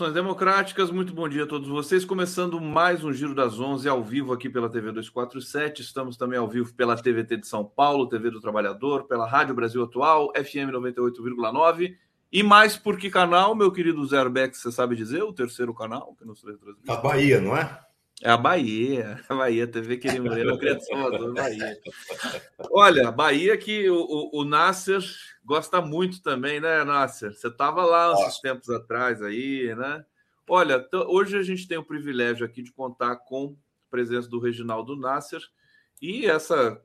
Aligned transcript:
Saudações 0.00 0.14
democráticas, 0.14 0.90
muito 0.90 1.12
bom 1.12 1.28
dia 1.28 1.44
a 1.44 1.46
todos 1.46 1.68
vocês. 1.68 2.06
Começando 2.06 2.58
mais 2.58 3.04
um 3.04 3.12
Giro 3.12 3.34
das 3.34 3.60
11 3.60 3.86
ao 3.86 4.02
vivo 4.02 4.32
aqui 4.32 4.48
pela 4.48 4.70
TV 4.70 4.92
247. 4.92 5.82
Estamos 5.82 6.16
também 6.16 6.38
ao 6.38 6.48
vivo 6.48 6.72
pela 6.72 6.96
TVT 6.96 7.36
de 7.36 7.46
São 7.46 7.66
Paulo, 7.66 8.08
TV 8.08 8.30
do 8.30 8.40
Trabalhador, 8.40 9.04
pela 9.04 9.28
Rádio 9.28 9.54
Brasil 9.54 9.82
Atual, 9.82 10.32
FM 10.34 10.72
98,9 10.72 11.96
e 12.32 12.42
mais 12.42 12.78
por 12.78 12.96
que 12.96 13.10
canal, 13.10 13.54
meu 13.54 13.70
querido 13.70 14.06
Zé 14.06 14.16
Arbex, 14.16 14.62
você 14.62 14.72
sabe 14.72 14.96
dizer 14.96 15.22
o 15.22 15.34
terceiro 15.34 15.74
canal 15.74 16.14
que 16.18 16.24
nos 16.24 16.40
transmite? 16.40 16.78
A 16.88 16.96
Bahia, 16.96 17.38
não 17.38 17.54
é? 17.54 17.78
É 18.22 18.30
a 18.30 18.38
Bahia, 18.38 19.20
a 19.28 19.34
Bahia, 19.34 19.66
TV 19.66 19.98
Querido 19.98 20.24
Moreira, 20.24 20.56
de 20.56 20.86
Salvador, 20.86 21.34
Bahia. 21.34 21.76
Olha, 22.70 23.10
Bahia 23.10 23.56
que 23.58 23.90
o, 23.90 23.96
o, 23.98 24.40
o 24.40 24.44
Nasser 24.44 25.02
gosta 25.44 25.80
muito 25.80 26.22
também, 26.22 26.60
né, 26.60 26.84
Nasser? 26.84 27.32
Você 27.32 27.48
estava 27.48 27.84
lá 27.84 28.12
uns 28.12 28.38
tempos 28.40 28.68
atrás 28.70 29.22
aí, 29.22 29.74
né? 29.74 30.04
Olha, 30.48 30.86
hoje 31.08 31.36
a 31.38 31.42
gente 31.42 31.68
tem 31.68 31.78
o 31.78 31.84
privilégio 31.84 32.44
aqui 32.44 32.62
de 32.62 32.72
contar 32.72 33.16
com 33.16 33.56
a 33.86 33.90
presença 33.90 34.28
do 34.28 34.40
Reginaldo 34.40 34.96
Nasser 34.96 35.40
e 36.02 36.26
essa 36.26 36.80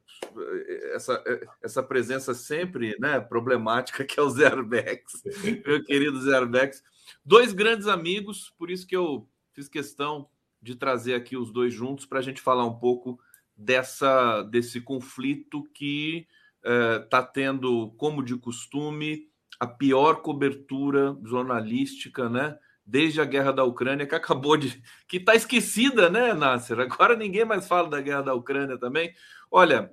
essa, 0.94 1.24
essa 1.62 1.84
presença 1.84 2.34
sempre 2.34 2.96
né, 3.00 3.20
problemática 3.20 4.04
que 4.04 4.20
é 4.20 4.24
o 4.24 4.30
Zé 4.30 4.48
Arbex, 4.48 5.04
meu 5.66 5.84
querido 5.84 6.22
Zé 6.22 6.36
Arbex. 6.36 6.84
Dois 7.24 7.54
grandes 7.54 7.88
amigos, 7.88 8.54
por 8.58 8.70
isso 8.70 8.88
que 8.88 8.96
eu 8.96 9.28
fiz 9.54 9.68
questão 9.68 10.30
de 10.62 10.76
trazer 10.76 11.14
aqui 11.14 11.38
os 11.38 11.52
dois 11.52 11.74
juntos 11.74 12.06
para 12.06 12.20
a 12.20 12.22
gente 12.22 12.42
falar 12.42 12.66
um 12.66 12.80
pouco 12.80 13.20
dessa 13.56 14.42
desse 14.44 14.82
conflito 14.82 15.64
que 15.74 16.28
está 16.66 17.22
uh, 17.22 17.30
tendo, 17.32 17.92
como 17.98 18.24
de 18.24 18.36
costume, 18.38 19.28
a 19.60 19.68
pior 19.68 20.22
cobertura 20.22 21.16
jornalística, 21.24 22.28
né? 22.30 22.58
Desde 22.86 23.20
a 23.20 23.26
guerra 23.26 23.52
da 23.52 23.64
Ucrânia, 23.64 24.06
que 24.06 24.16
acabou 24.16 24.58
de. 24.58 24.82
que 25.08 25.18
está 25.18 25.36
esquecida, 25.36 26.10
né, 26.10 26.34
Nasser? 26.34 26.80
Agora 26.80 27.16
ninguém 27.16 27.46
mais 27.46 27.68
fala 27.68 27.90
da 27.90 28.02
guerra 28.02 28.22
da 28.22 28.34
Ucrânia 28.34 28.78
também. 28.78 29.14
Olha, 29.50 29.92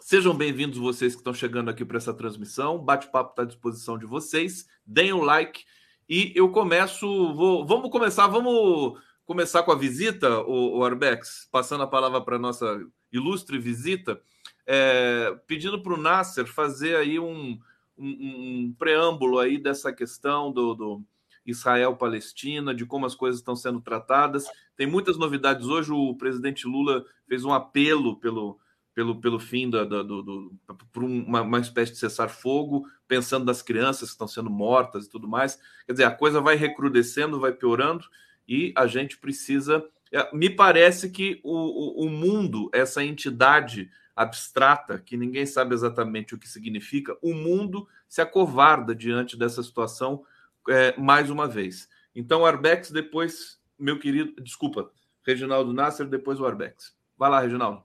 sejam 0.00 0.34
bem-vindos 0.34 0.78
vocês 0.78 1.14
que 1.14 1.20
estão 1.20 1.34
chegando 1.34 1.70
aqui 1.70 1.84
para 1.84 1.98
essa 1.98 2.14
transmissão. 2.14 2.76
O 2.76 2.82
bate-papo 2.82 3.30
está 3.30 3.42
à 3.42 3.46
disposição 3.46 3.98
de 3.98 4.06
vocês. 4.06 4.66
Deem 4.84 5.12
um 5.12 5.22
like 5.22 5.64
e 6.08 6.32
eu 6.34 6.50
começo. 6.50 7.06
Vou, 7.34 7.64
vamos 7.66 7.90
começar, 7.90 8.26
vamos 8.26 8.98
começar 9.24 9.62
com 9.62 9.72
a 9.72 9.78
visita, 9.78 10.40
o, 10.40 10.78
o 10.78 10.84
Arbex, 10.84 11.48
passando 11.50 11.82
a 11.82 11.86
palavra 11.86 12.20
para 12.20 12.36
a 12.36 12.38
nossa 12.38 12.80
ilustre 13.12 13.58
visita, 13.58 14.20
é, 14.66 15.36
pedindo 15.46 15.80
para 15.82 15.94
o 15.94 16.00
Nasser 16.00 16.46
fazer 16.46 16.96
aí 16.96 17.18
um, 17.18 17.58
um, 17.96 18.08
um, 18.08 18.74
preâmbulo 18.78 19.38
aí 19.38 19.58
dessa 19.58 19.92
questão 19.92 20.50
do, 20.52 20.74
do 20.74 21.02
Israel-Palestina, 21.44 22.74
de 22.74 22.86
como 22.86 23.06
as 23.06 23.14
coisas 23.14 23.40
estão 23.40 23.54
sendo 23.54 23.80
tratadas. 23.80 24.46
Tem 24.76 24.86
muitas 24.86 25.18
novidades 25.18 25.66
hoje. 25.66 25.92
O 25.92 26.14
presidente 26.16 26.66
Lula 26.66 27.04
fez 27.28 27.44
um 27.44 27.52
apelo 27.52 28.16
pelo, 28.16 28.58
pelo, 28.94 29.20
pelo 29.20 29.38
fim 29.38 29.68
da, 29.68 29.84
do, 29.84 30.22
do, 30.22 30.54
por 30.92 31.04
uma, 31.04 31.42
uma 31.42 31.60
espécie 31.60 31.92
de 31.92 31.98
cessar-fogo, 31.98 32.86
pensando 33.06 33.44
nas 33.44 33.60
crianças 33.60 34.08
que 34.08 34.14
estão 34.14 34.28
sendo 34.28 34.50
mortas 34.50 35.06
e 35.06 35.10
tudo 35.10 35.28
mais. 35.28 35.58
Quer 35.86 35.92
dizer, 35.92 36.04
a 36.04 36.10
coisa 36.10 36.40
vai 36.40 36.56
recrudescendo, 36.56 37.40
vai 37.40 37.52
piorando 37.52 38.06
e 38.48 38.72
a 38.76 38.86
gente 38.86 39.18
precisa. 39.18 39.84
É, 40.12 40.34
me 40.34 40.48
parece 40.48 41.10
que 41.10 41.40
o, 41.42 42.04
o, 42.04 42.06
o 42.06 42.10
mundo, 42.10 42.70
essa 42.72 43.04
entidade 43.04 43.90
abstrata, 44.14 44.98
que 44.98 45.16
ninguém 45.16 45.46
sabe 45.46 45.74
exatamente 45.74 46.34
o 46.34 46.38
que 46.38 46.48
significa, 46.48 47.16
o 47.20 47.34
mundo 47.34 47.88
se 48.08 48.20
acovarda 48.20 48.94
diante 48.94 49.36
dessa 49.36 49.62
situação 49.62 50.24
é, 50.68 50.96
mais 50.96 51.30
uma 51.30 51.48
vez. 51.48 51.88
Então, 52.14 52.46
Arbex, 52.46 52.90
depois, 52.90 53.60
meu 53.78 53.98
querido, 53.98 54.40
desculpa, 54.42 54.90
Reginaldo 55.26 55.72
Nasser, 55.72 56.06
depois 56.06 56.38
o 56.38 56.46
Arbex. 56.46 56.94
Vai 57.16 57.30
lá, 57.30 57.40
Reginaldo. 57.40 57.82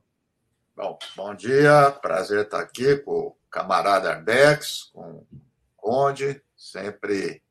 Bom, 0.76 0.98
bom 1.16 1.36
dia, 1.36 1.92
prazer 2.02 2.46
estar 2.46 2.60
aqui 2.60 2.98
com 2.98 3.12
o 3.12 3.38
camarada 3.50 4.12
Arbex, 4.12 4.92
com 4.94 5.02
o 5.02 5.28
Conde, 5.76 6.42
sempre 6.56 7.42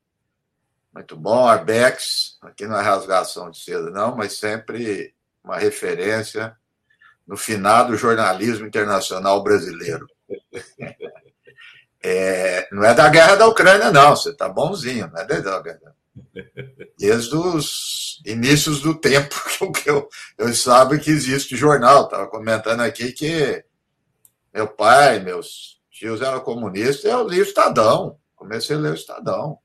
muito 0.93 1.15
bom, 1.15 1.47
Arbex, 1.47 2.37
aqui 2.41 2.65
não 2.65 2.77
é 2.77 2.81
rasgação 2.81 3.51
de 3.51 3.59
seda, 3.59 3.91
não, 3.91 4.15
mas 4.15 4.33
sempre 4.33 5.13
uma 5.43 5.57
referência 5.57 6.57
no 7.29 7.37
finado 7.37 7.95
jornalismo 7.95 8.65
internacional 8.65 9.43
brasileiro. 9.43 10.07
É, 12.01 12.67
não 12.71 12.83
é 12.83 12.93
da 12.93 13.07
guerra 13.07 13.35
da 13.35 13.45
Ucrânia, 13.45 13.91
não, 13.91 14.15
você 14.15 14.31
está 14.31 14.49
bonzinho, 14.49 15.11
não 15.13 15.21
é 15.21 15.25
da 15.25 15.61
guerra. 15.61 15.95
Desde 16.97 17.35
os 17.35 18.19
inícios 18.25 18.81
do 18.81 18.95
tempo 18.99 19.35
que 19.71 19.91
eu, 19.91 20.09
eu 20.39 20.51
sabe 20.55 20.97
que 20.97 21.11
existe 21.11 21.55
jornal. 21.55 22.05
Estava 22.05 22.25
comentando 22.25 22.81
aqui 22.81 23.11
que 23.11 23.63
meu 24.51 24.67
pai, 24.67 25.19
meus 25.19 25.79
tios 25.91 26.23
eram 26.23 26.39
comunistas, 26.39 27.03
eu 27.03 27.27
li 27.27 27.41
o 27.41 27.43
Estadão. 27.43 28.17
Comecei 28.35 28.75
a 28.75 28.79
ler 28.79 28.91
o 28.93 28.95
Estadão. 28.95 29.59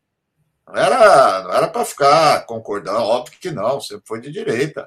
Não 0.66 0.76
era, 0.76 1.42
não 1.44 1.52
era 1.52 1.68
para 1.68 1.84
ficar 1.84 2.44
concordando, 2.44 2.98
óbvio 2.98 3.38
que 3.40 3.50
não, 3.50 3.80
sempre 3.80 4.04
foi 4.06 4.20
de 4.20 4.30
direita. 4.30 4.86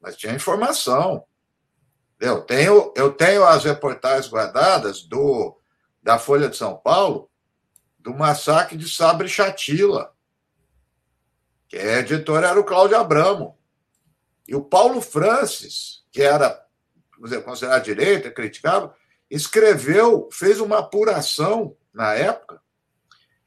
Mas 0.00 0.16
tinha 0.16 0.34
informação. 0.34 1.24
Eu 2.18 2.40
tenho, 2.42 2.92
eu 2.96 3.12
tenho 3.12 3.44
as 3.44 3.64
reportagens 3.64 4.28
guardadas 4.28 5.02
do, 5.02 5.58
da 6.02 6.18
Folha 6.18 6.48
de 6.48 6.56
São 6.56 6.76
Paulo 6.76 7.30
do 7.98 8.14
massacre 8.14 8.76
de 8.76 8.88
Sabre 8.88 9.28
Chatila, 9.28 10.14
que 11.68 11.76
é 11.76 11.98
editor 11.98 12.44
era 12.44 12.58
o 12.58 12.64
Cláudio 12.64 12.96
Abramo. 12.96 13.58
E 14.46 14.54
o 14.54 14.62
Paulo 14.62 15.00
Francis, 15.00 16.04
que 16.12 16.22
era 16.22 16.64
dizer, 17.20 17.42
considerado 17.42 17.82
direita, 17.82 18.30
criticava, 18.30 18.94
escreveu, 19.28 20.28
fez 20.32 20.60
uma 20.60 20.78
apuração 20.78 21.76
na 21.92 22.14
época 22.14 22.62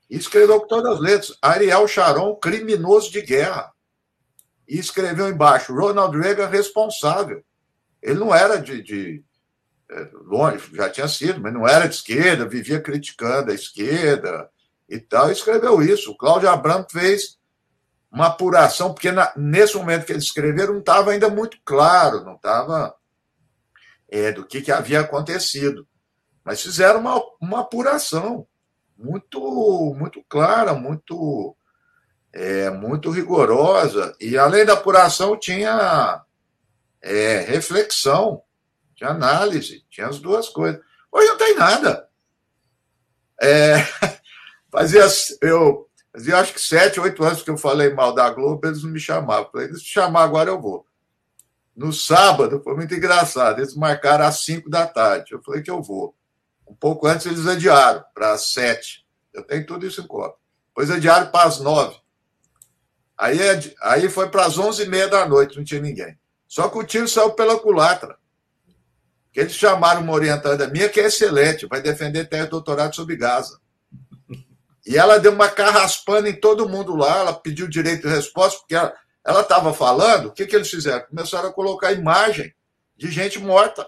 e 0.10 0.18
escreveu 0.18 0.60
com 0.60 0.68
todas 0.68 0.96
as 0.96 1.00
letras: 1.00 1.38
Ariel 1.42 1.88
Sharon, 1.88 2.36
criminoso 2.36 3.12
de 3.12 3.22
guerra. 3.22 3.72
E 4.68 4.78
escreveu 4.78 5.30
embaixo: 5.30 5.74
Ronald 5.74 6.18
Reagan 6.18 6.48
responsável. 6.48 7.44
Ele 8.02 8.20
não 8.20 8.34
era 8.34 8.58
de, 8.58 8.82
de 8.82 9.24
é, 9.90 10.10
longe, 10.26 10.70
já 10.74 10.90
tinha 10.90 11.08
sido, 11.08 11.42
mas 11.42 11.54
não 11.54 11.68
era 11.68 11.88
de 11.88 11.96
esquerda, 11.96 12.48
vivia 12.48 12.80
criticando 12.80 13.52
a 13.52 13.56
esquerda 13.56 14.50
e 14.88 15.00
tal. 15.00 15.30
E 15.30 15.34
escreveu 15.34 15.82
isso. 15.82 16.12
O 16.12 16.18
Cláudio 16.18 16.50
Abramo 16.50 16.86
fez 16.90 17.40
uma 18.12 18.28
apuração, 18.28 18.94
porque 18.94 19.12
na, 19.12 19.32
nesse 19.36 19.76
momento 19.76 20.06
que 20.06 20.12
ele 20.12 20.20
escreveu 20.20 20.68
não 20.68 20.80
estava 20.80 21.12
ainda 21.12 21.30
muito 21.30 21.58
claro, 21.64 22.24
não 22.24 22.36
estava 22.36 22.96
é, 24.08 24.32
do 24.32 24.46
que, 24.46 24.62
que 24.62 24.72
havia 24.72 25.02
acontecido. 25.02 25.88
Mas 26.44 26.62
fizeram 26.62 27.00
uma, 27.00 27.22
uma 27.40 27.62
apuração 27.62 28.48
muito, 28.98 29.96
muito 29.98 30.24
clara, 30.28 30.74
muito, 30.74 31.56
é, 32.34 32.70
muito 32.70 33.12
rigorosa. 33.12 34.16
E 34.20 34.38
além 34.38 34.66
da 34.66 34.74
apuração, 34.74 35.38
tinha 35.38 36.24
é, 37.02 37.40
reflexão, 37.40 38.42
tinha 38.96 39.10
análise, 39.10 39.86
tinha 39.90 40.08
as 40.08 40.20
duas 40.20 40.50
coisas. 40.50 40.82
Hoje 41.12 41.28
não 41.28 41.38
tem 41.38 41.56
nada. 41.56 42.08
É, 43.42 43.78
fazia, 44.70 45.06
eu, 45.42 45.90
fazia 46.12 46.38
acho 46.38 46.54
que 46.54 46.62
sete, 46.62 47.00
oito 47.00 47.24
anos 47.24 47.42
que 47.42 47.50
eu 47.50 47.58
falei 47.58 47.94
mal 47.94 48.14
da 48.14 48.30
Globo, 48.30 48.68
eles 48.68 48.84
não 48.84 48.92
me 48.92 49.00
chamavam. 49.00 49.50
Falei, 49.52 49.74
se 49.74 49.86
chamar 49.86 50.24
agora 50.24 50.50
eu 50.50 50.62
vou. 50.62 50.86
No 51.76 51.94
sábado, 51.94 52.62
foi 52.62 52.76
muito 52.76 52.94
engraçado. 52.94 53.60
Eles 53.60 53.74
marcaram 53.74 54.26
às 54.26 54.44
cinco 54.44 54.70
da 54.70 54.86
tarde. 54.86 55.32
Eu 55.32 55.42
falei 55.42 55.62
que 55.62 55.72
eu 55.72 55.82
vou. 55.82 56.14
Um 56.68 56.76
pouco 56.76 57.08
antes 57.08 57.26
eles 57.26 57.48
adiaram 57.48 58.04
para 58.14 58.34
as 58.34 58.52
sete. 58.52 59.06
Eu 59.34 59.44
tenho 59.44 59.66
tudo 59.66 59.88
isso 59.88 60.02
em 60.02 60.08
cópia. 60.08 60.38
Depois 60.68 60.92
adiaram 60.92 61.32
para 61.32 61.48
as 61.48 61.60
nove. 61.60 61.98
Aí, 63.18 63.38
aí 63.82 64.10
foi 64.10 64.30
para 64.30 64.46
as 64.46 64.58
onze 64.58 64.84
e 64.84 64.88
meia 64.88 65.08
da 65.08 65.26
noite, 65.26 65.58
não 65.58 65.64
tinha 65.64 65.82
ninguém. 65.82 66.18
Só 66.50 66.68
que 66.68 66.80
o 66.80 66.84
tiro 66.84 67.08
saiu 67.08 67.32
pela 67.34 67.60
culatra. 67.60 68.18
Que 69.32 69.42
eles 69.42 69.54
chamaram 69.54 70.02
uma 70.02 70.14
orientada 70.14 70.68
minha 70.68 70.90
que 70.90 71.00
é 71.00 71.06
excelente, 71.06 71.68
vai 71.68 71.80
defender 71.80 72.28
tese 72.28 72.50
doutorado 72.50 72.96
sobre 72.96 73.16
Gaza. 73.16 73.62
E 74.84 74.98
ela 74.98 75.20
deu 75.20 75.32
uma 75.32 75.48
carraspana 75.48 76.28
em 76.28 76.40
todo 76.40 76.68
mundo 76.68 76.96
lá, 76.96 77.20
ela 77.20 77.34
pediu 77.34 77.68
direito 77.68 78.08
de 78.08 78.16
resposta, 78.16 78.58
porque 78.58 78.74
ela 78.74 79.42
estava 79.42 79.72
falando, 79.72 80.30
o 80.30 80.32
que, 80.32 80.48
que 80.48 80.56
eles 80.56 80.72
fizeram? 80.72 81.06
Começaram 81.06 81.50
a 81.50 81.54
colocar 81.54 81.92
imagem 81.92 82.52
de 82.98 83.12
gente 83.12 83.38
morta, 83.38 83.88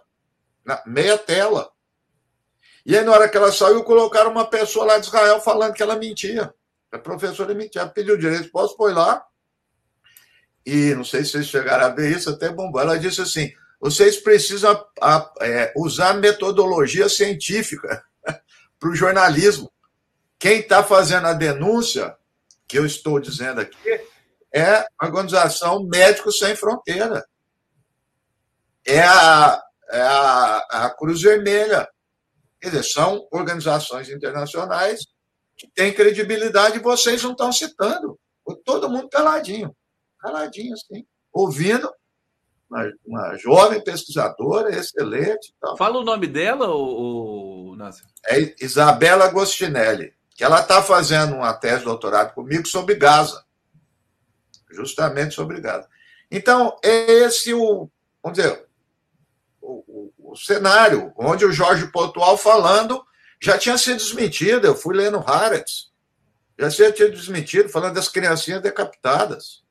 na 0.64 0.84
meia 0.86 1.18
tela. 1.18 1.72
E 2.86 2.96
aí, 2.96 3.04
na 3.04 3.12
hora 3.12 3.28
que 3.28 3.38
ela 3.38 3.52
saiu, 3.52 3.84
colocaram 3.84 4.30
uma 4.30 4.46
pessoa 4.46 4.86
lá 4.86 5.00
de 5.00 5.08
Israel 5.08 5.42
falando 5.42 5.74
que 5.74 5.82
ela 5.82 5.96
mentia. 5.96 6.54
A 6.92 7.00
professora 7.00 7.56
mentia, 7.56 7.88
pediu 7.88 8.16
direito, 8.16 8.52
posso 8.52 8.78
pôr 8.78 8.94
lá? 8.94 9.26
E 10.66 10.94
não 10.94 11.04
sei 11.04 11.24
se 11.24 11.32
vocês 11.32 11.48
chegaram 11.48 11.86
a 11.86 11.90
ver 11.90 12.16
isso, 12.16 12.30
até 12.30 12.50
bombou. 12.50 12.82
Ela 12.82 13.00
disse 13.00 13.22
assim: 13.22 13.52
vocês 13.80 14.18
precisam 14.18 14.86
a, 15.02 15.32
é, 15.42 15.74
usar 15.76 16.14
metodologia 16.14 17.10
científica 17.10 18.04
para 18.80 18.90
o 18.90 18.96
jornalismo. 18.96 19.72
Quem 20.38 20.60
está 20.60 20.84
fazendo 20.84 21.28
a 21.28 21.34
denúncia, 21.34 22.16
que 22.68 22.78
eu 22.78 22.86
estou 22.86 23.20
dizendo 23.20 23.60
aqui, 23.60 24.02
é 24.54 24.66
a 24.66 24.88
Organização 25.02 25.84
Médicos 25.84 26.38
Sem 26.38 26.56
Fronteira. 26.56 27.26
É 28.86 29.02
a, 29.02 29.62
é 29.90 30.02
a, 30.02 30.58
a 30.70 30.90
Cruz 30.92 31.22
Vermelha. 31.22 31.88
Quer 32.60 32.70
dizer, 32.70 32.84
são 32.84 33.28
organizações 33.32 34.10
internacionais 34.10 35.08
que 35.58 35.68
têm 35.74 35.94
credibilidade 35.94 36.78
e 36.78 36.82
vocês 36.82 37.24
não 37.24 37.32
estão 37.32 37.52
citando. 37.52 38.20
Todo 38.64 38.90
mundo 38.90 39.10
caladinho. 39.10 39.76
Caladinho, 40.22 40.74
assim. 40.74 41.06
Ouvindo 41.34 41.92
uma, 42.70 42.92
uma 43.06 43.38
jovem 43.38 43.84
pesquisadora 43.84 44.74
excelente. 44.76 45.54
Tal. 45.60 45.76
Fala 45.78 46.00
o 46.00 46.04
nome 46.04 46.28
dela, 46.28 46.68
o, 46.70 47.74
o 47.74 47.78
É 48.28 48.56
Isabela 48.64 49.26
Agostinelli, 49.26 50.14
que 50.36 50.44
ela 50.44 50.62
está 50.62 50.82
fazendo 50.82 51.36
uma 51.36 51.54
tese 51.54 51.80
de 51.80 51.86
doutorado 51.86 52.34
comigo 52.34 52.68
sobre 52.68 52.96
Gaza. 52.96 53.44
Justamente 54.70 55.36
sobre 55.36 55.60
Gaza. 55.60 55.88
Então, 56.30 56.78
é 56.82 57.12
esse 57.26 57.54
o, 57.54 57.90
vamos 58.24 58.38
dizer, 58.38 58.66
o, 59.62 60.12
o, 60.18 60.32
o 60.32 60.36
cenário, 60.38 61.12
onde 61.18 61.46
o 61.46 61.52
Jorge 61.52 61.92
Pontual 61.92 62.38
falando 62.38 63.04
já 63.42 63.58
tinha 63.58 63.78
sido 63.78 63.98
desmentido. 63.98 64.66
Eu 64.66 64.76
fui 64.76 64.96
lendo 64.96 65.18
Haaretz, 65.20 65.92
já 66.58 66.70
tinha 66.70 66.96
sido 66.96 67.12
desmentido, 67.12 67.68
falando 67.68 67.96
das 67.96 68.08
criancinhas 68.08 68.62
decapitadas. 68.62 69.62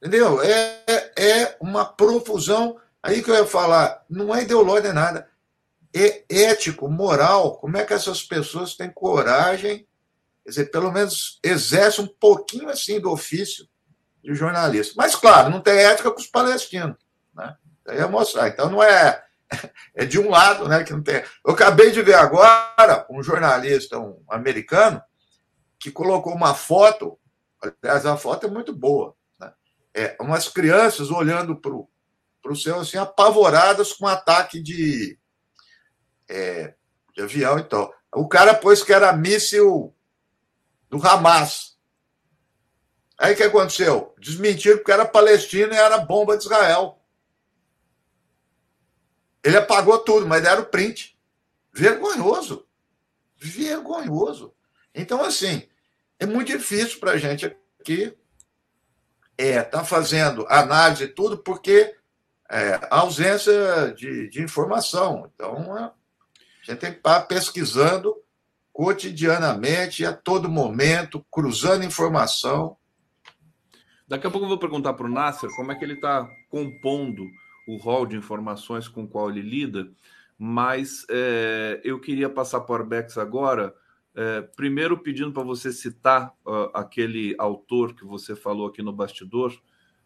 Entendeu? 0.00 0.40
É, 0.42 0.82
é 1.16 1.56
uma 1.60 1.84
profusão. 1.84 2.78
Aí 3.02 3.22
que 3.22 3.30
eu 3.30 3.34
ia 3.34 3.46
falar, 3.46 4.02
não 4.08 4.34
é 4.34 4.42
ideológico 4.42 4.86
nem 4.86 4.94
nada. 4.94 5.28
É 5.94 6.24
ético, 6.28 6.88
moral. 6.88 7.58
Como 7.58 7.76
é 7.76 7.84
que 7.84 7.92
essas 7.92 8.22
pessoas 8.22 8.74
têm 8.74 8.90
coragem, 8.90 9.86
quer 10.42 10.50
dizer, 10.50 10.70
pelo 10.70 10.90
menos 10.90 11.38
exerce 11.44 12.00
um 12.00 12.06
pouquinho 12.06 12.70
assim 12.70 12.98
do 12.98 13.10
ofício 13.10 13.68
de 14.24 14.34
jornalista. 14.34 14.94
Mas, 14.96 15.14
claro, 15.14 15.50
não 15.50 15.60
tem 15.60 15.78
ética 15.78 16.10
com 16.10 16.20
os 16.20 16.26
palestinos. 16.26 16.96
Né? 17.34 17.54
Aí 17.86 17.98
ia 17.98 18.08
mostrar. 18.08 18.48
Então, 18.48 18.70
não 18.70 18.82
é. 18.82 19.22
É 19.92 20.06
de 20.06 20.18
um 20.18 20.30
lado, 20.30 20.68
né? 20.68 20.84
Que 20.84 20.92
não 20.92 21.02
tem. 21.02 21.24
Eu 21.44 21.52
acabei 21.52 21.90
de 21.90 22.00
ver 22.00 22.14
agora 22.14 23.04
um 23.10 23.20
jornalista, 23.20 23.98
um 23.98 24.22
americano, 24.28 25.02
que 25.78 25.90
colocou 25.90 26.32
uma 26.32 26.54
foto. 26.54 27.18
Aliás, 27.82 28.06
a 28.06 28.16
foto 28.16 28.46
é 28.46 28.50
muito 28.50 28.72
boa 28.72 29.16
é, 29.94 30.16
umas 30.20 30.48
crianças 30.48 31.10
olhando 31.10 31.56
para 31.56 31.72
o 31.72 32.56
céu 32.56 32.80
assim, 32.80 32.96
apavoradas 32.96 33.92
com 33.92 34.04
um 34.04 34.08
ataque 34.08 34.60
de, 34.60 35.18
é, 36.28 36.74
de 37.14 37.22
avião 37.22 37.58
e 37.58 37.64
tal. 37.64 37.94
O 38.14 38.28
cara 38.28 38.54
pôs 38.54 38.82
que 38.82 38.92
era 38.92 39.12
míssil 39.12 39.94
do 40.88 41.04
Hamas. 41.06 41.78
Aí 43.18 43.34
o 43.34 43.36
que 43.36 43.42
aconteceu? 43.42 44.14
Desmentiram 44.18 44.82
que 44.82 44.90
era 44.90 45.04
palestino 45.04 45.72
e 45.72 45.76
era 45.76 45.98
bomba 45.98 46.36
de 46.36 46.44
Israel. 46.44 46.98
Ele 49.42 49.56
apagou 49.56 49.98
tudo, 49.98 50.26
mas 50.26 50.42
deram 50.42 50.64
print. 50.64 51.18
Vergonhoso. 51.72 52.66
Vergonhoso. 53.36 54.54
Então, 54.94 55.22
assim, 55.22 55.68
é 56.18 56.26
muito 56.26 56.48
difícil 56.48 56.98
para 56.98 57.12
a 57.12 57.16
gente 57.16 57.46
aqui 57.78 58.16
é, 59.40 59.62
tá 59.62 59.82
fazendo 59.82 60.46
análise 60.50 61.04
e 61.04 61.08
tudo 61.08 61.38
porque 61.38 61.94
é, 62.50 62.78
ausência 62.90 63.94
de, 63.96 64.28
de 64.28 64.42
informação. 64.42 65.30
Então, 65.34 65.78
é, 65.78 65.84
a 65.84 65.92
gente 66.62 66.78
tem 66.78 66.92
que 66.92 66.98
estar 66.98 67.22
pesquisando 67.22 68.14
cotidianamente, 68.70 70.04
a 70.04 70.12
todo 70.12 70.48
momento, 70.48 71.24
cruzando 71.30 71.84
informação. 71.84 72.76
Daqui 74.06 74.26
a 74.26 74.30
pouco 74.30 74.44
eu 74.44 74.50
vou 74.50 74.58
perguntar 74.58 74.92
para 74.92 75.06
o 75.06 75.10
Nasser 75.10 75.48
como 75.56 75.72
é 75.72 75.74
que 75.74 75.84
ele 75.84 75.94
está 75.94 76.28
compondo 76.50 77.26
o 77.66 77.76
rol 77.76 78.04
de 78.04 78.16
informações 78.16 78.88
com 78.88 79.04
o 79.04 79.08
qual 79.08 79.30
ele 79.30 79.42
lida, 79.42 79.90
mas 80.38 81.06
é, 81.08 81.80
eu 81.82 81.98
queria 81.98 82.28
passar 82.28 82.60
para 82.60 82.72
o 82.72 82.76
Arbex 82.76 83.16
agora 83.16 83.74
é, 84.20 84.42
primeiro, 84.42 84.98
pedindo 84.98 85.32
para 85.32 85.42
você 85.42 85.72
citar 85.72 86.34
uh, 86.44 86.68
aquele 86.74 87.34
autor 87.38 87.94
que 87.94 88.04
você 88.04 88.36
falou 88.36 88.66
aqui 88.66 88.82
no 88.82 88.92
bastidor, 88.92 89.58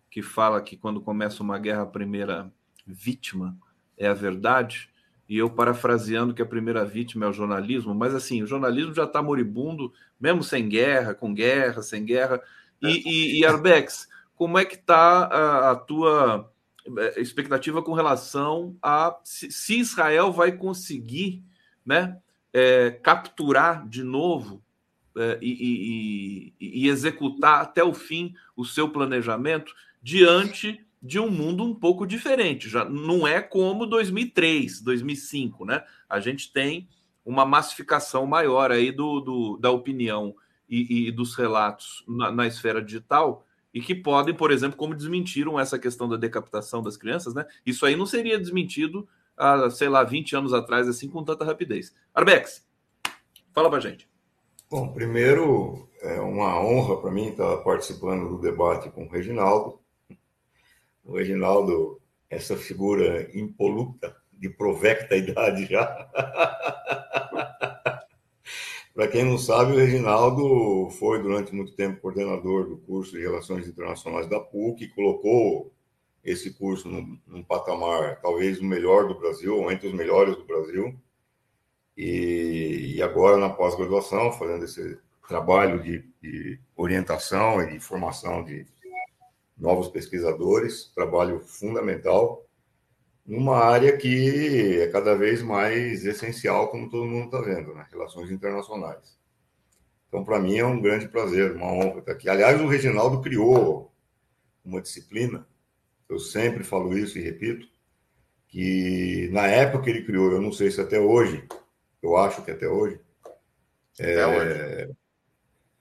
que 0.09 0.23
fala 0.23 0.63
que 0.63 0.77
quando 0.77 1.01
começa 1.01 1.43
uma 1.43 1.59
guerra, 1.59 1.83
a 1.83 1.87
primeira 1.87 2.49
vítima 2.87 3.59
é 3.99 4.07
a 4.07 4.15
verdade. 4.15 4.89
E 5.29 5.37
eu 5.37 5.51
parafraseando 5.51 6.33
que 6.33 6.41
a 6.41 6.47
primeira 6.47 6.85
vítima 6.85 7.27
é 7.27 7.29
o 7.29 7.33
jornalismo, 7.33 7.93
mas 7.93 8.15
assim, 8.15 8.41
o 8.41 8.47
jornalismo 8.47 8.95
já 8.95 9.03
está 9.03 9.21
moribundo, 9.21 9.93
mesmo 10.21 10.45
sem 10.45 10.69
guerra, 10.69 11.13
com 11.13 11.35
guerra, 11.35 11.83
sem 11.83 12.05
guerra. 12.05 12.41
E, 12.81 13.03
e, 13.05 13.41
e 13.41 13.45
Arbex, 13.45 14.09
como 14.37 14.57
é 14.57 14.65
que 14.65 14.77
está 14.77 15.25
a, 15.25 15.71
a, 15.73 15.75
tua 15.75 16.53
é, 16.99 17.21
expectativa 17.21 17.83
com 17.83 17.95
relação 17.95 18.77
a 18.81 19.19
se, 19.25 19.51
se 19.51 19.81
Israel 19.81 20.31
vai 20.31 20.53
conseguir 20.53 21.43
né, 21.85 22.17
é, 22.55 22.93
capturar 22.93 23.87
de 23.89 24.05
novo 24.05 24.63
é, 25.17 25.39
e, 25.43 26.55
e, 26.61 26.85
e, 26.85 26.89
executar 26.89 27.61
até 27.61 27.83
o 27.83 27.93
fim 27.93 28.33
o 28.57 28.65
seu 28.65 28.89
planejamento 28.89 29.75
diante 30.01 30.87
de 31.03 31.19
um 31.19 31.29
mundo 31.29 31.65
um 31.65 31.75
pouco 31.75 32.07
diferente. 32.07 32.69
Já 32.69 32.85
não 32.85 33.27
é 33.27 33.41
como 33.43 33.87
2003, 33.87 34.81
2005, 34.81 35.65
né? 35.65 35.83
A 36.09 36.21
gente 36.21 36.53
tem 36.53 36.89
uma 37.25 37.45
massificação 37.45 38.25
maior 38.25 38.71
aí 38.71 38.93
do, 38.93 39.21
do 39.21 39.57
da 39.57 39.71
opinião 39.71 40.35
e, 40.69 41.09
e 41.09 41.11
dos 41.11 41.35
relatos 41.35 42.05
na, 42.07 42.31
na, 42.31 42.47
esfera 42.47 42.83
digital 42.83 43.47
e 43.73 43.81
que 43.81 43.95
podem, 43.95 44.35
por 44.35 44.51
exemplo, 44.51 44.77
como 44.77 44.95
desmentiram 44.95 45.59
essa 45.59 45.79
questão 45.79 46.09
da 46.09 46.17
decapitação 46.17 46.83
das 46.83 46.97
crianças, 46.97 47.35
né? 47.35 47.45
Isso 47.67 47.85
aí 47.85 47.97
não 47.97 48.07
seria 48.07 48.39
desmentido 48.39 49.09
há, 49.37 49.71
sei 49.71 49.89
lá, 49.89 50.05
20 50.05 50.37
anos 50.37 50.53
atrás, 50.53 50.89
assim, 50.89 51.09
com 51.09 51.25
tanta 51.25 51.45
rapidez. 51.45 51.95
Arbex, 52.15 52.67
fala 53.53 53.71
pra 53.71 53.81
gente. 53.81 54.09
Bom, 54.71 54.93
primeiro, 54.93 55.89
é 56.03 56.21
uma 56.21 56.61
honra 56.61 57.01
para 57.01 57.11
mim 57.11 57.29
estar 57.29 57.59
participando 57.59 58.29
do 58.29 58.41
debate 58.41 58.91
com 58.91 59.05
o 59.05 59.09
Reginaldo. 59.09 59.81
O 61.05 61.17
Reginaldo, 61.17 62.01
essa 62.31 62.57
figura 62.57 63.29
impoluta, 63.37 64.17
de 64.33 64.49
provecta 64.49 65.17
idade 65.17 65.67
já. 65.67 65.87
Para 68.95 69.09
quem 69.09 69.25
não 69.25 69.37
sabe, 69.37 69.73
o 69.73 69.77
Reginaldo 69.77 70.89
foi 71.01 71.21
durante 71.21 71.53
muito 71.53 71.75
tempo 71.75 72.01
coordenador 72.01 72.69
do 72.69 72.77
curso 72.77 73.11
de 73.11 73.23
Relações 73.23 73.67
Internacionais 73.67 74.29
da 74.29 74.39
PUC, 74.39 74.87
colocou 74.95 75.74
esse 76.25 76.51
curso 76.55 76.89
num, 76.89 77.19
num, 77.27 77.43
patamar 77.43 78.21
talvez 78.21 78.59
o 78.59 78.65
melhor 78.65 79.07
do 79.07 79.19
Brasil, 79.19 79.57
ou 79.59 79.71
entre 79.71 79.89
os 79.89 79.95
melhores 79.95 80.37
do 80.37 80.45
Brasil. 80.45 80.99
E, 81.97 82.95
e 82.97 83.03
agora, 83.03 83.37
na 83.37 83.51
pós-graduação, 83.51 84.33
fazendo 84.33 84.65
esse 84.65 84.99
trabalho 85.29 85.83
de, 85.83 86.05
de, 86.21 86.59
orientação 86.75 87.63
e 87.63 87.73
de 87.73 87.81
formação 87.81 88.43
de 88.43 88.67
novos 89.57 89.89
pesquisadores, 89.89 90.91
trabalho 90.95 91.41
fundamental, 91.41 92.45
numa 93.25 93.59
área 93.59 93.97
que 93.97 94.81
é 94.81 94.89
cada 94.89 95.15
vez 95.15 95.43
mais 95.43 96.05
essencial, 96.05 96.69
como 96.69 96.91
todo 96.91 97.07
mundo 97.07 97.27
está 97.27 97.41
vendo, 97.41 97.75
né? 97.75 97.87
relações 97.91 98.31
internacionais. 98.31 99.17
Então, 100.09 100.25
para 100.25 100.39
mim, 100.39 100.59
é 100.59 100.67
um 100.67 100.81
grande 100.81 101.09
prazer, 101.09 101.53
uma 101.53 101.73
honra 101.73 101.99
estar 101.99 102.13
aqui. 102.13 102.29
Aliás, 102.29 102.61
o 102.61 102.67
Reginaldo 102.67 103.21
criou 103.21 103.93
uma 104.65 104.81
disciplina 104.81 105.47
eu 106.15 106.19
sempre 106.19 106.65
falo 106.65 106.97
isso 106.97 107.19
e 107.19 107.23
repito, 107.23 107.67
que 108.49 109.29
na 109.33 109.47
época 109.47 109.85
que 109.85 109.91
ele 109.91 110.05
criou, 110.05 110.33
eu 110.33 110.41
não 110.41 110.53
sei 110.53 110.71
se 110.71 110.81
até 110.81 110.99
hoje, 110.99 111.45
eu 112.03 112.17
acho 112.17 112.43
que 112.43 112.51
até 112.51 112.69
hoje, 112.69 113.01
é, 113.99 114.27
hoje. 114.27 114.91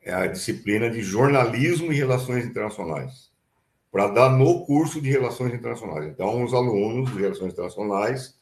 é 0.02 0.13
a 0.13 0.28
disciplina 0.28 0.90
de 0.90 1.02
jornalismo 1.02 1.92
e 1.92 1.96
relações 1.96 2.46
internacionais, 2.46 3.32
para 3.92 4.08
dar 4.08 4.30
no 4.30 4.66
curso 4.66 5.00
de 5.00 5.10
relações 5.10 5.54
internacionais. 5.54 6.06
Então, 6.08 6.44
os 6.44 6.54
alunos 6.54 7.12
de 7.12 7.22
relações 7.22 7.54
internacionais, 7.54 8.40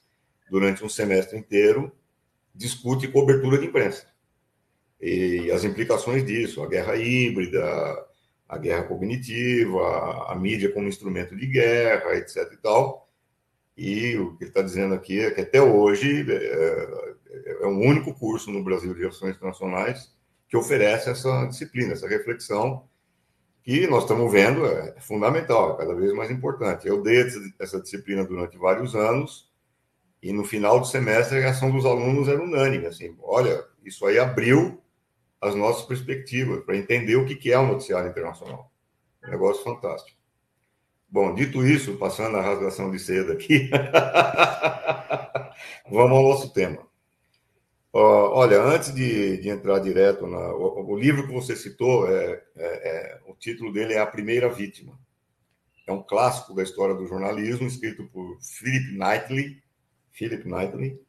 durante 0.50 0.84
um 0.84 0.90
semestre 0.90 1.38
inteiro, 1.38 1.92
discutem 2.56 3.12
cobertura 3.12 3.58
de 3.58 3.68
imprensa 3.68 4.12
e 5.02 5.52
as 5.52 5.64
implicações 5.64 6.24
disso, 6.24 6.62
a 6.62 6.68
guerra 6.68 6.96
híbrida, 6.96 8.06
a 8.52 8.58
guerra 8.58 8.84
cognitiva, 8.84 10.28
a, 10.28 10.36
mídia 10.36 10.74
como 10.74 10.90
instrumento 10.90 11.34
de 11.38 11.48
guerra, 11.48 12.18
etc. 12.18 12.52
e 12.52 12.58
tal. 12.58 13.10
E 13.78 14.18
o 14.18 14.36
que 14.36 14.44
ele 14.44 14.50
está 14.50 14.62
dizendo 14.62 14.94
aqui 14.94 15.22
é 15.22 15.32
que 15.32 15.40
até 15.40 15.62
hoje 15.62 16.30
é, 16.30 17.62
é, 17.62 17.66
o 17.66 17.80
único 17.80 18.14
curso 18.14 18.52
no 18.52 18.62
Brasil 18.62 18.94
de 18.94 19.00
Relações 19.00 19.38
Internacionais 19.38 20.14
que 20.50 20.58
oferece 20.58 21.10
essa 21.10 21.46
disciplina, 21.46 21.94
essa 21.94 22.10
reflexão, 22.10 22.84
que 23.64 23.88
nós 23.88 24.04
estamos 24.04 24.30
vendo 24.30 24.66
é, 24.66 25.00
fundamental, 25.00 25.76
é 25.76 25.78
cada 25.78 25.96
vez 25.96 26.12
mais 26.12 26.30
importante. 26.30 26.86
Eu 26.86 27.02
dei 27.02 27.26
essa 27.58 27.80
disciplina 27.80 28.26
durante 28.26 28.58
vários 28.58 28.94
anos 28.96 29.50
e 30.22 30.34
no 30.34 30.44
final 30.44 30.78
do 30.78 30.86
semestre 30.86 31.38
a 31.38 31.42
reação 31.42 31.72
dos 31.72 31.86
alunos 31.86 32.28
era 32.28 32.44
unânime, 32.44 32.86
assim, 32.86 33.16
olha, 33.22 33.64
isso 33.82 34.06
aí 34.06 34.20
abriu 34.20 34.81
as 35.42 35.56
nossas 35.56 35.86
perspectivas, 35.86 36.64
para 36.64 36.78
entender 36.78 37.16
o 37.16 37.26
que 37.26 37.52
é 37.52 37.58
o 37.58 37.66
noticiário 37.66 38.10
internacional. 38.10 38.72
Um 39.26 39.32
negócio 39.32 39.64
fantástico. 39.64 40.18
Bom, 41.10 41.34
dito 41.34 41.66
isso, 41.66 41.98
passando 41.98 42.38
a 42.38 42.42
rasgação 42.42 42.90
de 42.90 43.00
seda 43.00 43.34
aqui, 43.34 43.70
vamos 45.90 46.18
ao 46.18 46.24
nosso 46.24 46.54
tema. 46.54 46.90
Uh, 47.94 48.32
olha, 48.32 48.62
antes 48.62 48.96
de, 48.96 49.36
de, 49.38 49.50
entrar 49.50 49.80
direto 49.80 50.26
na, 50.26 50.54
o, 50.54 50.94
o, 50.94 50.98
livro 50.98 51.28
que 51.28 51.34
você 51.34 51.58
citou, 51.58 52.08
é, 52.08 52.42
é, 52.56 52.56
é, 52.56 53.20
o 53.28 53.36
título 53.36 53.74
dele 53.74 53.96
é 53.96 54.00
A 54.00 54.06
Primeira 54.06 54.48
Vítima. 54.48 54.98
É 55.86 55.92
um 55.92 56.02
clássico 56.02 56.56
da 56.56 56.64
história 56.64 56.96
do 56.96 57.06
jornalismo, 57.06 57.68
escrito 57.68 58.08
por 58.08 58.38
Philip 58.40 58.98
Knightley, 58.98 59.62
Philip 60.14 60.48
Knightley, 60.48 61.02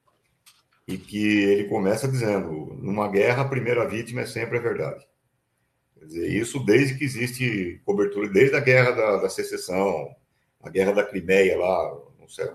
e 0.87 0.97
que 0.99 1.43
ele 1.43 1.65
começa 1.69 2.09
dizendo: 2.09 2.51
numa 2.81 3.09
guerra, 3.09 3.43
a 3.43 3.49
primeira 3.49 3.89
vítima 3.89 4.23
é 4.23 4.27
sempre 4.27 4.59
a 4.59 4.61
verdade. 4.61 5.07
Quer 5.99 6.07
dizer, 6.07 6.29
isso 6.29 6.65
desde 6.65 6.97
que 6.99 7.05
existe 7.05 7.81
cobertura, 7.85 8.29
desde 8.29 8.57
a 8.57 8.61
guerra 8.61 8.91
da, 8.91 9.17
da 9.19 9.29
secessão, 9.29 10.15
a 10.61 10.69
guerra 10.69 10.93
da 10.93 11.05
Crimeia 11.05 11.59
lá, 11.59 11.97
não 12.19 12.29
sei, 12.29 12.47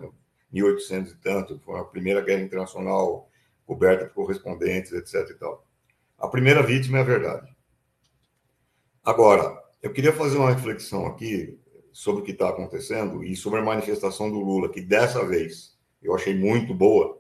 1800 0.52 1.12
e 1.12 1.18
tanto, 1.18 1.60
foi 1.60 1.80
a 1.80 1.84
primeira 1.84 2.22
guerra 2.22 2.42
internacional 2.42 3.30
coberta 3.66 4.06
por 4.06 4.26
correspondentes, 4.26 4.92
etc. 4.92 5.30
E 5.30 5.34
tal. 5.36 5.66
A 6.18 6.28
primeira 6.28 6.64
vítima 6.64 6.98
é 6.98 7.02
a 7.02 7.06
verdade. 7.06 7.56
Agora, 9.04 9.58
eu 9.82 9.94
queria 9.94 10.12
fazer 10.12 10.38
uma 10.38 10.52
reflexão 10.52 11.06
aqui 11.06 11.58
sobre 11.94 12.22
o 12.22 12.26
que 12.26 12.32
está 12.32 12.50
acontecendo 12.50 13.24
e 13.24 13.36
sobre 13.36 13.60
a 13.60 13.64
manifestação 13.64 14.30
do 14.30 14.40
Lula, 14.40 14.70
que 14.70 14.82
dessa 14.82 15.26
vez 15.26 15.78
eu 16.02 16.14
achei 16.14 16.36
muito 16.36 16.74
boa. 16.74 17.17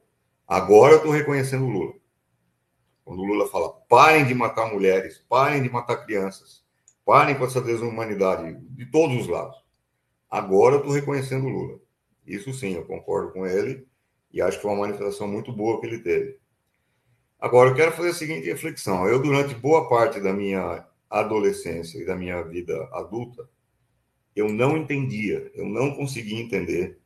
Agora 0.48 0.94
eu 0.94 0.98
estou 0.98 1.12
reconhecendo 1.12 1.66
o 1.66 1.70
Lula. 1.70 1.94
Quando 3.04 3.22
o 3.22 3.26
Lula 3.26 3.48
fala, 3.50 3.70
parem 3.90 4.26
de 4.26 4.34
matar 4.34 4.72
mulheres, 4.72 5.24
parem 5.30 5.62
de 5.62 5.70
matar 5.70 5.98
crianças, 5.98 6.64
parem 7.06 7.36
com 7.36 7.46
essa 7.46 7.62
desumanidade 7.62 8.58
de 8.70 8.86
todos 8.86 9.18
os 9.18 9.28
lados. 9.28 9.58
Agora 10.30 10.76
eu 10.76 10.80
estou 10.80 10.94
reconhecendo 10.94 11.46
o 11.46 11.50
Lula. 11.50 11.80
Isso 12.26 12.54
sim, 12.54 12.74
eu 12.74 12.86
concordo 12.86 13.32
com 13.32 13.46
ele 13.46 13.88
e 14.32 14.42
acho 14.42 14.58
que 14.58 14.64
foi 14.64 14.72
uma 14.72 14.82
manifestação 14.82 15.28
muito 15.28 15.52
boa 15.52 15.80
que 15.80 15.88
ele 15.88 16.00
teve. 16.00 16.38
Agora, 17.40 17.70
eu 17.70 17.76
quero 17.76 17.92
fazer 17.92 18.10
a 18.10 18.14
seguinte 18.14 18.48
reflexão. 18.48 19.08
Eu, 19.08 19.22
durante 19.22 19.54
boa 19.54 19.88
parte 19.88 20.20
da 20.20 20.34
minha 20.34 20.86
adolescência 21.10 22.00
e 22.00 22.06
da 22.06 22.16
minha 22.16 22.42
vida 22.42 22.90
adulta, 22.92 23.48
eu 24.36 24.50
não 24.50 24.76
entendia, 24.76 25.52
eu 25.54 25.66
não 25.66 25.96
conseguia 25.96 26.42
entender 26.42 27.00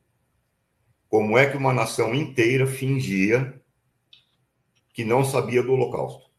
como 1.11 1.37
é 1.37 1.45
que 1.45 1.57
uma 1.57 1.73
nação 1.73 2.15
inteira 2.15 2.65
fingia 2.65 3.61
que 4.93 5.03
não 5.03 5.25
sabia 5.25 5.61
do 5.61 5.73
Holocausto. 5.73 6.31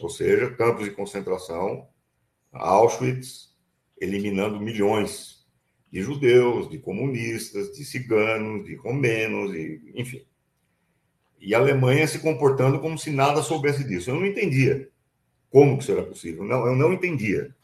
Ou 0.00 0.10
seja, 0.10 0.50
campos 0.50 0.84
de 0.84 0.90
concentração, 0.90 1.86
Auschwitz, 2.52 3.54
eliminando 4.00 4.60
milhões 4.60 5.46
de 5.92 6.02
judeus, 6.02 6.68
de 6.68 6.80
comunistas, 6.80 7.70
de 7.70 7.84
ciganos, 7.84 8.66
de 8.66 8.74
romenos, 8.74 9.52
de, 9.52 9.92
enfim. 9.94 10.26
E 11.38 11.54
a 11.54 11.58
Alemanha 11.58 12.08
se 12.08 12.18
comportando 12.18 12.80
como 12.80 12.98
se 12.98 13.12
nada 13.12 13.42
soubesse 13.42 13.84
disso. 13.84 14.10
Eu 14.10 14.16
não 14.16 14.26
entendia 14.26 14.90
como 15.50 15.76
que 15.76 15.84
isso 15.84 15.92
era 15.92 16.02
possível. 16.02 16.42
Não, 16.42 16.66
eu 16.66 16.74
não 16.74 16.92
entendia. 16.92 17.54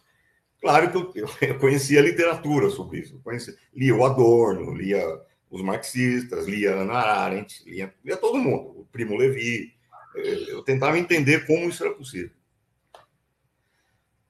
Claro 0.60 0.92
que 0.92 0.96
eu, 0.96 1.28
eu 1.42 1.58
conhecia 1.58 2.00
literatura 2.00 2.70
sobre 2.70 3.00
isso. 3.00 3.16
Eu 3.16 3.20
conhecia, 3.20 3.56
lia 3.74 3.96
o 3.96 4.04
Adorno, 4.04 4.72
lia 4.72 5.02
os 5.50 5.62
marxistas, 5.62 6.46
lia 6.46 6.74
Ana 6.74 6.94
Arendt, 6.94 7.62
lia, 7.68 7.92
lia 8.04 8.16
todo 8.16 8.38
mundo, 8.38 8.80
o 8.80 8.84
Primo 8.92 9.16
Levi, 9.16 9.74
eu 10.14 10.62
tentava 10.62 10.98
entender 10.98 11.46
como 11.46 11.68
isso 11.68 11.84
era 11.84 11.94
possível. 11.94 12.30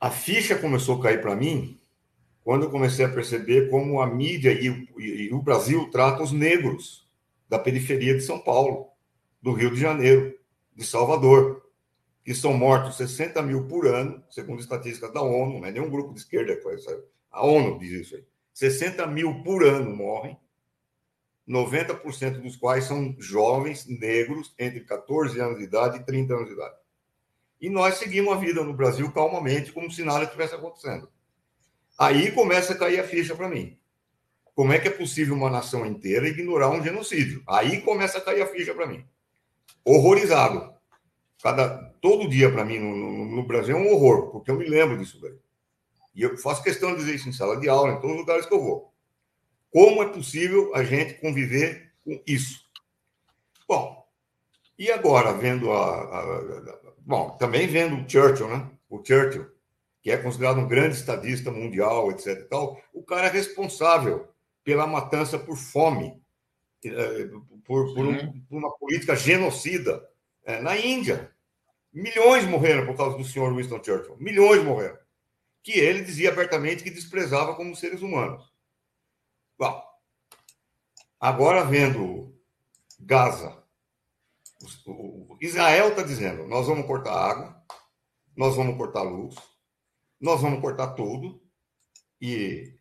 A 0.01 0.11
ficha 0.11 0.57
começou 0.57 0.99
a 0.99 1.03
cair 1.03 1.21
para 1.21 1.37
mim 1.37 1.79
quando 2.43 2.65
eu 2.65 2.71
comecei 2.71 3.05
a 3.05 3.09
perceber 3.09 3.69
como 3.69 4.01
a 4.01 4.07
mídia 4.07 4.51
e 4.51 4.71
o, 4.71 5.01
e 5.01 5.33
o 5.33 5.43
Brasil 5.43 5.91
tratam 5.91 6.25
os 6.25 6.33
negros 6.33 7.07
da 7.49 7.59
periferia 7.59 8.15
de 8.15 8.23
São 8.23 8.39
Paulo, 8.39 8.89
do 9.43 9.53
Rio 9.53 9.71
de 9.71 9.81
Janeiro, 9.81 10.35
de 10.75 10.85
Salvador, 10.85 11.71
que 12.25 12.35
são 12.35 12.55
mortos 12.55 12.97
60 12.97 13.43
mil 13.43 13.67
por 13.67 13.87
ano, 13.87 14.23
segundo 14.31 14.61
estatísticas 14.61 15.13
da 15.13 15.21
ONU, 15.21 15.61
não 15.61 15.67
é 15.67 15.73
nenhum 15.73 15.91
grupo 15.91 16.15
de 16.15 16.21
esquerda. 16.21 16.59
A 17.31 17.45
ONU 17.45 17.79
diz 17.79 17.91
isso 17.91 18.17
aí. 18.17 18.25
60 18.55 19.07
mil 19.07 19.43
por 19.43 19.65
ano 19.65 19.95
morrem 19.95 20.39
90% 21.51 22.41
dos 22.41 22.57
quais 22.57 22.85
são 22.85 23.15
jovens 23.19 23.87
negros 23.87 24.55
entre 24.57 24.81
14 24.81 25.41
anos 25.41 25.59
de 25.59 25.65
idade 25.65 25.99
e 25.99 26.05
30 26.05 26.33
anos 26.33 26.47
de 26.47 26.55
idade. 26.55 26.77
E 27.61 27.69
nós 27.69 27.97
seguimos 27.97 28.33
a 28.33 28.37
vida 28.37 28.63
no 28.63 28.73
Brasil 28.73 29.11
calmamente, 29.11 29.73
como 29.73 29.91
se 29.91 30.05
nada 30.05 30.25
estivesse 30.25 30.55
acontecendo. 30.55 31.11
Aí 31.99 32.31
começa 32.31 32.73
a 32.73 32.79
cair 32.79 33.01
a 33.01 33.05
ficha 33.05 33.35
para 33.35 33.49
mim. 33.49 33.77
Como 34.55 34.73
é 34.73 34.79
que 34.79 34.89
é 34.89 34.91
possível 34.91 35.35
uma 35.35 35.51
nação 35.51 35.85
inteira 35.85 36.29
ignorar 36.29 36.71
um 36.71 36.83
genocídio? 36.83 37.43
Aí 37.49 37.81
começa 37.81 38.19
a 38.19 38.21
cair 38.21 38.43
a 38.43 38.47
ficha 38.47 38.73
para 38.73 38.87
mim. 38.87 39.05
Horrorizado. 39.85 40.73
Cada, 41.43 41.69
todo 42.01 42.29
dia 42.29 42.51
para 42.53 42.65
mim 42.65 42.79
no, 42.79 42.95
no, 42.95 43.37
no, 43.37 43.47
Brasil 43.47 43.77
é 43.77 43.81
um 43.81 43.93
horror, 43.93 44.31
porque 44.31 44.51
eu 44.51 44.57
me 44.57 44.67
lembro 44.67 44.99
disso 44.99 45.21
daí. 45.21 45.37
E 46.15 46.23
eu 46.23 46.37
faço 46.39 46.63
questão 46.63 46.91
de 46.93 46.99
dizer 46.99 47.15
isso 47.15 47.29
em 47.29 47.33
sala 47.33 47.59
de 47.59 47.69
aula, 47.69 47.93
em 47.93 48.01
todos 48.01 48.13
os 48.13 48.21
lugares 48.21 48.47
que 48.47 48.55
eu 48.55 48.63
vou. 48.63 48.90
Como 49.73 50.03
é 50.03 50.09
possível 50.09 50.75
a 50.75 50.83
gente 50.83 51.15
conviver 51.15 51.93
com 52.05 52.21
isso? 52.27 52.69
Bom, 53.69 54.05
e 54.79 54.91
agora, 54.91 55.33
vendo 55.33 55.71
a, 55.71 55.95
a, 55.95 56.39
a, 56.39 56.81
Bom, 56.99 57.31
também 57.39 57.67
vendo 57.67 57.97
o 57.97 58.09
Churchill, 58.09 58.49
né? 58.49 58.71
O 58.89 58.99
Churchill, 59.05 59.47
que 60.03 60.11
é 60.11 60.17
considerado 60.17 60.59
um 60.59 60.69
grande 60.69 60.97
estadista 60.97 61.51
mundial, 61.51 62.11
etc. 62.11 62.29
E 62.29 62.45
tal, 62.45 62.81
o 62.93 63.03
cara 63.03 63.27
é 63.27 63.31
responsável 63.31 64.29
pela 64.65 64.87
matança 64.87 65.39
por 65.39 65.57
fome, 65.57 66.23
eh, 66.85 67.29
por, 67.65 67.95
por, 67.95 68.07
um, 68.07 68.43
por 68.43 68.59
uma 68.59 68.71
política 68.79 69.17
genocida 69.17 70.03
é, 70.45 70.61
na 70.61 70.77
Índia. 70.77 71.31
Milhões 71.93 72.45
morreram 72.45 72.87
por 72.87 72.97
causa 72.97 73.17
do 73.17 73.25
senhor 73.25 73.55
Winston 73.55 73.83
Churchill. 73.83 74.17
Milhões 74.19 74.63
morreram. 74.63 74.99
Que 75.63 75.73
ele 75.73 76.03
dizia 76.03 76.31
abertamente 76.31 76.83
que 76.83 76.91
desprezava 76.91 77.55
como 77.55 77.77
seres 77.77 78.03
humanos. 78.03 78.50
Bom, 79.61 79.85
agora 81.21 81.67
vendo 81.67 82.35
Gaza, 82.99 83.63
o 84.87 85.37
Israel 85.39 85.91
está 85.91 86.03
dizendo: 86.03 86.49
nós 86.49 86.67
vamos 86.67 86.87
cortar 86.87 87.13
água, 87.13 87.63
nós 88.35 88.57
vamos 88.57 88.79
cortar 88.79 89.03
luz, 89.03 89.35
nós 90.19 90.41
vamos 90.41 90.63
cortar 90.63 90.95
tudo, 90.95 91.47
e 92.19 92.75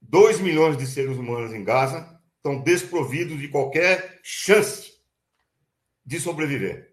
2 0.00 0.40
milhões 0.40 0.76
de 0.76 0.84
seres 0.84 1.16
humanos 1.16 1.52
em 1.52 1.62
Gaza 1.62 2.20
estão 2.38 2.60
desprovidos 2.60 3.38
de 3.38 3.46
qualquer 3.46 4.18
chance 4.24 5.00
de 6.04 6.18
sobreviver. 6.18 6.92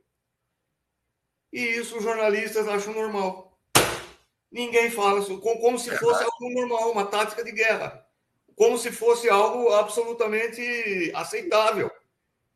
E 1.51 1.59
isso 1.59 1.97
os 1.97 2.03
jornalistas 2.03 2.67
acham 2.67 2.93
normal. 2.93 3.59
Ninguém 4.51 4.91
fala 4.91 5.21
isso, 5.21 5.41
como 5.41 5.79
se 5.79 5.89
fosse 5.97 6.24
algo 6.24 6.53
normal, 6.53 6.91
uma 6.91 7.07
tática 7.07 7.43
de 7.43 7.51
guerra 7.51 8.06
como 8.57 8.75
se 8.75 8.91
fosse 8.91 9.29
algo 9.29 9.71
absolutamente 9.71 11.11
aceitável. 11.13 11.91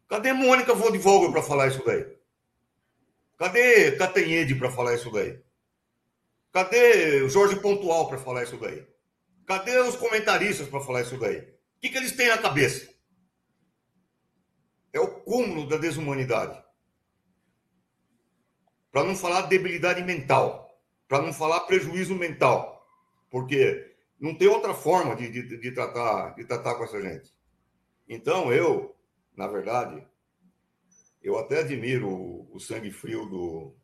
Cadê 0.10 0.34
Mônica 0.34 0.74
Vodivolga 0.74 1.32
para 1.32 1.44
falar 1.44 1.68
isso 1.68 1.86
daí? 1.86 2.18
Cadê 3.38 3.92
Catanhede 3.92 4.56
para 4.56 4.72
falar 4.72 4.96
isso 4.96 5.12
daí? 5.12 5.40
Cadê 6.52 7.30
Jorge 7.30 7.56
Pontual 7.62 8.10
para 8.10 8.18
falar 8.18 8.44
isso 8.44 8.58
daí? 8.58 8.84
Cadê 9.46 9.78
os 9.78 9.96
comentaristas 9.96 10.68
para 10.68 10.82
falar 10.82 11.04
isso 11.04 11.18
daí? 11.18 11.38
O 11.38 11.80
que, 11.80 11.90
que 11.90 11.98
eles 11.98 12.14
têm 12.14 12.30
na 12.30 12.40
cabeça? 12.40 12.92
É 14.92 15.00
o 15.00 15.08
cúmulo 15.08 15.68
da 15.68 15.78
desumanidade. 15.78 16.62
Para 18.92 19.04
não 19.04 19.16
falar 19.16 19.42
debilidade 19.42 20.04
mental. 20.04 20.68
Para 21.08 21.22
não 21.22 21.32
falar 21.32 21.62
prejuízo 21.62 22.16
mental. 22.16 22.86
Porque 23.30 23.91
não 24.22 24.36
tem 24.36 24.48
outra 24.48 24.76
forma 24.76 25.16
de, 25.16 25.28
de, 25.32 25.58
de, 25.58 25.72
tratar, 25.72 26.36
de 26.36 26.46
tratar 26.46 26.76
com 26.76 26.84
essa 26.84 27.02
gente. 27.02 27.34
Então, 28.08 28.54
eu, 28.54 28.96
na 29.36 29.48
verdade, 29.48 30.06
eu 31.24 31.40
até 31.40 31.62
admiro 31.62 32.08
o, 32.08 32.50
o 32.54 32.60
sangue 32.60 32.92
frio 32.92 33.26
do, 33.26 33.76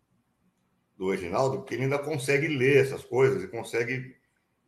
do 0.95 1.09
Reginaldo, 1.09 1.57
porque 1.57 1.73
ele 1.73 1.85
ainda 1.85 1.97
consegue 1.97 2.47
ler 2.47 2.85
essas 2.85 3.03
coisas 3.03 3.43
e 3.43 3.47
consegue, 3.47 4.15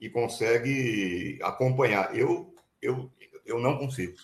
e 0.01 0.09
consegue 0.09 1.38
acompanhar. 1.43 2.15
Eu, 2.17 2.51
eu, 2.81 3.11
eu 3.45 3.59
não 3.59 3.77
consigo. 3.77 4.17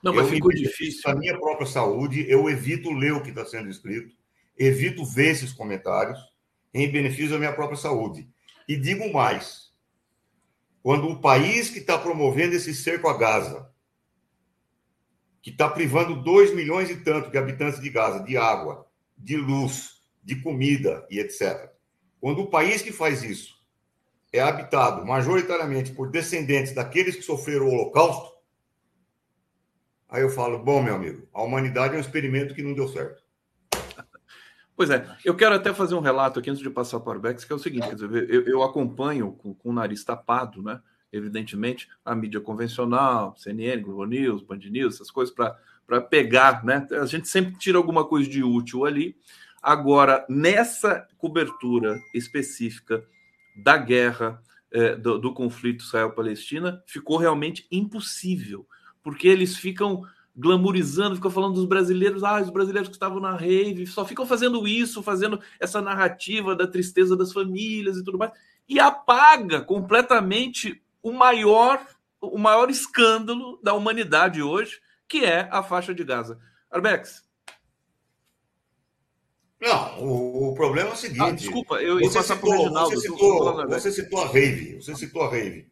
Não, 0.00 0.14
mas 0.14 0.26
eu 0.26 0.34
ficou 0.34 0.52
difícil. 0.52 1.10
A 1.10 1.14
minha 1.16 1.36
própria 1.36 1.66
saúde, 1.66 2.24
eu 2.30 2.48
evito 2.48 2.92
ler 2.92 3.14
o 3.14 3.22
que 3.22 3.30
está 3.30 3.44
sendo 3.44 3.68
escrito, 3.68 4.14
evito 4.56 5.04
ver 5.04 5.32
esses 5.32 5.52
comentários 5.52 6.20
em 6.72 6.88
benefício 6.88 7.30
da 7.30 7.38
minha 7.38 7.52
própria 7.52 7.76
saúde. 7.76 8.28
E 8.68 8.76
digo 8.76 9.12
mais, 9.12 9.67
quando 10.88 11.06
um 11.06 11.20
país 11.20 11.68
que 11.68 11.80
está 11.80 11.98
promovendo 11.98 12.54
esse 12.56 12.74
cerco 12.74 13.10
a 13.10 13.18
Gaza, 13.18 13.70
que 15.42 15.50
está 15.50 15.68
privando 15.68 16.22
2 16.22 16.54
milhões 16.54 16.88
e 16.88 16.96
tanto 16.96 17.30
de 17.30 17.36
habitantes 17.36 17.78
de 17.78 17.90
Gaza 17.90 18.24
de 18.24 18.38
água, 18.38 18.90
de 19.14 19.36
luz, 19.36 20.00
de 20.24 20.40
comida 20.40 21.06
e 21.10 21.18
etc., 21.18 21.70
Quando 22.18 22.40
o 22.40 22.46
país 22.46 22.80
que 22.80 22.90
faz 22.90 23.22
isso 23.22 23.62
é 24.32 24.40
habitado 24.40 25.04
majoritariamente 25.04 25.92
por 25.92 26.10
descendentes 26.10 26.72
daqueles 26.72 27.16
que 27.16 27.22
sofreram 27.22 27.66
o 27.66 27.70
Holocausto, 27.70 28.32
aí 30.08 30.22
eu 30.22 30.30
falo, 30.30 30.58
bom, 30.58 30.82
meu 30.82 30.94
amigo, 30.94 31.28
a 31.34 31.42
humanidade 31.42 31.96
é 31.96 31.98
um 31.98 32.00
experimento 32.00 32.54
que 32.54 32.62
não 32.62 32.72
deu 32.72 32.88
certo. 32.88 33.22
Pois 34.78 34.90
é, 34.90 35.04
eu 35.24 35.34
quero 35.34 35.56
até 35.56 35.74
fazer 35.74 35.96
um 35.96 36.00
relato 36.00 36.38
aqui 36.38 36.48
antes 36.48 36.62
de 36.62 36.70
passar 36.70 37.00
para 37.00 37.10
o 37.10 37.12
Arbex, 37.14 37.44
que 37.44 37.52
é 37.52 37.56
o 37.56 37.58
seguinte, 37.58 37.88
quer 37.88 37.96
dizer, 37.96 38.30
eu, 38.30 38.42
eu 38.46 38.62
acompanho 38.62 39.32
com, 39.32 39.52
com, 39.52 39.70
o 39.70 39.72
nariz 39.72 40.04
tapado, 40.04 40.62
né? 40.62 40.80
Evidentemente, 41.12 41.88
a 42.04 42.14
mídia 42.14 42.40
convencional, 42.40 43.34
CNN, 43.36 43.82
Globo 43.82 44.04
News, 44.04 44.40
Band 44.40 44.60
News, 44.70 44.94
essas 44.94 45.10
coisas 45.10 45.34
para 45.34 46.00
pegar, 46.02 46.64
né? 46.64 46.86
A 46.92 47.06
gente 47.06 47.26
sempre 47.26 47.58
tira 47.58 47.76
alguma 47.76 48.04
coisa 48.04 48.30
de 48.30 48.44
útil 48.44 48.84
ali. 48.84 49.16
Agora, 49.60 50.24
nessa 50.28 51.08
cobertura 51.18 52.00
específica 52.14 53.02
da 53.56 53.76
guerra, 53.76 54.40
é, 54.70 54.94
do, 54.94 55.18
do 55.18 55.34
conflito 55.34 55.82
Israel-Palestina, 55.82 56.84
ficou 56.86 57.16
realmente 57.16 57.66
impossível, 57.68 58.64
porque 59.02 59.26
eles 59.26 59.56
ficam 59.56 60.04
glamorizando, 60.38 61.16
ficam 61.16 61.32
falando 61.32 61.54
dos 61.54 61.64
brasileiros, 61.64 62.22
ah, 62.22 62.40
os 62.40 62.48
brasileiros 62.48 62.88
que 62.88 62.94
estavam 62.94 63.18
na 63.18 63.34
rave, 63.34 63.88
só 63.88 64.04
ficam 64.04 64.24
fazendo 64.24 64.68
isso, 64.68 65.02
fazendo 65.02 65.40
essa 65.58 65.82
narrativa 65.82 66.54
da 66.54 66.64
tristeza 66.64 67.16
das 67.16 67.32
famílias 67.32 67.96
e 67.96 68.04
tudo 68.04 68.18
mais, 68.18 68.30
e 68.68 68.78
apaga 68.78 69.60
completamente 69.60 70.80
o 71.02 71.10
maior, 71.10 71.84
o 72.20 72.38
maior 72.38 72.70
escândalo 72.70 73.58
da 73.64 73.74
humanidade 73.74 74.40
hoje, 74.40 74.80
que 75.08 75.24
é 75.24 75.48
a 75.50 75.60
faixa 75.60 75.92
de 75.92 76.04
Gaza. 76.04 76.38
Arbex. 76.70 77.26
Não, 79.60 79.98
o, 80.00 80.50
o 80.50 80.54
problema 80.54 80.90
é 80.90 80.92
o 80.92 80.96
seguinte. 80.96 81.20
Ah, 81.20 81.30
desculpa, 81.32 81.82
eu 81.82 82.00
ia 82.00 82.12
passar 82.12 82.36
citou, 82.36 82.52
Reginaldo. 82.52 82.94
Você 82.94 83.08
citou, 83.08 83.68
você 83.68 83.90
citou 83.90 84.22
a 84.22 84.26
rave. 84.26 84.76
Você 84.76 84.94
citou 84.94 85.22
a 85.22 85.30
rave. 85.30 85.68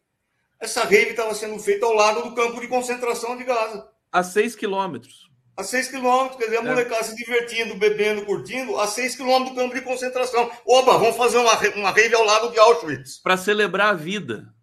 Essa 0.59 0.83
rave 0.83 1.11
estava 1.11 1.33
sendo 1.33 1.57
feita 1.57 1.85
ao 1.85 1.93
lado 1.93 2.23
do 2.23 2.35
campo 2.35 2.59
de 2.59 2.67
concentração 2.67 3.37
de 3.37 3.45
Gaza 3.45 3.87
a 4.11 4.23
6 4.23 4.55
quilômetros. 4.55 5.27
A 5.55 5.63
6 5.63 5.89
quilômetros, 5.89 6.37
quer 6.37 6.45
dizer, 6.45 6.57
a 6.57 6.61
é. 6.61 6.63
molecada 6.63 7.03
se 7.03 7.15
divertindo, 7.15 7.75
bebendo, 7.75 8.25
curtindo, 8.25 8.79
a 8.79 8.85
6 8.85 9.15
quilômetros 9.15 9.55
do 9.55 9.61
campo 9.61 9.73
de 9.73 9.81
concentração. 9.81 10.51
Oba, 10.65 10.97
vamos 10.97 11.17
fazer 11.17 11.37
uma, 11.37 11.53
uma 11.75 11.91
rave 11.91 12.13
ao 12.13 12.23
lado 12.23 12.51
de 12.51 12.59
Auschwitz. 12.59 13.17
Para 13.17 13.37
celebrar 13.37 13.89
a 13.89 13.93
vida. 13.93 14.53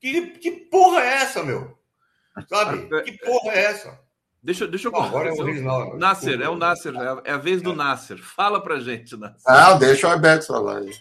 Que, 0.00 0.28
que 0.38 0.50
porra 0.50 1.02
é 1.02 1.14
essa, 1.16 1.42
meu? 1.42 1.76
Sabe? 2.48 2.88
É, 2.94 3.02
que 3.02 3.18
porra 3.18 3.52
é 3.52 3.64
essa? 3.64 4.00
Deixa, 4.42 4.66
deixa 4.66 4.88
eu 4.88 4.92
Não, 4.92 5.02
Agora 5.02 5.28
é 5.28 5.32
o 5.32 5.40
original. 5.40 5.98
Nasser, 5.98 6.40
é 6.40 6.48
o 6.48 6.56
Nasser, 6.56 6.94
é 7.24 7.32
a 7.32 7.36
vez 7.36 7.60
do 7.60 7.72
é. 7.72 7.74
Nasser. 7.74 8.18
Fala 8.18 8.62
pra 8.62 8.80
gente, 8.80 9.16
Nasser. 9.16 9.42
Ah, 9.44 9.74
deixa 9.74 10.06
o 10.06 10.10
Alberto 10.12 10.46
falar 10.46 10.78
aí. 10.78 10.92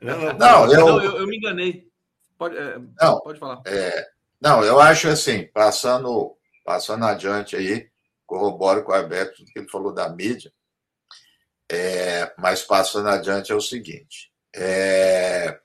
Não, 0.00 0.18
não, 0.18 0.32
não, 0.34 0.72
eu... 0.72 0.86
Não, 0.86 1.02
eu, 1.02 1.16
eu, 1.18 1.26
me 1.26 1.36
enganei. 1.38 1.88
Pode, 2.36 2.56
é, 2.56 2.78
não, 3.00 3.20
pode 3.20 3.38
falar. 3.38 3.62
É, 3.66 4.06
não, 4.40 4.62
eu 4.62 4.80
acho 4.80 5.08
assim, 5.08 5.48
passando 5.54 6.36
Passando 6.64 7.04
adiante 7.04 7.56
aí, 7.56 7.90
corroboro 8.26 8.84
com 8.84 8.92
o 8.92 8.94
Alberto 8.94 9.44
que 9.44 9.58
ele 9.58 9.68
falou 9.68 9.92
da 9.92 10.08
mídia, 10.08 10.52
é, 11.70 12.32
mas 12.38 12.62
passando 12.62 13.08
adiante 13.08 13.52
é 13.52 13.54
o 13.54 13.60
seguinte: 13.60 14.32
é, 14.54 15.58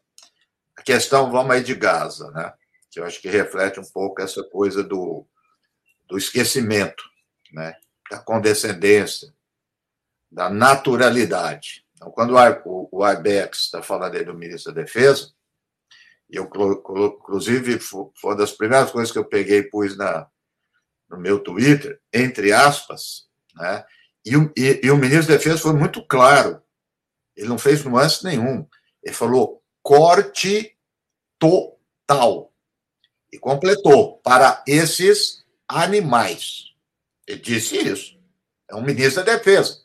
a 0.75 0.81
questão, 0.81 1.31
vamos 1.31 1.51
aí 1.51 1.63
de 1.63 1.75
Gaza, 1.75 2.31
né? 2.31 2.53
Que 2.89 2.99
eu 2.99 3.05
acho 3.05 3.21
que 3.21 3.29
reflete 3.29 3.79
um 3.79 3.86
pouco 3.86 4.21
essa 4.21 4.43
coisa 4.43 4.83
do, 4.83 5.25
do 6.07 6.17
esquecimento, 6.17 7.03
né? 7.51 7.75
Da 8.10 8.19
condescendência, 8.19 9.33
da 10.31 10.49
naturalidade. 10.49 11.86
Então, 11.93 12.12
quando 12.12 12.36
o, 12.36 12.89
o 12.91 13.07
IBEX 13.10 13.65
está 13.65 13.81
falando 13.81 14.15
aí 14.15 14.23
do 14.23 14.33
ministro 14.33 14.73
da 14.73 14.81
Defesa, 14.81 15.31
e 16.29 16.36
eu, 16.36 16.43
inclusive, 16.45 17.79
foi 17.79 18.12
uma 18.23 18.36
das 18.36 18.51
primeiras 18.51 18.91
coisas 18.91 19.12
que 19.12 19.17
eu 19.17 19.25
peguei 19.25 19.60
e 19.60 19.69
pus 19.69 19.97
na, 19.97 20.27
no 21.09 21.17
meu 21.17 21.39
Twitter, 21.39 21.99
entre 22.13 22.51
aspas, 22.51 23.27
né? 23.55 23.85
E 24.25 24.35
o, 24.35 24.51
e, 24.57 24.81
e 24.83 24.91
o 24.91 24.97
ministro 24.97 25.29
da 25.29 25.37
Defesa 25.37 25.57
foi 25.57 25.73
muito 25.73 26.05
claro. 26.05 26.61
Ele 27.35 27.47
não 27.47 27.57
fez 27.57 27.83
nuance 27.83 28.23
nenhum. 28.23 28.67
Ele 29.01 29.15
falou 29.15 29.63
corte 29.81 30.75
total. 31.39 32.51
E 33.31 33.37
completou 33.37 34.17
para 34.17 34.63
esses 34.67 35.45
animais. 35.67 36.73
Ele 37.25 37.39
disse 37.39 37.77
isso. 37.77 38.17
É 38.69 38.75
um 38.75 38.83
ministro 38.83 39.23
da 39.23 39.35
Defesa. 39.35 39.81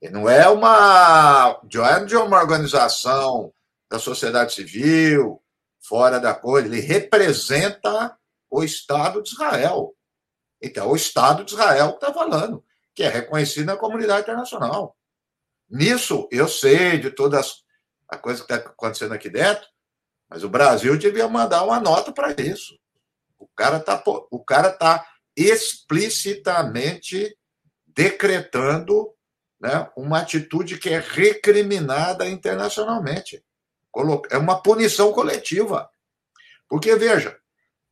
Ele 0.00 0.14
não 0.14 0.28
é 0.28 0.48
uma, 0.48 1.60
é 1.62 2.04
de 2.04 2.16
uma 2.16 2.40
organização 2.40 3.52
da 3.90 3.98
sociedade 3.98 4.54
civil, 4.54 5.42
fora 5.78 6.18
da 6.18 6.32
coisa. 6.32 6.66
Ele 6.66 6.80
representa 6.80 8.16
o 8.48 8.64
Estado 8.64 9.22
de 9.22 9.30
Israel. 9.30 9.94
Então, 10.60 10.90
o 10.90 10.96
Estado 10.96 11.44
de 11.44 11.52
Israel 11.52 11.90
está 11.90 12.12
falando, 12.12 12.64
que 12.94 13.02
é 13.02 13.08
reconhecido 13.08 13.66
na 13.66 13.76
comunidade 13.76 14.22
internacional. 14.22 14.96
Nisso, 15.68 16.28
eu 16.30 16.48
sei 16.48 16.98
de 16.98 17.10
todas 17.10 17.64
a 18.08 18.18
coisa 18.18 18.44
que 18.44 18.52
está 18.52 18.68
acontecendo 18.68 19.14
aqui 19.14 19.30
dentro, 19.30 19.66
mas 20.28 20.44
o 20.44 20.48
Brasil 20.48 20.96
devia 20.98 21.28
mandar 21.28 21.64
uma 21.64 21.80
nota 21.80 22.12
para 22.12 22.32
isso. 22.32 22.78
O 23.38 23.48
cara 23.48 23.78
está 23.78 24.02
o 24.06 24.44
cara 24.44 24.70
tá 24.70 25.06
explicitamente 25.36 27.36
decretando 27.86 29.14
né, 29.60 29.88
uma 29.96 30.20
atitude 30.20 30.78
que 30.78 30.88
é 30.88 30.98
recriminada 30.98 32.26
internacionalmente. 32.26 33.44
É 34.30 34.38
uma 34.38 34.62
punição 34.62 35.12
coletiva. 35.12 35.88
Porque, 36.68 36.94
veja, 36.96 37.39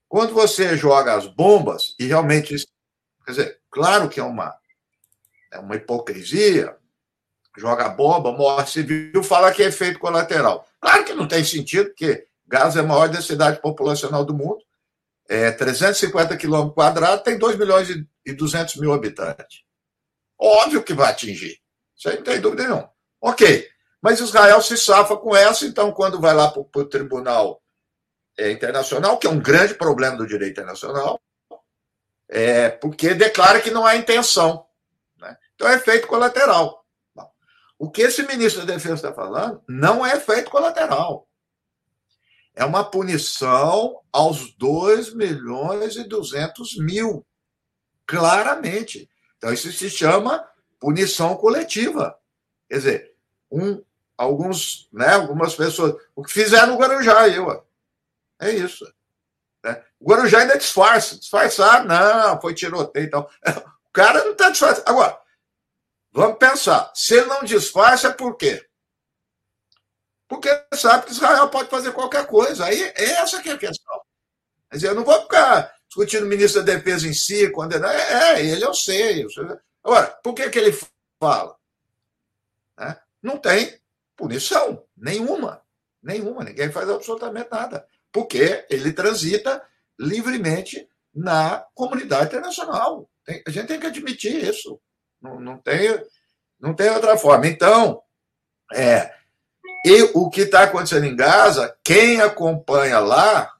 quando 0.09 0.33
você 0.33 0.77
joga 0.77 1.15
as 1.15 1.27
bombas, 1.27 1.95
e 1.99 2.07
realmente, 2.07 2.57
quer 3.25 3.31
dizer, 3.31 3.61
claro 3.71 4.09
que 4.09 4.19
é 4.19 4.25
uma, 4.25 4.57
é 5.53 5.59
uma 5.59 5.77
hipocrisia, 5.77 6.75
joga 7.57 7.89
bomba, 7.89 8.33
morre 8.33 8.67
civil, 8.67 9.23
fala 9.23 9.53
que 9.53 9.63
é 9.63 9.67
efeito 9.67 9.99
colateral. 9.99 10.67
Claro 10.81 11.05
que 11.05 11.13
não 11.13 11.29
tem 11.29 11.45
sentido, 11.45 11.91
porque 11.91 12.27
Gaza 12.47 12.81
é 12.81 12.83
a 12.83 12.87
maior 12.87 13.09
densidade 13.09 13.61
populacional 13.61 14.25
do 14.25 14.35
mundo, 14.35 14.59
é 15.29 15.51
350 15.51 16.37
quilômetros 16.39 16.75
quadrados, 16.75 17.23
tem 17.23 17.37
2 17.37 17.59
milhões 17.59 17.91
e 18.25 18.33
200 18.33 18.77
mil 18.77 18.93
habitantes. 18.93 19.63
Óbvio 20.39 20.83
que 20.83 20.95
vai 20.95 21.11
atingir. 21.11 21.59
Isso 21.95 22.09
aí 22.09 22.17
não 22.17 22.23
tem 22.23 22.41
dúvida 22.41 22.63
nenhuma. 22.63 22.91
Ok. 23.21 23.69
Mas 24.01 24.21
Israel 24.21 24.63
se 24.63 24.79
safa 24.79 25.17
com 25.17 25.37
essa, 25.37 25.67
então, 25.67 25.93
quando 25.93 26.21
vai 26.21 26.33
lá 26.33 26.51
para 26.51 26.63
o 26.63 26.85
tribunal 26.85 27.61
internacional, 28.39 29.19
que 29.19 29.27
é 29.27 29.31
um 29.31 29.41
grande 29.41 29.75
problema 29.75 30.17
do 30.17 30.27
direito 30.27 30.53
internacional, 30.53 31.21
é, 32.29 32.69
porque 32.69 33.15
declara 33.15 33.61
que 33.61 33.71
não 33.71 33.85
há 33.85 33.97
intenção. 33.97 34.67
Né? 35.17 35.37
Então 35.55 35.69
é 35.69 35.75
efeito 35.75 36.07
colateral. 36.07 36.85
Bom, 37.15 37.31
o 37.79 37.91
que 37.91 38.03
esse 38.03 38.23
ministro 38.23 38.65
da 38.65 38.75
Defesa 38.75 38.95
está 38.95 39.13
falando 39.13 39.63
não 39.69 40.07
é 40.07 40.17
efeito 40.17 40.51
colateral. 40.51 41.27
É 42.55 42.65
uma 42.65 42.85
punição 42.85 44.01
aos 44.13 44.53
2 44.57 45.15
milhões 45.15 45.97
e 45.97 46.05
200 46.05 46.77
mil. 46.79 47.25
Claramente. 48.05 49.09
Então, 49.37 49.53
isso 49.53 49.71
se 49.71 49.89
chama 49.89 50.45
punição 50.81 51.37
coletiva. 51.37 52.19
Quer 52.69 52.77
dizer, 52.77 53.15
um, 53.51 53.81
alguns, 54.17 54.89
né, 54.93 55.15
algumas 55.15 55.55
pessoas. 55.55 55.95
O 56.17 56.25
que 56.25 56.33
fizeram 56.33 56.73
no 56.73 56.79
Guarujá, 56.79 57.29
eu. 57.29 57.65
É 58.41 58.51
isso. 58.51 58.85
Né? 59.65 59.83
O 59.99 60.09
Guarujá 60.09 60.41
ainda 60.41 60.59
disfarça. 60.59 61.19
Disfarçar, 61.19 61.85
não, 61.85 62.41
foi 62.41 62.55
tiroteio 62.55 63.07
e 63.07 63.11
tal. 63.11 63.31
O 63.89 63.91
cara 63.93 64.23
não 64.23 64.33
está 64.33 64.51
disfarçando. 64.51 64.89
Agora, 64.89 65.19
vamos 66.13 66.39
pensar. 66.39 66.93
Se 66.95 67.15
ele 67.15 67.27
não 67.27 67.43
disfarça, 67.43 68.09
é 68.09 68.13
por 68.13 68.37
quê? 68.37 68.65
Porque 70.29 70.49
sabe 70.75 71.07
que 71.07 71.13
Israel 71.13 71.49
pode 71.49 71.71
fazer 71.71 71.93
qualquer 71.93 72.27
coisa. 72.27 72.67
Aí, 72.67 72.93
essa 72.95 73.43
que 73.43 73.49
é 73.49 73.53
a 73.55 73.59
questão. 73.59 74.01
Quer 74.71 74.77
dizer, 74.77 74.89
eu 74.89 74.95
não 74.95 75.05
vou 75.05 75.21
ficar 75.23 75.75
discutindo 75.89 76.25
o 76.25 76.29
ministro 76.29 76.63
da 76.63 76.75
Defesa 76.75 77.09
em 77.09 77.15
si, 77.15 77.51
condenar. 77.51 77.95
É, 77.95 78.35
é, 78.35 78.47
ele 78.47 78.65
eu 78.65 78.75
sei. 78.75 79.25
Eu 79.25 79.31
sei. 79.31 79.45
Agora, 79.83 80.07
por 80.23 80.35
que, 80.35 80.49
que 80.51 80.59
ele 80.59 80.79
fala? 81.19 81.57
Não 83.21 83.37
tem 83.37 83.81
punição 84.15 84.87
nenhuma. 84.97 85.63
Nenhuma. 86.01 86.45
Ninguém 86.45 86.71
faz 86.71 86.89
absolutamente 86.89 87.49
nada 87.51 87.89
porque 88.13 88.67
ele 88.71 88.93
transita 88.93 89.63
livremente 89.99 90.89
na 91.15 91.65
comunidade 91.75 92.27
internacional. 92.27 93.09
Tem, 93.25 93.43
a 93.47 93.51
gente 93.51 93.67
tem 93.67 93.81
que 93.81 93.87
admitir 93.87 94.45
isso. 94.45 94.81
Não, 95.21 95.41
não, 95.41 95.59
tem, 95.59 96.03
não 96.61 96.75
tem 96.75 96.91
outra 96.91 97.17
forma. 97.17 97.47
Então, 97.47 98.03
é, 98.73 99.13
e 99.85 100.03
o 100.15 100.29
que 100.31 100.43
está 100.43 100.65
acontecendo 100.65 101.07
em 101.07 101.17
Gaza, 101.17 101.77
quem 101.83 102.21
acompanha 102.21 102.99
lá, 102.99 103.53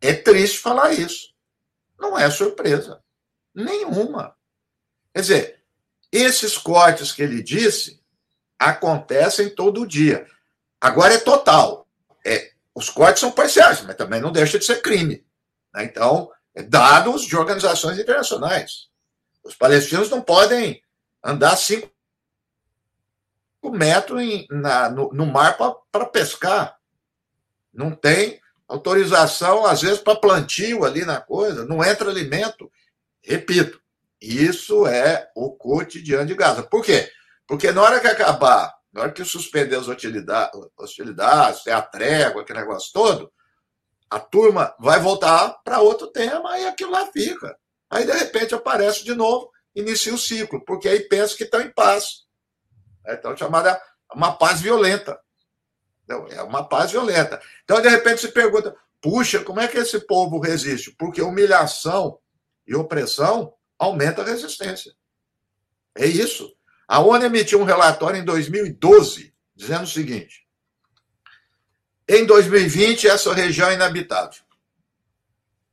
é 0.00 0.12
triste 0.12 0.58
falar 0.58 0.92
isso. 0.92 1.34
Não 1.98 2.18
é 2.18 2.30
surpresa. 2.30 3.02
Nenhuma. 3.54 4.36
Quer 5.12 5.20
dizer, 5.20 5.60
esses 6.12 6.56
cortes 6.56 7.12
que 7.12 7.22
ele 7.22 7.42
disse 7.42 8.00
acontecem 8.58 9.54
todo 9.54 9.86
dia. 9.86 10.26
Agora 10.80 11.14
é 11.14 11.18
total. 11.18 11.88
É, 12.24 12.52
os 12.78 12.88
cortes 12.88 13.18
são 13.18 13.32
parciais, 13.32 13.82
mas 13.82 13.96
também 13.96 14.20
não 14.20 14.30
deixa 14.30 14.56
de 14.56 14.64
ser 14.64 14.80
crime. 14.80 15.26
Né? 15.74 15.82
Então, 15.82 16.30
é 16.54 16.62
dados 16.62 17.22
de 17.22 17.36
organizações 17.36 17.98
internacionais. 17.98 18.86
Os 19.42 19.56
palestinos 19.56 20.08
não 20.08 20.22
podem 20.22 20.80
andar 21.22 21.56
cinco 21.56 21.90
metros 23.64 24.22
em, 24.22 24.46
na, 24.48 24.88
no, 24.88 25.12
no 25.12 25.26
mar 25.26 25.58
para 25.90 26.06
pescar. 26.06 26.78
Não 27.74 27.90
tem 27.90 28.40
autorização, 28.68 29.66
às 29.66 29.82
vezes, 29.82 29.98
para 29.98 30.14
plantio 30.14 30.84
ali 30.84 31.04
na 31.04 31.20
coisa, 31.20 31.64
não 31.64 31.84
entra 31.84 32.08
alimento. 32.08 32.70
Repito, 33.20 33.82
isso 34.20 34.86
é 34.86 35.28
o 35.34 35.50
cotidiano 35.50 36.26
de 36.26 36.34
Gaza. 36.36 36.62
Por 36.62 36.84
quê? 36.84 37.10
Porque 37.44 37.72
na 37.72 37.82
hora 37.82 37.98
que 37.98 38.06
acabar, 38.06 38.72
na 38.92 39.02
hora 39.02 39.12
que 39.12 39.24
suspender 39.24 39.76
as 39.76 39.88
hostilidades, 39.88 40.58
hostilidades 40.76 41.66
a 41.66 41.82
trégua, 41.82 42.42
aquele 42.42 42.60
negócio 42.60 42.92
todo, 42.92 43.32
a 44.10 44.18
turma 44.18 44.74
vai 44.78 44.98
voltar 44.98 45.50
para 45.62 45.80
outro 45.80 46.06
tema 46.08 46.58
e 46.58 46.66
aquilo 46.66 46.92
lá 46.92 47.06
fica. 47.12 47.58
Aí, 47.90 48.04
de 48.04 48.12
repente, 48.12 48.54
aparece 48.54 49.04
de 49.04 49.14
novo, 49.14 49.50
inicia 49.74 50.14
o 50.14 50.18
ciclo, 50.18 50.64
porque 50.64 50.88
aí 50.88 51.00
pensa 51.00 51.36
que 51.36 51.44
estão 51.44 51.60
em 51.60 51.72
paz. 51.72 52.26
É 53.06 53.14
então 53.14 53.36
chamada 53.36 53.80
uma 54.14 54.32
paz 54.32 54.60
violenta. 54.60 55.18
É 56.30 56.42
uma 56.42 56.66
paz 56.66 56.90
violenta. 56.90 57.40
Então, 57.64 57.80
de 57.80 57.88
repente, 57.88 58.22
se 58.22 58.28
pergunta: 58.28 58.74
puxa, 59.00 59.44
como 59.44 59.60
é 59.60 59.68
que 59.68 59.76
esse 59.76 60.00
povo 60.00 60.40
resiste? 60.40 60.94
Porque 60.98 61.20
humilhação 61.20 62.18
e 62.66 62.74
opressão 62.74 63.54
aumenta 63.78 64.22
a 64.22 64.24
resistência. 64.24 64.92
É 65.94 66.06
isso. 66.06 66.57
A 66.88 67.00
ONU 67.00 67.26
emitiu 67.26 67.60
um 67.60 67.64
relatório 67.64 68.18
em 68.18 68.24
2012 68.24 69.34
dizendo 69.54 69.84
o 69.84 69.86
seguinte: 69.86 70.48
em 72.08 72.24
2020, 72.24 73.06
essa 73.06 73.34
região 73.34 73.68
é 73.68 73.74
inabitável. 73.74 74.42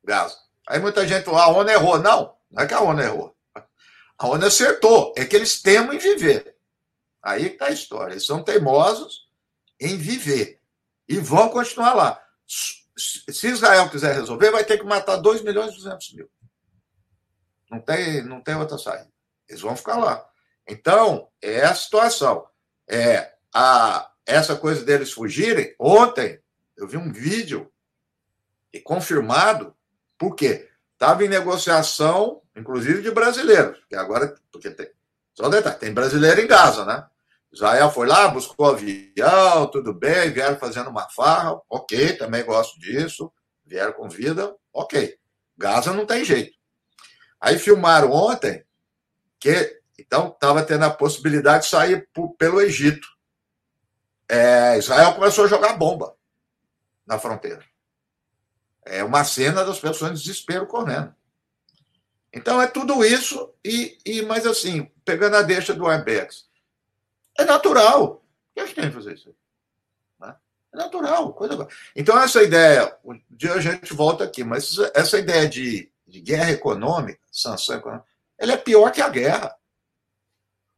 Gaza. 0.03 0.37
Aí 0.67 0.79
muita 0.79 1.07
gente 1.07 1.23
falou: 1.23 1.39
a 1.39 1.47
ONU 1.47 1.69
errou. 1.69 1.99
Não, 1.99 2.35
não 2.51 2.63
é 2.63 2.67
que 2.67 2.73
a 2.73 2.81
ONU 2.81 3.01
errou. 3.01 3.35
A 4.17 4.27
ONU 4.27 4.45
acertou. 4.45 5.13
É 5.15 5.23
que 5.23 5.35
eles 5.35 5.61
temem 5.61 5.97
viver. 5.97 6.57
Aí 7.23 7.47
está 7.47 7.67
a 7.67 7.71
história. 7.71 8.13
Eles 8.13 8.25
são 8.25 8.43
teimosos 8.43 9.29
em 9.79 9.97
viver. 9.97 10.59
E 11.07 11.17
vão 11.17 11.49
continuar 11.49 11.93
lá. 11.93 12.21
Se 12.97 13.47
Israel 13.47 13.89
quiser 13.89 14.13
resolver, 14.13 14.51
vai 14.51 14.63
ter 14.63 14.77
que 14.77 14.85
matar 14.85 15.17
2 15.17 15.41
milhões 15.41 15.73
e 15.73 15.77
200 15.77 16.13
mil. 16.13 16.29
Não 17.69 17.79
tem, 17.79 18.23
não 18.23 18.41
tem 18.41 18.55
outra 18.55 18.77
saída. 18.77 19.11
Eles 19.47 19.61
vão 19.61 19.75
ficar 19.75 19.97
lá. 19.97 20.27
Então, 20.67 21.29
é 21.41 21.61
a 21.61 21.75
situação. 21.75 22.47
É 22.87 23.33
a, 23.53 24.11
essa 24.25 24.55
coisa 24.55 24.83
deles 24.83 25.11
fugirem. 25.11 25.75
Ontem, 25.79 26.39
eu 26.75 26.87
vi 26.87 26.97
um 26.97 27.11
vídeo 27.11 27.71
e 28.73 28.79
confirmado, 28.79 29.75
por 30.17 30.35
quê? 30.35 30.69
Estava 30.93 31.23
em 31.23 31.29
negociação, 31.29 32.41
inclusive 32.55 33.01
de 33.01 33.11
brasileiros, 33.11 33.83
que 33.87 33.95
agora, 33.95 34.35
porque 34.51 34.69
tem, 34.69 34.89
só 35.33 35.47
um 35.47 35.49
detalhe, 35.49 35.77
tem 35.77 35.93
brasileiro 35.93 36.41
em 36.41 36.47
Gaza, 36.47 36.85
né? 36.85 37.05
Israel 37.51 37.89
foi 37.89 38.05
lá, 38.05 38.27
buscou 38.27 38.65
avião, 38.67 39.67
tudo 39.71 39.93
bem, 39.93 40.31
vieram 40.31 40.57
fazendo 40.57 40.89
uma 40.89 41.07
farra, 41.09 41.57
ok, 41.69 42.13
também 42.17 42.43
gosto 42.43 42.77
disso, 42.79 43.31
vieram 43.65 43.93
com 43.93 44.09
vida, 44.09 44.53
ok. 44.73 45.17
Gaza 45.57 45.93
não 45.93 46.05
tem 46.05 46.25
jeito. 46.25 46.57
Aí 47.39 47.57
filmaram 47.57 48.11
ontem 48.11 48.65
que 49.39 49.79
então 49.97 50.27
estava 50.29 50.63
tendo 50.63 50.85
a 50.85 50.89
possibilidade 50.89 51.63
de 51.63 51.69
sair 51.69 52.07
pelo 52.37 52.61
Egito. 52.61 53.07
É, 54.27 54.77
Israel 54.77 55.13
começou 55.13 55.45
a 55.45 55.47
jogar 55.47 55.73
bomba 55.73 56.15
na 57.05 57.19
fronteira. 57.19 57.63
É 58.83 59.03
uma 59.03 59.23
cena 59.23 59.63
das 59.63 59.79
pessoas 59.79 60.11
em 60.11 60.15
desespero 60.15 60.67
correndo. 60.67 61.13
Então 62.33 62.61
é 62.61 62.67
tudo 62.67 63.05
isso, 63.05 63.53
e, 63.63 63.97
e 64.05 64.21
mas 64.23 64.45
assim, 64.45 64.91
pegando 65.05 65.37
a 65.37 65.41
deixa 65.41 65.73
do 65.73 65.87
Arbex, 65.87 66.45
é 67.37 67.45
natural. 67.45 68.21
O 68.55 68.63
que 68.65 68.73
tem 68.73 68.89
que 68.89 68.95
fazer 68.95 69.13
isso? 69.13 69.35
Né? 70.19 70.35
É 70.73 70.77
natural. 70.77 71.33
Coisa... 71.33 71.67
Então, 71.95 72.17
essa 72.19 72.41
ideia, 72.43 72.97
um 73.03 73.19
dia 73.29 73.53
a 73.53 73.61
gente 73.61 73.93
volta 73.93 74.23
aqui, 74.23 74.43
mas 74.43 74.77
essa 74.93 75.17
ideia 75.17 75.47
de, 75.47 75.91
de 76.07 76.21
guerra 76.21 76.51
econômica, 76.51 77.19
sanção 77.31 77.77
econômica, 77.77 78.07
ela 78.37 78.53
é 78.53 78.57
pior 78.57 78.91
que 78.91 79.01
a 79.01 79.09
guerra. 79.09 79.55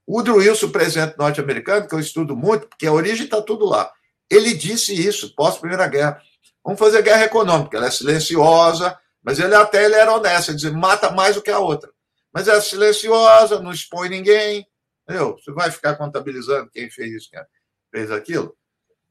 O 0.08 0.16
Woodrow 0.16 0.38
Wilson, 0.38 0.72
presidente 0.72 1.18
norte-americano, 1.18 1.88
que 1.88 1.94
eu 1.94 2.00
estudo 2.00 2.36
muito, 2.36 2.68
porque 2.68 2.88
a 2.88 2.94
origem 2.94 3.26
está 3.26 3.42
tudo 3.42 3.66
lá, 3.66 3.92
ele 4.30 4.54
disse 4.56 4.94
isso 4.94 5.36
pós-Primeira 5.36 5.88
Guerra. 5.88 6.20
Vamos 6.64 6.80
fazer 6.80 7.02
guerra 7.02 7.26
econômica, 7.26 7.78
ela 7.78 7.88
é 7.88 7.92
silenciosa, 7.92 8.98
mas 9.22 9.40
ele 9.40 9.54
até 9.54 9.86
ele 9.86 9.96
era 9.96 10.14
honesto, 10.14 10.50
ele 10.50 10.56
dizia, 10.56 10.72
mata 10.72 11.12
mais 11.12 11.36
do 11.36 11.42
que 11.42 11.52
a 11.52 11.60
outra. 11.60 11.92
Mas 12.34 12.48
é 12.48 12.60
silenciosa, 12.60 13.60
não 13.60 13.72
expõe 13.72 14.10
ninguém, 14.10 14.68
Entendeu? 15.08 15.38
Você 15.38 15.52
vai 15.54 15.72
ficar 15.72 15.96
contabilizando 15.96 16.70
quem 16.70 16.90
fez 16.92 17.14
isso, 17.14 17.30
quem 17.32 17.42
fez 17.90 18.12
aquilo. 18.12 18.54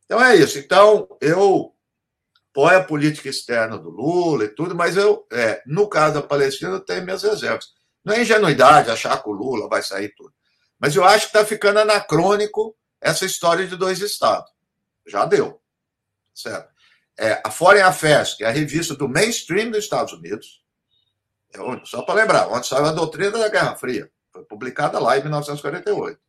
Então 0.05 0.23
é 0.23 0.37
isso. 0.37 0.59
Então, 0.59 1.09
eu 1.23 1.75
apoio 2.51 2.79
a 2.79 2.85
política 2.85 3.31
externa 3.31 3.79
do 3.79 3.89
Lula 3.89 4.45
e 4.45 4.49
tudo, 4.49 4.75
mas 4.75 4.97
eu, 4.97 5.27
é, 5.33 5.63
no 5.67 5.89
caso 5.89 6.15
da 6.15 6.23
Palestina, 6.23 6.73
eu 6.73 6.81
tenho 6.81 7.03
minhas 7.03 7.23
reservas. 7.23 7.69
Não 8.05 8.15
é 8.15 8.21
ingenuidade 8.21 8.91
achar 8.91 9.21
que 9.23 9.29
o 9.29 9.33
Lula 9.33 9.69
vai 9.69 9.83
sair 9.83 10.15
tudo. 10.15 10.35
Mas 10.79 10.95
eu 10.95 11.05
acho 11.05 11.31
que 11.31 11.37
está 11.37 11.45
ficando 11.45 11.79
anacrônico 11.79 12.77
essa 13.01 13.25
história 13.25 13.67
de 13.67 13.77
dois 13.77 14.01
estados. 14.01 14.51
Já 15.07 15.25
deu. 15.25 15.61
Certo? 16.35 16.75
É, 17.19 17.41
a 17.45 17.51
Foreign 17.51 17.87
Affairs, 17.87 18.35
que 18.35 18.45
é 18.45 18.49
a 18.49 18.53
revista 18.53 18.95
do 18.95 19.09
mainstream 19.09 19.71
dos 19.71 19.85
Estados 19.85 20.13
Unidos, 20.13 20.63
é, 21.55 21.59
só 21.85 22.03
para 22.03 22.17
lembrar, 22.17 22.49
onde 22.49 22.67
saiu 22.67 22.85
a 22.85 22.93
doutrina 22.93 23.39
da 23.39 23.49
Guerra 23.49 23.77
Fria. 23.77 24.11
Foi 24.31 24.45
publicada 24.45 24.99
lá 24.99 25.17
em 25.17 25.23
1948. 25.23 26.21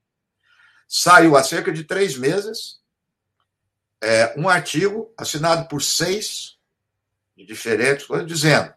Saiu 0.87 1.35
há 1.35 1.43
cerca 1.43 1.71
de 1.71 1.83
três 1.83 2.17
meses 2.17 2.79
é, 4.01 4.33
um 4.39 4.47
artigo 4.47 5.11
assinado 5.17 5.67
por 5.67 5.81
seis 5.81 6.57
diferentes 7.35 8.05
coisas, 8.05 8.27
dizendo 8.27 8.73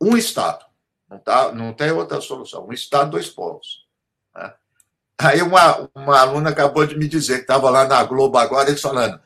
um 0.00 0.16
Estado. 0.16 0.64
Não, 1.08 1.18
tá, 1.18 1.52
não 1.52 1.72
tem 1.72 1.90
outra 1.92 2.20
solução. 2.20 2.66
Um 2.66 2.72
Estado, 2.72 3.10
dois 3.10 3.28
povos. 3.28 3.86
Né? 4.34 4.54
Aí 5.22 5.42
uma, 5.42 5.90
uma 5.94 6.18
aluna 6.18 6.50
acabou 6.50 6.86
de 6.86 6.96
me 6.96 7.06
dizer 7.06 7.36
que 7.36 7.40
estava 7.42 7.68
lá 7.68 7.86
na 7.86 8.02
Globo 8.04 8.38
agora, 8.38 8.70
eles 8.70 8.80
falando 8.80 9.20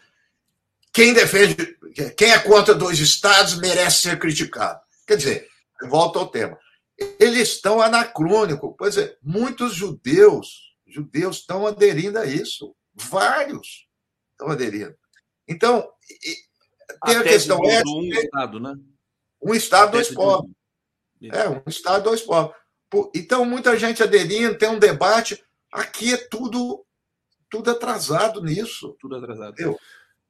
quem 0.93 1.13
defende, 1.13 1.57
quem 2.17 2.31
é 2.31 2.39
contra 2.39 2.75
dois 2.75 3.01
estados 3.01 3.59
merece 3.59 4.03
ser 4.03 4.19
criticado. 4.19 4.81
Quer 5.07 5.17
dizer, 5.17 5.49
volta 5.89 6.21
ao 6.21 6.29
tema 6.29 6.57
eles 7.19 7.49
estão 7.49 7.81
anacrônicos. 7.81 8.75
Pois 8.77 8.97
é, 8.97 9.17
muitos 9.23 9.75
judeus, 9.75 10.75
judeus 10.87 11.39
estão 11.39 11.67
aderindo 11.67 12.19
a 12.19 12.27
isso. 12.27 12.75
Vários 12.95 13.89
estão 14.33 14.49
aderindo. 14.49 14.95
Então, 15.49 15.89
tem 17.05 17.17
a, 17.17 17.21
a 17.21 17.23
questão 17.23 17.59
ética. 17.65 17.91
Um 17.91 18.05
Estado, 18.05 18.61
né? 18.61 18.75
Um 19.43 19.55
Estado, 19.55 19.93
dois 19.93 20.09
povos. 20.09 20.51
É, 21.23 21.49
um 21.49 21.63
Estado, 21.67 22.05
dois 22.05 22.23
povos. 22.23 22.55
Então, 23.15 23.45
muita 23.45 23.77
gente 23.77 24.03
aderindo, 24.03 24.57
tem 24.57 24.69
um 24.69 24.79
debate. 24.79 25.43
Aqui 25.75 26.15
é 26.15 26.17
tudo, 26.17 26.87
tudo 27.51 27.73
atrasado 27.73 28.41
nisso. 28.41 28.97
Tudo 29.01 29.17
atrasado. 29.17 29.53
Entendeu? 29.55 29.79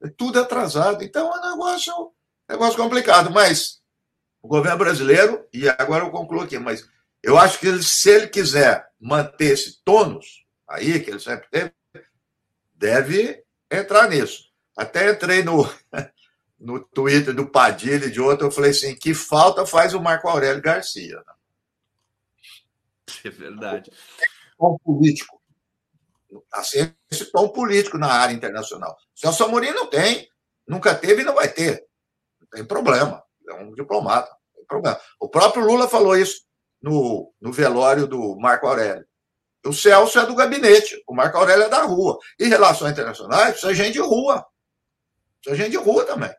É 0.01 0.09
tudo 0.09 0.39
atrasado. 0.39 1.03
Então, 1.03 1.31
é 1.31 1.37
um 1.37 1.51
negócio, 1.51 1.93
é 1.93 1.95
um 1.95 2.11
negócio 2.49 2.77
complicado. 2.77 3.29
Mas 3.29 3.79
o 4.41 4.47
governo 4.47 4.79
brasileiro, 4.79 5.47
e 5.53 5.69
agora 5.69 6.03
eu 6.03 6.09
concluo 6.09 6.41
aqui, 6.41 6.57
mas 6.57 6.89
eu 7.21 7.37
acho 7.37 7.59
que 7.59 7.67
ele, 7.67 7.83
se 7.83 8.09
ele 8.09 8.27
quiser 8.27 8.89
manter 8.99 9.53
esse 9.53 9.83
tônus 9.83 10.45
aí, 10.67 10.99
que 10.99 11.11
ele 11.11 11.19
sempre 11.19 11.47
teve, 11.51 11.73
deve 12.73 13.43
entrar 13.69 14.09
nisso. 14.09 14.51
Até 14.75 15.11
entrei 15.11 15.43
no, 15.43 15.63
no 16.59 16.79
Twitter 16.79 17.35
do 17.35 17.47
Padilha 17.47 18.05
e 18.05 18.11
de 18.11 18.19
outro, 18.19 18.47
eu 18.47 18.51
falei 18.51 18.71
assim: 18.71 18.95
que 18.95 19.13
falta 19.13 19.63
faz 19.63 19.93
o 19.93 20.01
Marco 20.01 20.27
Aurélio 20.27 20.61
Garcia? 20.61 21.23
É 23.23 23.29
verdade. 23.29 23.91
Tom 24.57 24.77
político. 24.83 25.34
Assim, 26.51 26.91
esse 27.11 27.31
tom 27.31 27.49
político 27.49 27.97
na 27.97 28.11
área 28.11 28.33
internacional. 28.33 28.95
O 29.15 29.19
Celso 29.19 29.43
Amorim 29.43 29.71
não 29.71 29.87
tem, 29.87 30.27
nunca 30.67 30.95
teve 30.95 31.21
e 31.21 31.25
não 31.25 31.35
vai 31.35 31.47
ter. 31.47 31.85
Não 32.39 32.47
tem 32.47 32.65
problema 32.65 33.25
é 33.49 33.53
um 33.53 33.73
diplomata, 33.73 34.29
tem 34.55 34.65
problema. 34.65 34.99
O 35.19 35.29
próprio 35.29 35.65
Lula 35.65 35.87
falou 35.87 36.15
isso 36.15 36.41
no, 36.81 37.33
no 37.39 37.51
velório 37.51 38.07
do 38.07 38.35
Marco 38.37 38.67
Aurélio. 38.67 39.05
O 39.65 39.73
Celso 39.73 40.19
é 40.19 40.25
do 40.25 40.35
gabinete, 40.35 41.01
o 41.07 41.13
Marco 41.13 41.37
Aurélio 41.37 41.63
é 41.63 41.69
da 41.69 41.81
rua. 41.83 42.19
E 42.39 42.45
relações 42.45 42.91
internacionais, 42.91 43.51
precisa 43.51 43.73
gente 43.73 43.93
de 43.93 43.99
rua. 43.99 44.45
Precisa 45.41 45.63
gente 45.63 45.71
de 45.71 45.83
rua 45.83 46.05
também. 46.05 46.31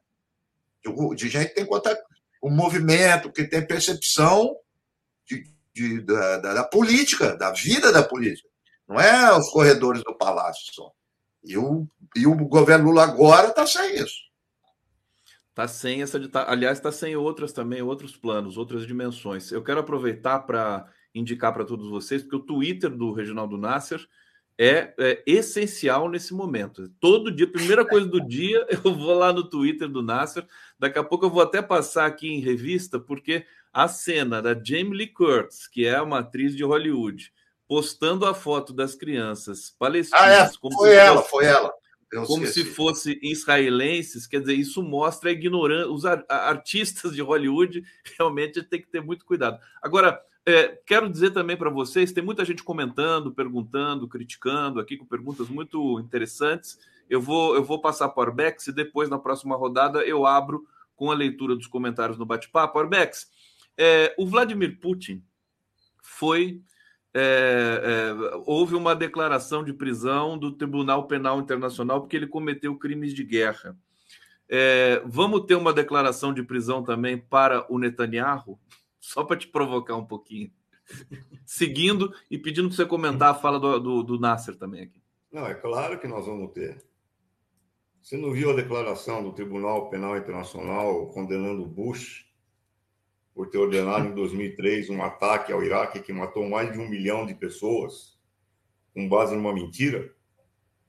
De, 0.84 1.14
de 1.16 1.28
gente 1.28 1.48
que 1.48 1.54
tem 1.54 1.66
contato 1.66 2.00
com 2.40 2.50
movimento, 2.50 3.32
que 3.32 3.44
tem 3.44 3.66
percepção 3.66 4.56
de, 5.24 5.42
de, 5.74 6.00
da, 6.02 6.38
da, 6.38 6.54
da, 6.54 6.64
política, 6.64 7.36
da 7.36 7.50
vida 7.50 7.90
da 7.90 8.02
política. 8.02 8.48
Não 8.88 9.00
é 9.00 9.36
os 9.36 9.50
corredores 9.50 10.02
do 10.02 10.16
palácio 10.16 10.72
só. 10.72 10.92
E 11.42 11.56
o, 11.56 11.86
e 12.14 12.26
o 12.26 12.34
governo 12.48 12.86
Lula 12.86 13.04
agora 13.04 13.48
está 13.48 13.66
sem 13.66 13.96
isso. 13.96 14.26
Está 15.50 15.66
sem 15.66 16.02
essa. 16.02 16.20
Aliás, 16.46 16.78
está 16.78 16.92
sem 16.92 17.16
outras 17.16 17.52
também, 17.52 17.80
outros 17.80 18.16
planos, 18.16 18.58
outras 18.58 18.86
dimensões. 18.86 19.50
Eu 19.50 19.62
quero 19.64 19.80
aproveitar 19.80 20.40
para 20.40 20.86
indicar 21.14 21.52
para 21.52 21.64
todos 21.64 21.88
vocês, 21.88 22.22
porque 22.22 22.36
o 22.36 22.40
Twitter 22.40 22.90
do 22.90 23.12
Reginaldo 23.12 23.56
Nasser 23.56 24.06
é, 24.58 24.94
é, 24.98 25.22
essencial 25.26 26.08
nesse 26.08 26.34
momento. 26.34 26.88
Todo 27.00 27.30
dia, 27.30 27.50
primeira 27.50 27.84
coisa 27.84 28.06
do 28.06 28.20
dia, 28.20 28.66
eu 28.84 28.94
vou 28.94 29.14
lá 29.14 29.32
no 29.32 29.48
Twitter 29.48 29.88
do 29.88 30.02
Nasser. 30.02 30.46
Daqui 30.78 30.98
a 30.98 31.04
pouco 31.04 31.26
eu 31.26 31.30
vou 31.30 31.42
até 31.42 31.62
passar 31.62 32.06
aqui 32.06 32.28
em 32.28 32.40
revista, 32.40 32.98
porque 32.98 33.46
a 33.72 33.88
cena 33.88 34.40
da 34.40 34.52
Jamie 34.52 34.96
Lee 34.96 35.12
Curtis, 35.12 35.66
que 35.66 35.86
é 35.86 36.00
uma 36.00 36.20
atriz 36.20 36.56
de 36.56 36.64
Hollywood, 36.64 37.32
postando 37.68 38.26
a 38.26 38.34
foto 38.34 38.72
das 38.72 38.94
crianças 38.94 39.74
palestinas. 39.78 40.22
Ah, 40.22 40.30
é, 40.30 40.50
como 40.60 40.76
foi 40.76 40.94
ela, 40.94 41.16
fosse, 41.18 41.30
foi 41.30 41.44
ela. 41.46 41.72
como 42.26 42.44
esqueci. 42.44 42.64
se 42.64 42.74
fossem 42.74 43.18
israelenses, 43.22 44.26
quer 44.26 44.40
dizer, 44.40 44.54
isso 44.54 44.82
mostra 44.82 45.30
a 45.30 45.32
ignorância. 45.32 45.90
Os 45.90 46.04
artistas 46.04 47.14
de 47.14 47.22
Hollywood 47.22 47.82
realmente 48.18 48.62
tem 48.62 48.80
que 48.80 48.88
ter 48.88 49.00
muito 49.00 49.24
cuidado. 49.24 49.58
Agora, 49.82 50.20
é, 50.44 50.78
quero 50.86 51.10
dizer 51.10 51.32
também 51.32 51.56
para 51.56 51.70
vocês: 51.70 52.12
tem 52.12 52.22
muita 52.22 52.44
gente 52.44 52.62
comentando, 52.62 53.32
perguntando, 53.32 54.06
criticando 54.06 54.78
aqui 54.78 54.96
com 54.96 55.04
perguntas 55.04 55.48
muito 55.48 55.98
interessantes. 55.98 56.78
Eu 57.10 57.20
vou, 57.20 57.54
eu 57.56 57.64
vou 57.64 57.80
passar 57.80 58.08
para 58.08 58.20
o 58.20 58.30
Orbex 58.30 58.68
e 58.68 58.72
depois, 58.72 59.08
na 59.08 59.18
próxima 59.18 59.56
rodada, 59.56 60.04
eu 60.04 60.24
abro 60.24 60.66
com 60.94 61.10
a 61.10 61.14
leitura 61.14 61.54
dos 61.54 61.66
comentários 61.66 62.18
no 62.18 62.24
bate-papo. 62.24 62.78
Orbex, 62.78 63.28
é, 63.76 64.14
o 64.16 64.26
Vladimir 64.26 64.78
Putin 64.80 65.22
foi. 66.00 66.62
É, 67.18 67.80
é, 67.82 68.42
houve 68.44 68.74
uma 68.74 68.94
declaração 68.94 69.64
de 69.64 69.72
prisão 69.72 70.36
do 70.36 70.52
Tribunal 70.52 71.06
Penal 71.06 71.40
Internacional 71.40 72.00
porque 72.02 72.14
ele 72.14 72.26
cometeu 72.26 72.76
crimes 72.76 73.14
de 73.14 73.24
guerra. 73.24 73.74
É, 74.46 75.00
vamos 75.06 75.46
ter 75.46 75.54
uma 75.54 75.72
declaração 75.72 76.34
de 76.34 76.42
prisão 76.42 76.82
também 76.82 77.16
para 77.16 77.66
o 77.72 77.78
Netanyahu? 77.78 78.58
só 79.00 79.24
para 79.24 79.36
te 79.38 79.46
provocar 79.46 79.96
um 79.96 80.04
pouquinho. 80.04 80.50
Seguindo 81.46 82.12
e 82.30 82.36
pedindo 82.36 82.68
para 82.68 82.76
você 82.76 82.84
comentar 82.84 83.30
a 83.30 83.34
fala 83.34 83.58
do, 83.58 83.78
do, 83.78 84.02
do 84.02 84.20
Nasser 84.20 84.56
também 84.56 84.82
aqui. 84.82 85.00
Não, 85.32 85.46
é 85.46 85.54
claro 85.54 85.98
que 85.98 86.06
nós 86.06 86.26
vamos 86.26 86.52
ter. 86.52 86.84
Você 88.02 88.18
não 88.18 88.30
viu 88.30 88.50
a 88.50 88.56
declaração 88.56 89.22
do 89.22 89.32
Tribunal 89.32 89.88
Penal 89.88 90.18
Internacional 90.18 91.06
condenando 91.08 91.64
Bush 91.64 92.25
por 93.36 93.50
ter 93.50 93.58
ordenado 93.58 94.08
em 94.08 94.14
2003 94.14 94.88
um 94.88 95.02
ataque 95.02 95.52
ao 95.52 95.62
Iraque 95.62 96.00
que 96.00 96.10
matou 96.10 96.48
mais 96.48 96.72
de 96.72 96.78
um 96.78 96.88
milhão 96.88 97.26
de 97.26 97.34
pessoas 97.34 98.18
com 98.94 99.06
base 99.06 99.36
numa 99.36 99.52
mentira? 99.52 100.10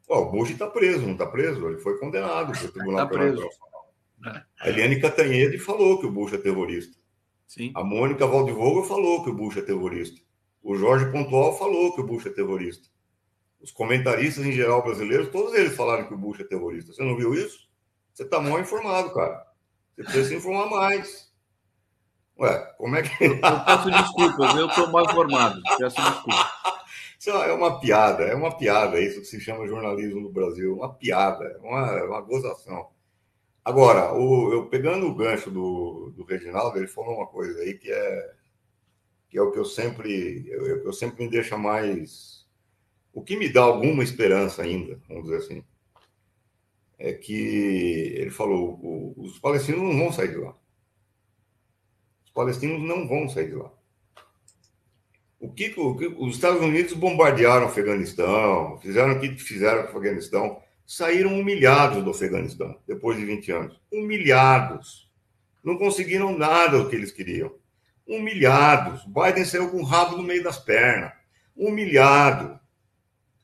o 0.07 0.25
Bush 0.31 0.51
está 0.51 0.65
preso, 0.65 1.01
não 1.01 1.11
está 1.11 1.25
preso? 1.25 1.67
Ele 1.67 1.79
foi 1.79 1.99
condenado 1.99 2.57
pelo 2.57 2.71
Tribunal 2.71 3.05
tá 3.05 3.07
Penal 3.07 3.27
Internacional. 3.27 3.93
A 4.61 4.69
Eliane 4.69 5.01
Catanhede 5.01 5.59
falou 5.59 5.99
que 5.99 6.05
o 6.05 6.11
Bush 6.11 6.31
é 6.31 6.37
terrorista. 6.37 6.97
Sim. 7.45 7.73
A 7.75 7.83
Mônica 7.83 8.25
Waldvogel 8.25 8.85
falou 8.85 9.25
que 9.25 9.29
o 9.29 9.33
Bush 9.33 9.57
é 9.57 9.61
terrorista. 9.61 10.21
O 10.63 10.77
Jorge 10.77 11.11
Pontual 11.11 11.57
falou 11.57 11.93
que 11.93 11.99
o 11.99 12.05
Bush 12.05 12.27
é 12.27 12.29
terrorista. 12.29 12.87
Os 13.59 13.71
comentaristas 13.71 14.45
em 14.45 14.53
geral 14.53 14.81
brasileiros, 14.81 15.27
todos 15.27 15.53
eles 15.53 15.75
falaram 15.75 16.07
que 16.07 16.13
o 16.13 16.17
Bush 16.17 16.39
é 16.39 16.45
terrorista. 16.45 16.93
Você 16.93 17.03
não 17.03 17.17
viu 17.17 17.33
isso? 17.33 17.67
Você 18.13 18.23
está 18.23 18.39
mal 18.39 18.57
informado, 18.61 19.13
cara. 19.13 19.45
Você 19.93 20.03
precisa 20.03 20.29
se 20.29 20.35
informar 20.35 20.69
mais. 20.69 21.26
Ué, 22.39 22.73
como 22.77 22.95
é 22.95 23.01
que. 23.01 23.23
Eu, 23.23 23.39
peço 23.39 23.89
desculpas, 23.89 24.55
eu 24.55 24.67
estou 24.67 24.91
mal 24.91 25.03
informado. 25.05 25.61
Peço 25.77 25.95
desculpas. 25.95 26.57
Isso 27.19 27.31
é 27.31 27.51
uma 27.51 27.79
piada, 27.79 28.23
é 28.23 28.35
uma 28.35 28.55
piada, 28.55 28.99
isso 29.01 29.21
que 29.21 29.25
se 29.25 29.41
chama 29.41 29.67
jornalismo 29.67 30.21
no 30.21 30.29
Brasil. 30.31 30.75
Uma 30.75 30.93
piada, 30.93 31.59
uma, 31.63 32.03
uma 32.03 32.21
gozação. 32.21 32.89
Agora, 33.65 34.13
o, 34.13 34.53
eu 34.53 34.69
pegando 34.69 35.07
o 35.07 35.15
gancho 35.15 35.49
do, 35.51 36.13
do 36.15 36.23
Reginaldo, 36.23 36.77
ele 36.77 36.87
falou 36.87 37.17
uma 37.17 37.27
coisa 37.27 37.59
aí 37.59 37.73
que 37.73 37.91
é 37.91 38.33
que 39.29 39.37
é 39.37 39.41
o 39.41 39.51
que 39.51 39.59
eu 39.59 39.65
sempre 39.65 40.47
eu, 40.47 40.83
eu 40.83 40.93
sempre 40.93 41.25
me 41.25 41.29
deixa 41.29 41.57
mais 41.57 42.47
o 43.11 43.21
que 43.21 43.35
me 43.35 43.49
dá 43.49 43.63
alguma 43.63 44.03
esperança 44.03 44.61
ainda, 44.61 44.99
vamos 45.09 45.25
dizer 45.25 45.37
assim, 45.37 45.63
é 46.97 47.13
que 47.13 48.13
ele 48.15 48.29
falou 48.29 49.13
os 49.17 49.37
palestinos 49.39 49.81
não 49.81 49.97
vão 49.97 50.13
sair 50.13 50.29
de 50.29 50.37
lá. 50.37 50.55
Os 52.37 52.43
palestinos 52.43 52.87
não 52.87 53.07
vão 53.07 53.27
sair 53.27 53.47
de 53.47 53.55
lá. 53.55 53.71
O 55.39 55.51
que, 55.51 55.73
o 55.75 55.95
que 55.95 56.05
os 56.05 56.35
Estados 56.35 56.61
Unidos 56.61 56.93
bombardearam 56.93 57.65
o 57.65 57.69
Afeganistão, 57.69 58.77
fizeram 58.79 59.13
o 59.13 59.19
que 59.19 59.35
fizeram 59.39 59.87
com 59.87 59.95
o 59.95 59.97
Afeganistão, 59.97 60.61
saíram 60.85 61.33
humilhados 61.33 62.03
do 62.03 62.11
Afeganistão, 62.11 62.77
depois 62.87 63.17
de 63.17 63.25
20 63.25 63.51
anos. 63.51 63.81
Humilhados. 63.91 65.11
Não 65.63 65.79
conseguiram 65.79 66.37
nada 66.37 66.77
do 66.77 66.87
que 66.87 66.95
eles 66.95 67.11
queriam. 67.11 67.55
Humilhados. 68.07 69.03
Biden 69.05 69.43
saiu 69.43 69.71
com 69.71 69.77
o 69.77 69.83
rabo 69.83 70.17
no 70.17 70.23
meio 70.23 70.43
das 70.43 70.59
pernas. 70.59 71.13
Humilhado. 71.55 72.59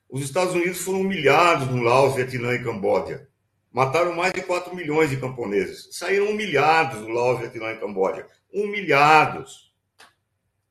Os 0.08 0.21
Estados 0.21 0.53
Unidos 0.53 0.82
foram 0.82 1.01
humilhados 1.01 1.67
no 1.67 1.82
Laos, 1.82 2.13
Vietnã 2.13 2.53
e 2.53 2.63
Camboja. 2.63 3.27
Mataram 3.71 4.15
mais 4.15 4.34
de 4.34 4.43
4 4.43 4.75
milhões 4.75 5.10
de 5.10 5.17
camponeses. 5.17 5.89
Saíram 5.97 6.29
humilhados 6.29 7.01
no 7.01 7.10
Laos, 7.10 7.39
Vietnã 7.39 7.71
e 7.71 7.79
Camboja. 7.79 8.27
Humilhados. 8.53 9.73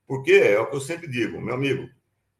Por 0.06 0.22
quê? 0.22 0.32
É 0.32 0.60
o 0.60 0.70
que 0.70 0.76
eu 0.76 0.80
sempre 0.80 1.08
digo, 1.08 1.40
meu 1.40 1.54
amigo. 1.54 1.88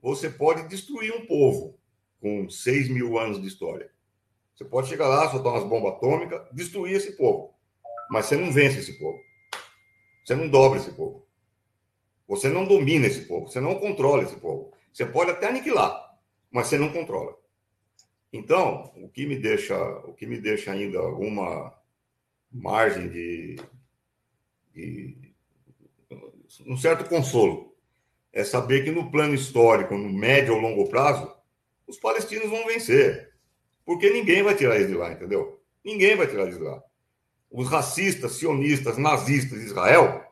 Você 0.01 0.29
pode 0.31 0.69
destruir 0.69 1.13
um 1.15 1.27
povo 1.27 1.79
com 2.21 2.49
6 2.49 2.89
mil 2.89 3.19
anos 3.19 3.41
de 3.41 3.49
história. 3.49 3.91
Você 4.55 4.65
pode 4.65 4.89
chegar 4.89 5.09
lá, 5.09 5.31
soltar 5.31 5.53
umas 5.53 5.69
bombas 5.69 5.95
atômicas, 5.95 6.47
destruir 6.53 6.95
esse 6.95 7.17
povo. 7.17 7.55
Mas 8.11 8.27
você 8.27 8.37
não 8.37 8.53
vence 8.53 8.79
esse 8.79 8.99
povo. 8.99 9.19
Você 10.25 10.35
não 10.35 10.49
dobra 10.49 10.79
esse 10.79 10.93
povo. 10.93 11.27
Você 12.29 12.49
não 12.49 12.65
domina 12.65 13.07
esse 13.07 13.23
povo. 13.23 13.49
Você 13.49 13.61
não 13.61 13.75
controla 13.77 14.23
esse 14.23 14.37
povo. 14.37 14.73
Você 14.93 15.07
pode 15.07 15.31
até 15.31 15.49
aniquilar, 15.49 16.19
mas 16.51 16.67
você 16.67 16.79
não 16.79 16.93
controla. 16.93 17.37
Então, 18.33 18.93
o 18.97 19.09
que 19.09 19.27
me 19.27 19.37
deixa, 19.37 19.77
o 20.07 20.15
que 20.15 20.27
me 20.27 20.39
deixa 20.39 20.73
ainda 20.73 20.99
alguma 20.99 21.75
margem 22.51 23.09
de, 23.09 23.57
de 24.75 25.22
um 26.67 26.77
certo 26.77 27.09
consolo 27.09 27.75
é 28.33 28.45
saber 28.45 28.85
que 28.85 28.91
no 28.91 29.11
plano 29.11 29.35
histórico, 29.35 29.97
no 29.97 30.13
médio 30.13 30.55
ou 30.55 30.61
longo 30.61 30.89
prazo, 30.89 31.31
os 31.87 31.99
palestinos 31.99 32.49
vão 32.49 32.67
vencer. 32.67 33.33
Porque 33.85 34.11
ninguém 34.11 34.43
vai 34.43 34.55
tirar 34.55 34.77
eles 34.77 34.89
de 34.89 34.95
lá, 34.95 35.13
entendeu? 35.13 35.61
Ninguém 35.85 36.17
vai 36.17 36.27
tirar 36.27 36.45
eles 36.45 36.57
de 36.57 36.63
lá. 36.63 36.83
Os 37.51 37.69
racistas, 37.69 38.33
sionistas, 38.33 38.97
nazistas 38.97 39.59
de 39.59 39.67
Israel 39.67 40.25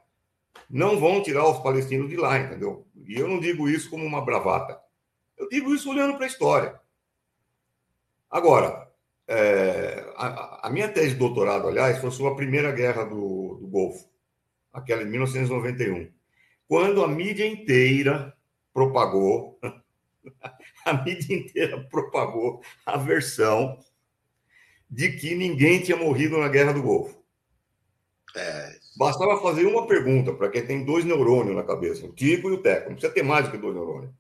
não 0.69 0.99
vão 0.99 1.23
tirar 1.23 1.47
os 1.49 1.59
palestinos 1.59 2.09
de 2.09 2.17
lá, 2.17 2.39
entendeu? 2.39 2.87
E 3.07 3.19
eu 3.19 3.29
não 3.29 3.41
digo 3.41 3.69
isso 3.69 3.91
como 3.91 4.05
uma 4.05 4.25
bravata. 4.25 4.81
Eu 5.37 5.49
digo 5.49 5.75
isso 5.75 5.91
olhando 5.91 6.15
para 6.15 6.25
a 6.25 6.29
história. 6.29 6.81
Agora, 8.31 8.89
é, 9.27 10.13
a, 10.17 10.69
a, 10.69 10.71
minha 10.71 10.89
tese 10.89 11.11
de 11.11 11.17
doutorado, 11.17 11.67
aliás, 11.67 11.99
foi 11.99 12.11
sobre 12.11 12.33
a 12.33 12.37
primeira 12.37 12.71
guerra 12.71 13.05
do, 13.05 13.59
do 13.61 13.67
Golfo, 13.67 14.09
aquela 14.73 15.05
de 15.05 15.11
1991, 15.11 16.11
quando 16.69 17.03
a 17.03 17.09
mídia 17.09 17.47
inteira 17.47 18.35
propagou 18.73 19.59
a 20.85 20.93
mídia 20.93 21.35
inteira 21.35 21.81
propagou 21.91 22.63
a 22.85 22.97
versão 22.97 23.79
de 24.91 25.13
que 25.13 25.35
ninguém 25.35 25.81
tinha 25.81 25.97
morrido 25.97 26.39
na 26.39 26.49
Guerra 26.49 26.73
do 26.73 26.83
Golfo. 26.83 27.21
É. 28.37 28.77
Bastava 28.97 29.41
fazer 29.41 29.67
uma 29.67 29.87
pergunta 29.87 30.33
para 30.33 30.49
quem 30.49 30.67
tem 30.67 30.85
dois 30.85 31.05
neurônios 31.05 31.57
na 31.57 31.63
cabeça, 31.63 32.07
o 32.07 32.13
Tico 32.13 32.49
e 32.49 32.53
o 32.53 32.63
Teco. 32.63 32.89
Não 32.89 32.97
precisa 32.97 33.13
ter 33.13 33.23
mais 33.23 33.47
do 33.47 33.53
que 33.53 33.59
dois 33.59 33.75
neurônios. 33.75 34.13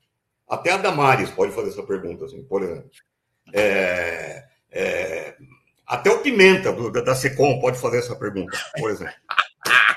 Até 0.48 0.72
a 0.72 0.76
Damares 0.76 1.30
pode 1.30 1.52
fazer 1.52 1.70
essa 1.70 1.82
pergunta, 1.82 2.24
assim, 2.24 2.42
por 2.44 2.62
exemplo. 2.62 2.90
É, 3.52 4.44
é, 4.70 5.36
até 5.86 6.10
o 6.10 6.20
Pimenta, 6.20 6.72
do, 6.72 6.90
da 6.90 7.14
Secom, 7.14 7.60
pode 7.60 7.78
fazer 7.78 7.98
essa 7.98 8.16
pergunta, 8.16 8.56
por 8.78 8.90
exemplo. 8.90 9.14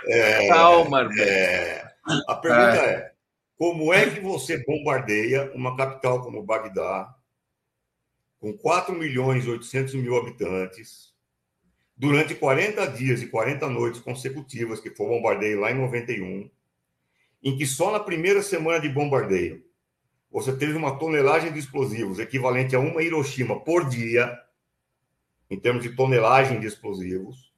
É, 0.07 0.47
Calma, 0.47 1.09
é, 1.19 1.93
A 2.27 2.35
pergunta 2.35 2.85
é: 2.85 3.13
como 3.57 3.93
é 3.93 4.09
que 4.09 4.19
você 4.19 4.63
bombardeia 4.63 5.51
uma 5.53 5.77
capital 5.77 6.21
como 6.21 6.43
Bagdá, 6.43 7.15
com 8.39 8.51
4 8.57 8.93
milhões 8.93 9.45
e 9.45 9.49
800 9.49 9.93
mil 9.95 10.17
habitantes, 10.17 11.13
durante 11.95 12.35
40 12.35 12.87
dias 12.87 13.21
e 13.21 13.27
40 13.27 13.69
noites 13.69 14.01
consecutivas, 14.01 14.79
que 14.79 14.89
foi 14.89 15.05
o 15.05 15.09
bombardeio 15.09 15.61
lá 15.61 15.71
em 15.71 15.75
91, 15.75 16.49
em 17.43 17.57
que 17.57 17.65
só 17.65 17.91
na 17.91 17.99
primeira 17.99 18.41
semana 18.41 18.79
de 18.79 18.89
bombardeio 18.89 19.63
você 20.33 20.51
teve 20.57 20.73
uma 20.73 20.97
tonelagem 20.97 21.53
de 21.53 21.59
explosivos 21.59 22.17
equivalente 22.17 22.75
a 22.75 22.79
uma 22.79 23.03
Hiroshima 23.03 23.59
por 23.59 23.87
dia, 23.87 24.35
em 25.47 25.59
termos 25.59 25.83
de 25.83 25.95
tonelagem 25.95 26.59
de 26.59 26.65
explosivos. 26.65 27.52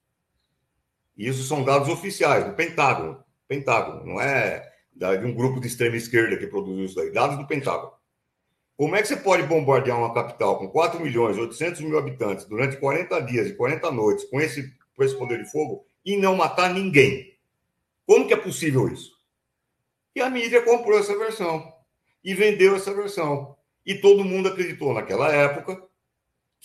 E 1.18 1.28
isso 1.28 1.44
são 1.44 1.64
dados 1.64 1.90
oficiais 1.90 2.46
do 2.46 2.54
Pentágono. 2.54 3.24
Pentágono, 3.48 4.06
não 4.06 4.20
é 4.20 4.72
de 4.94 5.26
um 5.26 5.34
grupo 5.34 5.60
de 5.60 5.68
extrema 5.68 5.96
esquerda 5.96 6.38
que 6.38 6.48
produziu 6.48 6.86
isso 6.86 6.96
daí, 6.96 7.12
dados 7.12 7.38
do 7.38 7.48
Pentágono. 7.48 7.94
Como 8.78 8.96
é 8.96 9.02
que 9.02 9.08
você 9.08 9.16
pode 9.16 9.44
bombardear 9.44 9.98
uma 9.98 10.14
capital 10.14 10.58
com 10.58 10.68
4 10.68 11.00
milhões 11.00 11.38
e 11.38 11.40
800 11.40 11.82
mil 11.82 11.98
habitantes 11.98 12.46
durante 12.46 12.78
40 12.78 13.22
dias 13.22 13.48
e 13.48 13.56
40 13.56 13.92
noites 13.92 14.26
com 14.26 14.42
esse, 14.42 14.74
com 14.96 15.04
esse 15.04 15.16
poder 15.18 15.44
de 15.44 15.50
fogo 15.50 15.86
e 16.04 16.18
não 16.18 16.36
matar 16.36 16.74
ninguém? 16.74 17.34
Como 18.06 18.28
que 18.28 18.34
é 18.34 18.38
possível 18.38 18.88
isso? 18.90 19.12
E 20.14 20.22
a 20.22 20.30
mídia 20.30 20.62
comprou 20.62 21.00
essa 21.00 21.18
versão 21.18 21.74
e 22.24 22.34
vendeu 22.34 22.76
essa 22.76 22.94
versão. 22.94 23.56
E 23.86 23.96
todo 23.96 24.26
mundo 24.26 24.50
acreditou 24.50 24.94
naquela 24.94 25.32
época 25.32 25.82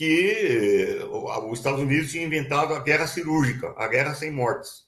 que 0.01 0.99
eh, 0.99 1.05
os 1.45 1.59
Estados 1.59 1.79
Unidos 1.79 2.11
tinham 2.11 2.25
inventado 2.25 2.73
a 2.73 2.79
guerra 2.79 3.07
cirúrgica, 3.07 3.75
a 3.77 3.87
guerra 3.87 4.15
sem 4.15 4.31
mortes. 4.31 4.87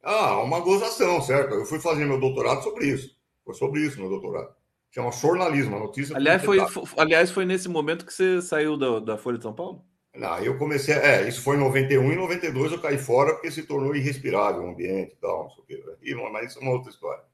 Ah, 0.00 0.40
uma 0.40 0.60
gozação, 0.60 1.20
certo? 1.20 1.56
Eu 1.56 1.66
fui 1.66 1.80
fazer 1.80 2.04
meu 2.04 2.20
doutorado 2.20 2.62
sobre 2.62 2.86
isso. 2.86 3.10
Foi 3.44 3.54
sobre 3.54 3.80
isso 3.80 3.98
meu 3.98 4.08
doutorado. 4.08 4.54
Chama 4.92 5.10
jornalismo, 5.10 5.74
a 5.74 5.80
notícia. 5.80 6.16
Aliás, 6.16 6.44
foi, 6.44 6.58
aliás, 6.96 7.32
foi 7.32 7.44
nesse 7.44 7.68
momento 7.68 8.06
que 8.06 8.14
você 8.14 8.40
saiu 8.40 8.76
da, 8.76 9.00
da 9.00 9.18
Folha 9.18 9.36
de 9.36 9.42
São 9.42 9.52
Paulo? 9.52 9.84
Não, 10.14 10.38
eu 10.38 10.56
comecei. 10.56 10.94
É, 10.94 11.28
isso 11.28 11.42
foi 11.42 11.56
em 11.56 11.60
91 11.60 12.12
e 12.12 12.14
92 12.14 12.70
eu 12.70 12.80
caí 12.80 12.98
fora 12.98 13.32
porque 13.32 13.50
se 13.50 13.64
tornou 13.64 13.96
irrespirável 13.96 14.62
o 14.62 14.70
ambiente 14.70 15.14
e 15.14 15.16
tal, 15.16 15.42
não 15.42 15.50
sei 15.50 15.82
o 15.82 15.96
quê. 15.98 16.14
Mas 16.30 16.50
isso 16.50 16.60
é 16.60 16.62
uma 16.62 16.70
outra 16.70 16.92
história. 16.92 17.24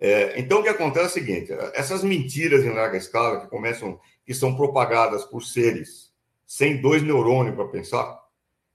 É, 0.00 0.40
então, 0.40 0.58
o 0.58 0.62
que 0.64 0.68
acontece 0.68 1.04
é 1.04 1.08
o 1.08 1.24
seguinte: 1.24 1.52
essas 1.72 2.02
mentiras 2.02 2.64
em 2.64 2.70
larga 2.70 2.96
escala 2.96 3.42
que 3.42 3.46
começam, 3.46 4.00
que 4.26 4.34
são 4.34 4.56
propagadas 4.56 5.24
por 5.24 5.40
seres 5.44 6.11
sem 6.52 6.82
dois 6.82 7.02
neurônios 7.02 7.56
para 7.56 7.66
pensar, 7.66 8.22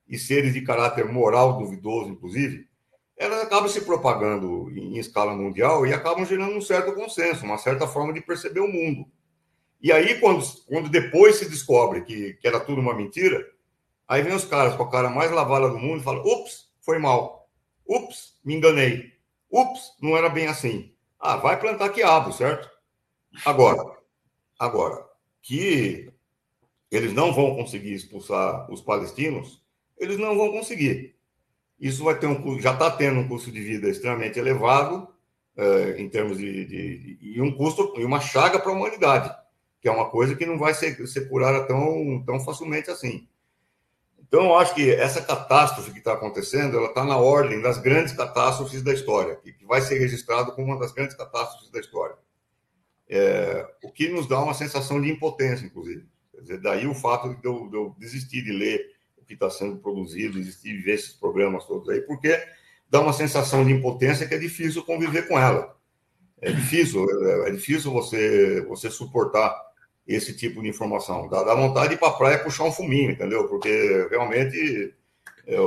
e 0.07 0.17
seres 0.17 0.51
de 0.51 0.61
caráter 0.61 1.05
moral 1.05 1.59
duvidoso, 1.59 2.09
inclusive, 2.09 2.67
elas 3.15 3.43
acabam 3.43 3.69
se 3.69 3.81
propagando 3.81 4.67
em 4.71 4.97
escala 4.97 5.35
mundial 5.35 5.85
e 5.85 5.93
acabam 5.93 6.25
gerando 6.25 6.57
um 6.57 6.61
certo 6.61 6.95
consenso, 6.95 7.45
uma 7.45 7.59
certa 7.59 7.85
forma 7.87 8.11
de 8.13 8.21
perceber 8.21 8.61
o 8.61 8.67
mundo. 8.67 9.05
E 9.79 9.91
aí, 9.91 10.19
quando, 10.19 10.43
quando 10.65 10.89
depois 10.89 11.35
se 11.35 11.47
descobre 11.47 12.01
que, 12.01 12.33
que 12.33 12.47
era 12.47 12.59
tudo 12.59 12.81
uma 12.81 12.95
mentira, 12.95 13.47
aí 14.07 14.23
vem 14.23 14.33
os 14.33 14.45
caras 14.45 14.75
com 14.75 14.81
a 14.81 14.89
cara 14.89 15.11
mais 15.11 15.29
lavada 15.29 15.69
do 15.69 15.77
mundo 15.77 16.01
e 16.01 16.03
falam: 16.03 16.23
ups, 16.25 16.71
foi 16.81 16.97
mal. 16.97 17.47
Ups, 17.87 18.39
me 18.43 18.55
enganei. 18.55 19.13
Ups, 19.51 19.91
não 20.01 20.17
era 20.17 20.29
bem 20.29 20.47
assim. 20.47 20.91
Ah, 21.19 21.37
vai 21.37 21.59
plantar 21.59 21.89
quiabo, 21.89 22.33
certo? 22.33 22.67
Agora, 23.45 23.83
agora, 24.57 25.05
que 25.43 26.06
eles 26.91 27.13
não 27.13 27.33
vão 27.33 27.55
conseguir 27.55 27.93
expulsar 27.93 28.71
os 28.71 28.81
palestinos, 28.81 29.61
eles 29.97 30.17
não 30.17 30.37
vão 30.37 30.51
conseguir. 30.51 31.15
Isso 31.79 32.03
vai 32.03 32.17
ter 32.17 32.27
um 32.27 32.59
já 32.59 32.73
está 32.73 32.89
tendo 32.89 33.19
um 33.19 33.27
custo 33.27 33.51
de 33.51 33.59
vida 33.59 33.87
extremamente 33.89 34.39
elevado 34.39 35.07
uh, 35.57 35.99
em 35.99 36.09
termos 36.09 36.37
de, 36.37 36.65
de, 36.65 36.97
de, 36.97 37.17
e 37.21 37.41
um 37.41 37.55
custo 37.55 37.93
e 37.97 38.05
uma 38.05 38.19
chaga 38.19 38.59
para 38.59 38.71
a 38.71 38.75
humanidade, 38.75 39.35
que 39.81 39.87
é 39.87 39.91
uma 39.91 40.09
coisa 40.09 40.35
que 40.35 40.45
não 40.45 40.57
vai 40.57 40.73
ser, 40.73 41.05
ser 41.07 41.29
curada 41.29 41.67
tão, 41.67 42.23
tão 42.25 42.39
facilmente 42.39 42.89
assim. 42.89 43.27
Então, 44.27 44.43
eu 44.45 44.55
acho 44.55 44.75
que 44.75 44.91
essa 44.91 45.21
catástrofe 45.21 45.91
que 45.91 45.99
está 45.99 46.13
acontecendo, 46.13 46.77
ela 46.77 46.89
está 46.89 47.05
na 47.05 47.15
ordem 47.15 47.61
das 47.61 47.77
grandes 47.77 48.11
catástrofes 48.11 48.81
da 48.81 48.93
história, 48.93 49.37
que 49.37 49.65
vai 49.65 49.79
ser 49.79 49.97
registrado 49.99 50.51
como 50.51 50.67
uma 50.67 50.79
das 50.79 50.91
grandes 50.91 51.15
catástrofes 51.15 51.69
da 51.69 51.79
história. 51.79 52.15
É, 53.07 53.65
o 53.81 53.89
que 53.89 54.09
nos 54.09 54.27
dá 54.27 54.41
uma 54.41 54.53
sensação 54.53 54.99
de 54.99 55.09
impotência, 55.09 55.65
inclusive. 55.65 56.05
Dizer, 56.41 56.59
daí 56.61 56.87
o 56.87 56.93
fato 56.93 57.29
de 57.35 57.45
eu, 57.45 57.67
de 57.69 57.75
eu 57.75 57.95
desistir 57.97 58.43
de 58.43 58.51
ler 58.51 58.97
que 59.27 59.33
está 59.33 59.49
sendo 59.49 59.77
produzido, 59.77 60.39
existir 60.39 60.81
ver 60.81 60.93
esses 60.93 61.13
programas 61.13 61.65
todos 61.65 61.89
aí, 61.89 62.01
porque 62.01 62.41
dá 62.89 63.01
uma 63.01 63.11
sensação 63.11 63.65
de 63.65 63.73
impotência 63.73 64.25
que 64.25 64.33
é 64.33 64.37
difícil 64.37 64.83
conviver 64.83 65.27
com 65.27 65.37
ela. 65.37 65.75
É 66.41 66.51
difícil, 66.51 67.05
é, 67.09 67.49
é 67.49 67.51
difícil 67.51 67.91
você, 67.91 68.61
você 68.61 68.89
suportar 68.89 69.53
esse 70.07 70.33
tipo 70.33 70.61
de 70.61 70.69
informação. 70.69 71.27
Dá, 71.27 71.43
dá 71.43 71.53
vontade 71.53 71.89
de 71.89 71.95
ir 71.95 71.97
para 71.97 72.07
a 72.09 72.13
praia 72.13 72.43
puxar 72.43 72.63
um 72.63 72.71
fuminho, 72.71 73.11
entendeu? 73.11 73.47
Porque 73.49 74.07
realmente 74.09 74.93
é, 75.45 75.57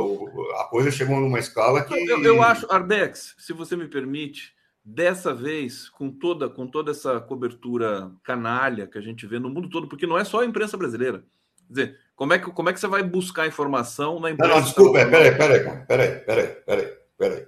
a 0.58 0.64
coisa 0.64 0.90
chegou 0.90 1.20
numa 1.20 1.38
escala 1.38 1.84
que. 1.84 1.94
Eu, 1.94 2.22
eu 2.22 2.42
acho, 2.42 2.66
Arbex, 2.72 3.34
se 3.38 3.52
você 3.52 3.76
me 3.76 3.88
permite, 3.88 4.54
dessa 4.94 5.34
vez, 5.34 5.88
com 5.88 6.10
toda, 6.10 6.48
com 6.48 6.66
toda 6.66 6.90
essa 6.90 7.20
cobertura 7.20 8.10
canalha 8.22 8.86
que 8.86 8.98
a 8.98 9.00
gente 9.00 9.26
vê 9.26 9.38
no 9.38 9.50
mundo 9.50 9.68
todo, 9.70 9.88
porque 9.88 10.06
não 10.06 10.18
é 10.18 10.24
só 10.24 10.40
a 10.40 10.46
imprensa 10.46 10.76
brasileira. 10.76 11.24
Quer 11.66 11.72
dizer, 11.72 11.98
como 12.16 12.32
é 12.32 12.38
que, 12.38 12.50
como 12.50 12.68
é 12.68 12.72
que 12.72 12.80
você 12.80 12.88
vai 12.88 13.02
buscar 13.02 13.46
informação 13.46 14.20
na 14.20 14.30
imprensa? 14.30 14.52
Não, 14.52 14.60
não 14.60 14.64
desculpa, 14.64 15.06
peraí, 15.06 15.36
peraí, 15.36 15.60
peraí, 15.86 16.18
peraí, 16.20 16.46
peraí, 16.66 16.92
peraí. 17.16 17.46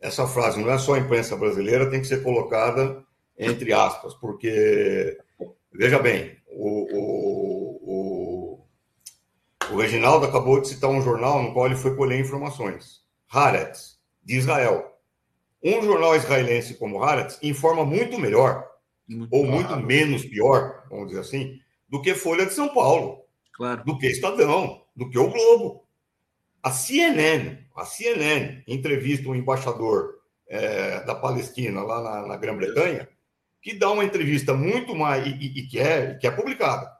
Essa 0.00 0.26
frase 0.26 0.60
não 0.60 0.70
é 0.70 0.78
só 0.78 0.94
a 0.94 0.98
imprensa 0.98 1.36
brasileira, 1.36 1.90
tem 1.90 2.00
que 2.00 2.06
ser 2.06 2.22
colocada 2.22 3.04
entre 3.38 3.72
aspas, 3.72 4.14
porque, 4.14 5.16
veja 5.72 6.00
bem, 6.00 6.36
o, 6.48 6.98
o, 6.98 7.80
o, 7.82 8.66
o 9.70 9.76
Reginaldo 9.76 10.26
acabou 10.26 10.60
de 10.60 10.68
citar 10.68 10.90
um 10.90 11.00
jornal 11.00 11.40
no 11.40 11.52
qual 11.52 11.66
ele 11.66 11.76
foi 11.76 11.94
colher 11.94 12.18
informações. 12.18 13.02
Haaretz, 13.32 14.00
de 14.24 14.36
Israel. 14.36 14.97
Um 15.62 15.82
jornal 15.82 16.14
israelense 16.16 16.74
como 16.74 17.02
Haaretz 17.02 17.38
informa 17.42 17.84
muito 17.84 18.18
melhor, 18.18 18.64
muito 19.08 19.34
ou 19.34 19.44
claro. 19.44 19.56
muito 19.56 19.86
menos 19.86 20.24
pior, 20.24 20.84
vamos 20.88 21.08
dizer 21.08 21.20
assim, 21.20 21.58
do 21.88 22.00
que 22.00 22.14
Folha 22.14 22.46
de 22.46 22.52
São 22.52 22.68
Paulo 22.68 23.24
claro. 23.52 23.84
do 23.84 23.98
que 23.98 24.06
Estadão, 24.06 24.82
do 24.94 25.10
que 25.10 25.18
o 25.18 25.30
Globo. 25.30 25.84
A 26.62 26.70
CNN, 26.70 27.58
a 27.76 27.84
CNN 27.84 28.62
entrevista 28.66 29.28
um 29.28 29.34
embaixador 29.34 30.18
é, 30.46 31.00
da 31.04 31.14
Palestina 31.14 31.82
lá 31.82 32.02
na, 32.02 32.26
na 32.28 32.36
Grã-Bretanha, 32.36 33.08
que 33.60 33.74
dá 33.74 33.90
uma 33.90 34.04
entrevista 34.04 34.54
muito 34.54 34.94
mais 34.94 35.26
e, 35.26 35.30
e, 35.30 35.66
que, 35.66 35.78
é, 35.78 36.14
que 36.14 36.26
é 36.26 36.30
publicada 36.30 36.96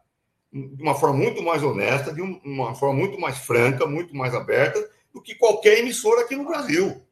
de 0.52 0.82
uma 0.82 0.94
forma 0.94 1.16
muito 1.16 1.42
mais 1.42 1.62
honesta, 1.62 2.12
de 2.12 2.22
uma 2.22 2.74
forma 2.74 2.98
muito 2.98 3.20
mais 3.20 3.38
franca, 3.38 3.86
muito 3.86 4.16
mais 4.16 4.34
aberta 4.34 4.82
do 5.12 5.20
que 5.20 5.34
qualquer 5.34 5.78
emissora 5.78 6.22
aqui 6.22 6.34
no 6.34 6.46
Brasil. 6.46 7.02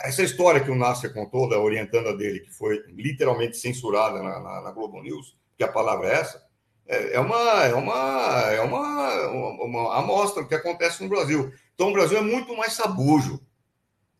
Essa 0.00 0.22
história 0.22 0.60
que 0.60 0.70
o 0.70 0.76
Nasser 0.76 1.12
contou 1.12 1.48
da 1.48 1.58
orientanda 1.58 2.16
dele, 2.16 2.40
que 2.40 2.52
foi 2.52 2.84
literalmente 2.88 3.56
censurada 3.56 4.22
na, 4.22 4.40
na, 4.40 4.60
na 4.62 4.70
Globo 4.70 5.02
News, 5.02 5.36
que 5.56 5.64
a 5.64 5.72
palavra 5.72 6.08
é 6.08 6.14
essa, 6.14 6.46
é, 6.86 7.14
é 7.14 7.20
uma, 7.20 7.64
é 7.64 7.74
uma, 7.74 8.40
é 8.52 8.60
uma, 8.60 9.30
uma 9.64 9.98
amostra 9.98 10.42
do 10.42 10.48
que 10.48 10.54
acontece 10.54 11.02
no 11.02 11.08
Brasil. 11.08 11.52
Então, 11.74 11.88
o 11.88 11.92
Brasil 11.92 12.18
é 12.18 12.22
muito 12.22 12.56
mais 12.56 12.74
sabujo. 12.74 13.40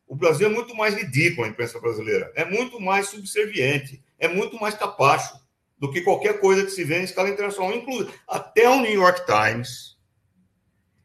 O 0.07 0.15
Brasil 0.15 0.49
é 0.49 0.51
muito 0.51 0.75
mais 0.75 0.95
ridículo, 0.95 1.47
a 1.47 1.51
imprensa 1.51 1.81
brasileira. 1.81 2.33
É 2.35 2.45
muito 2.45 2.81
mais 2.81 3.09
subserviente. 3.09 4.03
É 4.19 4.29
muito 4.29 4.59
mais 4.61 4.75
capacho 4.75 5.39
do 5.79 5.91
que 5.91 6.01
qualquer 6.01 6.41
coisa 6.41 6.65
que 6.65 6.71
se 6.71 6.85
vê 6.85 7.01
em 7.01 7.05
escala 7.05 7.29
internacional. 7.29 7.73
Inclusive, 7.73 8.13
até 8.27 8.69
o 8.69 8.81
New 8.81 8.93
York 8.93 9.25
Times 9.27 9.97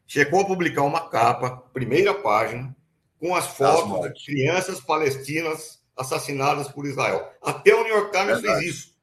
chegou 0.06 0.40
a 0.40 0.46
publicar 0.46 0.82
uma 0.82 1.08
capa, 1.08 1.62
primeira 1.72 2.14
página, 2.14 2.74
com 3.22 3.36
as 3.36 3.46
fotos 3.46 4.12
de 4.14 4.24
crianças 4.24 4.80
palestinas 4.80 5.80
assassinadas 5.96 6.66
por 6.66 6.84
Israel. 6.84 7.32
Até 7.40 7.72
o 7.72 7.84
New 7.84 7.94
York 7.94 8.10
Times 8.10 8.40
Verdade. 8.40 8.64
fez 8.64 8.74
isso. 8.74 8.96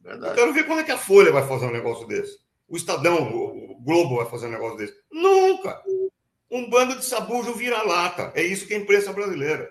Verdade. 0.00 0.32
Eu 0.32 0.34
quero 0.34 0.52
ver 0.52 0.66
quando 0.66 0.80
é 0.80 0.82
que 0.82 0.90
a 0.90 0.98
Folha 0.98 1.30
vai 1.30 1.46
fazer 1.46 1.66
um 1.66 1.72
negócio 1.72 2.08
desse. 2.08 2.40
O 2.68 2.76
Estadão, 2.76 3.32
o 3.32 3.80
Globo 3.84 4.16
vai 4.16 4.26
fazer 4.26 4.48
um 4.48 4.50
negócio 4.50 4.78
desse. 4.78 4.94
Nunca! 5.12 5.80
Um 6.50 6.68
bando 6.68 6.96
de 6.96 7.04
sabujo 7.04 7.54
vira-lata. 7.54 8.32
É 8.34 8.42
isso 8.42 8.66
que 8.66 8.74
é 8.74 8.78
a 8.78 8.80
imprensa 8.80 9.12
brasileira. 9.12 9.70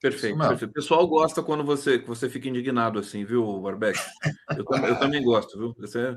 Perfeito, 0.00 0.38
perfeito. 0.38 0.70
O 0.70 0.72
pessoal 0.72 1.06
gosta 1.06 1.42
quando 1.42 1.62
você, 1.62 1.98
você 1.98 2.30
fica 2.30 2.48
indignado 2.48 2.98
assim, 2.98 3.22
viu, 3.22 3.60
Barbeck? 3.60 3.98
Eu, 4.56 4.64
eu 4.82 4.98
também 4.98 5.22
gosto, 5.22 5.58
viu? 5.58 5.74
Você 5.78 6.16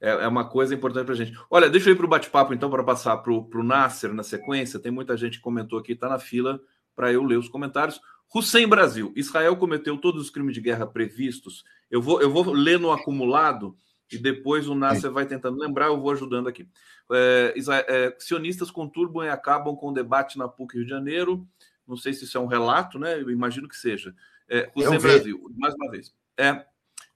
é, 0.00 0.10
é 0.10 0.28
uma 0.28 0.48
coisa 0.48 0.74
importante 0.74 1.04
para 1.04 1.14
a 1.14 1.16
gente. 1.16 1.36
Olha, 1.50 1.68
deixa 1.68 1.88
eu 1.88 1.94
ir 1.94 1.96
para 1.96 2.06
o 2.06 2.08
bate-papo, 2.08 2.54
então, 2.54 2.70
para 2.70 2.84
passar 2.84 3.16
para 3.18 3.32
o 3.32 3.62
Nasser 3.62 4.12
na 4.12 4.22
sequência. 4.22 4.78
Tem 4.78 4.92
muita 4.92 5.16
gente 5.16 5.38
que 5.38 5.42
comentou 5.42 5.78
aqui, 5.78 5.92
está 5.92 6.08
na 6.08 6.18
fila 6.18 6.60
para 6.94 7.12
eu 7.12 7.22
ler 7.24 7.38
os 7.38 7.48
comentários. 7.48 8.00
Hussein 8.34 8.66
Brasil. 8.66 9.12
Israel 9.16 9.56
cometeu 9.56 9.96
todos 9.96 10.22
os 10.22 10.30
crimes 10.30 10.54
de 10.54 10.60
guerra 10.60 10.86
previstos. 10.86 11.64
Eu 11.90 12.02
vou, 12.02 12.20
eu 12.20 12.30
vou 12.30 12.52
ler 12.52 12.78
no 12.78 12.92
acumulado 12.92 13.76
e 14.10 14.18
depois 14.18 14.68
o 14.68 14.74
Nasser 14.74 15.10
vai 15.10 15.26
tentando 15.26 15.58
lembrar, 15.58 15.86
eu 15.86 16.00
vou 16.00 16.10
ajudando 16.12 16.48
aqui. 16.48 16.68
É, 17.10 17.54
é, 17.88 18.16
sionistas 18.18 18.70
conturbam 18.70 19.24
e 19.24 19.28
acabam 19.28 19.74
com 19.74 19.88
o 19.88 19.92
debate 19.92 20.38
na 20.38 20.48
PUC 20.48 20.76
Rio 20.76 20.84
de 20.84 20.90
Janeiro. 20.90 21.46
Não 21.86 21.96
sei 21.96 22.12
se 22.12 22.24
isso 22.24 22.36
é 22.36 22.40
um 22.40 22.46
relato, 22.46 22.98
né? 22.98 23.20
Eu 23.20 23.30
imagino 23.30 23.68
que 23.68 23.76
seja. 23.76 24.14
É, 24.48 24.70
Hussein 24.74 24.98
Brasil, 24.98 25.50
mais 25.56 25.74
uma 25.74 25.90
vez. 25.90 26.14
É 26.36 26.64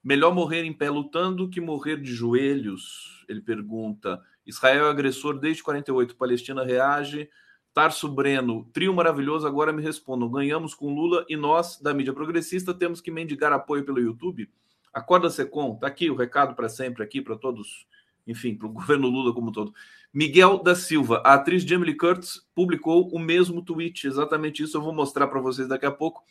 melhor 0.02 0.34
morrer 0.34 0.64
em 0.64 0.72
pé 0.72 0.90
lutando 0.90 1.48
que 1.48 1.60
morrer 1.60 2.00
de 2.00 2.12
joelhos? 2.12 3.24
Ele 3.28 3.40
pergunta. 3.40 4.20
Israel 4.44 4.86
é 4.86 4.90
agressor 4.90 5.38
desde 5.38 5.62
48. 5.62 6.16
Palestina 6.16 6.64
reage. 6.64 7.28
Tarso 7.74 8.06
Breno, 8.06 8.68
trio 8.70 8.92
maravilhoso, 8.92 9.46
agora 9.46 9.72
me 9.72 9.82
respondam. 9.82 10.30
Ganhamos 10.30 10.74
com 10.74 10.94
Lula 10.94 11.24
e 11.26 11.36
nós, 11.36 11.80
da 11.80 11.94
mídia 11.94 12.12
progressista, 12.12 12.74
temos 12.74 13.00
que 13.00 13.10
mendigar 13.10 13.50
apoio 13.50 13.82
pelo 13.82 13.98
YouTube? 13.98 14.50
Acorda 14.92 15.30
Secom, 15.30 15.76
tá 15.76 15.86
aqui 15.86 16.10
o 16.10 16.14
recado 16.14 16.54
para 16.54 16.68
sempre, 16.68 17.02
aqui 17.02 17.22
para 17.22 17.34
todos, 17.34 17.86
enfim, 18.26 18.54
para 18.54 18.66
o 18.66 18.72
governo 18.72 19.08
Lula 19.08 19.32
como 19.32 19.48
um 19.48 19.52
todo. 19.52 19.72
Miguel 20.12 20.62
da 20.62 20.74
Silva, 20.74 21.22
a 21.24 21.32
atriz 21.32 21.62
Jamie 21.62 21.96
Curtis 21.96 22.46
publicou 22.54 23.08
o 23.08 23.18
mesmo 23.18 23.62
tweet, 23.62 24.06
exatamente 24.06 24.62
isso 24.62 24.76
eu 24.76 24.82
vou 24.82 24.92
mostrar 24.92 25.26
para 25.26 25.40
vocês 25.40 25.66
daqui 25.66 25.86
a 25.86 25.90
pouco. 25.90 26.22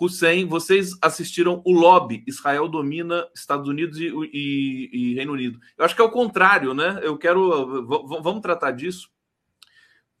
Hussein, 0.00 0.46
vocês 0.46 0.96
assistiram 1.00 1.62
o 1.64 1.72
lobby 1.72 2.24
Israel 2.26 2.68
domina 2.68 3.28
Estados 3.34 3.68
Unidos 3.68 3.98
e, 3.98 4.06
e, 4.32 4.90
e 4.92 5.14
Reino 5.14 5.32
Unido. 5.32 5.60
Eu 5.76 5.84
acho 5.84 5.94
que 5.94 6.00
é 6.00 6.04
o 6.04 6.10
contrário, 6.10 6.74
né? 6.74 7.00
Eu 7.02 7.16
quero. 7.16 7.86
Vamos 8.22 8.40
tratar 8.40 8.72
disso. 8.72 9.08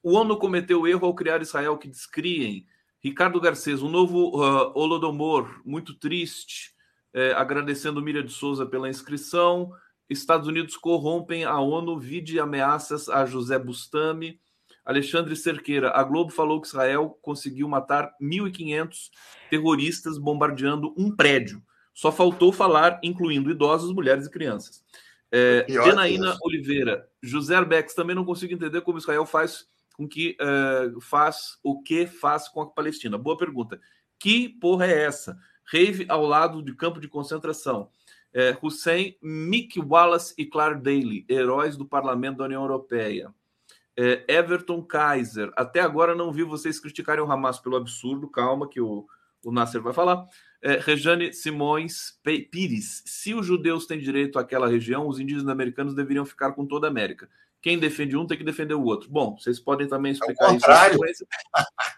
O 0.02 0.14
ONU 0.14 0.36
cometeu 0.36 0.86
erro 0.86 1.06
ao 1.06 1.14
criar 1.14 1.42
Israel 1.42 1.78
que 1.78 1.88
descriem. 1.88 2.66
Ricardo 3.02 3.40
Garcês, 3.40 3.82
um 3.82 3.88
novo 3.88 4.28
uh, 4.36 4.72
Holodomor, 4.78 5.60
muito 5.64 5.94
triste, 5.94 6.72
é, 7.12 7.32
agradecendo 7.32 8.00
Miriam 8.00 8.24
de 8.24 8.32
Souza 8.32 8.64
pela 8.64 8.88
inscrição. 8.88 9.72
Estados 10.08 10.46
Unidos 10.46 10.76
corrompem 10.76 11.44
a 11.44 11.58
ONU, 11.58 11.98
vide 11.98 12.38
ameaças 12.38 13.08
a 13.08 13.26
José 13.26 13.58
Bustami. 13.58 14.40
Alexandre 14.84 15.36
Cerqueira, 15.36 15.90
a 15.90 16.02
Globo 16.02 16.30
falou 16.30 16.60
que 16.60 16.66
Israel 16.66 17.18
conseguiu 17.22 17.68
matar 17.68 18.12
1.500 18.20 19.10
terroristas 19.48 20.18
bombardeando 20.18 20.92
um 20.96 21.14
prédio. 21.14 21.62
Só 21.94 22.10
faltou 22.10 22.52
falar, 22.52 22.98
incluindo 23.02 23.50
idosos, 23.50 23.92
mulheres 23.92 24.26
e 24.26 24.30
crianças. 24.30 24.82
É, 25.30 25.64
Oliveira, 26.42 27.08
José 27.22 27.54
Arbex, 27.54 27.94
também 27.94 28.16
não 28.16 28.24
consigo 28.24 28.52
entender 28.52 28.80
como 28.82 28.98
Israel 28.98 29.24
faz 29.24 29.66
com 29.96 30.08
que 30.08 30.36
uh, 30.40 31.00
faz 31.00 31.58
o 31.62 31.82
que 31.82 32.06
faz 32.06 32.48
com 32.48 32.62
a 32.62 32.66
Palestina. 32.66 33.16
Boa 33.16 33.36
pergunta. 33.36 33.80
Que 34.18 34.48
porra 34.48 34.86
é 34.86 35.04
essa? 35.04 35.38
Rave 35.64 36.06
ao 36.08 36.24
lado 36.26 36.62
de 36.62 36.74
campo 36.74 37.00
de 37.00 37.08
concentração. 37.08 37.88
É, 38.34 38.56
Hussein, 38.62 39.16
Mick 39.20 39.78
Wallace 39.78 40.34
e 40.38 40.46
Clark 40.46 40.82
Daly, 40.82 41.26
heróis 41.28 41.76
do 41.76 41.84
Parlamento 41.84 42.38
da 42.38 42.44
União 42.44 42.62
Europeia. 42.62 43.32
É, 43.96 44.24
Everton 44.26 44.82
Kaiser, 44.82 45.52
até 45.56 45.80
agora 45.80 46.14
não 46.14 46.32
vi 46.32 46.42
vocês 46.42 46.80
criticarem 46.80 47.22
o 47.22 47.30
Hamas 47.30 47.58
pelo 47.58 47.76
absurdo, 47.76 48.28
calma 48.28 48.68
que 48.68 48.80
o, 48.80 49.06
o 49.44 49.52
Nasser 49.52 49.82
vai 49.82 49.92
falar. 49.92 50.26
É, 50.62 50.78
Rejane 50.78 51.32
Simões 51.32 52.18
Pires, 52.22 53.02
se 53.04 53.34
os 53.34 53.44
judeus 53.44 53.86
têm 53.86 53.98
direito 53.98 54.38
àquela 54.38 54.68
região, 54.68 55.08
os 55.08 55.18
indígenas 55.18 55.48
americanos 55.48 55.94
deveriam 55.94 56.24
ficar 56.24 56.52
com 56.52 56.66
toda 56.66 56.86
a 56.86 56.90
América. 56.90 57.28
Quem 57.60 57.78
defende 57.78 58.16
um 58.16 58.26
tem 58.26 58.36
que 58.36 58.44
defender 58.44 58.74
o 58.74 58.82
outro. 58.82 59.08
Bom, 59.10 59.36
vocês 59.36 59.60
podem 59.60 59.86
também 59.86 60.12
explicar 60.12 60.50
é 60.52 61.10
isso. 61.10 61.26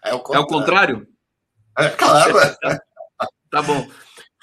É 0.04 0.14
o 0.14 0.20
contrário. 0.20 0.36
É 0.36 0.38
o 0.38 0.46
contrário? 0.46 1.08
É 1.78 1.88
claro. 1.88 2.34
tá 3.50 3.62
bom. 3.62 3.88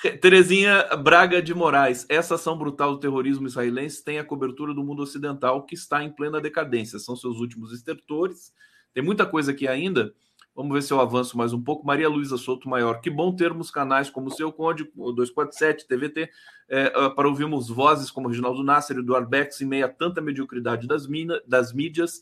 Terezinha 0.10 0.84
Braga 0.98 1.42
de 1.42 1.54
Moraes, 1.54 2.08
essa 2.10 2.34
ação 2.34 2.58
brutal 2.58 2.94
do 2.94 3.00
terrorismo 3.00 3.46
israelense 3.46 4.04
tem 4.04 4.18
a 4.18 4.24
cobertura 4.24 4.74
do 4.74 4.84
mundo 4.84 5.04
ocidental 5.04 5.64
que 5.64 5.76
está 5.76 6.04
em 6.04 6.10
plena 6.10 6.42
decadência. 6.42 6.98
São 6.98 7.16
seus 7.16 7.38
últimos 7.38 7.72
estertores. 7.72 8.52
Tem 8.94 9.04
muita 9.04 9.28
coisa 9.28 9.52
aqui 9.52 9.68
ainda. 9.68 10.12
Vamos 10.56 10.74
ver 10.74 10.82
se 10.82 10.92
eu 10.92 11.00
avanço 11.00 11.38
mais 11.38 11.54
um 11.54 11.62
pouco. 11.62 11.86
Maria 11.86 12.10
Luísa 12.10 12.36
Souto 12.36 12.68
Maior, 12.68 13.00
que 13.00 13.10
bom 13.10 13.34
termos 13.36 13.70
canais 13.70 14.10
como 14.10 14.28
o 14.28 14.32
Seu 14.32 14.52
Conde, 14.52 14.92
o 14.98 15.12
247, 15.12 15.88
TVT, 15.88 16.30
é, 16.68 17.10
para 17.12 17.28
ouvirmos 17.28 17.70
vozes 17.70 18.10
como 18.10 18.28
Reginaldo 18.28 18.64
Nasser 18.64 18.98
e 18.98 19.00
Eduardo 19.00 19.30
Bex 19.30 19.62
em 19.62 19.66
meio 19.66 19.86
a 19.86 19.90
tanta 19.90 20.20
mediocridade 20.20 20.88
das, 20.88 21.08
mina, 21.08 21.40
das 21.48 21.72
mídias. 21.72 22.22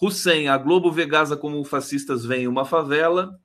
Hussein, 0.00 0.48
a 0.48 0.58
Globo 0.58 0.90
vê 0.90 1.06
Gaza 1.06 1.36
como 1.36 1.64
fascistas 1.64 2.24
vem 2.24 2.48
uma 2.48 2.64
favela. 2.64 3.40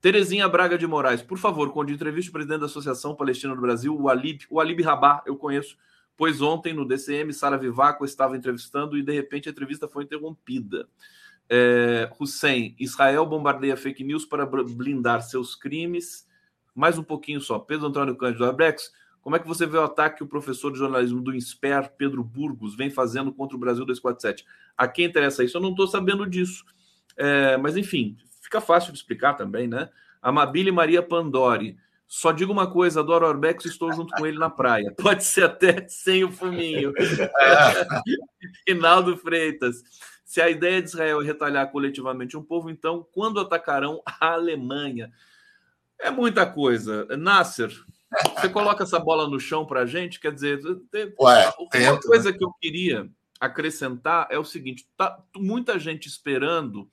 Terezinha 0.00 0.48
Braga 0.48 0.78
de 0.78 0.86
Moraes, 0.86 1.20
por 1.20 1.36
favor, 1.36 1.70
quando 1.72 1.92
entrevista 1.92 2.30
o 2.30 2.32
presidente 2.32 2.60
da 2.60 2.66
Associação 2.66 3.14
Palestina 3.14 3.54
do 3.54 3.60
Brasil, 3.60 3.94
o 3.94 4.08
Alib, 4.08 4.44
o 4.48 4.58
Alib 4.58 4.80
Rabah, 4.82 5.22
eu 5.26 5.36
conheço, 5.36 5.76
pois 6.16 6.40
ontem 6.40 6.72
no 6.72 6.86
DCM, 6.86 7.32
Sara 7.34 7.58
Vivaco 7.58 8.04
estava 8.04 8.34
entrevistando 8.34 8.96
e 8.96 9.02
de 9.02 9.12
repente 9.12 9.48
a 9.48 9.52
entrevista 9.52 9.86
foi 9.86 10.04
interrompida. 10.04 10.88
É, 11.50 12.10
Hussein, 12.18 12.74
Israel 12.78 13.26
bombardeia 13.26 13.76
fake 13.76 14.02
news 14.02 14.24
para 14.24 14.46
blindar 14.46 15.20
seus 15.20 15.54
crimes. 15.54 16.26
Mais 16.74 16.96
um 16.96 17.02
pouquinho 17.02 17.40
só. 17.40 17.58
Pedro 17.58 17.88
Antônio 17.88 18.16
Cândido 18.16 18.46
Abrex, 18.46 18.92
como 19.20 19.36
é 19.36 19.38
que 19.38 19.48
você 19.48 19.66
vê 19.66 19.76
o 19.76 19.82
ataque 19.82 20.18
que 20.18 20.22
o 20.22 20.28
professor 20.28 20.72
de 20.72 20.78
jornalismo 20.78 21.20
do 21.20 21.34
INSPER, 21.34 21.92
Pedro 21.98 22.24
Burgos, 22.24 22.74
vem 22.74 22.88
fazendo 22.88 23.32
contra 23.32 23.56
o 23.56 23.60
Brasil 23.60 23.84
247? 23.84 24.46
A 24.78 24.88
quem 24.88 25.04
interessa 25.04 25.44
isso? 25.44 25.58
Eu 25.58 25.60
não 25.60 25.70
estou 25.70 25.86
sabendo 25.86 26.26
disso. 26.26 26.64
É, 27.16 27.56
mas, 27.58 27.76
enfim, 27.76 28.16
Fica 28.50 28.60
fácil 28.60 28.92
de 28.92 28.98
explicar 28.98 29.34
também, 29.34 29.68
né? 29.68 29.88
Amabile 30.20 30.72
Maria 30.72 31.00
Pandori. 31.00 31.78
Só 32.08 32.32
digo 32.32 32.52
uma 32.52 32.68
coisa, 32.68 32.98
adoro 32.98 33.24
Orbex 33.24 33.64
e 33.64 33.68
estou 33.68 33.92
junto 33.92 34.12
com 34.12 34.26
ele 34.26 34.36
na 34.36 34.50
praia. 34.50 34.92
Pode 35.00 35.22
ser 35.22 35.44
até 35.44 35.86
sem 35.86 36.24
o 36.24 36.32
fuminho. 36.32 36.92
Rinaldo 38.66 39.16
Freitas. 39.16 39.84
Se 40.24 40.40
a 40.40 40.50
ideia 40.50 40.82
de 40.82 40.88
Israel 40.88 41.22
é 41.22 41.24
retalhar 41.24 41.70
coletivamente 41.70 42.36
um 42.36 42.42
povo, 42.42 42.68
então 42.68 43.06
quando 43.12 43.38
atacarão 43.38 44.02
a 44.04 44.32
Alemanha? 44.32 45.12
É 46.00 46.10
muita 46.10 46.44
coisa. 46.44 47.06
Nasser, 47.16 47.70
você 48.34 48.48
coloca 48.48 48.82
essa 48.82 48.98
bola 48.98 49.28
no 49.28 49.38
chão 49.38 49.64
para 49.64 49.82
a 49.82 49.86
gente? 49.86 50.18
Quer 50.18 50.34
dizer, 50.34 50.60
Ué, 51.20 51.52
uma 51.56 51.68
tento, 51.70 52.08
coisa 52.08 52.32
né? 52.32 52.36
que 52.36 52.44
eu 52.44 52.52
queria 52.60 53.08
acrescentar 53.38 54.26
é 54.28 54.38
o 54.40 54.44
seguinte: 54.44 54.88
tá 54.96 55.22
muita 55.36 55.78
gente 55.78 56.08
esperando 56.08 56.90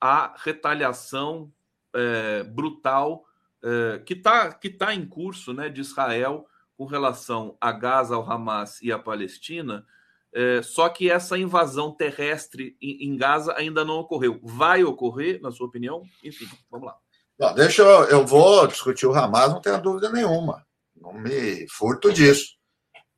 a 0.00 0.34
retaliação 0.36 1.52
é, 1.94 2.42
brutal 2.42 3.24
é, 3.62 3.98
que 4.00 4.14
está 4.14 4.52
que 4.52 4.70
tá 4.70 4.94
em 4.94 5.06
curso 5.06 5.52
né, 5.52 5.68
de 5.68 5.80
Israel 5.80 6.46
com 6.76 6.84
relação 6.84 7.56
a 7.60 7.72
Gaza, 7.72 8.14
ao 8.14 8.30
Hamas 8.30 8.80
e 8.82 8.92
à 8.92 8.98
Palestina. 8.98 9.84
É, 10.32 10.60
só 10.62 10.88
que 10.90 11.10
essa 11.10 11.38
invasão 11.38 11.90
terrestre 11.90 12.76
em, 12.82 13.08
em, 13.08 13.16
Gaza 13.16 13.54
ainda 13.56 13.84
não 13.84 13.94
ocorreu. 13.94 14.38
Vai 14.42 14.84
ocorrer, 14.84 15.40
na 15.40 15.50
sua 15.50 15.66
opinião? 15.66 16.02
Enfim, 16.22 16.46
vamos 16.70 16.88
lá. 16.88 16.96
Não, 17.38 17.54
deixa 17.54 17.82
eu, 17.82 18.04
eu 18.04 18.26
vou 18.26 18.66
discutir 18.66 19.06
o 19.06 19.14
Hamas, 19.14 19.50
não 19.50 19.60
tenho 19.60 19.80
dúvida 19.80 20.10
nenhuma. 20.10 20.66
Não 20.94 21.14
me 21.14 21.66
furto 21.70 22.12
disso. 22.12 22.56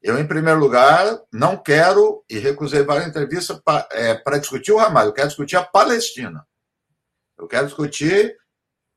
Eu, 0.01 0.19
em 0.19 0.27
primeiro 0.27 0.61
lugar, 0.61 1.21
não 1.33 1.57
quero 1.57 2.25
e 2.31 2.39
recusei 2.39 2.85
várias 2.85 3.09
entrevistas 3.09 3.61
para 3.65 3.89
é, 3.91 4.39
discutir 4.39 4.71
o 4.71 4.79
Hamas, 4.79 5.07
eu 5.07 5.13
quero 5.13 5.29
discutir 5.29 5.57
a 5.57 5.65
Palestina. 5.65 6.47
Eu 7.39 7.47
quero 7.47 7.67
discutir 7.67 8.37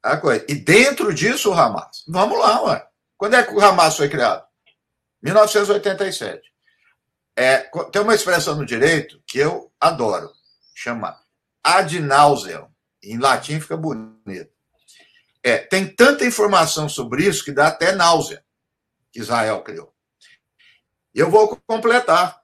a 0.02 0.18
coisa. 0.18 0.46
E 0.50 0.56
dentro 0.56 1.14
disso 1.14 1.52
o 1.52 1.54
Hamas. 1.54 2.04
Vamos 2.08 2.40
lá, 2.40 2.62
ué. 2.64 2.88
Quando 3.18 3.36
é 3.36 3.44
que 3.44 3.54
o 3.54 3.62
Hamas 3.62 3.96
foi 3.96 4.10
criado? 4.10 4.44
1987. 5.22 6.52
É, 7.36 7.70
tem 7.92 8.02
uma 8.02 8.16
expressão 8.16 8.56
no 8.56 8.66
direito 8.66 9.22
que 9.26 9.38
eu 9.40 9.72
adoro, 9.80 10.32
chama 10.76 11.18
ad 11.64 12.00
nauseam. 12.00 12.70
Em 13.04 13.18
latim 13.18 13.60
fica 13.60 13.78
bonito. 13.78 14.52
É, 15.44 15.58
tem 15.58 15.88
tanta 15.88 16.26
informação 16.26 16.88
sobre 16.88 17.26
isso 17.26 17.44
que 17.44 17.52
dá 17.52 17.68
até 17.68 17.94
náusea 17.94 18.44
que 19.12 19.20
Israel 19.20 19.62
criou. 19.62 19.94
Eu 21.14 21.30
vou 21.30 21.60
completar. 21.68 22.40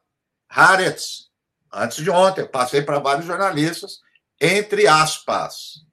Haaretz, 0.49 1.29
antes 1.71 2.03
de 2.03 2.09
ontem, 2.09 2.47
passei 2.47 2.81
para 2.81 2.99
vários 2.99 3.25
jornalistas, 3.25 3.99
entre 4.39 4.87
aspas. 4.87 5.85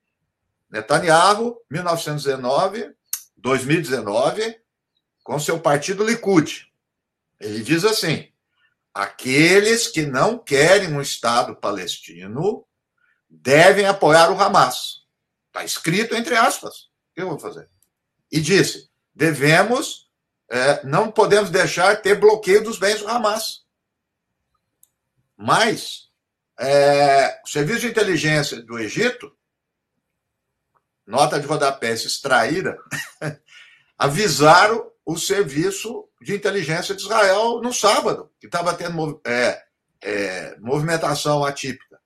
Netanyahu, 0.75 1.57
1919, 1.71 2.93
2019, 3.37 4.61
com 5.23 5.39
seu 5.39 5.61
partido 5.61 6.05
Likud. 6.05 6.67
Ele 7.39 7.63
diz 7.63 7.85
assim: 7.85 8.29
aqueles 8.93 9.87
que 9.87 10.05
não 10.05 10.37
querem 10.37 10.93
um 10.93 11.01
Estado 11.01 11.55
palestino 11.55 12.67
devem 13.31 13.87
apoiar 13.87 14.33
o 14.33 14.41
Hamas. 14.41 15.05
Está 15.47 15.65
escrito 15.65 16.17
entre 16.17 16.35
aspas. 16.35 16.75
O 16.75 17.15
que 17.15 17.23
eu 17.23 17.29
vou 17.29 17.39
fazer? 17.39 17.71
E 18.29 18.41
disse: 18.41 18.91
devemos, 19.15 20.11
é, 20.51 20.85
não 20.85 21.09
podemos 21.09 21.51
deixar 21.51 22.03
ter 22.03 22.19
bloqueio 22.19 22.65
dos 22.65 22.81
bens 22.81 22.99
do 22.99 23.07
Hamas. 23.07 23.63
Mas 25.37 26.11
é, 26.59 27.41
o 27.45 27.49
Serviço 27.49 27.83
de 27.83 27.87
Inteligência 27.87 28.61
do 28.61 28.77
Egito 28.77 29.33
nota 31.07 31.39
de 31.39 31.47
rodapé 31.47 31.93
extraída, 31.93 32.79
avisaram 33.99 34.91
o 35.05 35.17
serviço 35.17 36.09
de 36.21 36.35
inteligência 36.35 36.95
de 36.95 37.03
Israel 37.03 37.61
no 37.61 37.73
sábado, 37.73 38.31
que 38.41 38.47
estava 38.47 38.75
tendo 38.75 39.21
é, 39.27 39.63
é, 40.03 40.57
movimentação 40.59 41.45
atípica 41.45 42.01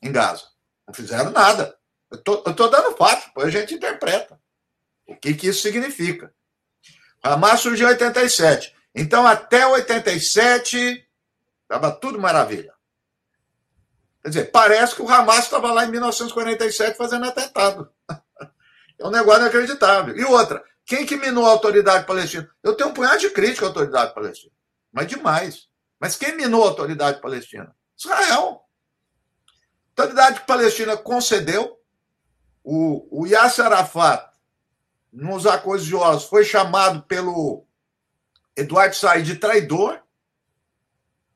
em 0.00 0.12
Gaza. 0.12 0.44
Não 0.86 0.94
fizeram 0.94 1.30
nada. 1.30 1.76
Eu 2.10 2.18
estou 2.18 2.70
dando 2.70 2.96
fato, 2.96 3.26
depois 3.26 3.48
a 3.48 3.50
gente 3.50 3.74
interpreta 3.74 4.40
o 5.06 5.16
que, 5.16 5.34
que 5.34 5.48
isso 5.48 5.62
significa. 5.62 6.32
Hamas 7.22 7.60
surgiu 7.60 7.88
em 7.88 7.90
87. 7.90 8.74
Então, 8.94 9.26
até 9.26 9.66
87, 9.66 11.06
estava 11.62 11.90
tudo 11.90 12.20
maravilha. 12.20 12.72
Quer 14.22 14.28
dizer, 14.28 14.44
parece 14.50 14.94
que 14.94 15.02
o 15.02 15.08
Hamas 15.08 15.44
estava 15.44 15.72
lá 15.72 15.84
em 15.84 15.90
1947 15.90 16.96
fazendo 16.96 17.26
atentado. 17.26 17.90
É 18.98 19.06
um 19.06 19.10
negócio 19.10 19.42
inacreditável. 19.42 20.16
E 20.16 20.24
outra, 20.24 20.64
quem 20.84 21.06
que 21.06 21.16
minou 21.16 21.46
a 21.46 21.50
autoridade 21.50 22.06
palestina? 22.06 22.50
Eu 22.62 22.74
tenho 22.74 22.90
um 22.90 22.94
punhado 22.94 23.20
de 23.20 23.30
crítica 23.30 23.66
à 23.66 23.68
autoridade 23.68 24.14
palestina, 24.14 24.52
mas 24.92 25.06
demais. 25.06 25.68
Mas 26.00 26.16
quem 26.16 26.36
minou 26.36 26.64
a 26.64 26.68
autoridade 26.68 27.20
palestina? 27.20 27.74
Israel. 27.96 28.64
A 29.96 30.02
autoridade 30.02 30.40
palestina 30.46 30.96
concedeu, 30.96 31.78
o, 32.62 33.22
o 33.22 33.26
Yasser 33.26 33.66
Arafat 33.66 34.28
não 35.12 35.34
usar 35.34 35.58
coisas 35.58 35.86
de 35.86 35.94
horas, 35.94 36.24
foi 36.24 36.44
chamado 36.44 37.02
pelo 37.02 37.66
Eduardo 38.56 38.94
Said 38.94 39.24
de 39.24 39.36
traidor, 39.36 40.00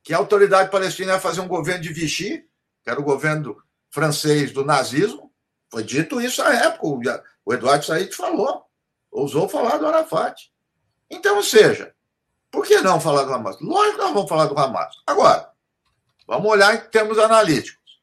que 0.03 0.13
a 0.13 0.19
autoridade 0.19 0.71
palestina 0.71 1.13
ia 1.13 1.21
fazer 1.21 1.41
um 1.41 1.49
governo 1.49 1.83
de 1.83 1.93
Vichy, 1.93 2.49
que 2.83 2.91
era 2.91 3.01
o 3.01 3.05
governo 3.05 3.57
francês 3.91 4.51
do 4.51 4.65
nazismo. 4.65 5.33
Foi 5.71 5.83
dito 5.83 6.21
isso 6.21 6.43
à 6.43 6.53
época, 6.55 7.23
o 7.45 7.53
Eduardo 7.53 7.85
Said 7.85 8.15
falou, 8.15 8.65
ousou 9.11 9.49
falar 9.49 9.79
do 9.79 9.87
Arafat. 9.87 10.51
Então, 11.11 11.37
ou 11.37 11.43
seja, 11.43 11.95
por 12.51 12.67
que 12.67 12.81
não 12.81 13.01
falar 13.01 13.25
do 13.25 13.33
Hamas? 13.33 13.61
Lógico 13.61 13.97
que 13.97 14.03
nós 14.03 14.13
vamos 14.13 14.29
falar 14.29 14.47
do 14.47 14.59
Hamas. 14.59 14.95
Agora, 15.07 15.51
vamos 16.27 16.51
olhar 16.51 16.75
em 16.75 16.91
termos 16.91 17.19
analíticos. 17.19 18.01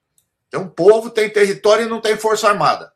Tem 0.50 0.60
um 0.60 0.68
povo, 0.68 1.10
tem 1.10 1.30
território 1.30 1.86
e 1.86 1.90
não 1.90 2.02
tem 2.02 2.18
força 2.18 2.50
armada. 2.50 2.92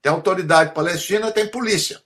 Tem 0.00 0.12
autoridade 0.12 0.72
palestina, 0.72 1.32
tem 1.32 1.50
polícia. 1.50 2.02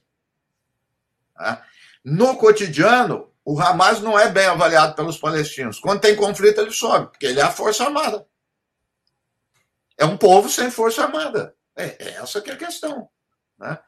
Né? 1.38 1.62
No 2.04 2.36
cotidiano, 2.36 3.30
o 3.44 3.60
Hamas 3.60 4.00
não 4.00 4.18
é 4.18 4.28
bem 4.28 4.46
avaliado 4.46 4.94
pelos 4.94 5.18
palestinos. 5.18 5.78
Quando 5.78 6.00
tem 6.00 6.16
conflito, 6.16 6.60
ele 6.60 6.72
sobe, 6.72 7.08
porque 7.08 7.26
ele 7.26 7.40
é 7.40 7.42
a 7.42 7.50
força 7.50 7.84
armada. 7.84 8.26
É 9.98 10.04
um 10.04 10.16
povo 10.16 10.48
sem 10.48 10.70
força 10.70 11.02
armada. 11.02 11.54
É, 11.78 11.96
é 12.00 12.08
essa 12.14 12.40
que 12.40 12.50
é 12.50 12.54
a 12.54 12.58
questão. 12.58 13.08
Né? 13.56 13.78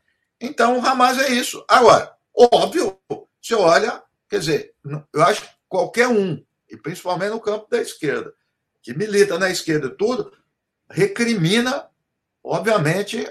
Então, 0.41 0.79
o 0.79 0.87
Hamas 0.87 1.19
é 1.19 1.29
isso. 1.31 1.65
Agora, 1.69 2.17
óbvio, 2.35 2.99
você 3.43 3.55
olha, 3.55 4.01
quer 4.29 4.39
dizer, 4.39 4.75
eu 5.13 5.23
acho 5.23 5.43
que 5.43 5.49
qualquer 5.69 6.07
um, 6.07 6.43
e 6.71 6.77
principalmente 6.77 7.33
no 7.33 7.41
campo 7.41 7.69
da 7.69 7.83
esquerda, 7.83 8.33
que 8.81 8.95
milita 8.95 9.39
na 9.39 9.51
esquerda 9.51 9.89
e 9.89 9.97
tudo, 9.97 10.33
recrimina, 10.89 11.91
obviamente, 12.43 13.27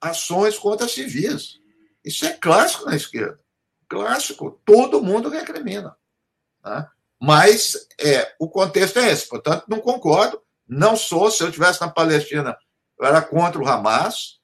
ações 0.00 0.58
contra 0.58 0.86
civis. 0.86 1.58
Isso 2.04 2.26
é 2.26 2.32
clássico 2.34 2.84
na 2.84 2.96
esquerda. 2.96 3.40
Clássico. 3.88 4.60
Todo 4.64 5.02
mundo 5.02 5.28
recrimina. 5.28 5.96
Né? 6.64 6.86
Mas 7.20 7.86
é, 8.00 8.34
o 8.38 8.48
contexto 8.48 8.98
é 8.98 9.10
esse. 9.10 9.28
Portanto, 9.28 9.64
não 9.68 9.80
concordo. 9.80 10.42
Não 10.66 10.96
sou. 10.96 11.30
Se 11.30 11.42
eu 11.42 11.48
estivesse 11.48 11.80
na 11.80 11.90
Palestina, 11.90 12.56
era 13.06 13.22
contra 13.22 13.60
o 13.60 13.66
Hamas. 13.66 14.40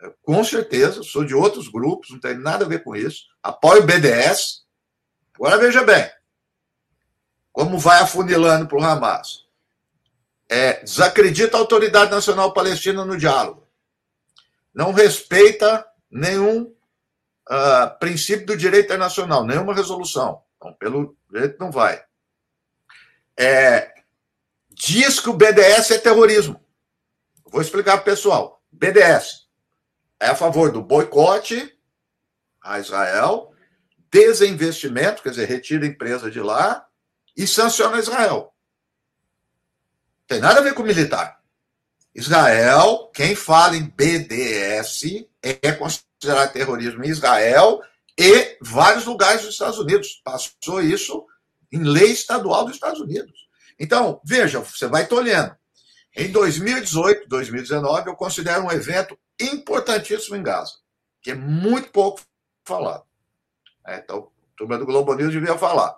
É, 0.00 0.12
com 0.22 0.42
certeza. 0.44 1.02
Sou 1.02 1.24
de 1.24 1.34
outros 1.34 1.68
grupos. 1.68 2.10
Não 2.10 2.20
tem 2.20 2.36
nada 2.36 2.64
a 2.64 2.68
ver 2.68 2.82
com 2.82 2.94
isso. 2.94 3.24
Apoio 3.42 3.82
o 3.82 3.86
BDS. 3.86 4.62
Agora 5.34 5.58
veja 5.58 5.82
bem. 5.82 6.10
Como 7.52 7.78
vai 7.78 8.00
afunilando 8.00 8.66
para 8.66 8.78
o 8.78 8.84
Hamas. 8.84 9.46
É, 10.48 10.82
desacredita 10.82 11.56
a 11.56 11.60
Autoridade 11.60 12.10
Nacional 12.10 12.52
Palestina 12.52 13.04
no 13.04 13.16
diálogo 13.16 13.62
não 14.74 14.92
respeita 14.92 15.86
nenhum 16.10 16.62
uh, 16.62 17.98
princípio 17.98 18.46
do 18.46 18.56
direito 18.56 18.86
internacional, 18.86 19.44
nenhuma 19.44 19.74
resolução. 19.74 20.42
Então, 20.56 20.72
pelo 20.74 21.16
jeito, 21.32 21.56
não 21.58 21.70
vai. 21.70 22.02
É, 23.36 23.92
diz 24.70 25.20
que 25.20 25.28
o 25.28 25.34
BDS 25.34 25.90
é 25.90 25.98
terrorismo. 25.98 26.61
Vou 27.52 27.60
explicar 27.60 27.98
para 27.98 28.02
o 28.02 28.04
pessoal. 28.04 28.62
BDS 28.72 29.46
é 30.18 30.28
a 30.28 30.34
favor 30.34 30.72
do 30.72 30.82
boicote 30.82 31.78
a 32.62 32.78
Israel, 32.78 33.52
desinvestimento, 34.10 35.22
quer 35.22 35.30
dizer, 35.30 35.48
retira 35.48 35.84
a 35.84 35.88
empresa 35.88 36.30
de 36.30 36.40
lá 36.40 36.86
e 37.36 37.46
sanciona 37.46 37.98
Israel. 37.98 38.54
Tem 40.26 40.40
nada 40.40 40.60
a 40.60 40.62
ver 40.62 40.72
com 40.72 40.82
militar. 40.82 41.42
Israel, 42.14 43.10
quem 43.12 43.34
fala 43.34 43.76
em 43.76 43.84
BDS 43.84 45.26
é 45.42 45.72
considerado 45.72 46.52
terrorismo 46.52 47.04
em 47.04 47.08
Israel 47.08 47.82
e 48.18 48.56
vários 48.62 49.04
lugares 49.04 49.42
dos 49.42 49.50
Estados 49.50 49.78
Unidos. 49.78 50.20
Passou 50.24 50.80
isso 50.80 51.26
em 51.70 51.82
lei 51.82 52.12
estadual 52.12 52.64
dos 52.64 52.74
Estados 52.74 53.00
Unidos. 53.00 53.48
Então, 53.78 54.20
veja, 54.24 54.60
você 54.60 54.86
vai 54.86 55.06
tolhendo. 55.06 55.56
Em 56.14 56.30
2018, 56.30 57.26
2019, 57.26 58.10
eu 58.10 58.14
considero 58.14 58.64
um 58.64 58.70
evento 58.70 59.18
importantíssimo 59.40 60.36
em 60.36 60.42
Gaza, 60.42 60.74
que 61.22 61.30
é 61.30 61.34
muito 61.34 61.90
pouco 61.90 62.20
falado. 62.64 63.04
É, 63.86 63.96
então, 63.96 64.30
a 64.52 64.56
turma 64.56 64.78
do 64.78 64.84
Globo 64.84 65.14
News 65.14 65.32
devia 65.32 65.56
falar. 65.56 65.96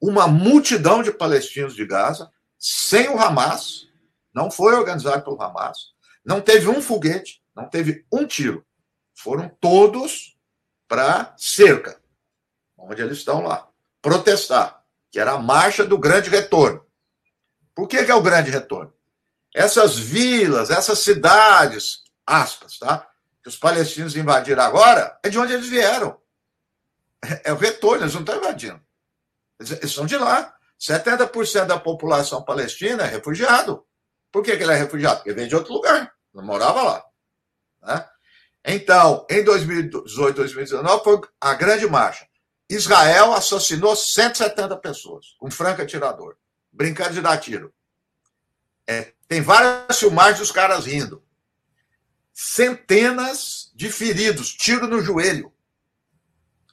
Uma 0.00 0.26
multidão 0.26 1.02
de 1.02 1.12
palestinos 1.12 1.74
de 1.74 1.84
Gaza, 1.86 2.30
sem 2.58 3.08
o 3.08 3.20
Hamas, 3.20 3.86
não 4.32 4.50
foi 4.50 4.74
organizado 4.74 5.22
pelo 5.22 5.40
Hamas. 5.42 5.94
Não 6.24 6.40
teve 6.40 6.68
um 6.68 6.80
foguete, 6.80 7.42
não 7.54 7.68
teve 7.68 8.06
um 8.10 8.26
tiro. 8.26 8.64
Foram 9.14 9.48
todos 9.60 10.38
para 10.88 11.34
cerca, 11.36 12.00
onde 12.76 13.02
eles 13.02 13.18
estão 13.18 13.42
lá, 13.42 13.68
protestar, 14.00 14.82
que 15.10 15.18
era 15.18 15.32
a 15.32 15.38
marcha 15.38 15.84
do 15.84 15.98
grande 15.98 16.30
retorno. 16.30 16.85
Por 17.76 17.86
que, 17.86 18.02
que 18.02 18.10
é 18.10 18.14
o 18.14 18.22
grande 18.22 18.50
retorno? 18.50 18.90
Essas 19.54 19.98
vilas, 19.98 20.70
essas 20.70 20.98
cidades, 21.00 22.04
aspas, 22.26 22.78
tá? 22.78 23.06
Que 23.42 23.50
os 23.50 23.56
palestinos 23.56 24.16
invadiram 24.16 24.62
agora, 24.62 25.18
é 25.22 25.28
de 25.28 25.38
onde 25.38 25.52
eles 25.52 25.68
vieram. 25.68 26.18
É, 27.44 27.52
o 27.52 27.56
retorno, 27.56 28.04
eles 28.04 28.14
não 28.14 28.22
estão 28.22 28.38
invadindo. 28.38 28.80
Eles, 29.60 29.92
são 29.92 30.06
de 30.06 30.16
lá. 30.16 30.54
70% 30.80 31.66
da 31.66 31.78
população 31.78 32.42
palestina 32.42 33.04
é 33.04 33.06
refugiado. 33.08 33.84
Por 34.32 34.42
que, 34.42 34.56
que 34.56 34.62
ele 34.62 34.72
é 34.72 34.76
refugiado? 34.76 35.16
Porque 35.16 35.32
vem 35.32 35.48
de 35.48 35.54
outro 35.54 35.72
lugar, 35.72 36.12
não 36.32 36.44
morava 36.44 36.82
lá. 36.82 37.04
Né? 37.82 38.08
Então, 38.64 39.26
em 39.30 39.44
2018, 39.44 40.36
2019, 40.36 41.04
foi 41.04 41.20
a 41.40 41.54
grande 41.54 41.86
marcha. 41.86 42.26
Israel 42.70 43.32
assassinou 43.32 43.94
170 43.94 44.76
pessoas, 44.78 45.34
com 45.38 45.50
franco 45.50 45.82
atirador, 45.82 46.36
brincando 46.76 47.14
de 47.14 47.20
dar 47.20 47.38
tiro. 47.38 47.72
É, 48.86 49.12
tem 49.26 49.40
várias 49.40 49.98
filmagens 49.98 50.38
dos 50.38 50.52
caras 50.52 50.86
rindo. 50.86 51.22
Centenas 52.32 53.72
de 53.74 53.90
feridos, 53.90 54.52
tiro 54.52 54.86
no 54.86 55.00
joelho. 55.00 55.52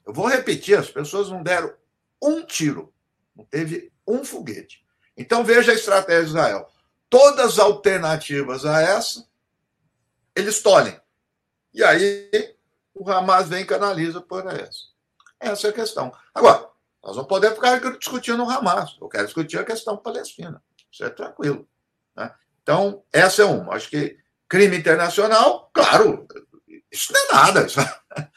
Eu 0.05 0.13
vou 0.13 0.27
repetir, 0.27 0.77
as 0.77 0.91
pessoas 0.91 1.29
não 1.29 1.41
deram 1.41 1.73
um 2.21 2.45
tiro, 2.45 2.93
não 3.35 3.45
teve 3.45 3.91
um 4.05 4.23
foguete. 4.25 4.85
Então 5.15 5.43
veja 5.43 5.71
a 5.71 5.75
estratégia 5.75 6.23
de 6.23 6.29
Israel 6.29 6.69
todas 7.13 7.45
as 7.45 7.59
alternativas 7.59 8.65
a 8.65 8.81
essa, 8.81 9.23
eles 10.35 10.63
tolhem. 10.63 10.99
E 11.71 11.83
aí 11.83 12.57
o 12.91 13.07
Hamas 13.07 13.47
vem 13.47 13.61
e 13.61 13.67
canaliza 13.67 14.19
por 14.19 14.47
essa. 14.47 14.87
Essa 15.39 15.67
é 15.67 15.69
a 15.69 15.73
questão. 15.73 16.11
Agora, 16.33 16.67
nós 17.03 17.17
não 17.17 17.25
podemos 17.25 17.55
ficar 17.55 17.79
discutindo 17.97 18.43
o 18.43 18.49
Hamas. 18.49 18.97
Eu 19.01 19.09
quero 19.09 19.25
discutir 19.25 19.57
a 19.59 19.65
questão 19.65 19.97
palestina. 19.97 20.63
Isso 20.91 21.03
é 21.03 21.09
tranquilo. 21.09 21.67
Né? 22.15 22.33
Então, 22.61 23.03
essa 23.11 23.41
é 23.41 23.45
uma. 23.45 23.73
Acho 23.73 23.89
que 23.89 24.17
crime 24.47 24.77
internacional, 24.77 25.69
claro, 25.73 26.27
isso 26.91 27.11
não 27.11 27.19
é 27.19 27.33
nada. 27.33 27.67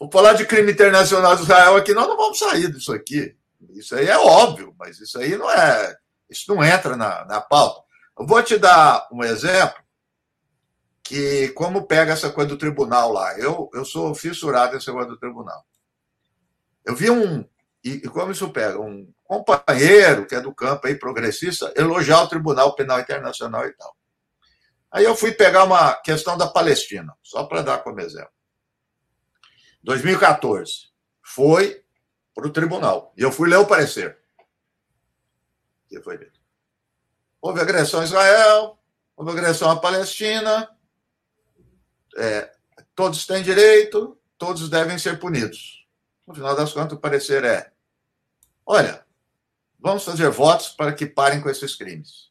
Vou 0.00 0.10
falar 0.10 0.32
de 0.32 0.46
crime 0.46 0.72
internacional 0.72 1.36
de 1.36 1.42
Israel 1.42 1.76
aqui, 1.76 1.92
nós 1.92 2.08
não 2.08 2.16
vamos 2.16 2.38
sair 2.38 2.72
disso 2.72 2.92
aqui. 2.92 3.36
Isso 3.68 3.94
aí 3.94 4.06
é 4.08 4.16
óbvio, 4.16 4.74
mas 4.78 4.98
isso 4.98 5.18
aí 5.18 5.36
não 5.36 5.50
é. 5.50 5.94
Isso 6.28 6.52
não 6.52 6.64
entra 6.64 6.96
na, 6.96 7.26
na 7.26 7.40
pauta. 7.40 7.82
Eu 8.18 8.26
vou 8.26 8.42
te 8.42 8.56
dar 8.56 9.06
um 9.12 9.22
exemplo 9.22 9.78
que 11.04 11.48
como 11.50 11.86
pega 11.86 12.12
essa 12.12 12.30
coisa 12.30 12.48
do 12.48 12.56
tribunal 12.56 13.12
lá. 13.12 13.38
Eu, 13.38 13.68
eu 13.74 13.84
sou 13.84 14.14
fissurado 14.14 14.72
nessa 14.72 14.90
coisa 14.90 15.08
do 15.08 15.18
tribunal. 15.18 15.62
Eu 16.84 16.96
vi 16.96 17.10
um, 17.10 17.44
e, 17.82 17.92
e, 17.92 18.08
como 18.08 18.32
isso 18.32 18.50
pega, 18.50 18.78
um 18.78 19.10
companheiro 19.24 20.26
que 20.26 20.34
é 20.34 20.40
do 20.40 20.54
campo 20.54 20.86
aí, 20.86 20.94
progressista, 20.94 21.72
elogiar 21.76 22.22
o 22.22 22.28
Tribunal 22.28 22.74
Penal 22.74 23.00
Internacional 23.00 23.66
e 23.66 23.72
tal. 23.72 23.96
Aí 24.92 25.04
eu 25.04 25.14
fui 25.14 25.32
pegar 25.32 25.64
uma 25.64 25.94
questão 25.94 26.36
da 26.36 26.48
Palestina, 26.48 27.14
só 27.22 27.44
para 27.44 27.62
dar 27.62 27.78
como 27.78 28.00
exemplo. 28.00 28.32
2014, 29.82 30.90
foi 31.22 31.82
para 32.34 32.46
o 32.46 32.52
tribunal. 32.52 33.12
E 33.16 33.22
eu 33.22 33.32
fui 33.32 33.48
ler 33.48 33.56
o 33.56 33.66
parecer. 33.66 34.18
Que 35.88 36.02
foi 36.02 36.18
dito. 36.18 36.38
Houve 37.40 37.60
agressão 37.60 38.00
a 38.00 38.04
Israel, 38.04 38.78
houve 39.16 39.30
agressão 39.30 39.70
à 39.70 39.80
Palestina, 39.80 40.68
é, 42.16 42.52
todos 42.94 43.26
têm 43.26 43.42
direito, 43.42 44.20
todos 44.36 44.68
devem 44.68 44.98
ser 44.98 45.18
punidos. 45.18 45.79
No 46.30 46.34
final 46.36 46.54
das 46.54 46.72
contas, 46.72 46.92
o 46.92 47.00
parecer 47.00 47.44
é: 47.44 47.72
olha, 48.64 49.04
vamos 49.80 50.04
fazer 50.04 50.30
votos 50.30 50.68
para 50.68 50.92
que 50.92 51.04
parem 51.04 51.40
com 51.40 51.50
esses 51.50 51.74
crimes. 51.74 52.30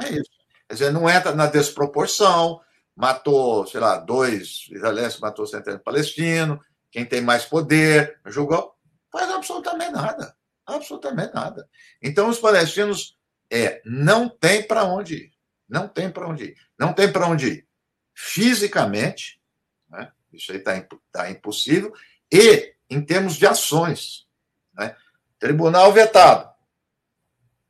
É 0.00 0.08
isso. 0.10 0.30
Quer 0.66 0.74
dizer, 0.74 0.92
não 0.92 1.10
entra 1.10 1.34
na 1.34 1.46
desproporção, 1.46 2.60
matou, 2.96 3.66
sei 3.66 3.78
lá, 3.80 3.98
dois 3.98 4.68
israelenses, 4.70 5.18
matou 5.18 5.46
centenas 5.46 5.80
de 5.80 5.84
palestinos, 5.84 6.60
quem 6.90 7.04
tem 7.04 7.20
mais 7.20 7.44
poder, 7.44 8.20
julgou, 8.24 8.74
faz 9.12 9.30
absolutamente 9.30 9.92
nada. 9.92 10.34
Absolutamente 10.64 11.34
nada. 11.34 11.68
Então, 12.00 12.30
os 12.30 12.38
palestinos 12.38 13.18
é 13.50 13.82
não 13.84 14.30
tem 14.30 14.66
para 14.66 14.84
onde 14.84 15.14
ir. 15.14 15.32
Não 15.68 15.86
tem 15.88 16.10
para 16.10 16.26
onde 16.26 16.44
ir. 16.44 16.56
Não 16.78 16.94
tem 16.94 17.12
para 17.12 17.26
onde 17.26 17.48
ir 17.48 17.68
fisicamente, 18.14 19.42
né? 19.90 20.10
Isso 20.32 20.52
aí 20.52 20.58
está 20.58 20.86
tá 21.12 21.30
impossível. 21.30 21.92
E, 22.32 22.74
em 22.90 23.00
termos 23.00 23.36
de 23.36 23.46
ações, 23.46 24.26
né? 24.74 24.96
tribunal 25.38 25.92
vetado, 25.92 26.48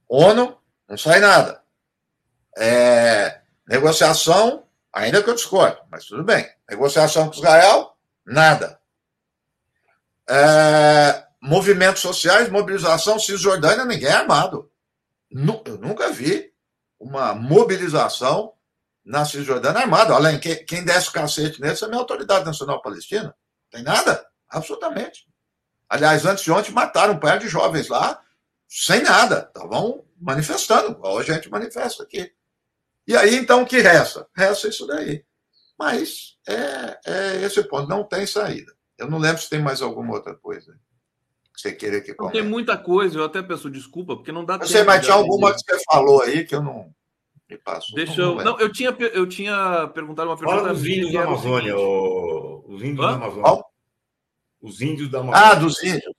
ONU, 0.08 0.56
não 0.88 0.96
sai 0.96 1.20
nada. 1.20 1.62
É, 2.56 3.40
negociação, 3.68 4.66
ainda 4.92 5.22
que 5.22 5.28
eu 5.28 5.34
discordo, 5.34 5.78
mas 5.90 6.06
tudo 6.06 6.24
bem. 6.24 6.48
Negociação 6.68 7.28
com 7.28 7.36
Israel, 7.36 7.96
nada. 8.24 8.80
É, 10.28 11.26
movimentos 11.40 12.02
sociais, 12.02 12.48
mobilização, 12.48 13.18
Cisjordânia, 13.18 13.84
ninguém 13.84 14.08
é 14.08 14.12
armado. 14.12 14.70
Eu 15.30 15.78
nunca 15.78 16.10
vi 16.10 16.52
uma 16.98 17.34
mobilização 17.34 18.54
na 19.04 19.24
Cisjordânia 19.24 19.82
armada. 19.82 20.14
Além, 20.14 20.38
quem, 20.38 20.84
desce 20.84 21.08
o 21.08 21.12
cacete 21.12 21.60
nesse 21.60 21.82
é 21.82 21.86
a 21.86 21.88
minha 21.88 22.00
autoridade 22.00 22.44
nacional 22.44 22.82
palestina. 22.82 23.34
Tem 23.70 23.82
nada, 23.82 24.26
absolutamente. 24.50 25.26
Aliás, 25.88 26.24
antes 26.26 26.44
de 26.44 26.52
ontem 26.52 26.72
mataram 26.72 27.14
um 27.14 27.18
par 27.18 27.38
de 27.38 27.48
jovens 27.48 27.88
lá, 27.88 28.22
sem 28.68 29.02
nada. 29.02 29.50
Estavam 29.54 30.04
manifestando, 30.20 30.92
igual 30.92 31.18
a 31.18 31.22
gente 31.22 31.50
manifesta 31.50 32.02
aqui. 32.02 32.32
E 33.06 33.16
aí, 33.16 33.36
então, 33.36 33.62
o 33.62 33.66
que 33.66 33.80
resta? 33.80 34.28
Resta 34.36 34.68
isso 34.68 34.86
daí. 34.86 35.24
Mas 35.78 36.36
é, 36.46 36.98
é 37.06 37.42
esse 37.42 37.62
ponto, 37.64 37.88
não 37.88 38.04
tem 38.04 38.26
saída. 38.26 38.72
Eu 38.98 39.08
não 39.08 39.18
lembro 39.18 39.40
se 39.40 39.48
tem 39.48 39.62
mais 39.62 39.80
alguma 39.80 40.14
outra 40.14 40.34
coisa 40.34 40.78
que 41.54 41.60
você 41.60 41.72
queira 41.72 42.00
que 42.00 42.14
comente. 42.14 42.38
Tem 42.38 42.46
muita 42.46 42.76
coisa, 42.76 43.18
eu 43.18 43.24
até 43.24 43.42
peço 43.42 43.70
desculpa, 43.70 44.14
porque 44.16 44.30
não 44.30 44.44
dá 44.44 44.54
eu 44.54 44.58
tempo. 44.60 44.70
Sei, 44.70 44.82
mas 44.82 45.04
tinha 45.04 45.14
alguma 45.14 45.52
que 45.52 45.60
você 45.60 45.82
falou 45.84 46.22
aí 46.22 46.44
que 46.44 46.54
eu 46.54 46.62
não 46.62 46.92
me 47.48 47.56
passo. 47.56 47.94
Deixa 47.94 48.20
eu. 48.20 48.36
Não, 48.36 48.58
eu 48.60 48.70
tinha, 48.70 48.90
eu 48.90 49.26
tinha 49.28 49.88
perguntado 49.88 50.28
uma 50.28 50.36
pergunta. 50.36 50.60
Fala 50.60 50.72
dos 50.74 50.86
índios 50.86 51.12
da 51.12 51.22
Amazônia, 51.24 51.76
o... 51.76 52.64
os 52.68 52.82
índios 52.82 53.04
Hã? 53.04 53.10
da 53.10 53.26
Amazônia. 53.26 53.64
Os 54.60 54.80
índios 54.80 55.10
da 55.10 55.20
Amazônia. 55.20 55.50
Ah, 55.50 55.54
dos 55.54 55.82
índios. 55.82 56.14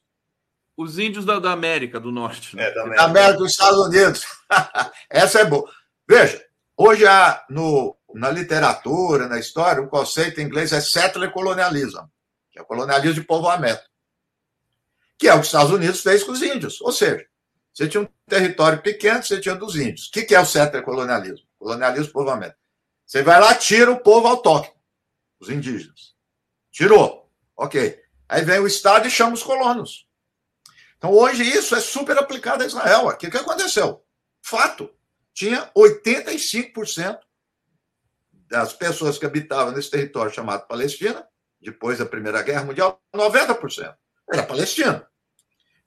Os 0.78 0.98
índios 0.98 1.26
da, 1.26 1.40
da 1.40 1.52
América 1.52 2.00
do 2.00 2.12
Norte. 2.12 2.56
Né? 2.56 2.64
É, 2.64 2.74
da 2.74 2.84
América. 2.84 3.04
América 3.04 3.38
dos 3.38 3.52
Estados 3.52 3.80
Unidos. 3.80 4.26
Essa 5.10 5.40
é 5.42 5.46
boa. 5.46 5.70
Veja, 6.08 6.44
hoje 6.78 7.06
há 7.06 7.46
no, 7.50 7.98
na 8.14 8.30
literatura, 8.30 9.28
na 9.28 9.38
história, 9.38 9.82
o 9.82 9.90
conceito 9.90 10.40
em 10.40 10.46
inglês 10.46 10.72
é 10.72 10.82
settler 10.82 11.32
colonialism, 11.32 12.06
que 12.52 12.58
é 12.58 12.62
o 12.62 12.66
colonialismo 12.66 13.22
de 13.22 13.28
povoamento, 13.28 13.84
que 15.18 15.28
é 15.28 15.34
o 15.34 15.36
que 15.36 15.42
os 15.42 15.48
Estados 15.48 15.72
Unidos 15.72 16.02
fez 16.02 16.24
com 16.24 16.32
os 16.32 16.42
índios. 16.42 16.80
Ou 16.82 16.92
seja, 16.92 17.26
você 17.74 17.88
tinha 17.88 18.02
um 18.02 18.08
território 18.28 18.82
pequeno, 18.82 19.22
você 19.22 19.40
tinha 19.40 19.56
dos 19.56 19.76
índios. 19.76 20.08
O 20.08 20.12
que 20.12 20.34
é 20.34 20.40
o 20.40 20.46
settler 20.46 20.84
colonialismo? 20.84 21.46
Colonialismo 21.58 22.08
de 22.08 22.14
povoamento. 22.14 22.56
Você 23.06 23.22
vai 23.22 23.40
lá, 23.40 23.54
tira 23.56 23.92
o 23.92 24.00
povo 24.00 24.28
autóctone, 24.28 24.80
os 25.40 25.50
indígenas. 25.50 26.16
Tirou. 26.72 27.30
Ok. 27.58 28.00
Aí 28.30 28.44
vem 28.44 28.60
o 28.60 28.68
Estado 28.68 29.08
e 29.08 29.12
chama 29.12 29.34
os 29.34 29.42
colonos. 29.42 30.08
Então, 30.98 31.12
hoje, 31.12 31.44
isso 31.44 31.76
é 31.76 31.80
super 31.80 32.18
aplicado 32.18 32.64
a 32.64 32.68
Israel. 32.68 33.08
O 33.08 33.18
que, 33.18 33.26
aconteceu? 33.36 34.06
Fato. 34.42 34.94
Tinha 35.34 35.72
85% 35.76 37.20
das 38.32 38.74
pessoas 38.74 39.18
que 39.18 39.26
habitavam 39.26 39.74
nesse 39.74 39.90
território 39.90 40.32
chamado 40.32 40.68
Palestina, 40.68 41.28
depois 41.60 41.98
da 41.98 42.06
Primeira 42.06 42.42
Guerra 42.42 42.66
Mundial, 42.66 43.02
90% 43.14 43.96
era 44.32 44.44
palestino. 44.44 45.06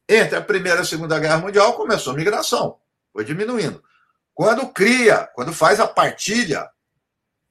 Entre 0.09 0.37
a 0.37 0.43
Primeira 0.43 0.81
e 0.81 0.83
a 0.83 0.85
Segunda 0.85 1.19
Guerra 1.19 1.39
Mundial 1.39 1.75
começou 1.75 2.13
a 2.13 2.17
migração, 2.17 2.81
foi 3.13 3.25
diminuindo. 3.25 3.83
Quando 4.35 4.73
cria, 4.73 5.29
quando 5.35 5.53
faz 5.53 5.79
a 5.81 5.87
partilha, 5.87 6.69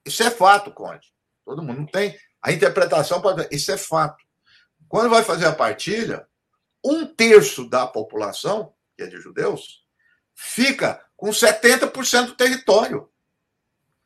isso 0.06 0.24
é 0.24 0.32
fato, 0.32 0.72
Conde. 0.72 1.08
Todo 1.46 1.62
mundo 1.62 1.90
tem. 1.92 2.18
A 2.42 2.52
interpretação 2.52 3.22
pode. 3.22 3.48
Isso 3.52 3.72
é 3.72 3.78
fato. 3.78 4.24
Quando 4.92 5.10
vai 5.10 5.24
fazer 5.24 5.46
a 5.46 5.54
partilha, 5.54 6.28
um 6.84 7.06
terço 7.06 7.64
da 7.64 7.88
população, 7.88 8.74
que 8.98 9.04
é 9.04 9.08
de 9.08 9.22
judeus, 9.22 9.86
fica 10.36 11.02
com 11.16 11.30
70% 11.30 12.26
do 12.26 12.36
território. 12.36 13.10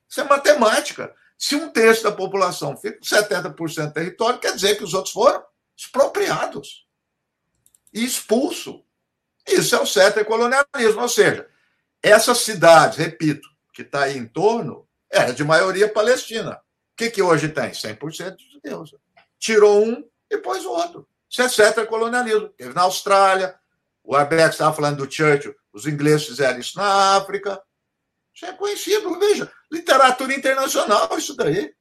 Isso 0.08 0.22
é 0.22 0.24
matemática. 0.26 1.12
Se 1.36 1.56
um 1.56 1.72
terço 1.72 2.04
da 2.04 2.12
população 2.12 2.78
fica 2.78 3.00
com 3.00 3.04
70% 3.04 3.88
do 3.88 3.94
território, 3.94 4.40
quer 4.40 4.54
dizer 4.54 4.78
que 4.78 4.84
os 4.84 4.94
outros 4.94 5.12
foram 5.12 5.44
expropriados 5.76 6.88
e 7.92 8.06
expulsos. 8.06 8.80
Isso 9.48 9.76
é 9.76 9.82
o 9.82 9.88
certo 9.88 10.24
colonialismo. 10.24 11.02
Ou 11.02 11.10
seja, 11.10 11.50
essa 12.00 12.36
cidade, 12.36 13.02
repito, 13.02 13.50
que 13.74 13.82
está 13.82 14.04
aí 14.04 14.20
em 14.20 14.28
torno, 14.28 14.88
era 15.10 15.34
de 15.34 15.44
maioria 15.44 15.92
palestina. 15.92 16.62
O 16.94 16.96
que, 16.96 17.10
que 17.10 17.24
hoje 17.24 17.50
tem? 17.50 17.72
100% 17.72 18.36
de 18.36 18.52
judeus. 18.52 18.94
Tirou 19.40 19.84
um 19.84 20.08
e 20.30 20.38
pôs 20.38 20.66
o 20.66 20.72
outro. 20.72 21.08
Isso 21.30 21.42
é 21.42 21.50
certo 21.50 21.86
colonialismo. 21.88 22.50
Teve 22.50 22.74
na 22.74 22.84
Austrália, 22.84 23.56
o 24.04 24.16
Arbex 24.16 24.52
estava 24.56 24.76
falando 24.76 25.06
do 25.06 25.12
Churchill, 25.12 25.56
os 25.74 25.86
ingleses 25.86 26.28
fizeram 26.28 26.60
isso 26.60 26.78
na 26.78 27.18
África. 27.18 27.62
Isso 28.34 28.46
é 28.46 28.54
conhecido, 28.54 29.18
veja, 29.18 29.52
literatura 29.72 30.34
internacional, 30.34 31.10
isso 31.18 31.36
daí. 31.36 31.74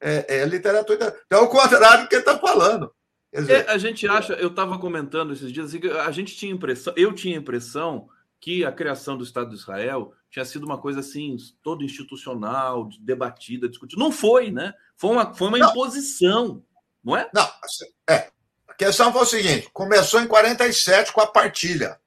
É, 0.00 0.38
é 0.38 0.44
literatura. 0.44 1.20
Então, 1.26 1.40
é 1.40 1.42
o 1.42 1.48
contrário 1.48 2.04
do 2.04 2.08
que 2.08 2.14
ele 2.14 2.22
está 2.22 2.38
falando. 2.38 2.92
Dizer, 3.32 3.66
é, 3.66 3.70
a 3.70 3.76
gente 3.76 4.08
acha, 4.08 4.32
eu 4.34 4.48
estava 4.48 4.78
comentando 4.78 5.32
esses 5.32 5.52
dias, 5.52 5.66
assim, 5.66 5.80
a 5.88 6.10
gente 6.10 6.34
tinha 6.36 6.52
impressão, 6.52 6.94
eu 6.96 7.12
tinha 7.12 7.36
impressão 7.36 8.08
que 8.40 8.64
a 8.64 8.72
criação 8.72 9.16
do 9.16 9.24
Estado 9.24 9.50
de 9.50 9.56
Israel 9.56 10.14
tinha 10.30 10.44
sido 10.44 10.64
uma 10.64 10.78
coisa 10.78 11.00
assim, 11.00 11.36
toda 11.62 11.84
institucional, 11.84 12.88
debatida, 13.00 13.68
discutida. 13.68 14.02
Não 14.02 14.12
foi, 14.12 14.50
né? 14.50 14.72
Foi 14.96 15.10
uma, 15.10 15.34
foi 15.34 15.48
uma 15.48 15.58
imposição, 15.58 16.62
não 17.08 17.16
é? 17.16 17.30
Não, 17.32 17.50
assim, 17.62 17.86
é, 18.08 18.30
questão 18.76 19.12
foi 19.12 19.22
o 19.22 19.26
seguinte: 19.26 19.70
começou 19.72 20.20
em 20.20 20.26
47 20.26 21.12
com 21.12 21.20
a 21.20 21.26
partilha, 21.26 21.98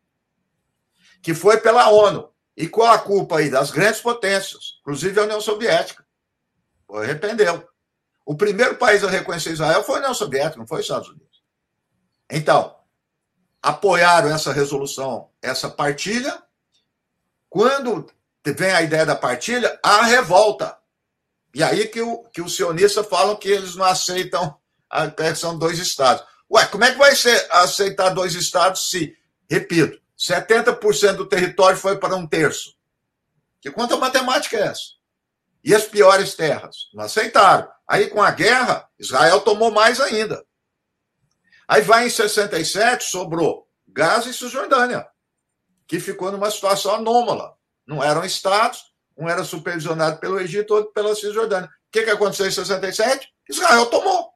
que 1.24 1.34
foi 1.34 1.58
pela 1.58 1.90
ONU. 1.90 2.30
E 2.56 2.68
qual 2.68 2.92
a 2.94 3.00
culpa 3.00 3.40
aí? 3.40 3.50
Das 3.50 3.72
grandes 3.72 4.02
potências, 4.02 4.78
inclusive 4.82 5.20
a 5.20 5.24
União 5.24 5.42
Soviética. 5.42 6.06
Foi, 6.86 7.06
arrependeu. 7.06 7.68
O 8.26 8.36
primeiro 8.36 8.76
país 8.76 9.04
a 9.04 9.10
reconhecer 9.10 9.52
Israel 9.52 9.84
foi 9.84 9.96
a 9.96 10.00
União 10.00 10.14
Soviética, 10.14 10.60
não 10.60 10.68
foi 10.68 10.80
os 10.80 10.86
Estados 10.86 11.10
Unidos. 11.10 11.42
Então, 12.30 12.76
apoiaram 13.62 14.30
essa 14.30 14.54
resolução, 14.54 15.30
essa 15.42 15.70
partilha. 15.70 16.44
Quando 17.50 18.06
vem 18.46 18.72
a 18.72 18.82
ideia 18.82 19.06
da 19.06 19.16
partilha, 19.16 19.80
há 19.82 20.04
revolta. 20.04 20.78
E 21.54 21.64
aí 21.64 21.88
que, 21.88 22.02
o, 22.02 22.24
que 22.26 22.42
os 22.42 22.56
sionistas 22.56 23.08
falam 23.08 23.36
que 23.36 23.50
eles 23.50 23.76
não 23.76 23.86
aceitam 23.86 24.61
a 24.92 25.10
questão 25.10 25.58
dois 25.58 25.80
estados. 25.80 26.24
Ué, 26.52 26.66
como 26.66 26.84
é 26.84 26.92
que 26.92 26.98
vai 26.98 27.16
ser 27.16 27.48
aceitar 27.50 28.10
dois 28.10 28.36
estados 28.36 28.90
se, 28.90 29.18
repito, 29.50 30.00
70% 30.20 31.14
do 31.14 31.26
território 31.26 31.78
foi 31.78 31.98
para 31.98 32.16
um 32.16 32.28
terço? 32.28 32.76
Que 33.62 33.72
quanta 33.72 33.96
matemática 33.96 34.58
é 34.58 34.68
essa? 34.68 35.02
E 35.64 35.74
as 35.74 35.86
piores 35.86 36.36
terras? 36.36 36.90
Não 36.94 37.06
aceitaram. 37.06 37.70
Aí, 37.88 38.08
com 38.08 38.22
a 38.22 38.32
guerra, 38.32 38.90
Israel 39.00 39.42
tomou 39.42 39.72
mais 39.72 40.02
ainda. 40.02 40.44
Aí 41.68 41.82
vai 41.82 42.08
em 42.08 42.10
67, 42.10 43.06
sobrou 43.06 43.68
Gaza 43.88 44.30
e 44.30 44.34
Cisjordânia, 44.34 45.08
que 45.88 46.00
ficou 46.00 46.32
numa 46.32 46.52
situação 46.52 46.96
anômala. 46.96 47.56
Não 47.88 48.04
eram 48.04 48.26
estados, 48.26 48.92
um 49.16 49.30
era 49.30 49.44
supervisionado 49.44 50.20
pelo 50.20 50.40
Egito, 50.40 50.74
outro 50.74 50.92
pela 50.92 51.16
Cisjordânia. 51.16 51.70
O 51.70 51.92
que, 51.92 52.04
que 52.04 52.10
aconteceu 52.10 52.48
em 52.48 52.52
67? 52.52 53.28
Israel 53.50 53.86
tomou. 53.86 54.31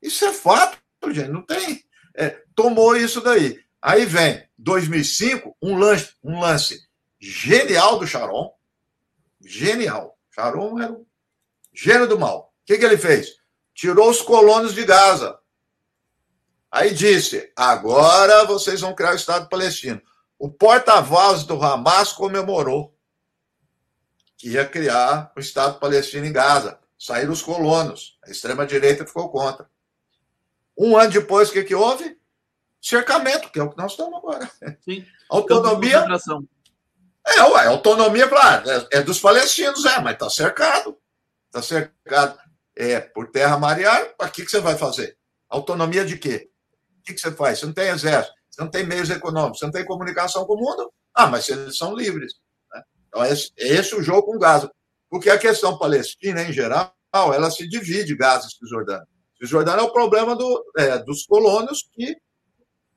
Isso 0.00 0.24
é 0.24 0.32
fato 0.32 0.78
gente, 1.12 1.30
não 1.30 1.42
tem. 1.42 1.84
É, 2.14 2.30
tomou 2.54 2.96
isso 2.96 3.20
daí. 3.20 3.62
Aí 3.80 4.04
vem 4.04 4.46
2005, 4.58 5.56
um 5.62 5.76
lance, 5.76 6.14
um 6.22 6.40
lance 6.40 6.80
genial 7.20 7.98
do 7.98 8.06
Sharon. 8.06 8.52
Genial. 9.40 10.18
Sharon 10.30 10.80
era 10.80 10.92
um 10.92 11.06
gênio 11.72 12.08
do 12.08 12.18
mal. 12.18 12.52
O 12.62 12.66
que, 12.66 12.78
que 12.78 12.84
ele 12.84 12.98
fez? 12.98 13.36
Tirou 13.74 14.10
os 14.10 14.20
colonos 14.20 14.74
de 14.74 14.84
Gaza. 14.84 15.38
Aí 16.70 16.92
disse: 16.92 17.50
agora 17.56 18.44
vocês 18.44 18.80
vão 18.80 18.94
criar 18.94 19.12
o 19.12 19.16
Estado 19.16 19.48
palestino. 19.48 20.02
O 20.38 20.50
porta-voz 20.50 21.44
do 21.44 21.60
Hamas 21.62 22.12
comemorou 22.12 22.94
que 24.36 24.50
ia 24.50 24.68
criar 24.68 25.32
o 25.36 25.40
Estado 25.40 25.80
palestino 25.80 26.26
em 26.26 26.32
Gaza. 26.32 26.78
Saíram 26.98 27.32
os 27.32 27.42
colonos. 27.42 28.18
A 28.24 28.30
extrema-direita 28.30 29.06
ficou 29.06 29.30
contra. 29.30 29.68
Um 30.78 30.96
ano 30.96 31.10
depois, 31.10 31.48
o 31.48 31.52
que, 31.52 31.64
que 31.64 31.74
houve? 31.74 32.16
Cercamento, 32.80 33.50
que 33.50 33.58
é 33.58 33.62
o 33.62 33.70
que 33.70 33.76
nós 33.76 33.92
estamos 33.92 34.16
agora. 34.16 34.48
Sim. 34.84 35.04
Autonomia. 35.28 36.06
É, 37.26 37.42
ué, 37.42 37.66
autonomia, 37.66 38.26
claro, 38.26 38.70
é, 38.70 38.88
é, 38.92 39.02
dos 39.02 39.20
palestinos, 39.20 39.84
é, 39.84 40.00
mas 40.00 40.14
está 40.14 40.30
cercado. 40.30 40.96
Está 41.46 41.60
cercado 41.60 42.38
é, 42.74 43.00
por 43.00 43.30
terra 43.30 43.58
marear. 43.58 44.14
O 44.18 44.28
que, 44.28 44.44
que 44.44 44.50
você 44.50 44.60
vai 44.60 44.78
fazer? 44.78 45.18
Autonomia 45.48 46.06
de 46.06 46.16
quê? 46.16 46.48
O 47.00 47.02
que, 47.02 47.12
que 47.12 47.20
você 47.20 47.30
faz? 47.30 47.58
Você 47.58 47.66
não 47.66 47.74
tem 47.74 47.88
exército, 47.88 48.34
você 48.50 48.62
não 48.62 48.70
tem 48.70 48.86
meios 48.86 49.10
econômicos, 49.10 49.58
você 49.58 49.66
não 49.66 49.72
tem 49.72 49.84
comunicação 49.84 50.46
com 50.46 50.54
o 50.54 50.58
mundo. 50.58 50.90
Ah, 51.12 51.26
mas 51.26 51.48
eles 51.50 51.76
são 51.76 51.94
livres. 51.94 52.32
Né? 52.72 52.82
Então, 53.08 53.24
esse, 53.26 53.50
esse 53.58 53.92
é 53.92 53.96
o 53.96 54.02
jogo 54.02 54.32
com 54.32 54.38
Gaza. 54.38 54.70
Porque 55.10 55.28
a 55.28 55.38
questão 55.38 55.78
palestina, 55.78 56.42
em 56.42 56.52
geral, 56.52 56.94
ela 57.12 57.50
se 57.50 57.68
divide 57.68 58.16
Gaza 58.16 58.46
e 58.46 58.56
Cisjordânia. 58.56 59.06
Cisjordânia 59.40 59.82
é 59.82 59.84
o 59.84 59.92
problema 59.92 60.34
do, 60.34 60.64
é, 60.76 60.98
dos 60.98 61.24
colonos 61.24 61.88
que 61.92 62.16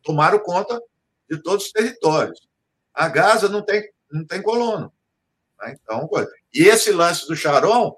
tomaram 0.04 0.40
conta 0.40 0.82
de 1.30 1.42
todos 1.42 1.66
os 1.66 1.72
territórios. 1.72 2.40
A 2.94 3.08
Gaza 3.08 3.48
não 3.48 3.64
tem, 3.64 3.84
não 4.12 4.26
tem 4.26 4.42
colono. 4.42 4.92
Né? 5.60 5.78
Então, 5.82 6.10
e 6.54 6.64
esse 6.64 6.92
lance 6.92 7.28
do 7.28 7.36
Sharon 7.36 7.96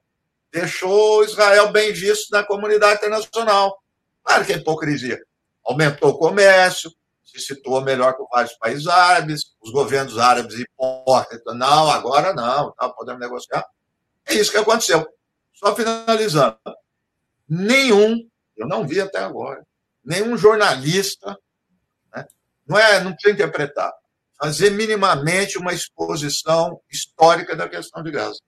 deixou 0.51 1.23
Israel 1.23 1.71
bem 1.71 1.91
visto 1.91 2.29
na 2.31 2.43
comunidade 2.43 2.97
internacional. 2.97 3.81
Claro 4.23 4.45
que 4.45 4.53
é 4.53 4.57
hipocrisia. 4.57 5.19
Aumentou 5.65 6.11
o 6.11 6.17
comércio, 6.17 6.91
se 7.23 7.39
situou 7.39 7.81
melhor 7.81 8.15
com 8.15 8.27
vários 8.31 8.53
países 8.53 8.85
árabes, 8.87 9.55
os 9.61 9.71
governos 9.71 10.19
árabes 10.19 10.59
hipócritas. 10.59 11.55
Não, 11.57 11.89
agora 11.89 12.33
não, 12.33 12.71
tá, 12.73 12.89
podemos 12.89 13.19
negociar. 13.19 13.65
É 14.25 14.35
isso 14.35 14.51
que 14.51 14.57
aconteceu. 14.57 15.05
Só 15.53 15.75
finalizando. 15.75 16.57
Nenhum, 17.49 18.29
eu 18.63 18.67
não 18.67 18.87
vi 18.87 18.99
até 18.99 19.19
agora, 19.19 19.63
nenhum 20.03 20.37
jornalista, 20.37 21.37
né, 22.13 22.25
não, 22.67 22.77
é, 22.77 23.03
não 23.03 23.13
precisa 23.13 23.33
interpretar, 23.33 23.91
fazer 24.39 24.71
minimamente 24.71 25.57
uma 25.57 25.73
exposição 25.73 26.79
histórica 26.91 27.55
da 27.55 27.69
questão 27.69 28.01
de 28.01 28.11
Gaza. 28.11 28.39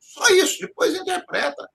Só 0.00 0.26
isso, 0.28 0.60
depois 0.60 0.94
interpreta 0.94 1.68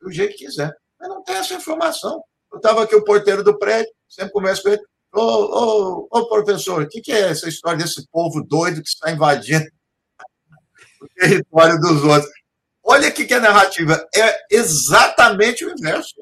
do 0.00 0.10
jeito 0.10 0.36
que 0.36 0.46
quiser. 0.46 0.72
Mas 0.98 1.08
não 1.08 1.22
tem 1.22 1.36
essa 1.36 1.54
informação. 1.54 2.22
Eu 2.52 2.58
estava 2.58 2.82
aqui, 2.82 2.94
o 2.94 3.04
porteiro 3.04 3.42
do 3.42 3.58
prédio, 3.58 3.92
sempre 4.08 4.32
converso 4.32 4.62
com 4.62 4.68
ele. 4.68 4.82
Ô, 5.14 5.20
ô, 5.20 6.08
ô 6.10 6.28
professor, 6.28 6.82
o 6.82 6.88
que, 6.88 7.00
que 7.00 7.12
é 7.12 7.30
essa 7.30 7.48
história 7.48 7.78
desse 7.78 8.06
povo 8.08 8.42
doido 8.42 8.82
que 8.82 8.88
está 8.88 9.10
invadindo 9.10 9.66
o 11.02 11.06
território 11.16 11.78
dos 11.80 12.04
outros? 12.04 12.30
Olha 12.84 13.08
o 13.08 13.12
que 13.12 13.32
é 13.32 13.40
narrativa. 13.40 14.06
É 14.14 14.38
exatamente 14.50 15.64
o 15.64 15.70
inverso. 15.70 16.14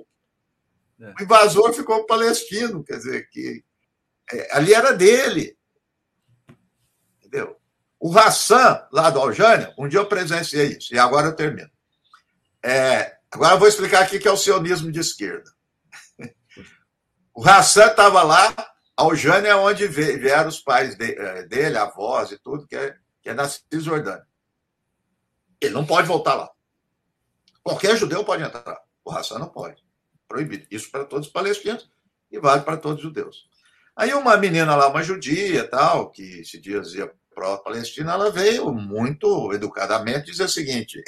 É. 1.00 1.14
O 1.18 1.22
invasor 1.22 1.72
ficou 1.72 2.04
palestino, 2.06 2.84
quer 2.84 2.96
dizer, 2.96 3.28
que 3.30 3.64
é, 4.32 4.56
ali 4.56 4.74
era 4.74 4.92
dele. 4.92 5.56
Entendeu? 7.18 7.56
O 7.98 8.16
Hassan, 8.16 8.86
lá 8.92 9.10
do 9.10 9.20
Aljânia, 9.20 9.74
um 9.78 9.88
dia 9.88 10.00
eu 10.00 10.06
presenciei 10.06 10.76
isso, 10.76 10.94
e 10.94 10.98
agora 10.98 11.28
eu 11.28 11.36
termino. 11.36 11.70
É, 12.62 13.16
agora 13.30 13.54
eu 13.54 13.58
vou 13.58 13.68
explicar 13.68 14.02
aqui 14.02 14.18
que 14.18 14.28
é 14.28 14.32
o 14.32 14.36
sionismo 14.36 14.92
de 14.92 15.00
esquerda. 15.00 15.50
O 17.32 17.48
Hassan 17.48 17.86
estava 17.86 18.22
lá, 18.22 18.54
Aljânia 18.94 19.50
é 19.50 19.56
onde 19.56 19.86
vieram 19.86 20.48
os 20.48 20.60
pais 20.60 20.94
é, 20.98 21.44
dele, 21.44 21.78
avós 21.78 22.32
e 22.32 22.38
tudo, 22.38 22.66
que 22.66 22.76
é, 22.76 22.94
que 23.22 23.30
é 23.30 23.34
na 23.34 23.48
Cisjordânia. 23.48 24.26
Ele 25.58 25.72
não 25.72 25.86
pode 25.86 26.06
voltar 26.06 26.34
lá. 26.34 26.50
Qualquer 27.62 27.96
judeu 27.96 28.24
pode 28.24 28.42
entrar. 28.42 28.78
O 29.02 29.10
Hassan 29.10 29.38
não 29.38 29.48
pode. 29.48 29.82
Proibido. 30.30 30.64
Isso 30.70 30.88
para 30.92 31.04
todos 31.04 31.26
os 31.26 31.32
palestinos 31.32 31.90
e 32.30 32.38
vale 32.38 32.62
para 32.62 32.76
todos 32.76 32.98
os 32.98 33.02
judeus. 33.02 33.48
Aí 33.96 34.14
uma 34.14 34.36
menina 34.36 34.76
lá, 34.76 34.86
uma 34.86 35.02
judia, 35.02 35.68
tal, 35.68 36.12
que 36.12 36.44
se 36.44 36.60
dizia 36.60 37.12
pró-palestina, 37.34 38.12
ela 38.12 38.30
veio 38.30 38.72
muito 38.72 39.52
educadamente 39.52 40.30
dizer 40.30 40.44
o 40.44 40.48
seguinte: 40.48 41.02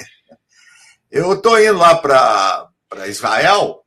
eu 1.09 1.35
estou 1.35 1.57
indo 1.57 1.77
lá 1.77 1.95
para 1.95 3.07
Israel 3.07 3.85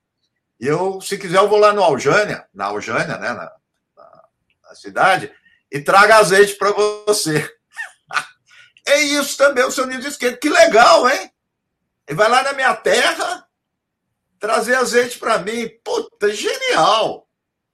e 0.59 0.67
eu, 0.67 1.03
se 1.03 1.19
quiser, 1.19 1.37
eu 1.37 1.49
vou 1.51 1.59
lá 1.59 1.71
no 1.71 1.85
Aljânia, 1.85 2.49
na 2.55 2.65
Aljânia, 2.65 3.19
né, 3.19 3.29
na, 3.35 3.53
na, 3.95 4.23
na 4.65 4.75
cidade, 4.75 5.31
e 5.71 5.83
traga 5.83 6.17
azeite 6.17 6.55
para 6.55 6.73
você. 6.73 7.47
é 8.89 9.03
isso 9.03 9.37
também, 9.37 9.65
o 9.65 9.71
seu 9.71 9.85
nível 9.85 10.01
de 10.01 10.09
esquerda. 10.09 10.39
Que 10.39 10.49
legal, 10.49 11.07
hein? 11.11 11.31
Ele 12.09 12.17
vai 12.17 12.31
lá 12.31 12.43
na 12.43 12.55
minha 12.55 12.75
terra 12.75 13.46
trazer 14.39 14.75
azeite 14.75 15.19
para 15.19 15.39
mim. 15.39 15.69
Puta, 15.85 16.33
genial! 16.33 17.29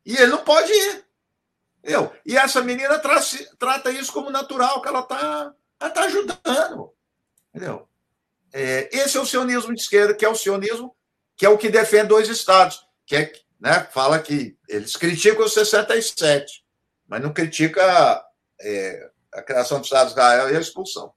E 0.05 0.17
ele 0.17 0.27
não 0.27 0.45
pode 0.45 0.73
ir. 0.73 1.05
Eu. 1.83 2.13
E 2.25 2.37
essa 2.37 2.61
menina 2.63 2.99
tra 2.99 3.21
trata 3.59 3.91
isso 3.91 4.13
como 4.13 4.31
natural, 4.31 4.81
que 4.81 4.89
ela 4.89 5.01
está 5.01 5.55
ela 5.81 5.91
tá 5.91 6.05
ajudando. 6.05 6.93
Entendeu? 7.55 7.89
É, 8.53 8.89
esse 8.93 9.17
é 9.17 9.21
o 9.21 9.27
sionismo 9.27 9.75
de 9.75 9.81
esquerda, 9.81 10.15
que 10.15 10.25
é 10.25 10.29
o 10.29 10.35
sionismo 10.35 10.95
que 11.37 11.47
é 11.47 11.49
o 11.49 11.59
que 11.59 11.69
defende 11.69 12.09
dois 12.09 12.29
estados, 12.29 12.87
que 13.05 13.17
é, 13.17 13.33
né, 13.59 13.81
fala 13.93 14.21
que 14.21 14.57
eles 14.69 14.95
criticam 14.97 15.45
o 15.45 15.49
67, 15.49 16.65
mas 17.09 17.21
não 17.21 17.33
critica 17.33 18.25
é, 18.61 19.11
a 19.33 19.43
criação 19.43 19.81
do 19.81 19.85
Estado 19.85 20.07
de 20.07 20.13
Israel 20.13 20.51
e 20.51 20.57
a 20.57 20.61
expulsão. 20.61 21.13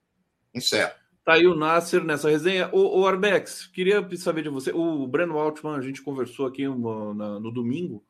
Encerro. 0.53 0.93
Tá 1.25 1.33
aí 1.33 1.47
o 1.47 1.55
Nasser 1.55 2.03
nessa 2.03 2.29
resenha. 2.29 2.69
O, 2.71 2.99
o 3.01 3.07
Arbex, 3.07 3.65
queria 3.65 4.07
saber 4.15 4.43
de 4.43 4.49
você. 4.49 4.71
O 4.71 5.07
Breno 5.07 5.39
Altman, 5.39 5.75
a 5.75 5.81
gente 5.81 6.03
conversou 6.03 6.45
aqui 6.45 6.67
no, 6.67 7.15
na, 7.15 7.39
no 7.39 7.51
domingo, 7.51 8.03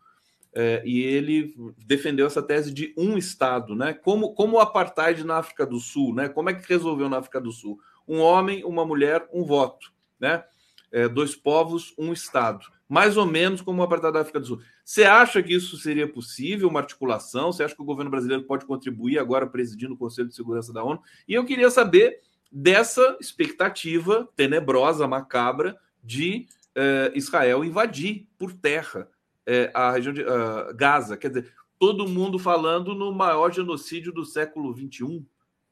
é, 0.53 0.83
e 0.85 1.01
ele 1.01 1.55
defendeu 1.85 2.27
essa 2.27 2.43
tese 2.43 2.73
de 2.73 2.93
um 2.97 3.17
Estado, 3.17 3.73
né? 3.73 3.93
Como, 3.93 4.33
como 4.33 4.57
o 4.57 4.59
apartheid 4.59 5.23
na 5.23 5.37
África 5.37 5.65
do 5.65 5.79
Sul, 5.79 6.13
né? 6.13 6.27
Como 6.27 6.49
é 6.49 6.53
que 6.53 6.67
resolveu 6.67 7.07
na 7.07 7.19
África 7.19 7.39
do 7.39 7.53
Sul? 7.53 7.79
Um 8.05 8.19
homem, 8.19 8.65
uma 8.65 8.85
mulher, 8.85 9.25
um 9.33 9.45
voto, 9.45 9.93
né? 10.19 10.43
É, 10.91 11.07
dois 11.07 11.37
povos, 11.37 11.93
um 11.97 12.11
Estado. 12.11 12.65
Mais 12.87 13.15
ou 13.15 13.25
menos 13.25 13.61
como 13.61 13.81
o 13.81 13.85
apartheid 13.85 14.13
da 14.13 14.21
África 14.21 14.41
do 14.41 14.45
Sul. 14.45 14.61
Você 14.83 15.05
acha 15.05 15.41
que 15.41 15.53
isso 15.53 15.77
seria 15.77 16.07
possível, 16.07 16.67
uma 16.67 16.81
articulação? 16.81 17.51
Você 17.51 17.63
acha 17.63 17.75
que 17.75 17.81
o 17.81 17.85
governo 17.85 18.11
brasileiro 18.11 18.43
pode 18.43 18.65
contribuir 18.65 19.19
agora 19.19 19.47
presidindo 19.47 19.93
o 19.93 19.97
Conselho 19.97 20.27
de 20.27 20.35
Segurança 20.35 20.73
da 20.73 20.83
ONU? 20.83 21.01
E 21.25 21.33
eu 21.33 21.45
queria 21.45 21.71
saber 21.71 22.19
dessa 22.51 23.17
expectativa 23.19 24.27
tenebrosa, 24.35 25.07
macabra, 25.07 25.77
de 26.03 26.47
eh, 26.75 27.11
Israel 27.15 27.63
invadir 27.63 28.27
por 28.37 28.53
terra 28.53 29.09
eh, 29.45 29.71
a 29.73 29.91
região 29.91 30.13
de 30.13 30.21
uh, 30.21 30.75
Gaza. 30.75 31.17
Quer 31.17 31.29
dizer, 31.29 31.53
todo 31.79 32.07
mundo 32.07 32.39
falando 32.39 32.95
no 32.95 33.13
maior 33.13 33.51
genocídio 33.51 34.11
do 34.11 34.25
século 34.25 34.73
XXI. 34.75 35.25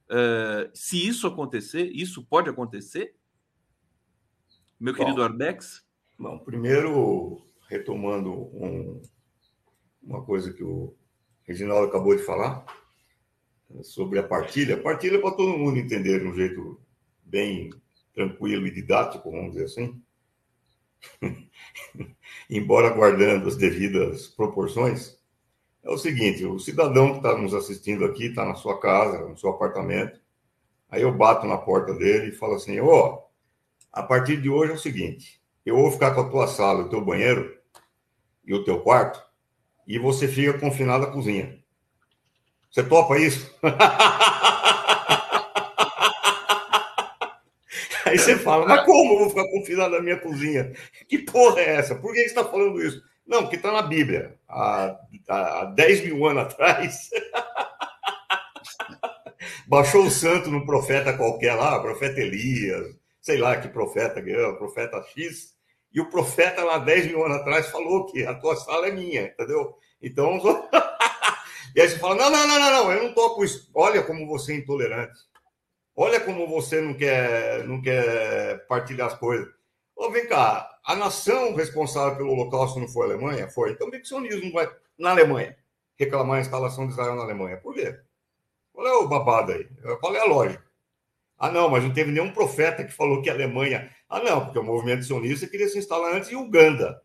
Eh, 0.09 0.69
se 0.73 1.07
isso 1.07 1.25
acontecer, 1.25 1.85
isso 1.91 2.23
pode 2.23 2.49
acontecer? 2.49 3.15
Meu 4.79 4.93
querido 4.93 5.17
bom, 5.17 5.23
Arbex? 5.23 5.83
Bom, 6.19 6.37
primeiro, 6.39 7.41
retomando 7.67 8.31
um, 8.31 9.01
uma 10.01 10.23
coisa 10.23 10.53
que 10.53 10.63
o 10.63 10.93
Reginaldo 11.43 11.87
acabou 11.87 12.15
de 12.15 12.23
falar, 12.23 12.65
sobre 13.81 14.19
a 14.19 14.23
partilha. 14.23 14.81
Partilha 14.81 15.19
para 15.19 15.31
todo 15.31 15.57
mundo 15.57 15.77
entender 15.77 16.19
de 16.19 16.27
um 16.27 16.35
jeito 16.35 16.79
bem 17.23 17.71
tranquilo 18.13 18.67
e 18.67 18.71
didático, 18.71 19.31
vamos 19.31 19.53
dizer 19.53 19.65
assim. 19.65 20.01
Embora 22.49 22.89
guardando 22.89 23.47
as 23.47 23.57
devidas 23.57 24.27
proporções, 24.27 25.17
é 25.83 25.89
o 25.89 25.97
seguinte: 25.97 26.45
o 26.45 26.59
cidadão 26.59 27.11
que 27.11 27.17
está 27.17 27.37
nos 27.37 27.53
assistindo 27.53 28.05
aqui 28.05 28.25
está 28.27 28.45
na 28.45 28.55
sua 28.55 28.79
casa, 28.79 29.27
no 29.27 29.37
seu 29.37 29.49
apartamento. 29.49 30.21
Aí 30.89 31.01
eu 31.01 31.11
bato 31.11 31.47
na 31.47 31.57
porta 31.57 31.93
dele 31.93 32.29
e 32.29 32.35
falo 32.35 32.55
assim: 32.55 32.79
Ó, 32.79 32.85
oh, 32.85 33.23
a 33.91 34.03
partir 34.03 34.41
de 34.41 34.49
hoje 34.49 34.71
é 34.71 34.75
o 34.75 34.79
seguinte: 34.79 35.41
eu 35.65 35.75
vou 35.75 35.91
ficar 35.91 36.13
com 36.13 36.21
a 36.21 36.29
tua 36.29 36.47
sala, 36.47 36.83
o 36.83 36.89
teu 36.89 37.03
banheiro 37.03 37.57
e 38.45 38.53
o 38.53 38.63
teu 38.63 38.81
quarto, 38.81 39.21
e 39.87 39.97
você 39.97 40.27
fica 40.27 40.57
confinado 40.59 41.05
à 41.05 41.11
cozinha. 41.11 41.62
Você 42.73 42.83
topa 42.83 43.17
isso? 43.19 43.53
Aí 48.03 48.17
você 48.17 48.35
fala, 48.35 48.65
mas 48.65 48.83
como 48.83 49.13
eu 49.13 49.19
vou 49.19 49.29
ficar 49.29 49.47
confinado 49.47 49.91
na 49.91 50.01
minha 50.01 50.17
cozinha? 50.19 50.73
Que 51.07 51.19
porra 51.19 51.59
é 51.61 51.75
essa? 51.75 51.93
Por 51.93 52.11
que 52.13 52.21
você 52.21 52.25
está 52.25 52.43
falando 52.43 52.81
isso? 52.81 52.99
Não, 53.27 53.43
porque 53.43 53.57
está 53.57 53.71
na 53.71 53.83
Bíblia. 53.83 54.39
Há, 54.49 54.97
há 55.29 55.65
10 55.65 56.05
mil 56.05 56.25
anos 56.25 56.45
atrás, 56.45 57.11
baixou 59.69 60.05
o 60.05 60.11
santo 60.11 60.49
no 60.49 60.65
profeta 60.65 61.15
qualquer 61.15 61.53
lá, 61.53 61.79
profeta 61.79 62.21
Elias, 62.21 62.87
sei 63.21 63.37
lá 63.37 63.55
que 63.55 63.67
profeta, 63.67 64.19
profeta 64.57 64.99
X, 65.15 65.53
e 65.93 66.01
o 66.01 66.09
profeta 66.09 66.63
lá 66.63 66.79
10 66.79 67.05
mil 67.05 67.23
anos 67.23 67.37
atrás 67.37 67.67
falou 67.69 68.07
que 68.07 68.25
a 68.25 68.33
tua 68.33 68.55
sala 68.55 68.87
é 68.87 68.91
minha, 68.91 69.25
entendeu? 69.25 69.75
Então, 70.01 70.41
E 71.75 71.81
aí 71.81 71.89
você 71.89 71.97
fala: 71.97 72.15
não, 72.15 72.29
não, 72.29 72.47
não, 72.47 72.59
não, 72.59 72.71
não, 72.71 72.91
eu 72.91 73.03
não 73.03 73.13
toco 73.13 73.43
isso. 73.43 73.69
Olha 73.73 74.03
como 74.03 74.27
você 74.27 74.53
é 74.53 74.57
intolerante. 74.57 75.19
Olha 75.95 76.19
como 76.19 76.47
você 76.47 76.81
não 76.81 76.93
quer, 76.93 77.63
não 77.67 77.81
quer 77.81 78.65
partilhar 78.67 79.07
as 79.07 79.17
coisas. 79.17 79.47
Ô, 79.95 80.09
vem 80.09 80.27
cá, 80.27 80.79
a 80.83 80.95
nação 80.95 81.53
responsável 81.53 82.17
pelo 82.17 82.31
Holocausto 82.31 82.79
não 82.79 82.87
foi 82.87 83.03
a 83.03 83.13
Alemanha? 83.13 83.47
Foi. 83.47 83.71
Então, 83.71 83.87
por 83.87 83.97
que 83.97 84.03
o 84.03 84.07
sionismo 84.07 84.51
vai 84.51 84.69
na 84.97 85.11
Alemanha 85.11 85.55
reclamar 85.95 86.37
a 86.37 86.41
instalação 86.41 86.87
de 86.87 86.93
Israel 86.93 87.15
na 87.15 87.23
Alemanha? 87.23 87.57
Por 87.57 87.75
quê? 87.75 87.99
Qual 88.73 88.87
é 88.87 88.93
o 88.93 89.07
babado 89.07 89.51
aí? 89.51 89.69
Qual 89.99 90.15
é 90.15 90.19
a 90.19 90.25
lógica? 90.25 90.63
Ah, 91.37 91.51
não, 91.51 91.69
mas 91.69 91.83
não 91.83 91.93
teve 91.93 92.11
nenhum 92.11 92.31
profeta 92.31 92.83
que 92.83 92.91
falou 92.91 93.21
que 93.21 93.29
a 93.29 93.33
Alemanha. 93.33 93.91
Ah, 94.09 94.19
não, 94.19 94.45
porque 94.45 94.57
o 94.57 94.63
movimento 94.63 95.03
sionista 95.03 95.47
queria 95.47 95.67
se 95.67 95.77
instalar 95.77 96.15
antes 96.15 96.31
em 96.31 96.35
Uganda. 96.35 97.02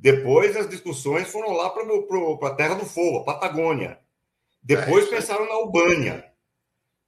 Depois 0.00 0.56
as 0.56 0.68
discussões 0.68 1.28
foram 1.28 1.52
lá 1.52 1.70
para 1.70 1.82
a 2.48 2.54
Terra 2.54 2.74
do 2.76 2.86
Fogo, 2.86 3.18
a 3.18 3.24
Patagônia. 3.24 3.98
Depois 4.62 5.06
é, 5.08 5.10
pensaram 5.10 5.46
na 5.46 5.54
Albânia. 5.54 6.24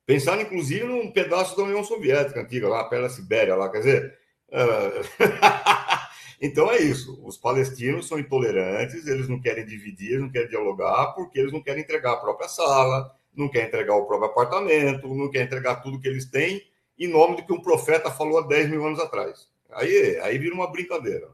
Pensaram, 0.05 0.43
inclusive, 0.43 0.85
num 0.85 1.13
pedaço 1.13 1.57
da 1.57 1.63
União 1.63 1.85
Soviética 1.85 2.41
antiga, 2.41 2.69
lá 2.69 2.83
da 2.83 3.09
Sibéria, 3.09 3.55
lá, 3.55 3.71
quer 3.71 3.79
dizer. 3.79 4.19
Uh... 4.49 5.21
Então 6.41 6.71
é 6.71 6.79
isso. 6.79 7.21
Os 7.23 7.37
palestinos 7.37 8.09
são 8.09 8.19
intolerantes, 8.19 9.07
eles 9.07 9.29
não 9.29 9.39
querem 9.39 9.67
dividir, 9.67 10.19
não 10.19 10.31
querem 10.31 10.49
dialogar, 10.49 11.13
porque 11.13 11.39
eles 11.39 11.53
não 11.53 11.63
querem 11.63 11.83
entregar 11.83 12.13
a 12.13 12.17
própria 12.17 12.49
sala, 12.49 13.15
não 13.37 13.49
querem 13.49 13.69
entregar 13.69 13.95
o 13.95 14.07
próprio 14.07 14.31
apartamento, 14.31 15.15
não 15.15 15.31
querem 15.31 15.47
entregar 15.47 15.83
tudo 15.83 16.01
que 16.01 16.09
eles 16.09 16.25
têm, 16.25 16.63
em 16.99 17.09
nome 17.09 17.37
do 17.37 17.45
que 17.45 17.53
um 17.53 17.61
profeta 17.61 18.11
falou 18.11 18.39
há 18.39 18.47
10 18.47 18.71
mil 18.71 18.87
anos 18.87 18.99
atrás. 18.99 19.49
Aí, 19.73 20.19
aí 20.21 20.39
vira 20.39 20.55
uma 20.55 20.73
brincadeira. 20.73 21.29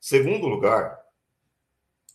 Segundo 0.00 0.46
lugar, 0.46 0.98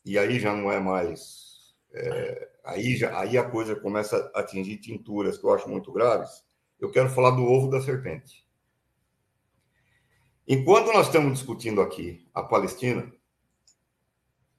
e 0.03 0.17
aí 0.17 0.39
já 0.39 0.55
não 0.55 0.71
é 0.71 0.79
mais. 0.79 1.75
É, 1.93 2.49
aí, 2.63 2.97
já, 2.97 3.17
aí 3.19 3.38
a 3.38 3.47
coisa 3.47 3.75
começa 3.75 4.31
a 4.33 4.39
atingir 4.39 4.77
tinturas 4.77 5.38
que 5.38 5.45
eu 5.45 5.53
acho 5.53 5.69
muito 5.69 5.91
graves. 5.91 6.43
Eu 6.79 6.89
quero 6.89 7.09
falar 7.09 7.31
do 7.31 7.43
ovo 7.43 7.69
da 7.69 7.79
serpente. 7.79 8.43
Enquanto 10.47 10.91
nós 10.91 11.05
estamos 11.07 11.33
discutindo 11.33 11.79
aqui 11.79 12.27
a 12.33 12.41
Palestina, 12.41 13.11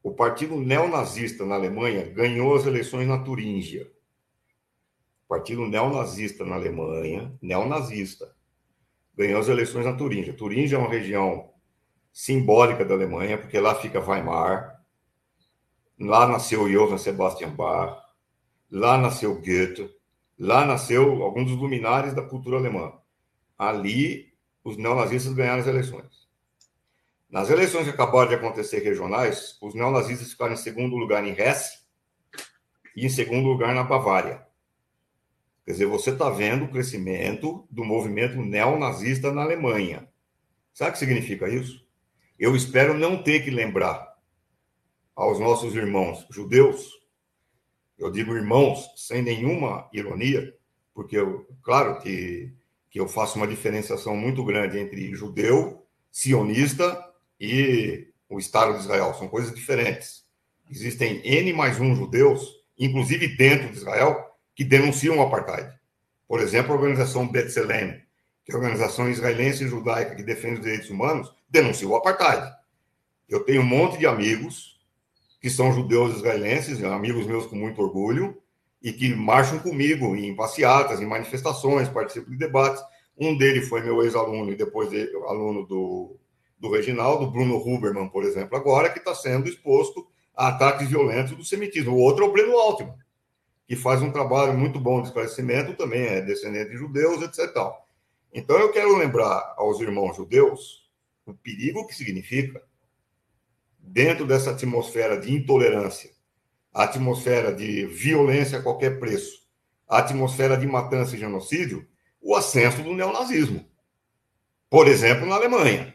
o 0.02 0.14
partido 0.14 0.56
neonazista 0.56 1.44
na 1.44 1.56
Alemanha 1.56 2.08
ganhou 2.08 2.54
as 2.54 2.64
eleições 2.64 3.08
na 3.08 3.18
Turíngia. 3.18 3.90
O 5.24 5.28
partido 5.28 5.66
neonazista 5.66 6.44
na 6.44 6.54
Alemanha, 6.54 7.36
neonazista, 7.42 8.32
ganhou 9.16 9.40
as 9.40 9.48
eleições 9.48 9.84
na 9.84 9.96
Turíngia. 9.96 10.32
Turíngia 10.32 10.76
é 10.76 10.78
uma 10.78 10.88
região 10.88 11.55
simbólica 12.16 12.82
da 12.82 12.94
Alemanha, 12.94 13.36
porque 13.36 13.60
lá 13.60 13.74
fica 13.74 14.00
Weimar, 14.00 14.82
lá 16.00 16.26
nasceu 16.26 16.66
Johann 16.66 16.96
Sebastian 16.96 17.50
Bach, 17.50 18.02
lá 18.70 18.96
nasceu 18.96 19.34
Goethe, 19.34 19.94
lá 20.38 20.64
nasceu 20.64 21.22
alguns 21.22 21.50
dos 21.50 21.60
luminares 21.60 22.14
da 22.14 22.22
cultura 22.22 22.56
alemã. 22.56 22.90
Ali 23.58 24.32
os 24.64 24.78
neonazistas 24.78 25.34
ganharam 25.34 25.60
as 25.60 25.66
eleições. 25.66 26.26
Nas 27.28 27.50
eleições 27.50 27.84
que 27.84 27.90
acabaram 27.90 28.30
de 28.30 28.36
acontecer 28.36 28.78
regionais, 28.78 29.58
os 29.60 29.74
neonazistas 29.74 30.30
ficaram 30.30 30.54
em 30.54 30.56
segundo 30.56 30.96
lugar 30.96 31.22
em 31.22 31.38
Hesse 31.38 31.80
e 32.96 33.04
em 33.04 33.10
segundo 33.10 33.46
lugar 33.46 33.74
na 33.74 33.84
Bavária. 33.84 34.46
Quer 35.66 35.72
dizer, 35.72 35.86
você 35.86 36.12
está 36.12 36.30
vendo 36.30 36.64
o 36.64 36.70
crescimento 36.70 37.68
do 37.70 37.84
movimento 37.84 38.36
neonazista 38.36 39.30
na 39.30 39.42
Alemanha. 39.42 40.08
Sabe 40.72 40.90
o 40.90 40.92
que 40.94 40.98
significa 40.98 41.46
isso? 41.46 41.85
Eu 42.38 42.54
espero 42.54 42.94
não 42.94 43.22
ter 43.22 43.40
que 43.40 43.50
lembrar 43.50 44.14
aos 45.14 45.40
nossos 45.40 45.74
irmãos 45.74 46.26
judeus, 46.30 46.90
eu 47.98 48.10
digo 48.10 48.34
irmãos 48.34 48.90
sem 48.96 49.22
nenhuma 49.22 49.88
ironia, 49.92 50.54
porque 50.94 51.16
eu, 51.16 51.46
claro 51.62 51.98
que 52.00 52.52
que 52.96 53.00
eu 53.00 53.06
faço 53.06 53.36
uma 53.36 53.46
diferenciação 53.46 54.16
muito 54.16 54.42
grande 54.42 54.78
entre 54.78 55.14
judeu, 55.14 55.86
sionista 56.10 56.98
e 57.38 58.08
o 58.26 58.38
Estado 58.38 58.72
de 58.72 58.80
Israel. 58.80 59.12
São 59.12 59.28
coisas 59.28 59.54
diferentes. 59.54 60.24
Existem 60.70 61.20
N 61.22 61.52
mais 61.52 61.78
um 61.78 61.94
judeus, 61.94 62.64
inclusive 62.78 63.36
dentro 63.36 63.68
de 63.68 63.76
Israel, 63.76 64.34
que 64.54 64.64
denunciam 64.64 65.18
o 65.18 65.22
apartheid. 65.22 65.78
Por 66.26 66.40
exemplo, 66.40 66.72
a 66.72 66.76
organização 66.76 67.28
B'Tselem, 67.28 68.00
que 68.46 68.52
é 68.52 68.54
a 68.54 68.58
organização 68.58 69.10
israelense 69.10 69.64
e 69.64 69.68
judaica 69.68 70.14
que 70.14 70.22
defende 70.22 70.54
os 70.54 70.62
direitos 70.62 70.88
humanos, 70.88 71.30
denuncia 71.48 71.88
o 71.88 71.96
apartheid. 71.96 72.54
Eu 73.28 73.44
tenho 73.44 73.62
um 73.62 73.66
monte 73.66 73.98
de 73.98 74.06
amigos 74.06 74.76
que 75.40 75.50
são 75.50 75.72
judeus 75.72 76.16
israelenses, 76.16 76.82
amigos 76.82 77.26
meus 77.26 77.46
com 77.46 77.56
muito 77.56 77.80
orgulho, 77.80 78.40
e 78.82 78.92
que 78.92 79.14
marcham 79.14 79.58
comigo 79.58 80.14
em 80.14 80.34
passeatas, 80.34 81.00
em 81.00 81.06
manifestações, 81.06 81.88
participam 81.88 82.30
de 82.30 82.36
debates. 82.36 82.82
Um 83.18 83.36
deles 83.36 83.68
foi 83.68 83.82
meu 83.82 84.02
ex-aluno 84.02 84.52
e 84.52 84.56
depois 84.56 84.90
aluno 85.28 85.66
do, 85.66 86.16
do 86.58 86.70
Reginaldo, 86.70 87.30
Bruno 87.30 87.56
Huberman, 87.56 88.08
por 88.08 88.24
exemplo, 88.24 88.56
agora, 88.56 88.90
que 88.90 88.98
está 88.98 89.14
sendo 89.14 89.48
exposto 89.48 90.06
a 90.36 90.48
ataques 90.48 90.88
violentos 90.88 91.34
do 91.36 91.44
semitismo. 91.44 91.94
O 91.94 92.00
outro 92.00 92.24
é 92.24 92.28
o 92.28 92.32
Breno 92.32 92.56
Altman, 92.56 92.94
que 93.66 93.74
faz 93.74 94.02
um 94.02 94.12
trabalho 94.12 94.56
muito 94.56 94.78
bom 94.78 95.00
de 95.00 95.08
esclarecimento, 95.08 95.74
também 95.74 96.02
é 96.02 96.20
descendente 96.20 96.70
de 96.70 96.76
judeus, 96.76 97.22
etc. 97.22 97.48
Então, 98.32 98.58
eu 98.58 98.70
quero 98.70 98.96
lembrar 98.96 99.54
aos 99.56 99.80
irmãos 99.80 100.16
judeus 100.16 100.85
o 101.26 101.34
perigo 101.34 101.86
que 101.86 101.94
significa, 101.94 102.62
dentro 103.78 104.26
dessa 104.26 104.52
atmosfera 104.52 105.20
de 105.20 105.32
intolerância, 105.32 106.10
atmosfera 106.72 107.52
de 107.52 107.86
violência 107.86 108.58
a 108.58 108.62
qualquer 108.62 108.98
preço, 109.00 109.46
atmosfera 109.88 110.56
de 110.56 110.66
matança 110.66 111.16
e 111.16 111.18
genocídio, 111.18 111.86
o 112.20 112.34
ascenso 112.34 112.82
do 112.82 112.94
neonazismo. 112.94 113.68
Por 114.68 114.88
exemplo, 114.88 115.26
na 115.26 115.36
Alemanha. 115.36 115.94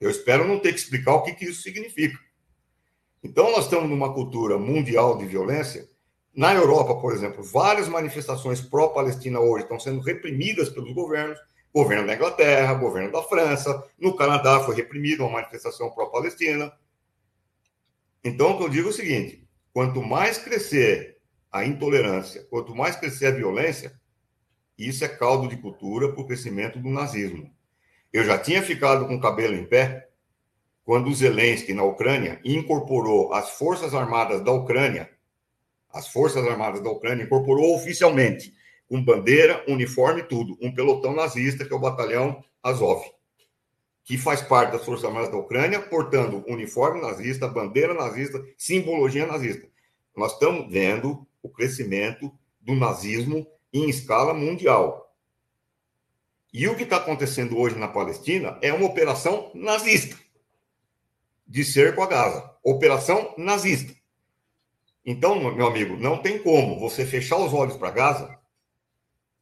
Eu 0.00 0.10
espero 0.10 0.46
não 0.46 0.58
ter 0.58 0.72
que 0.72 0.78
explicar 0.78 1.14
o 1.14 1.22
que, 1.22 1.34
que 1.34 1.44
isso 1.44 1.62
significa. 1.62 2.18
Então, 3.22 3.52
nós 3.52 3.64
estamos 3.64 3.88
numa 3.88 4.14
cultura 4.14 4.58
mundial 4.58 5.18
de 5.18 5.26
violência. 5.26 5.88
Na 6.34 6.54
Europa, 6.54 6.96
por 7.00 7.12
exemplo, 7.12 7.42
várias 7.42 7.86
manifestações 7.86 8.60
pró-Palestina 8.60 9.40
hoje 9.40 9.64
estão 9.64 9.78
sendo 9.78 10.00
reprimidas 10.00 10.70
pelos 10.70 10.92
governos. 10.92 11.38
Governo 11.72 12.06
da 12.06 12.14
Inglaterra, 12.14 12.74
governo 12.74 13.12
da 13.12 13.22
França, 13.22 13.88
no 13.98 14.16
Canadá 14.16 14.60
foi 14.60 14.74
reprimida 14.74 15.22
uma 15.22 15.32
manifestação 15.32 15.90
pró-Palestina. 15.90 16.72
Então, 18.24 18.60
eu 18.60 18.68
digo 18.68 18.88
é 18.88 18.90
o 18.90 18.94
seguinte: 18.94 19.48
Quanto 19.72 20.02
mais 20.02 20.36
crescer 20.36 21.18
a 21.50 21.64
intolerância, 21.64 22.44
quanto 22.50 22.74
mais 22.74 22.96
crescer 22.96 23.26
a 23.26 23.30
violência, 23.30 23.98
isso 24.76 25.04
é 25.04 25.08
caldo 25.08 25.48
de 25.48 25.56
cultura 25.56 26.12
para 26.12 26.20
o 26.20 26.26
crescimento 26.26 26.78
do 26.78 26.88
nazismo. 26.88 27.50
Eu 28.12 28.24
já 28.24 28.38
tinha 28.38 28.62
ficado 28.62 29.06
com 29.06 29.14
o 29.14 29.20
cabelo 29.20 29.54
em 29.54 29.64
pé 29.64 30.08
quando 30.84 31.14
Zelensky, 31.14 31.72
na 31.72 31.84
Ucrânia, 31.84 32.40
incorporou 32.44 33.32
as 33.32 33.50
Forças 33.50 33.94
Armadas 33.94 34.42
da 34.42 34.50
Ucrânia, 34.50 35.08
as 35.92 36.08
Forças 36.08 36.44
Armadas 36.44 36.82
da 36.82 36.90
Ucrânia 36.90 37.24
incorporou 37.24 37.76
oficialmente, 37.76 38.52
com 38.90 39.02
bandeira, 39.02 39.64
uniforme 39.66 40.22
tudo, 40.22 40.58
um 40.60 40.74
pelotão 40.74 41.14
nazista, 41.14 41.64
que 41.64 41.72
é 41.72 41.76
o 41.76 41.80
Batalhão 41.80 42.44
Azov 42.62 43.02
que 44.10 44.18
faz 44.18 44.42
parte 44.42 44.72
das 44.72 44.84
Forças 44.84 45.04
Armadas 45.04 45.30
da 45.30 45.36
Ucrânia, 45.36 45.80
portando 45.80 46.44
uniforme 46.48 47.00
nazista, 47.00 47.46
bandeira 47.46 47.94
nazista, 47.94 48.44
simbologia 48.58 49.24
nazista. 49.24 49.68
Nós 50.16 50.32
estamos 50.32 50.68
vendo 50.68 51.24
o 51.40 51.48
crescimento 51.48 52.36
do 52.60 52.74
nazismo 52.74 53.46
em 53.72 53.88
escala 53.88 54.34
mundial. 54.34 55.14
E 56.52 56.66
o 56.66 56.74
que 56.74 56.82
está 56.82 56.96
acontecendo 56.96 57.56
hoje 57.56 57.78
na 57.78 57.86
Palestina 57.86 58.58
é 58.60 58.72
uma 58.72 58.86
operação 58.86 59.52
nazista 59.54 60.18
de 61.46 61.64
cerco 61.64 62.02
a 62.02 62.06
Gaza. 62.08 62.50
Operação 62.64 63.32
nazista. 63.38 63.94
Então, 65.06 65.38
meu 65.54 65.68
amigo, 65.68 65.96
não 65.96 66.18
tem 66.18 66.42
como 66.42 66.80
você 66.80 67.06
fechar 67.06 67.36
os 67.36 67.54
olhos 67.54 67.76
para 67.76 67.92
Gaza 67.92 68.39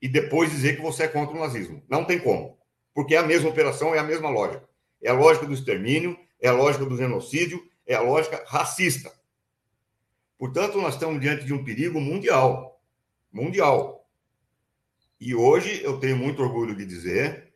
e 0.01 0.09
depois 0.09 0.51
dizer 0.51 0.77
que 0.77 0.83
você 0.83 1.05
é 1.05 1.09
contra 1.09 1.37
o 1.37 1.41
nazismo. 1.41 1.83
Não 1.89 2.05
tem 2.05 2.19
como 2.19 2.59
porque 2.99 3.15
é 3.15 3.19
a 3.19 3.23
mesma 3.23 3.49
operação, 3.49 3.95
é 3.95 4.01
a 4.01 4.03
mesma 4.03 4.29
lógica. 4.29 4.69
É 5.01 5.09
a 5.09 5.15
lógica 5.15 5.47
do 5.47 5.55
extermínio, 5.55 6.19
é 6.41 6.49
a 6.49 6.53
lógica 6.53 6.85
do 6.85 6.97
genocídio, 6.97 7.65
é 7.87 7.95
a 7.95 8.01
lógica 8.01 8.43
racista. 8.45 9.13
Portanto, 10.37 10.81
nós 10.81 10.95
estamos 10.95 11.21
diante 11.21 11.45
de 11.45 11.55
um 11.55 11.63
perigo 11.63 12.01
mundial. 12.01 12.83
Mundial. 13.33 14.05
E 15.21 15.33
hoje 15.33 15.81
eu 15.81 16.01
tenho 16.01 16.17
muito 16.17 16.43
orgulho 16.43 16.75
de 16.75 16.85
dizer 16.85 17.55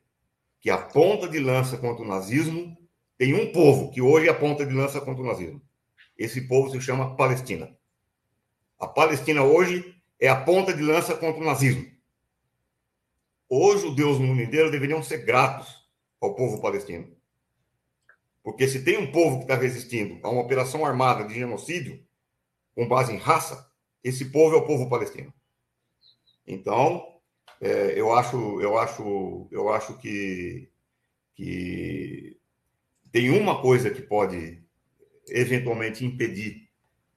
que 0.60 0.70
a 0.70 0.78
ponta 0.78 1.28
de 1.28 1.40
lança 1.40 1.76
contra 1.76 2.04
o 2.04 2.08
nazismo 2.08 2.78
tem 3.18 3.34
um 3.34 3.50
povo 3.50 3.90
que 3.90 4.00
hoje 4.00 4.28
é 4.28 4.30
a 4.30 4.38
ponta 4.38 4.64
de 4.64 4.72
lança 4.72 5.00
contra 5.00 5.24
o 5.24 5.26
nazismo. 5.26 5.60
Esse 6.16 6.42
povo 6.42 6.70
se 6.70 6.80
chama 6.80 7.16
Palestina. 7.16 7.76
A 8.78 8.86
Palestina 8.86 9.42
hoje 9.42 9.92
é 10.20 10.28
a 10.28 10.40
ponta 10.40 10.72
de 10.72 10.84
lança 10.84 11.16
contra 11.16 11.42
o 11.42 11.44
nazismo 11.44 11.90
os 13.54 13.82
judeus 13.82 14.18
no 14.18 14.28
mundo 14.28 14.40
inteiro 14.40 14.70
deveriam 14.70 15.02
ser 15.02 15.26
gratos 15.26 15.86
ao 16.18 16.34
povo 16.34 16.62
palestino. 16.62 17.14
Porque 18.42 18.66
se 18.66 18.82
tem 18.82 18.96
um 18.96 19.12
povo 19.12 19.36
que 19.36 19.44
está 19.44 19.54
resistindo 19.56 20.18
a 20.22 20.30
uma 20.30 20.40
operação 20.40 20.86
armada 20.86 21.24
de 21.24 21.34
genocídio, 21.34 22.02
com 22.74 22.88
base 22.88 23.12
em 23.12 23.18
raça, 23.18 23.70
esse 24.02 24.30
povo 24.30 24.56
é 24.56 24.58
o 24.58 24.66
povo 24.66 24.88
palestino. 24.88 25.34
Então, 26.46 27.20
é, 27.60 27.92
eu 27.94 28.14
acho, 28.14 28.58
eu 28.62 28.78
acho, 28.78 29.48
eu 29.50 29.68
acho 29.68 29.98
que, 29.98 30.70
que 31.34 32.40
tem 33.12 33.28
uma 33.38 33.60
coisa 33.60 33.90
que 33.90 34.00
pode 34.00 34.64
eventualmente 35.28 36.06
impedir 36.06 36.70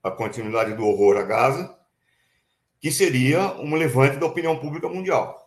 a 0.03 0.11
continuidade 0.11 0.73
do 0.73 0.85
horror 0.85 1.15
a 1.15 1.23
Gaza, 1.23 1.79
que 2.81 2.91
seria 2.91 3.55
um 3.55 3.73
levante 3.75 4.17
da 4.17 4.25
opinião 4.25 4.59
pública 4.59 4.89
mundial. 4.89 5.44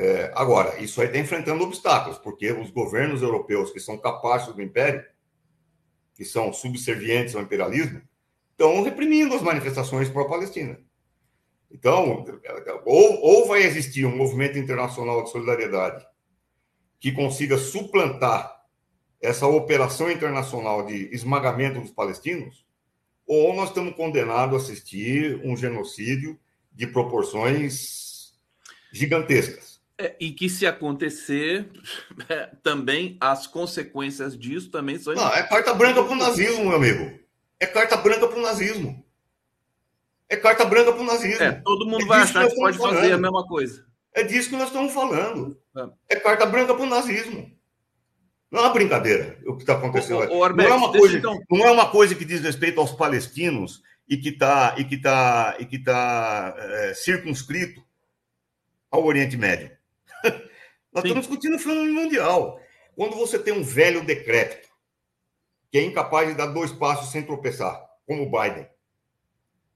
É, 0.00 0.30
agora, 0.36 0.80
isso 0.80 1.00
aí 1.00 1.08
está 1.08 1.18
enfrentando 1.18 1.64
obstáculos, 1.64 2.18
porque 2.18 2.52
os 2.52 2.70
governos 2.70 3.20
europeus 3.20 3.72
que 3.72 3.80
são 3.80 3.98
capazes 3.98 4.54
do 4.54 4.62
império, 4.62 5.04
que 6.14 6.24
são 6.24 6.52
subservientes 6.52 7.34
ao 7.34 7.42
imperialismo, 7.42 8.00
estão 8.52 8.80
reprimindo 8.84 9.34
as 9.34 9.42
manifestações 9.42 10.08
pró-Palestina. 10.08 10.78
Então, 11.68 12.24
ou, 12.86 13.20
ou 13.20 13.48
vai 13.48 13.64
existir 13.64 14.06
um 14.06 14.16
movimento 14.16 14.56
internacional 14.56 15.24
de 15.24 15.32
solidariedade 15.32 16.06
que 17.00 17.10
consiga 17.10 17.58
suplantar 17.58 18.56
essa 19.20 19.48
operação 19.48 20.08
internacional 20.08 20.86
de 20.86 21.12
esmagamento 21.12 21.80
dos 21.80 21.90
palestinos, 21.90 22.64
ou 23.26 23.52
nós 23.52 23.70
estamos 23.70 23.96
condenados 23.96 24.54
a 24.54 24.62
assistir 24.62 25.40
um 25.44 25.56
genocídio 25.56 26.38
de 26.72 26.86
proporções 26.86 28.32
gigantescas. 28.92 29.67
É, 30.00 30.14
e 30.20 30.30
que 30.30 30.48
se 30.48 30.64
acontecer, 30.64 31.68
é, 32.28 32.50
também 32.62 33.16
as 33.20 33.46
consequências 33.46 34.38
disso 34.38 34.70
também 34.70 34.98
são. 34.98 35.14
Não, 35.14 35.28
é 35.34 35.42
carta 35.42 35.74
branca 35.74 36.02
para 36.04 36.12
o 36.12 36.16
nazismo, 36.16 36.64
meu 36.64 36.76
amigo. 36.76 37.18
É 37.58 37.66
carta 37.66 37.96
branca 37.96 38.28
para 38.28 38.38
o 38.38 38.42
nazismo. 38.42 39.04
É 40.28 40.36
carta 40.36 40.64
branca 40.64 40.92
para 40.92 41.00
o 41.00 41.04
nazismo. 41.04 41.42
É, 41.42 41.52
todo 41.52 41.86
mundo 41.86 42.04
é 42.04 42.06
vai 42.06 42.20
achar 42.20 42.44
que, 42.44 42.54
que 42.54 42.60
pode 42.60 42.78
falando. 42.78 42.96
fazer 42.96 43.12
a 43.12 43.18
mesma 43.18 43.46
coisa. 43.46 43.86
É 44.14 44.22
disso 44.22 44.50
que 44.50 44.56
nós 44.56 44.68
estamos 44.68 44.92
falando. 44.92 45.58
É, 45.76 46.16
é 46.16 46.20
carta 46.20 46.46
branca 46.46 46.74
para 46.74 46.82
o 46.82 46.88
nazismo. 46.88 47.50
Não 48.50 48.60
é 48.60 48.62
uma 48.62 48.72
brincadeira 48.72 49.38
o 49.46 49.56
que 49.56 49.62
está 49.62 49.74
acontecendo. 49.74 50.30
O 50.30 50.48
não, 50.48 50.64
é 50.64 50.74
uma 50.74 50.92
coisa, 50.92 51.18
então... 51.18 51.38
não 51.50 51.66
é 51.66 51.70
uma 51.70 51.90
coisa 51.90 52.14
que 52.14 52.24
diz 52.24 52.40
respeito 52.40 52.80
aos 52.80 52.92
palestinos 52.92 53.82
e 54.08 54.16
que 54.16 54.30
está 54.30 54.74
e 54.78 54.84
que 54.84 54.96
tá, 54.96 55.56
e 55.58 55.66
que 55.66 55.78
tá, 55.78 56.54
é, 56.56 56.94
circunscrito 56.94 57.82
ao 58.90 59.04
Oriente 59.04 59.36
Médio. 59.36 59.77
Nós 60.92 61.02
Sim. 61.02 61.08
estamos 61.08 61.26
discutindo 61.26 61.56
o 61.56 61.58
fenômeno 61.58 61.92
mundial. 61.92 62.60
Quando 62.94 63.16
você 63.16 63.38
tem 63.38 63.52
um 63.52 63.62
velho 63.62 64.04
decrépito 64.04 64.68
que 65.70 65.78
é 65.78 65.82
incapaz 65.82 66.28
de 66.28 66.34
dar 66.34 66.46
dois 66.46 66.72
passos 66.72 67.10
sem 67.10 67.22
tropeçar, 67.22 67.86
como 68.06 68.22
o 68.22 68.30
Biden, 68.30 68.66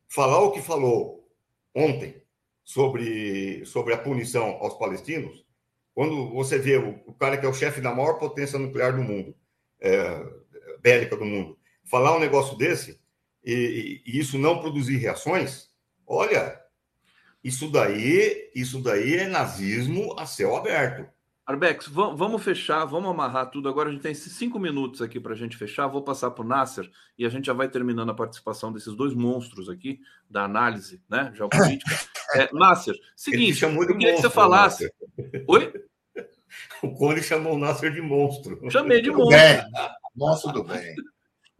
falar 0.08 0.40
o 0.40 0.50
que 0.50 0.62
falou 0.62 1.30
ontem 1.74 2.22
sobre, 2.64 3.64
sobre 3.66 3.92
a 3.92 3.98
punição 3.98 4.56
aos 4.60 4.74
palestinos, 4.74 5.44
quando 5.94 6.30
você 6.30 6.58
vê 6.58 6.78
o, 6.78 7.00
o 7.06 7.12
cara 7.12 7.36
que 7.36 7.44
é 7.44 7.48
o 7.48 7.54
chefe 7.54 7.80
da 7.80 7.94
maior 7.94 8.14
potência 8.14 8.58
nuclear 8.58 8.96
do 8.96 9.02
mundo, 9.02 9.34
é, 9.80 10.24
bélica 10.80 11.16
do 11.16 11.24
mundo, 11.24 11.58
falar 11.84 12.16
um 12.16 12.20
negócio 12.20 12.56
desse 12.56 12.98
e, 13.44 14.02
e, 14.06 14.18
isso 14.18 14.38
não 14.38 14.60
produzir 14.60 14.96
reações, 14.96 15.70
olha, 16.06 16.61
isso 17.42 17.70
daí, 17.70 18.50
isso 18.54 18.80
daí 18.80 19.14
é 19.14 19.28
nazismo 19.28 20.14
a 20.18 20.26
céu 20.26 20.56
aberto. 20.56 21.10
Arbex, 21.44 21.88
vamos 21.88 22.42
fechar, 22.44 22.84
vamos 22.84 23.10
amarrar 23.10 23.50
tudo. 23.50 23.68
Agora 23.68 23.88
a 23.88 23.92
gente 23.92 24.02
tem 24.02 24.14
cinco 24.14 24.60
minutos 24.60 25.02
aqui 25.02 25.18
para 25.18 25.32
a 25.32 25.36
gente 25.36 25.56
fechar. 25.56 25.88
Vou 25.88 26.02
passar 26.02 26.30
para 26.30 26.44
o 26.44 26.46
Nasser 26.46 26.88
e 27.18 27.26
a 27.26 27.28
gente 27.28 27.46
já 27.46 27.52
vai 27.52 27.68
terminando 27.68 28.10
a 28.10 28.14
participação 28.14 28.72
desses 28.72 28.94
dois 28.94 29.12
monstros 29.12 29.68
aqui 29.68 29.98
da 30.30 30.44
análise, 30.44 31.02
né, 31.08 31.32
geopolítica. 31.34 31.90
É, 32.34 32.48
Nasser, 32.50 32.94
seguinte, 33.14 33.62
eu 33.62 33.68
queria 33.68 33.94
monstro, 33.94 33.98
que 33.98 34.22
você 34.22 34.30
falasse. 34.30 34.90
Nasser. 35.18 35.44
Oi? 35.46 35.72
O 36.82 36.94
Cone 36.94 37.22
chamou 37.22 37.54
o 37.54 37.58
Nasser 37.58 37.92
de 37.92 38.00
monstro. 38.00 38.58
Chamei 38.70 39.02
de 39.02 39.10
monstro. 39.10 39.36
Bem. 39.36 39.62
Monstro 40.14 40.52
do 40.52 40.64
bem. 40.64 40.94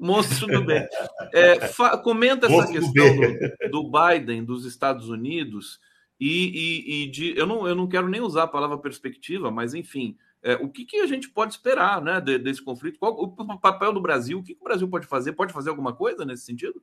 Monstro 0.02 0.48
do 0.50 0.64
bem. 0.64 0.86
É, 1.32 1.56
comenta 2.02 2.48
monstro 2.48 2.76
essa 2.76 2.92
questão 2.92 3.70
do, 3.70 3.70
do 3.70 3.90
Biden 3.90 4.44
dos 4.44 4.64
Estados 4.66 5.08
Unidos 5.08 5.78
e, 6.18 6.26
e, 6.28 7.04
e, 7.04 7.10
de. 7.10 7.38
Eu 7.38 7.46
não, 7.46 7.66
eu 7.66 7.74
não 7.74 7.88
quero 7.88 8.08
nem 8.08 8.20
usar 8.20 8.42
a 8.42 8.48
palavra 8.48 8.76
perspectiva, 8.78 9.50
mas 9.50 9.74
enfim, 9.74 10.16
é, 10.42 10.54
o 10.54 10.68
que, 10.68 10.84
que 10.84 10.96
a 10.96 11.06
gente 11.06 11.30
pode 11.30 11.54
esperar 11.54 12.02
né, 12.02 12.20
de, 12.20 12.36
desse 12.36 12.62
conflito? 12.62 12.98
Qual 12.98 13.12
o 13.12 13.60
papel 13.60 13.92
do 13.92 14.00
Brasil? 14.00 14.40
O 14.40 14.42
que, 14.42 14.54
que, 14.54 14.60
o 14.60 14.64
Brasil 14.64 14.88
pode 14.88 15.06
fazer? 15.06 15.32
Pode 15.32 15.52
fazer 15.52 15.70
alguma 15.70 15.94
coisa 15.94 16.24
nesse 16.24 16.44
sentido? 16.44 16.82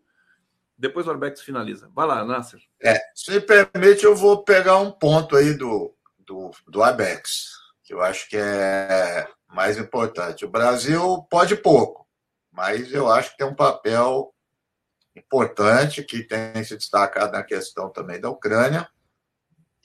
Depois 0.78 1.06
o 1.06 1.12
Arbex 1.12 1.42
finaliza. 1.42 1.92
Vai 1.94 2.08
lá, 2.08 2.24
Nasser. 2.24 2.62
É, 2.82 2.98
se 3.14 3.32
me 3.32 3.42
permite, 3.42 4.06
eu 4.06 4.16
vou 4.16 4.44
pegar 4.46 4.78
um 4.78 4.92
ponto 4.92 5.36
aí 5.36 5.54
do, 5.54 5.94
do, 6.20 6.52
do 6.70 6.82
Arbex, 6.82 7.52
que 7.84 7.94
eu 7.94 8.02
acho 8.02 8.30
que 8.30 8.38
é 8.38 9.28
mais 9.54 9.78
importante. 9.78 10.46
O 10.46 10.50
Brasil 10.50 11.22
pode 11.30 11.58
pouco, 11.58 12.08
mas 12.52 12.92
eu 12.92 13.10
acho 13.10 13.32
que 13.32 13.38
tem 13.38 13.48
um 13.48 13.56
papel 13.56 14.34
importante 15.16 16.04
que 16.04 16.24
tem 16.24 16.64
se 16.64 16.76
destacado 16.76 17.32
na 17.32 17.44
questão 17.44 17.92
também 17.92 18.20
da 18.20 18.30
Ucrânia 18.30 18.88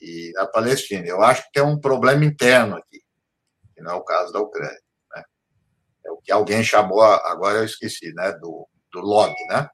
e 0.01 0.31
na 0.35 0.47
Palestina. 0.47 1.07
Eu 1.07 1.21
acho 1.21 1.43
que 1.43 1.51
tem 1.53 1.63
um 1.63 1.79
problema 1.79 2.25
interno 2.25 2.77
aqui, 2.77 3.01
que 3.73 3.81
não 3.81 3.91
é 3.91 3.95
o 3.95 4.03
caso 4.03 4.31
da 4.31 4.39
Ucrânia. 4.39 4.81
Né? 5.15 5.23
É 6.05 6.11
o 6.11 6.17
que 6.17 6.31
alguém 6.31 6.63
chamou, 6.63 7.01
agora 7.01 7.59
eu 7.59 7.65
esqueci, 7.65 8.13
né? 8.13 8.31
do, 8.33 8.67
do 8.91 9.01
lobby, 9.01 9.35
né? 9.49 9.69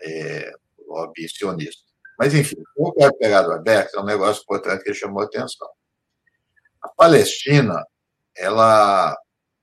É, 0.00 0.52
lobby 0.86 1.28
sionista. 1.28 1.82
Mas, 2.18 2.34
enfim, 2.34 2.56
o 2.76 2.92
que 2.92 2.98
eu 2.98 3.10
quero 3.10 3.18
pegar 3.18 3.42
do 3.42 3.52
Abex 3.52 3.92
é 3.94 4.00
um 4.00 4.04
negócio 4.04 4.42
importante 4.42 4.84
que 4.84 4.94
chamou 4.94 5.22
a 5.22 5.26
atenção. 5.26 5.68
A 6.80 6.88
Palestina, 6.90 7.84
ela 8.36 9.16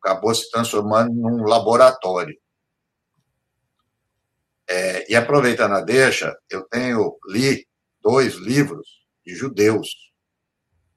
acabou 0.04 0.34
se 0.34 0.49
transformando 0.49 1.14
num 1.14 1.43
laboratório. 1.43 2.36
É, 4.70 5.12
e 5.12 5.16
aproveitando 5.16 5.74
a 5.74 5.82
deixa, 5.82 6.36
eu 6.49 6.64
tenho 6.70 7.18
li 7.28 7.68
dois 8.02 8.36
livros 8.36 8.88
de 9.26 9.36
judeus 9.36 9.89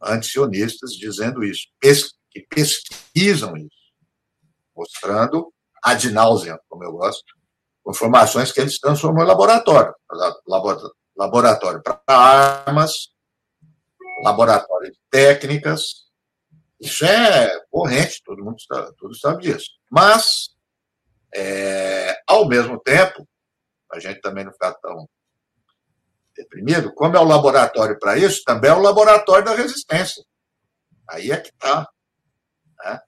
antisionistas 0.02 0.92
dizendo 0.92 1.42
isso, 1.42 1.68
que 2.30 2.46
pesquisam 2.48 3.56
isso, 3.56 3.92
mostrando 4.76 5.52
ad 5.82 6.10
nauseam, 6.10 6.58
como 6.68 6.84
eu 6.84 6.92
gosto, 6.92 7.24
informações 7.88 8.50
que 8.52 8.60
eles 8.60 8.78
transformam 8.78 9.24
em 9.24 9.28
laboratório. 9.28 9.94
Laboratório 11.16 11.82
para 11.82 12.00
armas, 12.06 13.08
laboratório 14.22 14.90
de 14.90 14.98
técnicas. 15.10 16.04
Isso 16.84 17.02
é 17.02 17.60
corrente, 17.70 18.22
todo 18.22 18.44
mundo 18.44 18.60
sabe, 18.60 18.94
todo 18.98 19.18
sabe 19.18 19.44
disso. 19.44 19.70
Mas, 19.90 20.50
é, 21.34 22.14
ao 22.26 22.46
mesmo 22.46 22.78
tempo, 22.78 23.26
a 23.90 23.98
gente 23.98 24.20
também 24.20 24.44
não 24.44 24.52
ficar 24.52 24.74
tão 24.74 25.08
deprimido, 26.36 26.92
como 26.92 27.16
é 27.16 27.20
o 27.20 27.24
laboratório 27.24 27.98
para 27.98 28.18
isso, 28.18 28.42
também 28.44 28.70
é 28.70 28.74
o 28.74 28.82
laboratório 28.82 29.46
da 29.46 29.54
resistência. 29.54 30.22
Aí 31.08 31.30
é 31.30 31.40
que 31.40 31.48
está. 31.48 31.88
Né? 32.84 33.00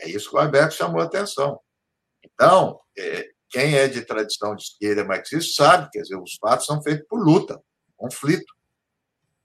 É 0.00 0.10
isso 0.10 0.28
que 0.28 0.36
o 0.36 0.38
Alberto 0.38 0.74
chamou 0.74 1.00
a 1.00 1.04
atenção. 1.04 1.58
Então, 2.22 2.78
é, 2.98 3.30
quem 3.48 3.76
é 3.78 3.88
de 3.88 4.04
tradição 4.04 4.54
de 4.54 4.64
esquerda 4.64 5.06
marxista 5.06 5.64
sabe, 5.64 5.88
quer 5.90 6.02
dizer, 6.02 6.16
os 6.16 6.36
fatos 6.38 6.66
são 6.66 6.82
feitos 6.82 7.06
por 7.08 7.18
luta, 7.18 7.58
conflito. 7.96 8.52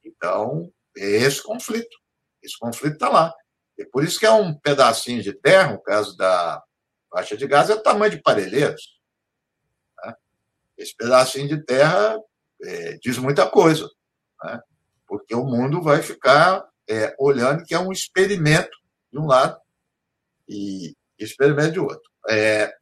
Então, 0.04 0.70
é 0.98 1.06
esse 1.06 1.42
conflito. 1.42 1.96
Esse 2.44 2.58
conflito 2.60 2.96
está 2.96 3.08
lá. 3.08 3.34
E 3.78 3.86
por 3.86 4.04
isso 4.04 4.20
que 4.20 4.26
é 4.26 4.32
um 4.32 4.54
pedacinho 4.54 5.22
de 5.22 5.34
terra, 5.34 5.74
no 5.74 5.82
caso 5.82 6.18
da 6.18 6.64
faixa 7.12 7.38
de 7.38 7.48
gás, 7.48 7.70
é 7.70 7.76
o 7.76 7.84
tamanho 7.84 8.12
de 8.12 8.22
parelheiros. 8.22 9.00
Né? 10.04 10.14
Esse 10.78 10.96
pedacinho 10.96 11.48
de 11.48 11.64
terra 11.64 12.20
é, 12.64 12.98
diz 12.98 13.18
muita 13.18 13.48
coisa, 13.48 13.90
né? 14.44 14.60
porque 15.06 15.36
o 15.36 15.46
mundo 15.46 15.82
vai 15.82 16.02
ficar 16.02 16.68
é, 16.90 17.16
olhando 17.20 17.64
que 17.64 17.76
é 17.76 17.80
um 17.80 17.92
experimento 17.92 18.78
de 19.12 19.20
um 19.20 19.28
lado 19.28 19.60
e 20.48 20.96
experimento 21.20 21.74
de 21.74 21.80
outro. 21.80 22.12
É, 22.30 22.74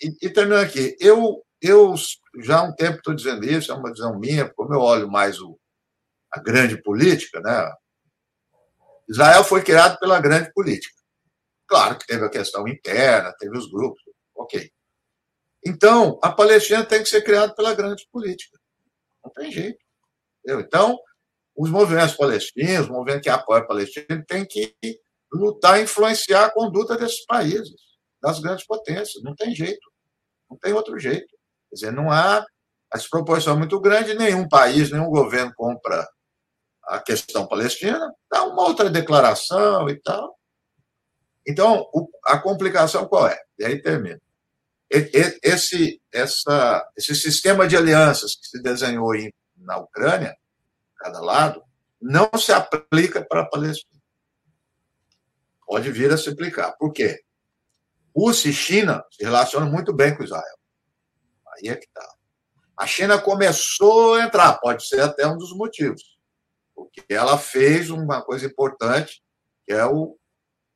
e, 0.00 0.26
e 0.26 0.30
terminando 0.30 0.64
aqui, 0.64 0.96
eu, 1.00 1.42
eu 1.60 1.94
já 2.42 2.58
há 2.58 2.62
um 2.62 2.74
tempo 2.74 2.98
estou 2.98 3.14
dizendo 3.14 3.44
isso, 3.44 3.70
é 3.70 3.74
uma 3.74 3.92
visão 3.92 4.18
minha, 4.18 4.48
como 4.48 4.74
eu 4.74 4.80
olho 4.80 5.10
mais 5.10 5.40
o, 5.40 5.58
a 6.30 6.40
grande 6.40 6.80
política, 6.82 7.40
né? 7.40 7.72
Israel 9.12 9.44
foi 9.44 9.62
criado 9.62 9.98
pela 9.98 10.18
grande 10.20 10.50
política. 10.54 10.94
Claro 11.68 11.98
que 11.98 12.06
teve 12.06 12.24
a 12.24 12.30
questão 12.30 12.66
interna, 12.66 13.34
teve 13.38 13.56
os 13.56 13.70
grupos, 13.70 14.02
ok. 14.34 14.70
Então, 15.64 16.18
a 16.22 16.32
Palestina 16.32 16.84
tem 16.84 17.02
que 17.02 17.08
ser 17.08 17.22
criada 17.22 17.54
pela 17.54 17.74
grande 17.74 18.06
política. 18.10 18.58
Não 19.22 19.30
tem 19.30 19.52
jeito. 19.52 19.78
Entendeu? 20.38 20.64
Então, 20.64 20.98
os 21.54 21.70
movimentos 21.70 22.16
palestinos, 22.16 22.86
os 22.86 22.88
movimentos 22.88 23.22
que 23.22 23.28
apoiam 23.28 23.62
a 23.62 23.66
Palestina, 23.66 24.24
têm 24.26 24.46
que 24.46 24.74
lutar 25.30 25.78
e 25.78 25.82
influenciar 25.82 26.46
a 26.46 26.50
conduta 26.50 26.96
desses 26.96 27.24
países, 27.26 27.80
das 28.20 28.40
grandes 28.40 28.66
potências. 28.66 29.22
Não 29.22 29.34
tem 29.34 29.54
jeito. 29.54 29.92
Não 30.50 30.56
tem 30.56 30.72
outro 30.72 30.98
jeito. 30.98 31.28
Quer 31.68 31.74
dizer, 31.74 31.92
não 31.92 32.10
há 32.10 32.44
a 32.90 32.96
desproporção 32.96 33.58
muito 33.58 33.78
grande, 33.78 34.14
nenhum 34.14 34.48
país, 34.48 34.90
nenhum 34.90 35.10
governo 35.10 35.52
compra 35.54 36.08
a 36.84 37.00
questão 37.00 37.46
palestina, 37.46 38.12
dá 38.30 38.44
uma 38.44 38.62
outra 38.62 38.90
declaração 38.90 39.88
e 39.88 40.00
tal. 40.00 40.38
Então, 41.46 41.88
a 42.24 42.38
complicação 42.38 43.06
qual 43.06 43.26
é? 43.26 43.38
E 43.58 43.64
aí 43.64 43.80
termina 43.80 44.20
esse, 44.92 46.02
essa, 46.12 46.86
esse 46.96 47.14
sistema 47.14 47.66
de 47.66 47.76
alianças 47.76 48.34
que 48.36 48.46
se 48.46 48.62
desenhou 48.62 49.12
na 49.56 49.78
Ucrânia, 49.78 50.36
cada 50.96 51.20
lado, 51.20 51.62
não 52.00 52.30
se 52.36 52.52
aplica 52.52 53.24
para 53.24 53.40
a 53.40 53.48
Palestina. 53.48 54.00
Pode 55.66 55.90
vir 55.90 56.12
a 56.12 56.18
se 56.18 56.28
aplicar. 56.28 56.72
Por 56.72 56.92
quê? 56.92 57.22
Rússia 58.14 58.50
e 58.50 58.52
China 58.52 59.02
se 59.10 59.24
relacionam 59.24 59.70
muito 59.70 59.94
bem 59.94 60.14
com 60.14 60.22
Israel. 60.22 60.58
Aí 61.56 61.70
é 61.70 61.76
que 61.76 61.86
está. 61.86 62.06
A 62.76 62.86
China 62.86 63.18
começou 63.18 64.14
a 64.14 64.24
entrar, 64.24 64.58
pode 64.58 64.86
ser 64.86 65.00
até 65.00 65.26
um 65.26 65.38
dos 65.38 65.56
motivos, 65.56 66.11
porque 66.94 67.12
ela 67.12 67.38
fez 67.38 67.90
uma 67.90 68.22
coisa 68.22 68.46
importante, 68.46 69.22
que 69.66 69.72
é 69.72 69.84
o, 69.86 70.18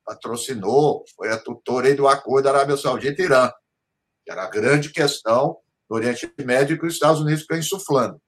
patrocinou, 0.03 1.03
foi 1.15 1.31
a 1.31 1.37
tutora 1.37 1.93
do 1.93 2.07
acordo 2.07 2.45
da 2.45 2.51
Arábia 2.51 2.77
Saudita 2.77 3.21
e 3.21 3.25
Irã, 3.25 3.51
que 4.23 4.31
era 4.31 4.43
a 4.43 4.49
grande 4.49 4.91
questão 4.91 5.59
do 5.89 5.95
Oriente 5.95 6.33
Médio 6.39 6.79
que 6.79 6.85
os 6.85 6.93
Estados 6.93 7.21
Unidos 7.21 7.41
ficam 7.41 7.57
insuflando. 7.57 8.19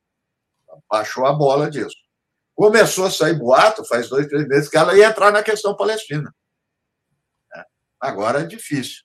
Baixou 0.90 1.26
a 1.26 1.34
bola 1.34 1.70
disso. 1.70 1.96
Começou 2.56 3.06
a 3.06 3.12
sair 3.12 3.38
boato, 3.38 3.86
faz 3.86 4.10
dois, 4.10 4.28
três 4.28 4.48
meses, 4.48 4.70
que 4.70 4.78
ela 4.78 4.96
ia 4.96 5.08
entrar 5.08 5.32
na 5.32 5.42
questão 5.42 5.76
palestina. 5.76 6.34
É. 7.56 7.64
Agora 8.00 8.42
é 8.42 8.46
difícil. 8.46 9.04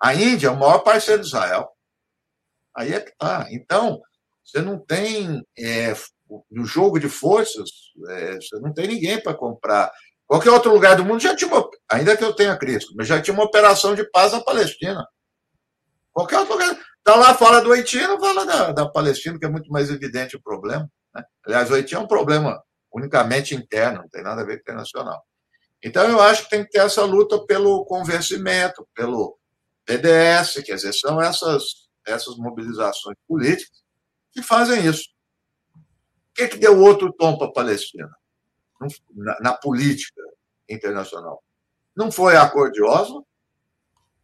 A 0.00 0.14
Índia 0.14 0.48
é 0.48 0.50
o 0.50 0.58
maior 0.58 0.80
parceiro 0.80 1.22
de 1.22 1.28
Israel. 1.28 1.70
Aí 2.76 2.92
é 2.92 3.00
que 3.00 3.10
está. 3.10 3.46
Então, 3.50 4.00
você 4.44 4.60
não 4.60 4.78
tem. 4.78 5.44
É, 5.56 5.94
no 6.50 6.64
jogo 6.64 6.98
de 6.98 7.08
forças, 7.08 7.70
é, 8.08 8.36
você 8.36 8.58
não 8.60 8.72
tem 8.72 8.86
ninguém 8.86 9.20
para 9.20 9.34
comprar. 9.34 9.90
Qualquer 10.26 10.50
outro 10.50 10.72
lugar 10.72 10.96
do 10.96 11.04
mundo 11.04 11.20
já 11.20 11.34
tinha, 11.34 11.50
uma, 11.50 11.68
ainda 11.90 12.16
que 12.16 12.22
eu 12.22 12.34
tenha 12.34 12.56
Cristo, 12.56 12.92
mas 12.96 13.06
já 13.06 13.20
tinha 13.20 13.34
uma 13.34 13.44
operação 13.44 13.94
de 13.94 14.08
paz 14.10 14.32
na 14.32 14.40
Palestina. 14.40 15.06
Qualquer 16.12 16.38
outro 16.40 16.54
lugar. 16.54 16.78
Está 16.98 17.14
lá, 17.16 17.34
fala 17.34 17.60
do 17.62 17.72
Haiti, 17.72 17.98
não 18.00 18.20
fala 18.20 18.44
da, 18.44 18.72
da 18.72 18.88
Palestina, 18.88 19.38
que 19.38 19.46
é 19.46 19.48
muito 19.48 19.70
mais 19.70 19.90
evidente 19.90 20.36
o 20.36 20.42
problema. 20.42 20.90
Né? 21.14 21.24
Aliás, 21.46 21.70
o 21.70 21.74
Haiti 21.74 21.94
é 21.94 21.98
um 21.98 22.06
problema 22.06 22.62
unicamente 22.92 23.54
interno, 23.54 24.02
não 24.02 24.08
tem 24.08 24.22
nada 24.22 24.42
a 24.42 24.44
ver 24.44 24.56
com 24.56 24.60
internacional. 24.62 25.22
Então, 25.82 26.08
eu 26.08 26.20
acho 26.20 26.44
que 26.44 26.50
tem 26.50 26.64
que 26.64 26.70
ter 26.70 26.80
essa 26.80 27.04
luta 27.04 27.44
pelo 27.46 27.84
convencimento, 27.86 28.86
pelo 28.94 29.38
PDS, 29.86 30.62
quer 30.64 30.74
dizer, 30.74 30.92
são 30.92 31.20
essas, 31.20 31.62
essas 32.06 32.36
mobilizações 32.36 33.16
políticas 33.26 33.78
que 34.32 34.42
fazem 34.42 34.84
isso. 34.84 35.08
Que, 36.38 36.46
que 36.46 36.56
deu 36.56 36.80
outro 36.80 37.12
tom 37.12 37.36
para 37.36 37.48
a 37.48 37.52
Palestina 37.52 38.08
na, 39.12 39.40
na, 39.40 39.52
política 39.54 40.22
internacional? 40.68 41.42
Não 41.96 42.12
foi 42.12 42.36
a 42.36 42.48
Oslo 42.84 43.26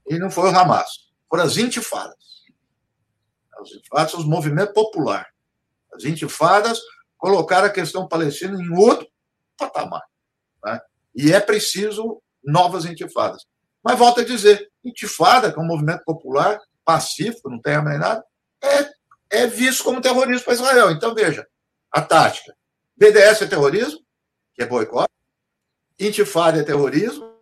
e 0.08 0.16
não 0.16 0.30
foi 0.30 0.52
o 0.52 0.56
Hamas. 0.56 1.10
Foram 1.28 1.42
as 1.42 1.56
intifadas. 1.56 2.44
As 3.58 3.68
intifadas 3.72 4.12
são 4.12 4.20
os 4.20 4.26
movimentos 4.26 4.72
populares. 4.72 5.26
As 5.92 6.04
intifadas 6.04 6.80
colocaram 7.18 7.66
a 7.66 7.70
questão 7.70 8.06
palestina 8.06 8.62
em 8.62 8.78
outro 8.78 9.08
patamar. 9.58 10.04
Né? 10.64 10.80
E 11.16 11.32
é 11.32 11.40
preciso 11.40 12.22
novas 12.44 12.84
intifadas. 12.84 13.44
Mas 13.82 13.98
volto 13.98 14.20
a 14.20 14.24
dizer, 14.24 14.70
intifada, 14.84 15.52
que 15.52 15.58
é 15.58 15.62
um 15.62 15.66
movimento 15.66 16.04
popular, 16.04 16.60
pacífico, 16.84 17.50
não 17.50 17.60
tem 17.60 17.74
nada, 17.82 18.24
é, 18.62 18.88
é 19.30 19.46
visto 19.48 19.82
como 19.82 20.00
terrorismo 20.00 20.44
para 20.44 20.54
Israel. 20.54 20.92
Então, 20.92 21.12
veja, 21.12 21.44
a 21.94 22.02
tática. 22.02 22.52
BDS 22.96 23.42
é 23.42 23.46
terrorismo, 23.46 24.04
que 24.52 24.62
é 24.62 24.66
boicote, 24.66 25.12
intifada 25.98 26.58
é 26.58 26.64
terrorismo, 26.64 27.32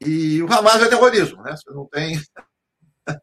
e 0.00 0.42
o 0.42 0.50
Hamas 0.50 0.82
é 0.82 0.88
terrorismo. 0.88 1.42
Né? 1.42 1.54
Você 1.54 1.70
não 1.70 1.86
tem 1.86 2.18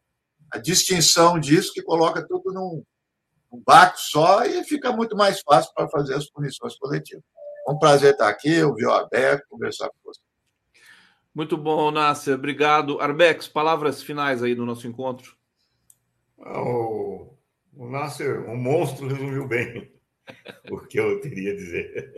a 0.52 0.58
distinção 0.58 1.38
disso 1.38 1.72
que 1.74 1.82
coloca 1.82 2.26
tudo 2.26 2.52
num, 2.52 2.84
num 3.50 3.60
barco 3.66 3.98
só 3.98 4.44
e 4.44 4.62
fica 4.62 4.92
muito 4.92 5.16
mais 5.16 5.40
fácil 5.40 5.72
para 5.74 5.88
fazer 5.88 6.14
as 6.14 6.30
punições 6.30 6.78
coletivas. 6.78 7.24
É 7.68 7.72
um 7.72 7.78
prazer 7.78 8.12
estar 8.12 8.28
aqui, 8.28 8.62
ouvir 8.62 8.86
o 8.86 8.92
aberto, 8.92 9.48
conversar 9.48 9.88
com 9.88 9.98
você. 10.04 10.20
Muito 11.34 11.56
bom, 11.56 11.90
Nasser. 11.90 12.36
Obrigado. 12.36 13.00
Arbex, 13.00 13.48
palavras 13.48 14.00
finais 14.00 14.44
aí 14.44 14.54
do 14.54 14.64
nosso 14.64 14.86
encontro. 14.86 15.36
Ah, 16.40 17.30
o, 17.74 17.88
Nasser, 17.88 18.48
um 18.48 18.56
monstro, 18.56 19.08
resumiu 19.08 19.46
bem 19.46 19.90
o 20.70 20.80
que 20.80 20.98
eu 20.98 21.20
teria 21.20 21.52
a 21.52 21.56
dizer. 21.56 22.12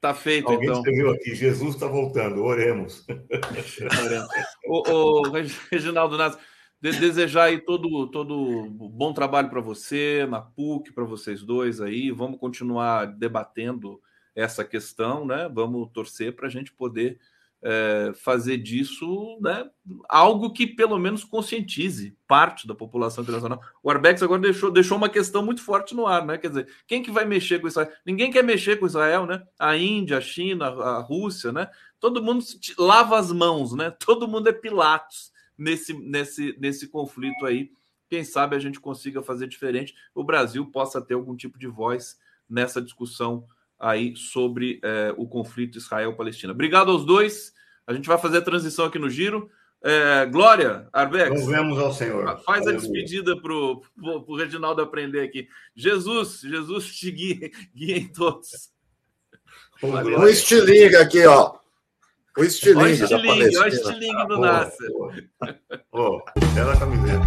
Tá 0.00 0.14
feito, 0.14 0.48
Alguém 0.48 0.68
então. 0.68 0.78
escreveu 0.80 1.10
aqui, 1.10 1.34
Jesus 1.34 1.74
está 1.74 1.86
voltando, 1.86 2.42
oremos. 2.42 3.04
o, 4.66 4.90
o 4.90 5.22
Reginaldo 5.70 6.16
Nasser, 6.16 6.40
desejar 6.80 7.44
aí 7.44 7.58
todo, 7.58 8.06
todo 8.10 8.68
bom 8.70 9.12
trabalho 9.12 9.48
para 9.50 9.60
você, 9.60 10.26
na 10.28 10.40
PUC, 10.40 10.92
para 10.92 11.04
vocês 11.04 11.42
dois 11.42 11.80
aí. 11.80 12.10
Vamos 12.10 12.38
continuar 12.38 13.06
debatendo 13.06 14.00
essa 14.34 14.64
questão, 14.64 15.26
né? 15.26 15.50
Vamos 15.52 15.90
torcer 15.92 16.36
para 16.36 16.46
a 16.46 16.50
gente 16.50 16.72
poder 16.72 17.18
é, 17.68 18.12
fazer 18.14 18.58
disso 18.58 19.38
né, 19.40 19.68
algo 20.08 20.52
que 20.52 20.68
pelo 20.68 20.96
menos 21.00 21.24
conscientize 21.24 22.16
parte 22.28 22.64
da 22.64 22.76
população 22.76 23.24
internacional. 23.24 23.60
O 23.82 23.90
Arbex 23.90 24.22
agora 24.22 24.40
deixou, 24.40 24.70
deixou 24.70 24.96
uma 24.96 25.08
questão 25.08 25.44
muito 25.44 25.60
forte 25.60 25.92
no 25.92 26.06
ar, 26.06 26.24
né? 26.24 26.38
Quer 26.38 26.48
dizer, 26.48 26.68
quem 26.86 27.02
que 27.02 27.10
vai 27.10 27.24
mexer 27.24 27.60
com 27.60 27.66
Israel? 27.66 27.90
Ninguém 28.06 28.30
quer 28.30 28.44
mexer 28.44 28.76
com 28.76 28.86
Israel, 28.86 29.26
né? 29.26 29.42
A 29.58 29.76
Índia, 29.76 30.18
a 30.18 30.20
China, 30.20 30.66
a 30.66 31.00
Rússia, 31.00 31.50
né? 31.50 31.68
Todo 31.98 32.22
mundo 32.22 32.44
lava 32.78 33.18
as 33.18 33.32
mãos, 33.32 33.74
né? 33.74 33.90
Todo 33.98 34.28
mundo 34.28 34.48
é 34.48 34.52
Pilatos 34.52 35.32
nesse, 35.58 35.92
nesse, 35.92 36.56
nesse 36.60 36.86
conflito 36.86 37.44
aí. 37.44 37.72
Quem 38.08 38.22
sabe 38.22 38.54
a 38.54 38.60
gente 38.60 38.78
consiga 38.78 39.24
fazer 39.24 39.48
diferente, 39.48 39.92
o 40.14 40.22
Brasil 40.22 40.64
possa 40.66 41.02
ter 41.02 41.14
algum 41.14 41.34
tipo 41.34 41.58
de 41.58 41.66
voz 41.66 42.16
nessa 42.48 42.80
discussão 42.80 43.44
aí 43.76 44.14
sobre 44.14 44.78
é, 44.84 45.12
o 45.16 45.26
conflito 45.26 45.78
Israel-Palestina. 45.78 46.52
Obrigado 46.52 46.92
aos 46.92 47.04
dois. 47.04 47.55
A 47.86 47.92
gente 47.92 48.08
vai 48.08 48.18
fazer 48.18 48.38
a 48.38 48.42
transição 48.42 48.86
aqui 48.86 48.98
no 48.98 49.08
giro. 49.08 49.48
É, 49.82 50.26
Glória, 50.26 50.88
Arbex. 50.92 51.46
vemos 51.46 51.78
ao 51.78 51.92
Senhor. 51.92 52.24
Faz 52.40 52.66
Aleluia. 52.66 52.76
a 52.76 52.80
despedida 52.80 53.40
para 53.40 53.52
o 53.52 54.36
Reginaldo 54.36 54.82
aprender 54.82 55.20
aqui. 55.20 55.46
Jesus, 55.74 56.40
Jesus 56.40 56.86
te 56.96 57.10
guie, 57.10 57.52
guie 57.74 57.92
em 57.94 58.08
todos. 58.08 58.70
O 59.82 60.26
estilingue 60.26 60.96
aqui, 60.96 61.24
ó. 61.26 61.54
O 62.36 62.42
estilingue. 62.42 62.82
Olha 62.82 62.90
o 62.90 62.94
estilingue, 62.94 63.56
olha 63.58 63.70
o 63.70 63.74
estilingue 63.74 64.26
do 64.26 64.38
Nasser. 64.40 64.90
Ó, 65.92 66.22
bela 66.54 66.76
camiseta. 66.76 67.24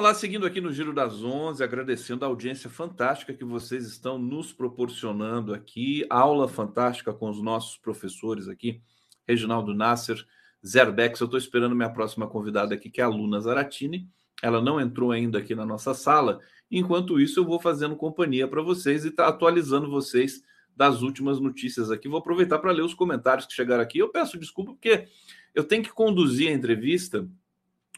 Vamos 0.00 0.14
lá, 0.14 0.18
seguindo 0.18 0.46
aqui 0.46 0.62
no 0.62 0.72
Giro 0.72 0.94
das 0.94 1.22
Onze, 1.22 1.62
agradecendo 1.62 2.24
a 2.24 2.28
audiência 2.28 2.70
fantástica 2.70 3.34
que 3.34 3.44
vocês 3.44 3.86
estão 3.86 4.18
nos 4.18 4.50
proporcionando 4.50 5.52
aqui. 5.52 6.06
Aula 6.08 6.48
fantástica 6.48 7.12
com 7.12 7.28
os 7.28 7.42
nossos 7.42 7.76
professores 7.76 8.48
aqui, 8.48 8.80
Reginaldo 9.28 9.74
Nasser, 9.74 10.24
Zerbex. 10.66 11.20
Eu 11.20 11.26
estou 11.26 11.36
esperando 11.36 11.76
minha 11.76 11.90
próxima 11.90 12.26
convidada 12.26 12.74
aqui, 12.74 12.88
que 12.88 13.02
é 13.02 13.04
a 13.04 13.08
Luna 13.08 13.40
Zaratini. 13.40 14.08
Ela 14.42 14.62
não 14.62 14.80
entrou 14.80 15.12
ainda 15.12 15.38
aqui 15.38 15.54
na 15.54 15.66
nossa 15.66 15.92
sala. 15.92 16.40
Enquanto 16.70 17.20
isso, 17.20 17.38
eu 17.38 17.44
vou 17.44 17.60
fazendo 17.60 17.94
companhia 17.94 18.48
para 18.48 18.62
vocês 18.62 19.04
e 19.04 19.10
tá 19.10 19.28
atualizando 19.28 19.90
vocês 19.90 20.42
das 20.74 21.02
últimas 21.02 21.38
notícias 21.38 21.90
aqui. 21.90 22.08
Vou 22.08 22.20
aproveitar 22.20 22.58
para 22.58 22.72
ler 22.72 22.84
os 22.84 22.94
comentários 22.94 23.44
que 23.44 23.52
chegaram 23.52 23.82
aqui. 23.82 23.98
Eu 23.98 24.08
peço 24.08 24.38
desculpa 24.38 24.72
porque 24.72 25.08
eu 25.54 25.62
tenho 25.62 25.82
que 25.82 25.92
conduzir 25.92 26.48
a 26.48 26.54
entrevista 26.54 27.28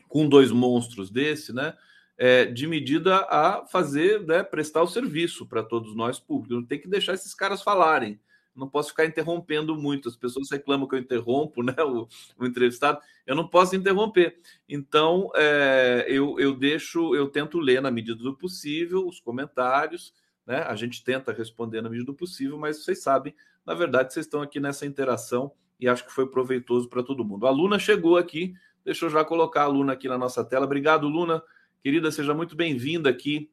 com 0.08 0.28
dois 0.28 0.50
monstros 0.50 1.08
desse, 1.08 1.52
né? 1.52 1.76
É, 2.24 2.44
de 2.44 2.68
medida 2.68 3.26
a 3.28 3.66
fazer, 3.66 4.24
né, 4.24 4.44
prestar 4.44 4.80
o 4.80 4.86
serviço 4.86 5.44
para 5.44 5.60
todos 5.60 5.96
nós 5.96 6.20
públicos. 6.20 6.56
Não 6.56 6.64
tem 6.64 6.78
que 6.78 6.86
deixar 6.86 7.14
esses 7.14 7.34
caras 7.34 7.64
falarem. 7.64 8.20
Não 8.54 8.68
posso 8.68 8.90
ficar 8.90 9.04
interrompendo 9.04 9.74
muito. 9.74 10.08
As 10.08 10.14
pessoas 10.14 10.48
reclamam 10.48 10.86
que 10.86 10.94
eu 10.94 11.00
interrompo 11.00 11.64
né, 11.64 11.74
o, 11.80 12.06
o 12.38 12.46
entrevistado. 12.46 13.00
Eu 13.26 13.34
não 13.34 13.48
posso 13.48 13.74
interromper. 13.74 14.38
Então, 14.68 15.32
é, 15.34 16.06
eu, 16.06 16.38
eu 16.38 16.54
deixo, 16.54 17.12
eu 17.12 17.26
tento 17.26 17.58
ler 17.58 17.82
na 17.82 17.90
medida 17.90 18.22
do 18.22 18.36
possível 18.36 19.04
os 19.08 19.18
comentários. 19.18 20.14
Né? 20.46 20.62
A 20.62 20.76
gente 20.76 21.02
tenta 21.02 21.32
responder 21.32 21.82
na 21.82 21.90
medida 21.90 22.06
do 22.12 22.14
possível, 22.14 22.56
mas 22.56 22.84
vocês 22.84 23.02
sabem, 23.02 23.34
na 23.66 23.74
verdade, 23.74 24.12
vocês 24.12 24.26
estão 24.26 24.42
aqui 24.42 24.60
nessa 24.60 24.86
interação 24.86 25.50
e 25.80 25.88
acho 25.88 26.06
que 26.06 26.12
foi 26.12 26.28
proveitoso 26.28 26.88
para 26.88 27.02
todo 27.02 27.24
mundo. 27.24 27.48
A 27.48 27.50
Luna 27.50 27.80
chegou 27.80 28.16
aqui, 28.16 28.54
deixa 28.84 29.06
eu 29.06 29.10
já 29.10 29.24
colocar 29.24 29.62
a 29.62 29.66
Luna 29.66 29.94
aqui 29.94 30.06
na 30.06 30.16
nossa 30.16 30.44
tela. 30.44 30.66
Obrigado, 30.66 31.08
Luna 31.08 31.42
Querida, 31.82 32.12
seja 32.12 32.32
muito 32.32 32.54
bem-vinda 32.54 33.10
aqui 33.10 33.50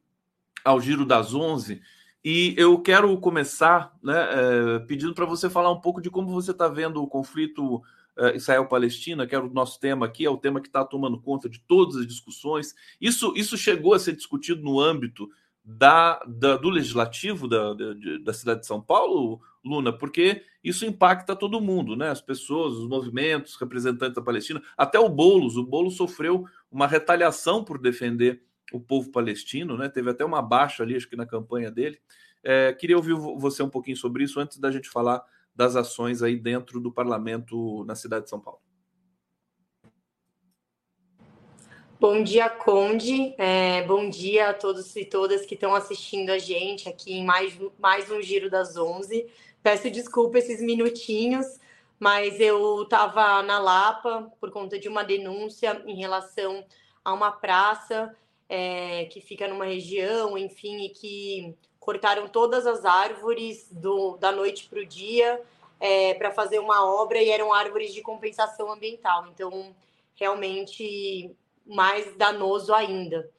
ao 0.64 0.80
Giro 0.80 1.04
das 1.04 1.34
Onze. 1.34 1.82
E 2.24 2.54
eu 2.56 2.80
quero 2.80 3.18
começar 3.18 3.92
né, 4.00 4.14
é, 4.14 4.78
pedindo 4.78 5.12
para 5.12 5.26
você 5.26 5.50
falar 5.50 5.72
um 5.72 5.80
pouco 5.80 6.00
de 6.00 6.08
como 6.08 6.28
você 6.28 6.52
está 6.52 6.68
vendo 6.68 7.02
o 7.02 7.08
conflito 7.08 7.82
é, 8.16 8.36
Israel-Palestina, 8.36 9.26
que 9.26 9.34
era 9.34 9.44
o 9.44 9.52
nosso 9.52 9.80
tema 9.80 10.06
aqui, 10.06 10.24
é 10.24 10.30
o 10.30 10.36
tema 10.36 10.60
que 10.60 10.68
está 10.68 10.84
tomando 10.84 11.20
conta 11.20 11.48
de 11.48 11.58
todas 11.58 11.96
as 11.96 12.06
discussões. 12.06 12.72
Isso, 13.00 13.32
isso 13.34 13.58
chegou 13.58 13.94
a 13.94 13.98
ser 13.98 14.14
discutido 14.14 14.62
no 14.62 14.78
âmbito 14.78 15.28
da, 15.64 16.22
da 16.24 16.56
do 16.56 16.70
legislativo 16.70 17.48
da, 17.48 17.74
da, 17.74 17.94
da, 18.22 18.32
cidade 18.32 18.60
de 18.60 18.66
São 18.66 18.80
Paulo, 18.80 19.40
Luna, 19.64 19.92
porque 19.92 20.42
isso 20.64 20.84
impacta 20.84 21.36
todo 21.36 21.60
mundo, 21.60 21.96
né? 21.96 22.08
As 22.10 22.20
pessoas, 22.20 22.74
os 22.74 22.88
movimentos, 22.88 23.56
representantes 23.56 24.14
da 24.14 24.22
Palestina, 24.22 24.62
até 24.76 24.98
o 24.98 25.08
Boulos. 25.08 25.56
O 25.56 25.64
Boulos 25.64 25.96
sofreu 25.96 26.44
uma 26.70 26.86
retaliação 26.86 27.64
por 27.64 27.78
defender 27.78 28.42
o 28.72 28.80
povo 28.80 29.10
palestino, 29.10 29.76
né? 29.76 29.88
Teve 29.88 30.10
até 30.10 30.24
uma 30.24 30.40
baixa 30.40 30.82
ali, 30.82 30.96
acho 30.96 31.08
que 31.08 31.16
na 31.16 31.26
campanha 31.26 31.70
dele. 31.70 31.98
É, 32.42 32.72
queria 32.72 32.96
ouvir 32.96 33.14
você 33.14 33.62
um 33.62 33.68
pouquinho 33.68 33.96
sobre 33.96 34.24
isso 34.24 34.40
antes 34.40 34.58
da 34.58 34.70
gente 34.70 34.88
falar 34.88 35.22
das 35.54 35.76
ações 35.76 36.22
aí 36.22 36.36
dentro 36.36 36.80
do 36.80 36.90
parlamento 36.90 37.84
na 37.84 37.94
cidade 37.94 38.24
de 38.24 38.30
São 38.30 38.40
Paulo. 38.40 38.60
Bom 42.00 42.22
dia, 42.22 42.48
Conde. 42.48 43.34
É, 43.36 43.82
bom 43.82 44.08
dia 44.08 44.48
a 44.48 44.54
todos 44.54 44.96
e 44.96 45.04
todas 45.04 45.44
que 45.44 45.52
estão 45.52 45.74
assistindo 45.74 46.30
a 46.30 46.38
gente 46.38 46.88
aqui 46.88 47.12
em 47.12 47.22
mais, 47.22 47.58
mais 47.78 48.10
um 48.10 48.22
Giro 48.22 48.48
das 48.48 48.74
11. 48.74 49.26
Peço 49.62 49.90
desculpa 49.90 50.38
esses 50.38 50.60
minutinhos, 50.60 51.46
mas 51.98 52.40
eu 52.40 52.82
estava 52.82 53.42
na 53.42 53.58
Lapa 53.58 54.32
por 54.40 54.50
conta 54.50 54.78
de 54.78 54.88
uma 54.88 55.04
denúncia 55.04 55.82
em 55.86 55.96
relação 55.96 56.64
a 57.04 57.12
uma 57.12 57.30
praça 57.30 58.14
é, 58.48 59.04
que 59.06 59.20
fica 59.20 59.46
numa 59.46 59.66
região, 59.66 60.36
enfim, 60.36 60.84
e 60.84 60.88
que 60.88 61.54
cortaram 61.78 62.28
todas 62.28 62.66
as 62.66 62.84
árvores 62.84 63.68
do, 63.70 64.16
da 64.16 64.32
noite 64.32 64.66
para 64.68 64.80
o 64.80 64.86
dia 64.86 65.40
é, 65.80 66.14
para 66.14 66.30
fazer 66.30 66.58
uma 66.58 66.84
obra 66.84 67.20
e 67.22 67.30
eram 67.30 67.52
árvores 67.52 67.94
de 67.94 68.02
compensação 68.02 68.70
ambiental. 68.70 69.26
Então, 69.28 69.74
realmente 70.14 71.34
mais 71.66 72.14
danoso 72.16 72.74
ainda. 72.74 73.30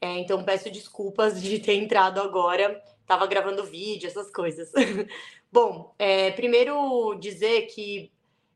É, 0.00 0.18
então, 0.18 0.44
peço 0.44 0.70
desculpas 0.70 1.42
de 1.42 1.58
ter 1.58 1.74
entrado 1.74 2.20
agora. 2.20 2.82
Estava 3.02 3.26
gravando 3.26 3.64
vídeo, 3.64 4.06
essas 4.06 4.30
coisas. 4.30 4.72
Bom, 5.52 5.94
é, 5.98 6.30
primeiro 6.30 7.14
dizer 7.16 7.66
que 7.66 8.10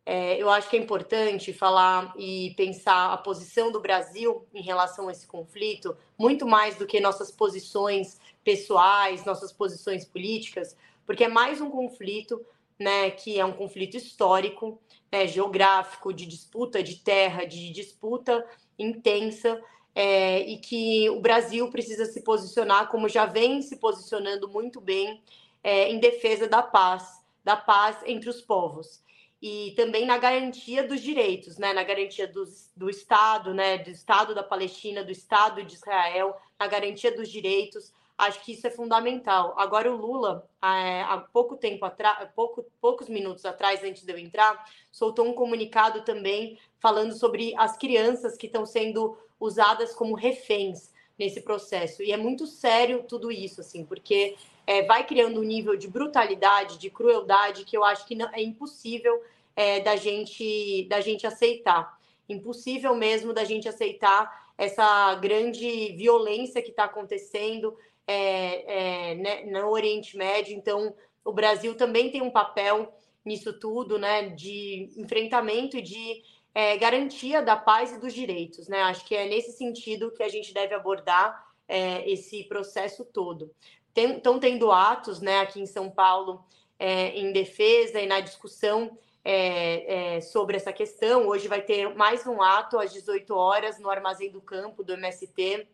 é, 0.09 0.41
eu 0.41 0.49
acho 0.49 0.71
que 0.71 0.77
é 0.77 0.81
importante 0.81 1.53
falar 1.53 2.15
e 2.17 2.55
pensar 2.57 3.13
a 3.13 3.17
posição 3.17 3.73
do 3.73 3.81
Brasil 3.81 4.47
em 4.55 4.63
relação 4.63 5.09
a 5.09 5.13
esse 5.13 5.27
conflito, 5.27 5.97
muito 6.17 6.47
mais 6.47 6.77
do 6.77 6.87
que 6.87 7.01
nossas 7.01 7.31
posições 7.33 8.21
pessoais, 8.45 9.25
nossas 9.25 9.53
posições 9.53 10.05
políticas, 10.05 10.77
porque 11.05 11.25
é 11.25 11.29
mais 11.29 11.61
um 11.61 11.69
conflito, 11.69 12.41
né, 12.79 13.11
que 13.11 13.41
é 13.41 13.45
um 13.45 13.53
conflito 13.53 13.97
histórico, 13.97 14.81
né, 15.11 15.27
geográfico, 15.27 16.13
de 16.13 16.25
disputa 16.25 16.85
de 16.85 16.97
terra, 16.97 17.45
de 17.45 17.73
disputa 17.73 18.47
intensa, 18.79 19.61
é, 19.97 20.41
e 20.41 20.59
que 20.59 21.09
o 21.09 21.21
Brasil 21.21 21.71
precisa 21.71 22.05
se 22.05 22.21
posicionar, 22.21 22.89
como 22.89 23.09
já 23.09 23.25
vem 23.25 23.63
se 23.63 23.77
posicionando 23.77 24.47
muito 24.47 24.79
bem, 24.79 25.23
é, 25.65 25.91
em 25.91 25.99
defesa 25.99 26.47
da 26.47 26.63
paz, 26.63 27.25
da 27.43 27.57
paz 27.57 27.97
entre 28.05 28.29
os 28.29 28.43
povos 28.43 29.03
e 29.41 29.73
também 29.77 30.07
na 30.07 30.19
garantia 30.19 30.87
dos 30.87 31.01
direitos, 31.01 31.57
né? 31.57 31.73
na 31.73 31.83
garantia 31.83 32.27
do, 32.27 32.45
do 32.77 32.91
Estado, 32.91 33.55
né? 33.55 33.79
do 33.79 33.91
Estado 33.91 34.35
da 34.35 34.43
Palestina, 34.43 35.03
do 35.03 35.11
Estado 35.11 35.63
de 35.63 35.75
Israel, 35.75 36.37
na 36.59 36.67
garantia 36.67 37.15
dos 37.15 37.29
direitos. 37.29 37.93
Acho 38.19 38.43
que 38.43 38.53
isso 38.53 38.67
é 38.67 38.71
fundamental. 38.71 39.55
Agora, 39.59 39.93
o 39.93 39.97
Lula, 39.97 40.49
é, 40.63 41.03
há 41.03 41.19
pouco 41.33 41.57
tempo 41.57 41.85
atrás, 41.85 42.29
pouco, 42.35 42.65
poucos 42.81 43.09
minutos 43.09 43.45
atrás, 43.45 43.85
antes 43.85 44.05
de 44.05 44.13
eu 44.13 44.19
entrar, 44.19 44.65
soltou 44.91 45.27
um 45.27 45.35
comunicado 45.35 46.03
também 46.03 46.59
falando 46.79 47.13
sobre 47.13 47.55
as 47.57 47.77
crianças 47.77 48.37
que 48.37 48.47
estão 48.47 48.65
sendo 48.65 49.19
usadas 49.39 49.95
como 49.95 50.15
reféns 50.15 50.91
nesse 51.19 51.41
processo. 51.41 52.03
E 52.03 52.13
é 52.13 52.17
muito 52.17 52.47
sério 52.47 53.05
tudo 53.09 53.33
isso, 53.33 53.61
assim, 53.61 53.85
porque 53.85 54.37
é, 54.67 54.83
vai 54.83 55.07
criando 55.07 55.41
um 55.41 55.45
nível 55.45 55.77
de 55.77 55.89
brutalidade, 55.89 56.79
de 56.79 56.91
crueldade 56.91 57.65
que 57.65 57.77
eu 57.77 57.85
acho 57.85 58.07
que 58.07 58.15
não, 58.15 58.29
é 58.33 58.43
impossível 58.43 59.23
é, 59.55 59.81
da 59.81 59.97
gente 59.97 60.87
da 60.89 61.01
gente 61.01 61.27
aceitar, 61.27 61.99
impossível 62.29 62.95
mesmo 62.95 63.33
da 63.33 63.45
gente 63.45 63.69
aceitar 63.69 64.47
essa 64.59 65.15
grande 65.17 65.93
violência 65.93 66.63
que 66.63 66.71
está 66.71 66.85
acontecendo 66.85 67.77
é, 68.07 69.11
é, 69.11 69.15
né, 69.15 69.45
no 69.45 69.69
Oriente 69.69 70.17
Médio. 70.17 70.57
Então, 70.57 70.95
o 71.25 71.33
Brasil 71.33 71.75
também 71.75 72.11
tem 72.11 72.23
um 72.23 72.31
papel 72.31 72.95
nisso 73.25 73.53
tudo, 73.53 73.99
né, 73.99 74.29
de 74.31 74.89
enfrentamento 74.97 75.77
e 75.77 75.83
de 75.83 76.23
é, 76.57 76.75
garantia 76.79 77.43
da 77.43 77.55
paz 77.55 77.93
e 77.93 77.99
dos 77.99 78.15
direitos, 78.15 78.67
né? 78.67 78.81
Acho 78.85 79.05
que 79.05 79.15
é 79.15 79.29
nesse 79.29 79.53
sentido 79.53 80.11
que 80.11 80.23
a 80.23 80.29
gente 80.31 80.55
deve 80.55 80.75
abordar 80.75 81.47
é, 81.69 82.11
esse 82.11 82.45
processo 82.45 83.05
todo 83.05 83.55
estão 83.95 84.39
tendo 84.39 84.73
atos 84.73 85.21
né, 85.21 85.41
aqui 85.41 85.61
em 85.61 85.67
São 85.67 85.91
Paulo 85.91 86.43
é, 86.79 87.19
em 87.19 87.31
defesa 87.31 88.01
e 88.01 88.07
na 88.07 88.21
discussão 88.21 88.97
é, 89.23 90.17
é, 90.17 90.21
sobre 90.23 90.57
essa 90.57 90.73
questão. 90.73 91.27
Hoje 91.27 91.47
vai 91.47 91.61
ter 91.61 91.95
mais 91.95 92.27
um 92.27 92.41
ato 92.41 92.79
às 92.79 92.91
18 92.91 93.35
horas 93.35 93.79
no 93.79 93.91
Armazém 93.91 94.31
do 94.31 94.41
Campo 94.41 94.83
do 94.83 94.95
MST 94.95 95.69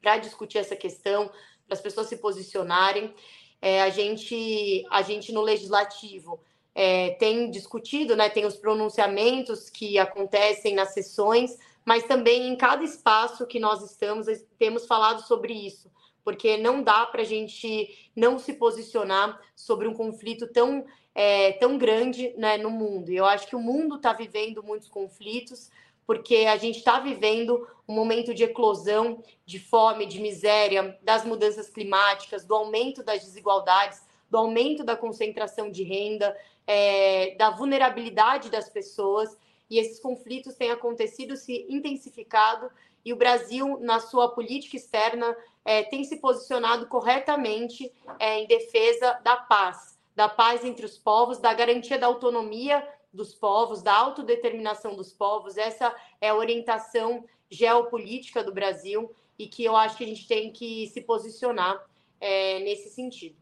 para 0.00 0.16
discutir 0.16 0.58
essa 0.58 0.76
questão, 0.76 1.28
para 1.66 1.74
as 1.74 1.80
pessoas 1.82 2.06
se 2.06 2.16
posicionarem. 2.16 3.14
É, 3.60 3.82
a, 3.82 3.90
gente, 3.90 4.86
a 4.90 5.02
gente 5.02 5.32
no 5.32 5.42
Legislativo 5.42 6.40
é, 6.74 7.10
tem 7.10 7.50
discutido, 7.50 8.16
né, 8.16 8.28
tem 8.28 8.44
os 8.44 8.56
pronunciamentos 8.56 9.70
que 9.70 9.98
acontecem 9.98 10.74
nas 10.74 10.92
sessões, 10.92 11.58
mas 11.84 12.04
também 12.04 12.48
em 12.48 12.56
cada 12.56 12.82
espaço 12.82 13.46
que 13.46 13.60
nós 13.60 13.82
estamos, 13.82 14.26
temos 14.58 14.86
falado 14.86 15.22
sobre 15.22 15.52
isso 15.52 15.92
porque 16.24 16.56
não 16.56 16.82
dá 16.82 17.04
para 17.06 17.20
a 17.20 17.26
gente 17.26 18.10
não 18.16 18.38
se 18.38 18.54
posicionar 18.54 19.38
sobre 19.54 19.86
um 19.86 19.92
conflito 19.92 20.48
tão, 20.48 20.84
é, 21.14 21.52
tão 21.52 21.76
grande 21.76 22.32
né, 22.38 22.56
no 22.56 22.70
mundo. 22.70 23.12
E 23.12 23.16
eu 23.16 23.26
acho 23.26 23.46
que 23.46 23.54
o 23.54 23.60
mundo 23.60 23.96
está 23.96 24.12
vivendo 24.14 24.62
muitos 24.62 24.88
conflitos, 24.88 25.70
porque 26.06 26.46
a 26.48 26.56
gente 26.56 26.78
está 26.78 26.98
vivendo 26.98 27.68
um 27.86 27.94
momento 27.94 28.32
de 28.32 28.42
eclosão, 28.42 29.22
de 29.44 29.58
fome, 29.58 30.06
de 30.06 30.20
miséria, 30.20 30.98
das 31.02 31.24
mudanças 31.24 31.68
climáticas, 31.68 32.44
do 32.44 32.54
aumento 32.54 33.02
das 33.02 33.22
desigualdades, 33.22 34.02
do 34.30 34.38
aumento 34.38 34.82
da 34.82 34.96
concentração 34.96 35.70
de 35.70 35.82
renda, 35.82 36.34
é, 36.66 37.34
da 37.36 37.50
vulnerabilidade 37.50 38.50
das 38.50 38.68
pessoas. 38.68 39.36
E 39.68 39.78
esses 39.78 39.98
conflitos 39.98 40.54
têm 40.54 40.70
acontecido, 40.70 41.36
se 41.36 41.66
intensificado, 41.68 42.70
e 43.04 43.12
o 43.12 43.16
Brasil, 43.16 43.78
na 43.80 44.00
sua 44.00 44.30
política 44.30 44.76
externa, 44.76 45.36
é, 45.64 45.82
tem 45.82 46.04
se 46.04 46.16
posicionado 46.16 46.86
corretamente 46.86 47.92
é, 48.18 48.40
em 48.40 48.46
defesa 48.46 49.20
da 49.22 49.36
paz, 49.36 49.98
da 50.16 50.28
paz 50.28 50.64
entre 50.64 50.86
os 50.86 50.98
povos, 50.98 51.38
da 51.38 51.52
garantia 51.52 51.98
da 51.98 52.06
autonomia 52.06 52.86
dos 53.12 53.34
povos, 53.34 53.82
da 53.82 53.94
autodeterminação 53.94 54.96
dos 54.96 55.12
povos. 55.12 55.56
Essa 55.56 55.94
é 56.20 56.30
a 56.30 56.34
orientação 56.34 57.24
geopolítica 57.50 58.42
do 58.42 58.52
Brasil 58.52 59.14
e 59.38 59.46
que 59.46 59.64
eu 59.64 59.76
acho 59.76 59.96
que 59.96 60.04
a 60.04 60.06
gente 60.06 60.26
tem 60.26 60.50
que 60.50 60.88
se 60.88 61.00
posicionar 61.02 61.80
é, 62.20 62.58
nesse 62.60 62.88
sentido. 62.90 63.36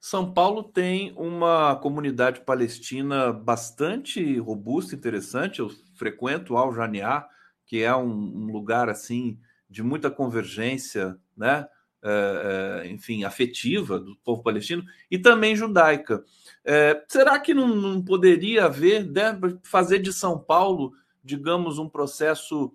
São 0.00 0.32
Paulo 0.32 0.62
tem 0.62 1.12
uma 1.16 1.76
comunidade 1.76 2.40
palestina 2.40 3.32
bastante 3.32 4.38
robusta, 4.38 4.94
interessante. 4.94 5.60
Eu 5.60 5.70
frequento 5.94 6.56
Al 6.56 6.72
Janiá, 6.72 7.26
que 7.66 7.82
é 7.82 7.94
um, 7.94 8.10
um 8.10 8.46
lugar 8.52 8.88
assim 8.88 9.38
de 9.68 9.82
muita 9.82 10.10
convergência, 10.10 11.18
né? 11.36 11.66
É, 12.00 12.82
é, 12.84 12.88
enfim, 12.90 13.24
afetiva 13.24 13.98
do 13.98 14.14
povo 14.18 14.40
palestino 14.40 14.84
e 15.10 15.18
também 15.18 15.56
judaica. 15.56 16.24
É, 16.64 17.02
será 17.08 17.40
que 17.40 17.52
não, 17.52 17.66
não 17.66 18.00
poderia 18.00 18.66
haver, 18.66 19.04
né, 19.04 19.36
fazer 19.64 19.98
de 19.98 20.12
São 20.12 20.38
Paulo, 20.38 20.92
digamos, 21.24 21.76
um 21.76 21.88
processo 21.88 22.72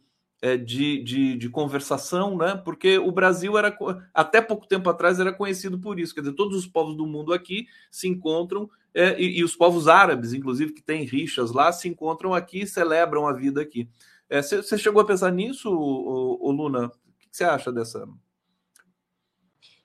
de, 0.58 1.02
de, 1.04 1.38
de, 1.38 1.50
conversação, 1.50 2.38
né? 2.38 2.62
Porque 2.64 2.98
o 2.98 3.12
Brasil 3.12 3.58
era 3.58 3.76
até 4.14 4.42
pouco 4.42 4.68
tempo 4.68 4.90
atrás 4.90 5.20
era 5.20 5.32
conhecido 5.32 5.80
por 5.80 6.00
isso, 6.00 6.14
quer 6.14 6.22
dizer, 6.22 6.34
todos 6.34 6.58
os 6.58 6.68
povos 6.68 6.98
do 6.98 7.08
mundo 7.08 7.34
aqui 7.34 7.66
se 7.90 8.08
encontram 8.08 8.70
é, 8.94 9.20
e, 9.20 9.40
e, 9.40 9.44
os 9.44 9.56
povos 9.56 9.88
árabes, 9.88 10.34
inclusive 10.34 10.74
que 10.74 10.82
têm 10.82 11.04
rixas 11.04 11.52
lá, 11.52 11.72
se 11.72 11.88
encontram 11.88 12.34
aqui 12.34 12.62
e 12.62 12.68
celebram 12.68 13.28
a 13.28 13.34
vida 13.34 13.62
aqui. 13.62 13.90
Você 14.30 14.76
é, 14.76 14.78
chegou 14.78 15.02
a 15.02 15.06
pensar 15.06 15.32
nisso, 15.32 15.72
o, 15.72 16.48
o 16.48 16.52
Luna? 16.52 16.88
O 16.88 16.92
que 17.20 17.28
você 17.32 17.44
acha 17.44 17.72
dessa? 17.72 18.08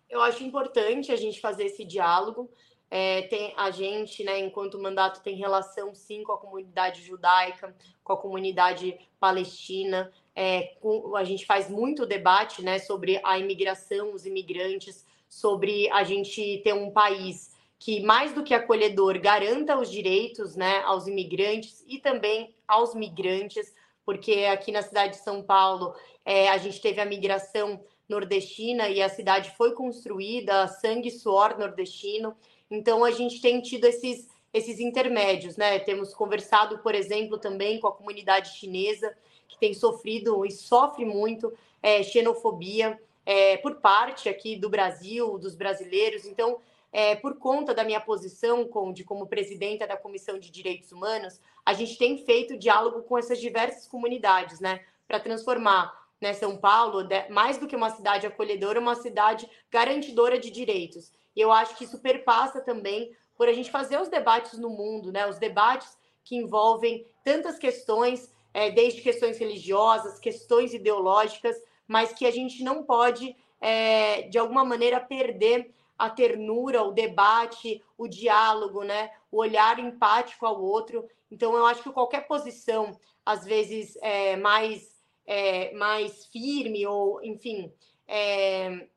Eu 0.09 0.21
acho 0.23 0.43
importante 0.43 1.13
a 1.13 1.17
gente 1.17 1.41
fazer 1.41 1.65
esse 1.65 1.85
diálogo. 1.85 2.51
É, 2.91 3.23
tem 3.23 3.53
a 3.57 3.71
gente, 3.71 4.25
né, 4.25 4.39
enquanto 4.39 4.81
mandato, 4.81 5.23
tem 5.23 5.37
relação 5.37 5.95
sim 5.95 6.23
com 6.23 6.33
a 6.33 6.39
comunidade 6.39 7.03
judaica, 7.03 7.77
com 8.03 8.13
a 8.15 8.17
comunidade 8.17 8.99
palestina. 9.21 10.11
É, 10.41 10.75
com, 10.81 11.17
a 11.17 11.25
gente 11.25 11.45
faz 11.45 11.69
muito 11.69 12.07
debate 12.07 12.63
né, 12.63 12.79
sobre 12.79 13.21
a 13.25 13.39
imigração, 13.39 14.15
os 14.15 14.25
imigrantes, 14.25 15.05
sobre 15.29 15.91
a 15.91 16.05
gente 16.05 16.61
ter 16.63 16.73
um 16.73 16.91
país 16.91 17.57
que, 17.79 18.01
mais 18.01 18.33
do 18.33 18.45
que 18.45 18.55
acolhedor, 18.55 19.19
garanta 19.19 19.77
os 19.77 19.91
direitos 19.91 20.55
né, 20.55 20.81
aos 20.85 21.07
imigrantes 21.07 21.85
e 21.89 21.99
também 21.99 22.55
aos 22.67 22.95
migrantes 22.95 23.75
porque 24.09 24.47
aqui 24.47 24.73
na 24.73 24.81
cidade 24.81 25.19
de 25.19 25.23
São 25.23 25.43
Paulo 25.43 25.95
é, 26.25 26.49
a 26.49 26.57
gente 26.57 26.81
teve 26.81 26.99
a 26.99 27.05
migração 27.05 27.79
nordestina 28.09 28.89
e 28.89 29.03
a 29.03 29.09
cidade 29.11 29.51
foi 29.55 29.73
construída, 29.73 30.67
sangue 30.67 31.09
e 31.09 31.13
suor 31.13 31.59
nordestino. 31.59 32.35
Então 32.71 33.05
a 33.05 33.11
gente 33.11 33.39
tem 33.43 33.61
tido 33.61 33.85
esses 33.85 34.27
esses 34.51 34.81
intermédios, 34.81 35.59
né? 35.59 35.79
Temos 35.81 36.15
conversado, 36.15 36.79
por 36.79 36.95
exemplo, 36.95 37.37
também 37.37 37.79
com 37.79 37.87
a 37.87 37.93
comunidade 37.93 38.57
chinesa, 38.57 39.15
que 39.49 39.59
tem 39.59 39.75
sofrido 39.75 40.45
e 40.45 40.51
sofre 40.51 41.05
muito 41.05 41.53
é, 41.83 42.03
xenofobia 42.03 43.01
é, 43.25 43.57
por 43.57 43.77
parte 43.77 44.29
aqui 44.29 44.57
do 44.57 44.69
Brasil, 44.69 45.39
dos 45.39 45.57
brasileiros. 45.57 46.25
Então, 46.27 46.61
é, 46.93 47.17
por 47.17 47.39
conta 47.39 47.75
da 47.75 47.85
minha 47.85 48.01
posição 48.01 48.67
com, 48.67 48.93
de, 48.93 49.05
como 49.05 49.27
presidenta 49.27 49.87
da 49.87 49.97
Comissão 49.97 50.39
de 50.39 50.51
Direitos 50.51 50.93
Humanos, 50.93 51.41
a 51.65 51.73
gente 51.73 51.99
tem 51.99 52.25
feito 52.25 52.57
diálogo 52.57 53.03
com 53.03 53.19
essas 53.19 53.41
diversas 53.41 53.87
comunidades, 53.87 54.61
né? 54.61 54.81
Para 55.07 55.21
transformar 55.21 55.93
né, 56.21 56.33
São 56.33 56.57
Paulo, 56.57 57.07
mais 57.31 57.59
do 57.59 57.67
que 57.67 57.77
uma 57.77 57.91
cidade 57.91 58.27
acolhedora, 58.27 58.81
uma 58.81 58.95
cidade 58.95 59.49
garantidora 59.71 60.39
de 60.39 60.51
direitos. 60.51 61.13
E 61.37 61.41
eu 61.41 61.53
acho 61.53 61.77
que 61.77 61.85
isso 61.85 61.99
perpassa 62.01 62.61
também 62.61 63.15
por 63.37 63.49
a 63.49 63.53
gente 63.53 63.71
fazer 63.71 64.01
os 64.01 64.09
debates 64.09 64.59
no 64.59 64.71
mundo, 64.71 65.13
né? 65.13 65.27
Os 65.27 65.39
debates 65.39 65.97
que 66.25 66.37
envolvem 66.37 67.07
tantas 67.23 67.59
questões, 67.59 68.33
é, 68.59 68.73
desde 68.73 69.01
questões 69.01 69.39
religiosas, 69.39 70.19
questões 70.19 70.75
ideológicas, 70.75 71.57
mas 71.87 72.13
que 72.13 72.27
a 72.27 72.31
gente 72.33 72.65
não 72.65 72.83
pode, 72.83 73.37
é, 73.61 74.23
de 74.23 74.37
alguma 74.37 74.65
maneira, 74.65 74.99
perder 74.99 75.73
a 75.97 76.11
ternura, 76.11 76.83
o 76.83 76.91
debate, 76.91 77.81
o 77.97 78.09
diálogo, 78.09 78.83
né? 78.83 79.13
O 79.31 79.39
olhar 79.39 79.79
empático 79.79 80.45
ao 80.45 80.61
outro. 80.61 81.09
Então, 81.31 81.57
eu 81.57 81.65
acho 81.67 81.85
que 81.85 81.93
qualquer 81.93 82.27
posição, 82.27 82.99
às 83.25 83.45
vezes, 83.45 83.97
é, 84.03 84.35
mais, 84.35 85.05
é, 85.25 85.73
mais 85.75 86.27
firme 86.27 86.85
ou, 86.85 87.23
enfim, 87.23 87.73
é, 88.09 88.89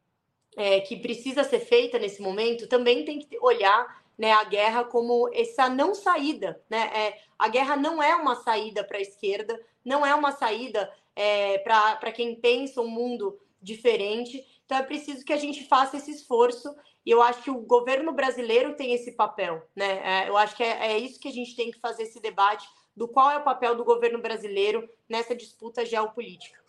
é, 0.58 0.80
que 0.80 0.96
precisa 0.96 1.44
ser 1.44 1.60
feita 1.60 2.00
nesse 2.00 2.20
momento, 2.20 2.68
também 2.68 3.06
tem 3.06 3.20
que 3.20 3.38
olhar 3.40 4.01
né, 4.22 4.34
a 4.34 4.44
guerra 4.44 4.84
como 4.84 5.28
essa 5.34 5.68
não 5.68 5.96
saída. 5.96 6.62
Né? 6.70 6.92
É, 6.94 7.18
a 7.40 7.48
guerra 7.48 7.76
não 7.76 8.04
é 8.04 8.16
uma 8.16 8.36
saída 8.36 8.84
para 8.84 9.00
a 9.00 9.02
esquerda, 9.02 9.60
não 9.84 10.06
é 10.06 10.14
uma 10.14 10.32
saída 10.32 10.88
é, 11.16 11.58
para 11.58 12.12
quem 12.12 12.36
pensa 12.36 12.82
um 12.82 12.88
mundo 12.88 13.40
diferente. 13.60 14.46
Então 14.64 14.78
é 14.78 14.84
preciso 14.84 15.26
que 15.26 15.34
a 15.34 15.38
gente 15.38 15.68
faça 15.68 15.98
esse 15.98 16.12
esforço. 16.12 16.70
E 17.04 17.10
eu 17.10 17.20
acho 17.20 17.42
que 17.42 17.50
o 17.50 17.62
governo 17.62 18.14
brasileiro 18.14 18.76
tem 18.76 18.94
esse 18.94 19.14
papel. 19.14 19.68
Né? 19.76 20.02
É, 20.04 20.30
eu 20.30 20.38
acho 20.38 20.56
que 20.56 20.62
é, 20.62 20.92
é 20.92 21.00
isso 21.00 21.20
que 21.20 21.28
a 21.28 21.34
gente 21.34 21.56
tem 21.56 21.72
que 21.72 21.80
fazer 21.80 22.04
esse 22.04 22.22
debate 22.22 22.68
do 22.96 23.08
qual 23.08 23.32
é 23.32 23.40
o 23.40 23.44
papel 23.44 23.76
do 23.76 23.84
governo 23.84 24.22
brasileiro 24.22 24.88
nessa 25.10 25.36
disputa 25.36 25.84
geopolítica. 25.84 26.62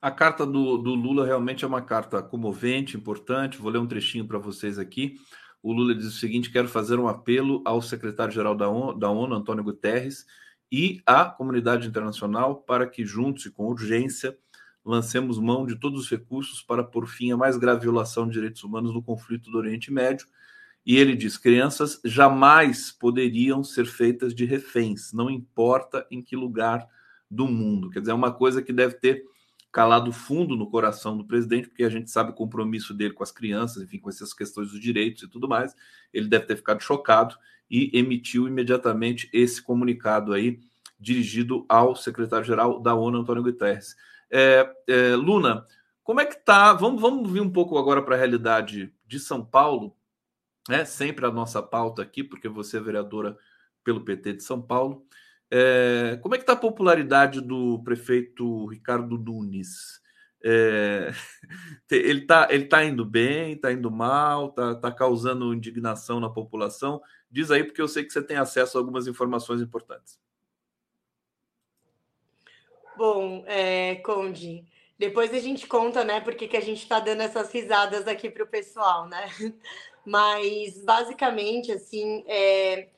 A 0.00 0.10
carta 0.12 0.46
do, 0.46 0.78
do 0.78 0.94
Lula 0.94 1.26
realmente 1.26 1.64
é 1.64 1.68
uma 1.68 1.82
carta 1.82 2.22
comovente, 2.22 2.96
importante. 2.96 3.58
Vou 3.58 3.72
ler 3.72 3.78
um 3.78 3.88
trechinho 3.88 4.24
para 4.24 4.38
vocês 4.38 4.78
aqui 4.78 5.16
o 5.62 5.72
Lula 5.72 5.94
diz 5.94 6.06
o 6.06 6.18
seguinte: 6.18 6.50
quero 6.50 6.68
fazer 6.68 6.98
um 6.98 7.08
apelo 7.08 7.62
ao 7.64 7.80
secretário-geral 7.80 8.54
da 8.54 8.68
ONU, 8.68 8.98
da 8.98 9.10
ONU, 9.10 9.34
Antônio 9.34 9.62
Guterres, 9.62 10.26
e 10.70 11.00
à 11.06 11.24
comunidade 11.24 11.86
internacional 11.86 12.56
para 12.56 12.86
que, 12.86 13.04
juntos 13.04 13.46
e 13.46 13.50
com 13.50 13.66
urgência, 13.66 14.36
lancemos 14.84 15.38
mão 15.38 15.64
de 15.66 15.76
todos 15.76 16.00
os 16.00 16.10
recursos 16.10 16.62
para 16.62 16.82
por 16.82 17.06
fim 17.06 17.30
a 17.30 17.36
mais 17.36 17.56
grave 17.56 17.82
violação 17.82 18.26
de 18.26 18.32
direitos 18.32 18.64
humanos 18.64 18.92
no 18.92 19.02
conflito 19.02 19.50
do 19.50 19.58
Oriente 19.58 19.92
Médio. 19.92 20.26
E 20.84 20.96
ele 20.96 21.14
diz: 21.14 21.36
crianças 21.36 22.00
jamais 22.04 22.90
poderiam 22.90 23.62
ser 23.62 23.86
feitas 23.86 24.34
de 24.34 24.44
reféns, 24.44 25.12
não 25.12 25.30
importa 25.30 26.06
em 26.10 26.20
que 26.20 26.34
lugar 26.34 26.86
do 27.30 27.46
mundo. 27.46 27.88
Quer 27.88 28.00
dizer, 28.00 28.12
é 28.12 28.14
uma 28.14 28.32
coisa 28.32 28.60
que 28.60 28.72
deve 28.72 28.94
ter 28.94 29.24
calado 29.72 30.12
fundo 30.12 30.54
no 30.54 30.70
coração 30.70 31.16
do 31.16 31.24
presidente, 31.24 31.68
porque 31.68 31.82
a 31.82 31.88
gente 31.88 32.10
sabe 32.10 32.30
o 32.30 32.34
compromisso 32.34 32.92
dele 32.92 33.14
com 33.14 33.22
as 33.22 33.32
crianças, 33.32 33.82
enfim, 33.82 33.98
com 33.98 34.10
essas 34.10 34.34
questões 34.34 34.70
dos 34.70 34.78
direitos 34.78 35.22
e 35.22 35.28
tudo 35.28 35.48
mais. 35.48 35.74
Ele 36.12 36.28
deve 36.28 36.44
ter 36.44 36.56
ficado 36.56 36.82
chocado 36.82 37.34
e 37.70 37.90
emitiu 37.98 38.46
imediatamente 38.46 39.30
esse 39.32 39.62
comunicado 39.62 40.34
aí, 40.34 40.60
dirigido 41.00 41.64
ao 41.68 41.96
secretário-geral 41.96 42.80
da 42.80 42.94
ONU, 42.94 43.20
Antônio 43.20 43.42
Guterres. 43.42 43.96
É, 44.30 44.70
é, 44.86 45.16
Luna, 45.16 45.66
como 46.04 46.20
é 46.20 46.26
que 46.26 46.36
tá? 46.36 46.74
Vamos, 46.74 47.00
vamos 47.00 47.30
vir 47.30 47.40
um 47.40 47.50
pouco 47.50 47.78
agora 47.78 48.02
para 48.02 48.14
a 48.14 48.18
realidade 48.18 48.92
de 49.06 49.18
São 49.18 49.42
Paulo, 49.42 49.96
né? 50.68 50.84
Sempre 50.84 51.24
a 51.24 51.30
nossa 51.30 51.62
pauta 51.62 52.02
aqui, 52.02 52.22
porque 52.22 52.48
você 52.48 52.76
é 52.76 52.80
vereadora 52.80 53.38
pelo 53.82 54.04
PT 54.04 54.34
de 54.34 54.42
São 54.42 54.60
Paulo. 54.60 55.06
É, 55.54 56.18
como 56.22 56.34
é 56.34 56.38
que 56.38 56.44
está 56.44 56.54
a 56.54 56.56
popularidade 56.56 57.42
do 57.42 57.82
prefeito 57.84 58.64
Ricardo 58.68 59.18
Nunes? 59.18 60.00
É, 60.42 61.10
ele 61.92 62.22
está 62.22 62.48
ele 62.50 62.64
tá 62.64 62.82
indo 62.82 63.04
bem, 63.04 63.52
está 63.52 63.70
indo 63.70 63.90
mal, 63.90 64.48
está 64.48 64.74
tá 64.76 64.90
causando 64.90 65.52
indignação 65.52 66.18
na 66.18 66.30
população? 66.30 67.02
Diz 67.30 67.50
aí, 67.50 67.64
porque 67.64 67.82
eu 67.82 67.88
sei 67.88 68.02
que 68.02 68.10
você 68.10 68.22
tem 68.22 68.38
acesso 68.38 68.78
a 68.78 68.80
algumas 68.80 69.06
informações 69.06 69.60
importantes. 69.60 70.18
Bom, 72.96 73.44
é, 73.46 73.96
Conde, 73.96 74.64
depois 74.98 75.34
a 75.34 75.38
gente 75.38 75.66
conta, 75.66 76.02
né, 76.02 76.20
porque 76.20 76.48
que 76.48 76.56
a 76.56 76.60
gente 76.62 76.82
está 76.82 76.98
dando 76.98 77.20
essas 77.20 77.52
risadas 77.52 78.08
aqui 78.08 78.30
para 78.30 78.44
o 78.44 78.48
pessoal, 78.48 79.06
né? 79.06 79.26
Mas, 80.04 80.82
basicamente, 80.82 81.70
assim, 81.72 82.24
é, 82.26 82.88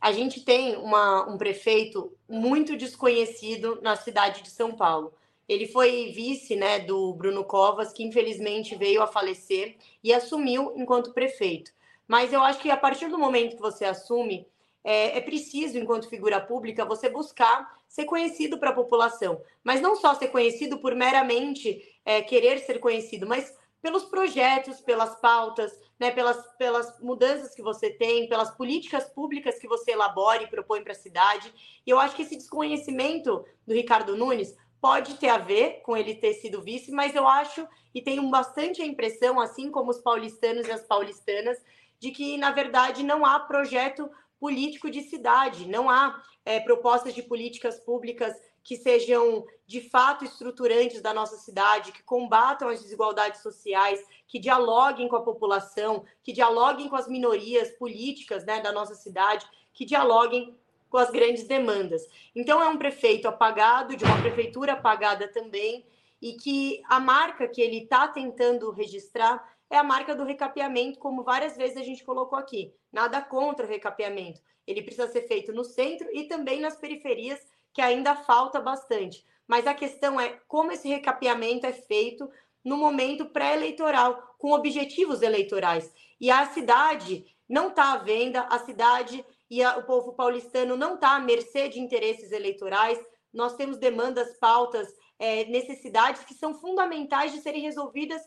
a 0.00 0.12
gente 0.12 0.42
tem 0.42 0.76
uma, 0.76 1.28
um 1.28 1.36
prefeito 1.36 2.12
muito 2.28 2.76
desconhecido 2.76 3.78
na 3.82 3.96
cidade 3.96 4.42
de 4.42 4.50
São 4.50 4.72
Paulo. 4.72 5.12
Ele 5.48 5.66
foi 5.66 6.12
vice 6.14 6.56
né, 6.56 6.78
do 6.78 7.12
Bruno 7.12 7.44
Covas, 7.44 7.92
que 7.92 8.04
infelizmente 8.04 8.76
veio 8.76 9.02
a 9.02 9.06
falecer 9.06 9.76
e 10.02 10.12
assumiu 10.12 10.72
enquanto 10.76 11.12
prefeito. 11.12 11.72
Mas 12.08 12.32
eu 12.32 12.40
acho 12.40 12.60
que 12.60 12.70
a 12.70 12.76
partir 12.76 13.08
do 13.08 13.18
momento 13.18 13.56
que 13.56 13.62
você 13.62 13.84
assume, 13.84 14.46
é, 14.82 15.18
é 15.18 15.20
preciso, 15.20 15.76
enquanto 15.76 16.08
figura 16.08 16.40
pública, 16.40 16.84
você 16.84 17.10
buscar 17.10 17.78
ser 17.86 18.04
conhecido 18.04 18.58
para 18.58 18.70
a 18.70 18.74
população. 18.74 19.42
Mas 19.62 19.80
não 19.80 19.96
só 19.96 20.14
ser 20.14 20.28
conhecido 20.28 20.78
por 20.78 20.94
meramente 20.94 21.82
é, 22.04 22.22
querer 22.22 22.60
ser 22.60 22.78
conhecido, 22.78 23.26
mas 23.26 23.54
pelos 23.82 24.04
projetos, 24.04 24.80
pelas 24.80 25.18
pautas, 25.20 25.72
né, 25.98 26.10
pelas, 26.10 26.36
pelas 26.56 27.00
mudanças 27.00 27.54
que 27.54 27.62
você 27.62 27.90
tem, 27.90 28.28
pelas 28.28 28.50
políticas 28.50 29.08
públicas 29.08 29.58
que 29.58 29.68
você 29.68 29.92
elabora 29.92 30.42
e 30.42 30.46
propõe 30.48 30.82
para 30.82 30.92
a 30.92 30.96
cidade. 30.96 31.52
E 31.86 31.90
eu 31.90 31.98
acho 31.98 32.14
que 32.14 32.22
esse 32.22 32.36
desconhecimento 32.36 33.44
do 33.66 33.74
Ricardo 33.74 34.16
Nunes 34.16 34.54
pode 34.80 35.14
ter 35.18 35.28
a 35.28 35.38
ver 35.38 35.82
com 35.82 35.96
ele 35.96 36.14
ter 36.14 36.34
sido 36.34 36.62
vice, 36.62 36.90
mas 36.90 37.14
eu 37.14 37.26
acho 37.26 37.66
e 37.94 38.00
tenho 38.00 38.28
bastante 38.30 38.80
a 38.80 38.86
impressão, 38.86 39.40
assim 39.40 39.70
como 39.70 39.90
os 39.90 39.98
paulistanos 39.98 40.66
e 40.66 40.72
as 40.72 40.82
paulistanas, 40.82 41.58
de 41.98 42.10
que, 42.10 42.38
na 42.38 42.50
verdade, 42.50 43.02
não 43.02 43.26
há 43.26 43.40
projeto 43.40 44.10
político 44.38 44.90
de 44.90 45.02
cidade, 45.02 45.68
não 45.68 45.90
há 45.90 46.22
é, 46.44 46.58
propostas 46.60 47.14
de 47.14 47.22
políticas 47.22 47.78
públicas 47.80 48.34
que 48.62 48.76
sejam 48.76 49.44
de 49.66 49.80
fato 49.80 50.24
estruturantes 50.24 51.00
da 51.00 51.14
nossa 51.14 51.36
cidade, 51.36 51.92
que 51.92 52.02
combatam 52.02 52.68
as 52.68 52.82
desigualdades 52.82 53.40
sociais, 53.40 54.04
que 54.26 54.38
dialoguem 54.38 55.08
com 55.08 55.16
a 55.16 55.22
população, 55.22 56.04
que 56.22 56.32
dialoguem 56.32 56.88
com 56.88 56.96
as 56.96 57.08
minorias 57.08 57.70
políticas 57.70 58.44
né, 58.44 58.60
da 58.60 58.72
nossa 58.72 58.94
cidade, 58.94 59.46
que 59.72 59.84
dialoguem 59.84 60.56
com 60.88 60.98
as 60.98 61.10
grandes 61.10 61.44
demandas. 61.44 62.02
Então, 62.34 62.60
é 62.60 62.68
um 62.68 62.76
prefeito 62.76 63.28
apagado, 63.28 63.96
de 63.96 64.04
uma 64.04 64.20
prefeitura 64.20 64.72
apagada 64.72 65.28
também, 65.28 65.86
e 66.20 66.34
que 66.34 66.82
a 66.88 67.00
marca 67.00 67.48
que 67.48 67.62
ele 67.62 67.84
está 67.84 68.08
tentando 68.08 68.70
registrar 68.72 69.56
é 69.70 69.78
a 69.78 69.84
marca 69.84 70.14
do 70.14 70.24
recapeamento, 70.24 70.98
como 70.98 71.22
várias 71.22 71.56
vezes 71.56 71.76
a 71.76 71.84
gente 71.84 72.04
colocou 72.04 72.38
aqui. 72.38 72.74
Nada 72.92 73.22
contra 73.22 73.64
o 73.64 73.68
recapeamento. 73.68 74.40
Ele 74.66 74.82
precisa 74.82 75.08
ser 75.08 75.22
feito 75.22 75.52
no 75.52 75.64
centro 75.64 76.08
e 76.12 76.24
também 76.24 76.60
nas 76.60 76.76
periferias 76.76 77.40
que 77.72 77.80
ainda 77.80 78.14
falta 78.14 78.60
bastante. 78.60 79.24
Mas 79.46 79.66
a 79.66 79.74
questão 79.74 80.20
é 80.20 80.40
como 80.46 80.72
esse 80.72 80.88
recapeamento 80.88 81.66
é 81.66 81.72
feito 81.72 82.30
no 82.64 82.76
momento 82.76 83.26
pré-eleitoral, 83.26 84.34
com 84.38 84.52
objetivos 84.52 85.22
eleitorais. 85.22 85.92
E 86.20 86.30
a 86.30 86.46
cidade 86.46 87.24
não 87.48 87.68
está 87.68 87.92
à 87.92 87.96
venda, 87.96 88.42
a 88.42 88.58
cidade 88.58 89.24
e 89.50 89.62
a, 89.62 89.78
o 89.78 89.82
povo 89.82 90.12
paulistano 90.12 90.76
não 90.76 90.94
está 90.94 91.16
à 91.16 91.20
mercê 91.20 91.68
de 91.68 91.80
interesses 91.80 92.30
eleitorais. 92.30 92.98
Nós 93.32 93.54
temos 93.56 93.78
demandas, 93.78 94.38
pautas, 94.38 94.88
é, 95.18 95.44
necessidades 95.46 96.24
que 96.24 96.34
são 96.34 96.54
fundamentais 96.54 97.32
de 97.32 97.40
serem 97.40 97.62
resolvidas 97.62 98.22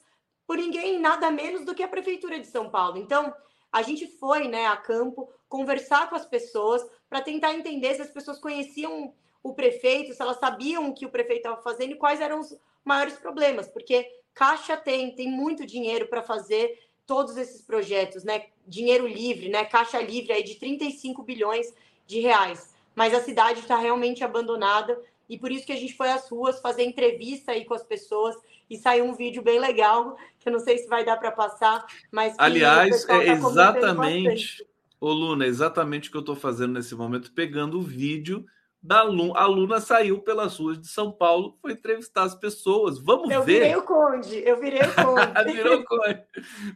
por 0.45 0.57
ninguém, 0.57 0.99
nada 0.99 1.31
menos 1.31 1.63
do 1.63 1.73
que 1.73 1.83
a 1.83 1.87
Prefeitura 1.87 2.39
de 2.39 2.47
São 2.47 2.69
Paulo. 2.69 2.97
Então, 2.97 3.33
a 3.71 3.81
gente 3.81 4.07
foi 4.19 4.47
né, 4.47 4.67
a 4.67 4.77
campo 4.77 5.31
conversar 5.47 6.09
com 6.09 6.15
as 6.15 6.25
pessoas 6.25 6.85
para 7.09 7.21
tentar 7.21 7.53
entender 7.53 7.95
se 7.95 8.01
as 8.01 8.11
pessoas 8.11 8.39
conheciam 8.39 9.13
o 9.43 9.53
prefeito, 9.53 10.13
se 10.13 10.21
elas 10.21 10.39
sabiam 10.39 10.87
o 10.87 10.93
que 10.93 11.05
o 11.05 11.09
prefeito 11.09 11.39
estava 11.39 11.61
fazendo 11.61 11.91
e 11.91 11.97
quais 11.97 12.21
eram 12.21 12.39
os 12.39 12.57
maiores 12.83 13.15
problemas, 13.15 13.67
porque 13.67 14.09
Caixa 14.33 14.77
tem, 14.77 15.13
tem 15.13 15.29
muito 15.29 15.65
dinheiro 15.65 16.07
para 16.07 16.23
fazer 16.23 16.79
todos 17.05 17.35
esses 17.35 17.61
projetos, 17.61 18.23
né? 18.23 18.45
Dinheiro 18.65 19.05
livre, 19.05 19.49
né? 19.49 19.65
Caixa 19.65 20.01
livre 20.01 20.31
aí 20.31 20.41
de 20.41 20.55
35 20.55 21.21
bilhões 21.21 21.73
de 22.07 22.21
reais. 22.21 22.73
Mas 22.95 23.13
a 23.13 23.21
cidade 23.21 23.59
está 23.59 23.77
realmente 23.77 24.23
abandonada 24.23 24.99
e 25.27 25.37
por 25.37 25.51
isso 25.51 25.65
que 25.65 25.73
a 25.73 25.77
gente 25.77 25.95
foi 25.95 26.09
às 26.09 26.29
ruas 26.29 26.61
fazer 26.61 26.83
entrevista 26.83 27.51
aí 27.51 27.65
com 27.65 27.73
as 27.73 27.83
pessoas 27.83 28.35
e 28.69 28.77
saiu 28.77 29.05
um 29.05 29.13
vídeo 29.13 29.41
bem 29.41 29.59
legal, 29.59 30.15
que 30.39 30.47
eu 30.47 30.53
não 30.53 30.59
sei 30.59 30.77
se 30.77 30.87
vai 30.87 31.03
dar 31.03 31.17
para 31.17 31.31
passar, 31.31 31.85
mas 32.11 32.33
aliás, 32.37 33.03
é 33.03 33.07
tá 33.07 33.23
exatamente 33.25 34.65
Ô, 35.03 35.11
Luna, 35.11 35.43
é 35.43 35.49
exatamente 35.49 36.07
o 36.07 36.11
que 36.11 36.15
eu 36.15 36.21
estou 36.21 36.35
fazendo 36.35 36.75
nesse 36.75 36.95
momento, 36.95 37.29
pegando 37.33 37.77
o 37.77 37.81
vídeo 37.81 38.45
da 38.83 38.99
aluna. 38.99 39.33
A 39.39 39.43
aluna 39.43 39.79
saiu 39.79 40.19
pelas 40.19 40.59
ruas 40.59 40.77
de 40.77 40.87
São 40.87 41.11
Paulo, 41.11 41.57
foi 41.61 41.71
entrevistar 41.71 42.23
as 42.23 42.35
pessoas. 42.35 42.99
Vamos 42.99 43.31
eu 43.31 43.41
ver. 43.41 43.53
Eu 43.53 43.59
virei 43.59 43.75
o 43.77 43.83
Conde, 43.83 44.43
eu 44.45 44.59
virei 44.59 44.81
o 44.81 44.93
Conde. 44.93 45.53
Virou 45.53 45.79
o 45.79 45.85
Conde. 45.85 46.23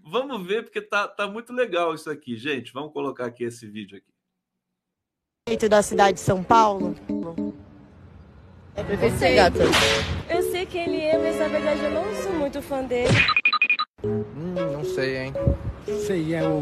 Vamos 0.03 0.47
ver, 0.47 0.63
porque 0.63 0.81
tá, 0.81 1.07
tá 1.07 1.27
muito 1.27 1.51
legal 1.51 1.93
isso 1.93 2.09
aqui, 2.09 2.37
gente. 2.37 2.71
Vamos 2.71 2.93
colocar 2.93 3.25
aqui 3.25 3.43
esse 3.43 3.67
vídeo 3.67 3.97
aqui. 3.97 4.07
Prefeito 5.45 5.69
da 5.69 5.81
cidade 5.81 6.15
de 6.15 6.19
São 6.21 6.43
Paulo. 6.43 6.95
É 8.75 8.83
prefeito 8.83 9.17
sei. 9.17 9.35
Gata. 9.35 9.59
Eu 10.29 10.43
sei 10.43 10.65
quem 10.65 10.83
ele 10.83 11.01
é, 11.01 11.17
mas 11.17 11.39
na 11.39 11.47
verdade 11.47 11.83
eu 11.83 11.91
não 11.91 12.15
sou 12.15 12.33
muito 12.33 12.61
fã 12.61 12.83
dele. 12.83 13.13
Hum, 14.03 14.53
não 14.73 14.83
sei, 14.83 15.17
hein? 15.17 15.33
Sei, 16.05 16.35
é 16.35 16.43
o. 16.47 16.61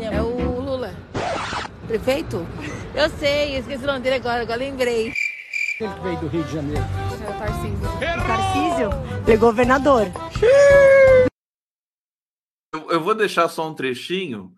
É, 0.00 0.14
é 0.14 0.22
o. 0.22 0.47
Prefeito? 1.88 2.46
Eu 2.94 3.08
sei, 3.18 3.56
eu 3.56 3.60
esqueci 3.60 3.82
o 3.82 3.86
nome 3.86 4.00
dele 4.00 4.16
agora, 4.16 4.42
agora 4.42 4.58
lembrei. 4.58 5.06
Ele 5.06 5.94
que 5.94 6.00
veio 6.02 6.20
do 6.20 6.26
Rio 6.28 6.44
de 6.44 6.52
Janeiro. 6.52 6.84
É 7.24 7.30
o 7.30 7.38
Tarcísio. 7.38 7.80
Tarcísio? 8.26 9.24
Pegou 9.24 9.48
governador. 9.48 10.02
Eu, 12.74 12.90
eu 12.90 13.00
vou 13.00 13.14
deixar 13.14 13.48
só 13.48 13.66
um 13.66 13.74
trechinho, 13.74 14.52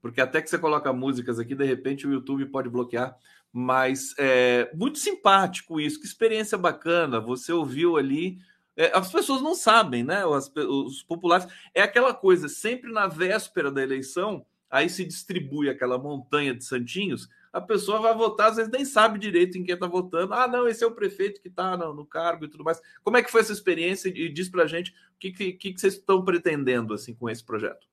porque 0.00 0.20
até 0.20 0.40
que 0.40 0.48
você 0.48 0.56
coloca 0.60 0.92
músicas 0.92 1.40
aqui, 1.40 1.56
de 1.56 1.64
repente 1.64 2.06
o 2.06 2.12
YouTube 2.12 2.46
pode 2.46 2.68
bloquear. 2.68 3.16
Mas 3.52 4.14
é 4.16 4.70
muito 4.72 5.00
simpático 5.00 5.80
isso, 5.80 5.98
que 5.98 6.06
experiência 6.06 6.56
bacana. 6.56 7.18
Você 7.18 7.52
ouviu 7.52 7.96
ali. 7.96 8.38
É, 8.76 8.96
as 8.96 9.10
pessoas 9.10 9.42
não 9.42 9.56
sabem, 9.56 10.04
né? 10.04 10.24
Os, 10.24 10.52
os 10.54 11.02
populares. 11.02 11.48
É 11.74 11.82
aquela 11.82 12.14
coisa, 12.14 12.48
sempre 12.48 12.92
na 12.92 13.08
véspera 13.08 13.72
da 13.72 13.82
eleição, 13.82 14.46
aí 14.76 14.90
se 14.90 15.04
distribui 15.04 15.70
aquela 15.70 15.96
montanha 15.96 16.54
de 16.54 16.62
santinhos, 16.62 17.28
a 17.50 17.60
pessoa 17.62 17.98
vai 17.98 18.14
votar, 18.14 18.50
às 18.50 18.56
vezes 18.56 18.70
nem 18.70 18.84
sabe 18.84 19.18
direito 19.18 19.56
em 19.56 19.64
quem 19.64 19.72
está 19.72 19.86
votando. 19.86 20.34
Ah, 20.34 20.46
não, 20.46 20.68
esse 20.68 20.84
é 20.84 20.86
o 20.86 20.94
prefeito 20.94 21.40
que 21.40 21.48
está 21.48 21.76
no, 21.78 21.94
no, 21.94 22.04
cargo 22.04 22.44
e 22.44 22.48
tudo 22.48 22.62
mais. 22.62 22.80
Como 23.02 23.16
é 23.16 23.22
que 23.22 23.30
foi 23.30 23.40
essa 23.40 23.54
experiência? 23.54 24.10
E 24.10 24.28
diz 24.28 24.50
para 24.50 24.64
a 24.64 24.66
gente 24.66 24.90
o 24.90 25.18
que, 25.18 25.32
que, 25.32 25.52
que, 25.54 25.80
vocês 25.80 25.94
estão 25.94 26.22
pretendendo 26.22 26.92
assim 26.92 27.14
com 27.14 27.30
esse 27.30 27.42
projeto. 27.42 27.86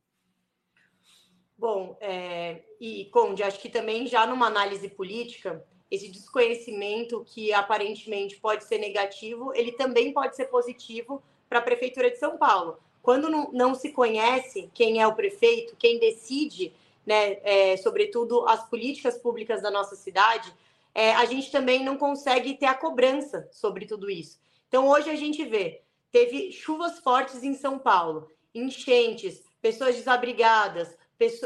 Bom, 1.57 1.97
é, 2.01 2.63
e 2.81 3.05
Conde, 3.05 3.41
acho 3.41 3.61
que 3.61 3.69
também 3.69 4.05
já 4.05 4.27
numa 4.27 4.47
análise 4.47 4.89
política, 4.89 5.65
esse 5.89 6.11
desconhecimento 6.11 7.23
que 7.25 7.53
aparentemente 7.53 8.35
pode 8.35 8.65
ser 8.65 8.79
negativo, 8.79 9.53
ele 9.55 9.71
também 9.71 10.11
pode 10.11 10.35
ser 10.35 10.47
positivo 10.47 11.23
para 11.47 11.59
a 11.59 11.61
Prefeitura 11.61 12.11
de 12.11 12.17
São 12.17 12.37
Paulo. 12.37 12.77
Quando 13.03 13.29
não, 13.29 13.51
não, 13.51 13.75
se 13.75 13.91
conhece 13.91 14.71
quem 14.73 15.01
é 15.01 15.05
o 15.05 15.13
prefeito, 15.13 15.75
quem 15.75 15.99
decide, 15.99 16.73
né, 17.05 17.37
é, 17.43 17.75
sobretudo 17.75 18.47
as 18.47 18.67
políticas 18.69 19.17
públicas 19.17 19.61
da 19.61 19.69
nossa 19.69 19.93
cidade, 19.93 20.51
é, 20.95 21.13
a 21.13 21.25
gente 21.25 21.51
também 21.51 21.83
não 21.83 21.97
consegue 21.97 22.53
ter 22.53 22.65
a 22.65 22.73
cobrança 22.73 23.45
sobre 23.51 23.85
tudo 23.85 24.09
isso. 24.09 24.39
Então, 24.69 24.87
hoje 24.87 25.09
a 25.09 25.15
gente 25.17 25.43
vê, 25.43 25.81
teve 26.13 26.53
chuvas 26.53 26.99
fortes 26.99 27.43
em 27.43 27.53
São 27.53 27.77
Paulo, 27.77 28.31
enchentes, 28.55 29.43
pessoas 29.61 29.97
desabrigadas, 29.97 30.97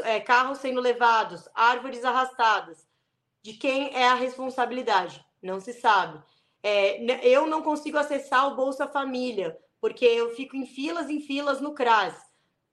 é, 0.04 0.20
carros 0.20 0.58
sendo 0.58 0.80
levados, 0.80 1.48
árvores 1.52 2.04
arrastadas. 2.04 2.86
De 3.42 3.54
quem 3.54 3.92
é 3.96 4.06
a 4.06 4.14
responsabilidade? 4.14 5.24
Não 5.42 5.58
se 5.58 5.72
sabe. 5.72 6.22
É, 6.62 7.02
eu 7.26 7.48
não 7.48 7.62
consigo 7.62 7.98
acessar 7.98 8.46
o 8.46 8.54
Bolsa 8.54 8.86
Família, 8.86 9.58
porque 9.80 10.04
eu 10.04 10.34
fico 10.34 10.56
em 10.56 10.66
filas 10.66 11.08
em 11.08 11.20
filas 11.20 11.60
no 11.60 11.74
CRAS. 11.74 12.14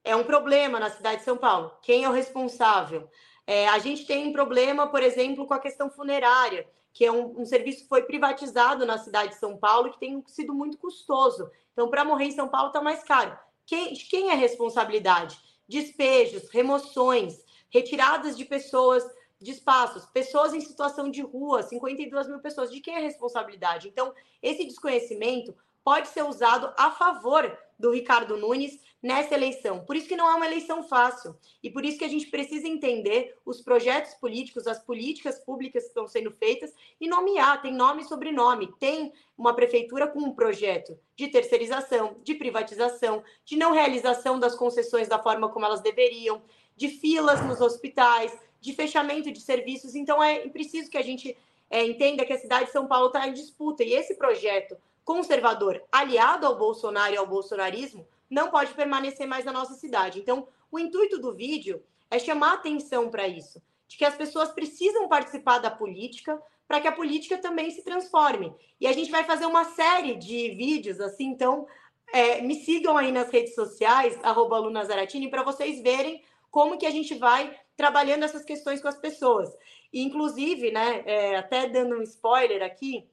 É 0.03 0.15
um 0.15 0.23
problema 0.23 0.79
na 0.79 0.89
cidade 0.89 1.17
de 1.17 1.23
São 1.23 1.37
Paulo. 1.37 1.71
Quem 1.81 2.03
é 2.03 2.09
o 2.09 2.13
responsável? 2.13 3.09
É, 3.47 3.67
a 3.67 3.79
gente 3.79 4.05
tem 4.05 4.27
um 4.27 4.33
problema, 4.33 4.87
por 4.87 5.01
exemplo, 5.01 5.45
com 5.45 5.53
a 5.53 5.59
questão 5.59 5.89
funerária, 5.89 6.67
que 6.93 7.05
é 7.05 7.11
um, 7.11 7.41
um 7.41 7.45
serviço 7.45 7.83
que 7.83 7.89
foi 7.89 8.03
privatizado 8.03 8.85
na 8.85 8.97
cidade 8.97 9.33
de 9.33 9.39
São 9.39 9.57
Paulo, 9.57 9.91
que 9.91 9.99
tem 9.99 10.23
sido 10.27 10.53
muito 10.53 10.77
custoso. 10.77 11.49
Então, 11.73 11.89
para 11.89 12.05
morrer 12.05 12.25
em 12.25 12.31
São 12.31 12.47
Paulo 12.47 12.67
está 12.67 12.81
mais 12.81 13.03
caro. 13.03 13.37
Quem, 13.65 13.93
quem 13.93 14.29
é 14.29 14.33
a 14.33 14.37
responsabilidade? 14.37 15.37
despejos, 15.67 16.49
remoções, 16.49 17.43
retiradas 17.69 18.37
de 18.37 18.45
pessoas 18.45 19.03
de 19.39 19.51
espaços, 19.51 20.05
pessoas 20.07 20.53
em 20.53 20.61
situação 20.61 21.09
de 21.09 21.21
rua, 21.21 21.61
52 21.61 22.27
mil 22.27 22.39
pessoas. 22.39 22.71
De 22.71 22.79
quem 22.79 22.95
é 22.95 22.97
a 22.97 23.01
responsabilidade? 23.01 23.87
Então, 23.87 24.13
esse 24.41 24.65
desconhecimento 24.65 25.55
pode 25.85 26.07
ser 26.07 26.23
usado 26.23 26.73
a 26.75 26.89
favor 26.89 27.55
do 27.77 27.91
Ricardo 27.91 28.35
Nunes 28.35 28.79
nessa 29.03 29.35
eleição. 29.35 29.85
Por 29.85 29.95
isso 29.95 30.07
que 30.07 30.15
não 30.15 30.27
é 30.27 30.33
uma 30.33 30.47
eleição 30.47 30.81
fácil. 30.81 31.37
E 31.61 31.69
por 31.69 31.85
isso 31.85 31.99
que 31.99 32.03
a 32.05 32.09
gente 32.09 32.25
precisa 32.25 32.67
entender 32.67 33.37
os 33.45 33.61
projetos 33.61 34.15
políticos, 34.15 34.65
as 34.65 34.79
políticas 34.79 35.37
públicas 35.37 35.83
que 35.83 35.89
estão 35.89 36.07
sendo 36.07 36.31
feitas 36.31 36.73
e 36.99 37.07
nomear, 37.07 37.61
tem 37.61 37.71
nome 37.71 38.01
e 38.01 38.05
sobrenome. 38.05 38.73
Tem 38.79 39.13
uma 39.37 39.53
prefeitura 39.53 40.07
com 40.07 40.19
um 40.21 40.31
projeto 40.31 40.97
de 41.15 41.27
terceirização, 41.27 42.15
de 42.23 42.33
privatização, 42.33 43.23
de 43.45 43.55
não 43.55 43.71
realização 43.71 44.39
das 44.39 44.55
concessões 44.55 45.07
da 45.07 45.21
forma 45.21 45.49
como 45.49 45.67
elas 45.67 45.81
deveriam, 45.81 46.41
de 46.75 46.89
filas 46.89 47.45
nos 47.45 47.61
hospitais, 47.61 48.35
de 48.59 48.73
fechamento 48.73 49.31
de 49.31 49.39
serviços. 49.39 49.93
Então 49.93 50.23
é 50.23 50.47
preciso 50.49 50.89
que 50.89 50.97
a 50.97 51.03
gente 51.03 51.37
é, 51.69 51.85
entenda 51.85 52.25
que 52.25 52.33
a 52.33 52.39
cidade 52.39 52.65
de 52.65 52.71
São 52.71 52.87
Paulo 52.87 53.07
está 53.07 53.27
em 53.27 53.33
disputa. 53.33 53.83
E 53.83 53.93
esse 53.93 54.15
projeto 54.15 54.75
conservador 55.05 55.81
aliado 55.91 56.45
ao 56.45 56.57
Bolsonaro 56.57 57.13
e 57.13 57.17
ao 57.17 57.27
bolsonarismo 57.27 58.05
não 58.29 58.49
pode 58.49 58.73
permanecer 58.73 59.27
mais 59.27 59.45
na 59.45 59.53
nossa 59.53 59.75
cidade. 59.75 60.19
Então, 60.19 60.47
o 60.71 60.79
intuito 60.79 61.19
do 61.19 61.33
vídeo 61.33 61.81
é 62.09 62.17
chamar 62.19 62.53
atenção 62.53 63.09
para 63.09 63.27
isso, 63.27 63.61
de 63.87 63.97
que 63.97 64.03
as 64.03 64.15
pessoas 64.15 64.49
precisam 64.51 65.07
participar 65.07 65.59
da 65.59 65.69
política 65.69 66.41
para 66.67 66.81
que 66.81 66.87
a 66.87 66.91
política 66.91 67.37
também 67.37 67.69
se 67.69 67.83
transforme. 67.83 68.53
E 68.81 68.87
a 68.87 68.91
gente 68.91 69.11
vai 69.11 69.23
fazer 69.23 69.45
uma 69.45 69.63
série 69.63 70.15
de 70.15 70.49
vídeos 70.55 70.99
assim, 70.99 71.27
então 71.27 71.67
é, 72.11 72.41
me 72.41 72.55
sigam 72.55 72.97
aí 72.97 73.11
nas 73.11 73.29
redes 73.29 73.53
sociais, 73.53 74.19
Lunazaratini, 74.23 75.29
para 75.29 75.43
vocês 75.43 75.81
verem 75.81 76.23
como 76.49 76.77
que 76.77 76.85
a 76.85 76.91
gente 76.91 77.13
vai 77.15 77.55
trabalhando 77.77 78.23
essas 78.23 78.43
questões 78.43 78.81
com 78.81 78.87
as 78.87 78.97
pessoas. 78.97 79.55
E, 79.93 80.01
inclusive, 80.01 80.71
né, 80.71 81.03
é, 81.05 81.35
até 81.35 81.69
dando 81.69 81.95
um 81.95 82.01
spoiler 82.01 82.63
aqui, 82.63 83.07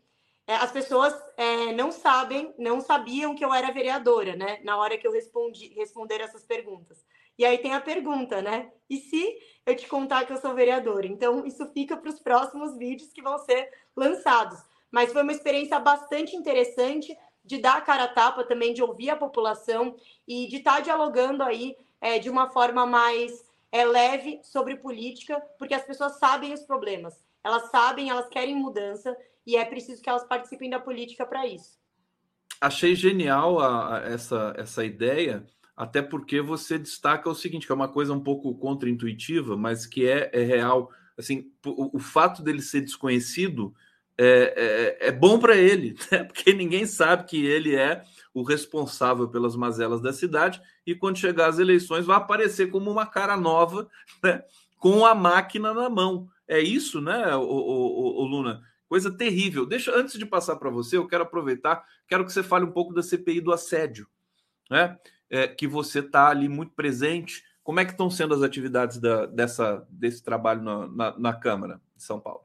as 0.47 0.73
pessoas 0.73 1.15
é, 1.37 1.73
não 1.73 1.93
sabem, 1.93 2.53
não 2.59 2.81
sabiam 2.81 3.35
que 3.35 3.45
eu 3.45 3.55
era 3.55 3.73
vereadora, 3.73 4.35
né? 4.35 4.61
Na 4.65 4.77
hora 4.77 4.99
que 4.99 5.07
eu 5.07 5.13
respondi, 5.13 5.73
responder 5.75 6.21
essas 6.21 6.45
perguntas. 6.45 7.05
E 7.39 7.45
aí 7.45 7.59
tem 7.59 7.75
a 7.75 7.81
pergunta, 7.81 8.43
né? 8.43 8.71
E 8.91 8.99
se 8.99 9.39
eu 9.65 9.75
te 9.77 9.87
contar 9.87 10.27
que 10.27 10.33
eu 10.33 10.37
sou 10.37 10.55
vereadora? 10.55 11.07
Então, 11.07 11.47
isso 11.47 11.65
fica 11.73 11.97
para 11.97 12.11
os 12.11 12.21
próximos 12.21 12.77
vídeos 12.77 13.13
que 13.13 13.23
vão 13.23 13.39
ser 13.39 13.71
lançados. 13.97 14.59
Mas 14.91 15.13
foi 15.13 15.23
uma 15.23 15.33
experiência 15.33 15.79
bastante 15.79 16.37
interessante 16.37 17.17
de 17.45 17.59
dar 17.59 17.79
a 17.79 17.81
cara 17.81 18.05
a 18.05 18.09
tapa 18.09 18.45
também, 18.45 18.75
de 18.75 18.83
ouvir 18.83 19.11
a 19.11 19.17
população 19.17 19.97
e 20.29 20.47
de 20.49 20.57
estar 20.57 20.77
tá 20.77 20.81
dialogando 20.81 21.43
aí 21.43 21.77
é, 22.01 22.19
de 22.19 22.29
uma 22.29 22.51
forma 22.51 22.85
mais 22.85 23.51
é, 23.71 23.85
leve 23.85 24.41
sobre 24.43 24.77
política, 24.77 25.41
porque 25.59 25.75
as 25.75 25.85
pessoas 25.85 26.19
sabem 26.19 26.53
os 26.53 26.63
problemas. 26.63 27.25
Elas 27.43 27.71
sabem, 27.71 28.11
elas 28.11 28.29
querem 28.29 28.55
mudança 28.55 29.17
e 29.47 29.57
é 29.57 29.65
preciso 29.65 30.03
que 30.03 30.09
elas 30.09 30.25
participem 30.25 30.71
da 30.71 30.79
política 30.79 31.27
para 31.27 31.47
isso. 31.47 31.79
Achei 32.61 32.95
genial 32.95 33.59
a, 33.59 33.97
a, 33.97 34.01
essa, 34.05 34.55
essa 34.57 34.85
ideia, 34.85 35.45
até 35.77 36.01
porque 36.01 36.41
você 36.41 36.79
destaca 36.79 37.29
o 37.29 37.35
seguinte, 37.35 37.67
que 37.67 37.73
é 37.73 37.75
uma 37.75 37.89
coisa 37.89 38.13
um 38.13 38.21
pouco 38.21 38.55
contraintuitiva, 38.55 39.57
mas 39.57 39.85
que 39.85 40.07
é, 40.07 40.31
é 40.33 40.43
real. 40.43 40.91
Assim, 41.19 41.51
o, 41.67 41.97
o, 41.97 41.99
fato 41.99 42.43
dele 42.43 42.63
ser 42.63 42.83
desconhecido 42.83 43.75
é, 44.17 44.99
é, 45.01 45.09
é 45.09 45.13
bom 45.13 45.39
para 45.39 45.57
ele, 45.57 45.97
né? 46.11 46.25
porque 46.25 46.53
ninguém 46.53 46.87
sabe 46.87 47.25
que 47.25 47.45
ele 47.45 47.75
é 47.75 48.03
o 48.33 48.43
responsável 48.43 49.29
pelas 49.29 49.57
mazelas 49.57 50.01
da 50.01 50.13
cidade, 50.13 50.63
e 50.87 50.95
quando 50.95 51.19
chegar 51.19 51.49
as 51.49 51.59
eleições 51.59 52.07
vai 52.07 52.17
aparecer 52.17 52.71
como 52.71 52.91
uma 52.91 53.07
cara 53.07 53.37
nova, 53.37 53.89
né? 54.23 54.43
com 54.79 55.05
a 55.05 55.15
máquina 55.15 55.75
na 55.75 55.91
mão. 55.91 56.29
É 56.49 56.61
isso, 56.61 57.01
né, 57.01 57.35
o, 57.37 57.43
o, 57.43 58.23
o 58.23 58.25
Luna? 58.25 58.63
Coisa 58.93 59.11
terrível. 59.11 59.65
Deixa 59.65 59.91
antes 59.97 60.19
de 60.19 60.27
passar 60.27 60.57
para 60.57 60.69
você, 60.69 60.99
eu 60.99 61.09
quero 61.09 61.23
aproveitar, 61.23 61.83
quero 62.07 62.27
que 62.27 62.31
você 62.31 62.43
fale 62.43 62.67
um 62.67 62.73
pouco 62.73 62.93
da 62.93 63.03
CPI 63.03 63.41
do 63.41 63.51
assédio, 63.51 64.07
né? 64.71 64.99
É, 65.31 65.49
que 65.49 65.67
você 65.67 66.01
está 66.01 66.29
ali 66.29 66.47
muito 66.47 66.75
presente. 66.75 67.43
Como 67.65 67.81
é 67.81 67.87
que 67.87 67.93
estão 67.93 68.11
sendo 68.11 68.35
as 68.35 68.43
atividades 68.43 68.99
da, 68.99 69.25
dessa, 69.25 69.89
desse 69.89 70.23
trabalho 70.23 70.61
na, 70.61 70.89
na, 70.89 71.19
na 71.19 71.33
Câmara 71.33 71.81
de 71.97 72.03
São 72.03 72.21
Paulo? 72.21 72.45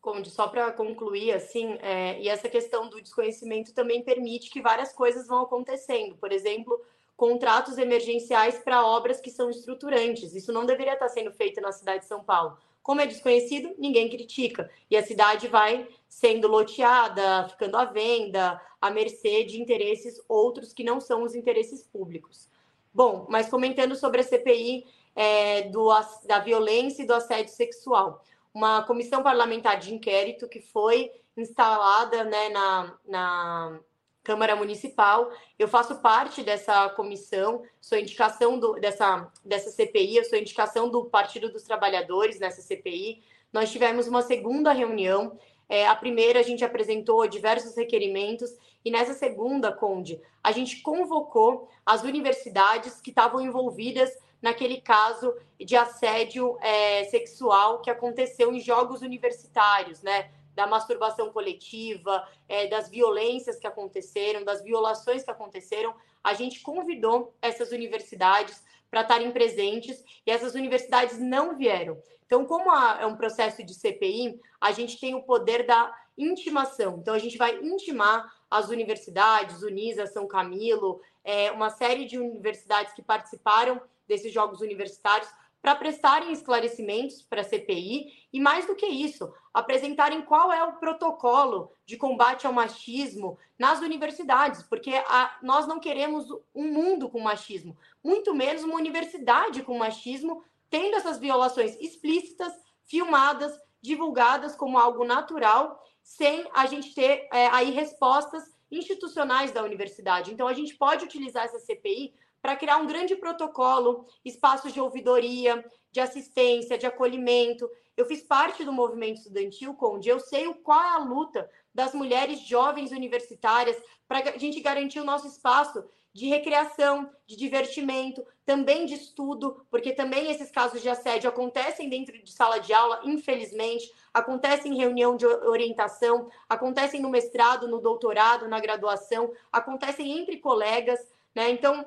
Conde, 0.00 0.30
só 0.30 0.46
para 0.46 0.70
concluir, 0.70 1.32
assim, 1.32 1.72
é, 1.80 2.22
e 2.22 2.28
essa 2.28 2.48
questão 2.48 2.88
do 2.88 3.02
desconhecimento 3.02 3.74
também 3.74 4.00
permite 4.00 4.48
que 4.48 4.62
várias 4.62 4.92
coisas 4.92 5.26
vão 5.26 5.42
acontecendo. 5.42 6.14
Por 6.14 6.30
exemplo, 6.30 6.80
contratos 7.16 7.78
emergenciais 7.78 8.60
para 8.60 8.86
obras 8.86 9.20
que 9.20 9.28
são 9.28 9.50
estruturantes. 9.50 10.36
Isso 10.36 10.52
não 10.52 10.64
deveria 10.64 10.94
estar 10.94 11.08
sendo 11.08 11.32
feito 11.32 11.60
na 11.60 11.72
cidade 11.72 12.04
de 12.04 12.06
São 12.06 12.22
Paulo. 12.22 12.56
Como 12.90 13.02
é 13.02 13.06
desconhecido, 13.06 13.72
ninguém 13.78 14.08
critica. 14.08 14.68
E 14.90 14.96
a 14.96 15.02
cidade 15.06 15.46
vai 15.46 15.86
sendo 16.08 16.48
loteada, 16.48 17.48
ficando 17.48 17.76
à 17.76 17.84
venda, 17.84 18.60
à 18.80 18.90
mercê 18.90 19.44
de 19.44 19.62
interesses 19.62 20.20
outros 20.28 20.72
que 20.72 20.82
não 20.82 21.00
são 21.00 21.22
os 21.22 21.36
interesses 21.36 21.84
públicos. 21.84 22.50
Bom, 22.92 23.28
mas 23.30 23.48
comentando 23.48 23.94
sobre 23.94 24.22
a 24.22 24.24
CPI 24.24 24.84
é, 25.14 25.62
do, 25.68 25.88
da 26.26 26.40
violência 26.40 27.04
e 27.04 27.06
do 27.06 27.14
assédio 27.14 27.54
sexual. 27.54 28.24
Uma 28.52 28.82
comissão 28.82 29.22
parlamentar 29.22 29.78
de 29.78 29.94
inquérito 29.94 30.48
que 30.48 30.60
foi 30.60 31.12
instalada 31.36 32.24
né, 32.24 32.48
na, 32.48 32.98
na 33.06 33.80
Câmara 34.22 34.54
Municipal. 34.54 35.30
Eu 35.58 35.68
faço 35.68 36.00
parte 36.00 36.42
dessa 36.42 36.88
comissão, 36.90 37.62
sou 37.80 37.98
indicação 37.98 38.58
do, 38.58 38.74
dessa, 38.74 39.30
dessa 39.44 39.70
CPI, 39.70 40.16
eu 40.16 40.24
sou 40.24 40.38
indicação 40.38 40.88
do 40.90 41.06
Partido 41.06 41.50
dos 41.50 41.62
Trabalhadores 41.62 42.38
nessa 42.38 42.62
CPI. 42.62 43.22
Nós 43.52 43.72
tivemos 43.72 44.06
uma 44.06 44.22
segunda 44.22 44.72
reunião. 44.72 45.38
É, 45.68 45.86
a 45.86 45.94
primeira, 45.94 46.40
a 46.40 46.42
gente 46.42 46.64
apresentou 46.64 47.26
diversos 47.28 47.76
requerimentos, 47.76 48.50
e 48.84 48.90
nessa 48.90 49.14
segunda, 49.14 49.72
Conde, 49.72 50.20
a 50.42 50.52
gente 50.52 50.80
convocou 50.80 51.68
as 51.84 52.02
universidades 52.02 53.00
que 53.00 53.10
estavam 53.10 53.40
envolvidas 53.40 54.10
naquele 54.40 54.80
caso 54.80 55.34
de 55.58 55.76
assédio 55.76 56.58
é, 56.60 57.04
sexual 57.04 57.82
que 57.82 57.90
aconteceu 57.90 58.52
em 58.52 58.60
jogos 58.60 59.02
universitários, 59.02 60.02
né? 60.02 60.30
Da 60.54 60.66
masturbação 60.66 61.32
coletiva, 61.32 62.26
é, 62.48 62.66
das 62.66 62.88
violências 62.88 63.58
que 63.58 63.66
aconteceram, 63.66 64.44
das 64.44 64.62
violações 64.62 65.22
que 65.22 65.30
aconteceram. 65.30 65.94
A 66.22 66.34
gente 66.34 66.60
convidou 66.60 67.34
essas 67.40 67.70
universidades 67.70 68.62
para 68.90 69.02
estarem 69.02 69.30
presentes 69.30 70.04
e 70.26 70.30
essas 70.30 70.54
universidades 70.54 71.18
não 71.18 71.56
vieram. 71.56 72.02
Então, 72.26 72.44
como 72.44 72.72
é 72.72 73.06
um 73.06 73.16
processo 73.16 73.64
de 73.64 73.74
CPI, 73.74 74.40
a 74.60 74.72
gente 74.72 75.00
tem 75.00 75.14
o 75.14 75.22
poder 75.22 75.66
da 75.66 75.92
intimação. 76.16 76.98
Então, 76.98 77.14
a 77.14 77.18
gente 77.18 77.38
vai 77.38 77.56
intimar 77.60 78.32
as 78.50 78.68
universidades, 78.68 79.62
Unisa, 79.62 80.06
São 80.06 80.26
Camilo, 80.26 81.00
é, 81.24 81.50
uma 81.50 81.70
série 81.70 82.04
de 82.04 82.18
universidades 82.18 82.92
que 82.92 83.02
participaram 83.02 83.80
desses 84.06 84.32
jogos 84.32 84.60
universitários 84.60 85.28
para 85.62 85.74
prestarem 85.74 86.32
esclarecimentos 86.32 87.22
para 87.22 87.42
a 87.42 87.44
CPI 87.44 88.26
e, 88.32 88.40
mais 88.40 88.66
do 88.66 88.74
que 88.74 88.86
isso, 88.86 89.32
apresentarem 89.52 90.22
qual 90.22 90.52
é 90.52 90.62
o 90.64 90.78
protocolo 90.78 91.72
de 91.84 91.96
combate 91.96 92.46
ao 92.46 92.52
machismo 92.52 93.38
nas 93.58 93.80
universidades, 93.80 94.62
porque 94.62 94.92
a, 94.94 95.38
nós 95.42 95.66
não 95.66 95.78
queremos 95.78 96.30
um 96.54 96.72
mundo 96.72 97.10
com 97.10 97.20
machismo, 97.20 97.76
muito 98.02 98.34
menos 98.34 98.64
uma 98.64 98.76
universidade 98.76 99.62
com 99.62 99.76
machismo, 99.76 100.42
tendo 100.70 100.96
essas 100.96 101.18
violações 101.18 101.76
explícitas, 101.80 102.52
filmadas, 102.86 103.52
divulgadas 103.82 104.54
como 104.56 104.78
algo 104.78 105.04
natural, 105.04 105.82
sem 106.02 106.48
a 106.54 106.66
gente 106.66 106.94
ter 106.94 107.28
é, 107.32 107.48
aí 107.48 107.70
respostas 107.70 108.44
institucionais 108.70 109.50
da 109.50 109.62
universidade. 109.62 110.32
Então, 110.32 110.46
a 110.46 110.54
gente 110.54 110.74
pode 110.76 111.04
utilizar 111.04 111.44
essa 111.44 111.58
CPI 111.58 112.14
para 112.40 112.56
criar 112.56 112.78
um 112.78 112.86
grande 112.86 113.16
protocolo, 113.16 114.06
espaços 114.24 114.72
de 114.72 114.80
ouvidoria, 114.80 115.64
de 115.92 116.00
assistência, 116.00 116.78
de 116.78 116.86
acolhimento. 116.86 117.68
Eu 117.96 118.06
fiz 118.06 118.22
parte 118.22 118.64
do 118.64 118.72
movimento 118.72 119.18
estudantil, 119.18 119.74
Conde, 119.74 120.08
eu 120.08 120.20
sei 120.20 120.46
o 120.46 120.54
qual 120.54 120.80
é 120.80 120.90
a 120.94 120.98
luta 120.98 121.50
das 121.74 121.94
mulheres 121.94 122.40
jovens 122.40 122.90
universitárias 122.92 123.76
para 124.08 124.30
a 124.30 124.38
gente 124.38 124.60
garantir 124.60 125.00
o 125.00 125.04
nosso 125.04 125.26
espaço 125.26 125.84
de 126.12 126.26
recreação, 126.26 127.08
de 127.26 127.36
divertimento, 127.36 128.26
também 128.44 128.84
de 128.84 128.94
estudo, 128.94 129.64
porque 129.70 129.92
também 129.92 130.30
esses 130.30 130.50
casos 130.50 130.82
de 130.82 130.88
assédio 130.88 131.30
acontecem 131.30 131.88
dentro 131.88 132.20
de 132.20 132.32
sala 132.32 132.58
de 132.58 132.72
aula, 132.72 133.00
infelizmente, 133.04 133.88
acontecem 134.12 134.72
em 134.72 134.76
reunião 134.76 135.16
de 135.16 135.24
orientação, 135.24 136.28
acontecem 136.48 137.00
no 137.00 137.08
mestrado, 137.08 137.68
no 137.68 137.80
doutorado, 137.80 138.48
na 138.48 138.58
graduação, 138.58 139.32
acontecem 139.52 140.18
entre 140.18 140.38
colegas, 140.38 140.98
né? 141.32 141.50
Então, 141.50 141.86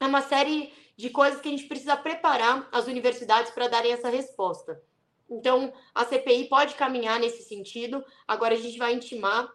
é 0.00 0.06
uma 0.06 0.22
série 0.22 0.72
de 0.96 1.10
coisas 1.10 1.40
que 1.40 1.48
a 1.48 1.50
gente 1.50 1.66
precisa 1.66 1.96
preparar 1.96 2.68
as 2.72 2.86
universidades 2.86 3.50
para 3.52 3.68
darem 3.68 3.92
essa 3.92 4.08
resposta. 4.08 4.82
Então, 5.28 5.72
a 5.94 6.04
CPI 6.04 6.48
pode 6.48 6.74
caminhar 6.74 7.20
nesse 7.20 7.42
sentido. 7.42 8.04
Agora, 8.26 8.54
a 8.54 8.58
gente 8.58 8.78
vai 8.78 8.92
intimar 8.92 9.48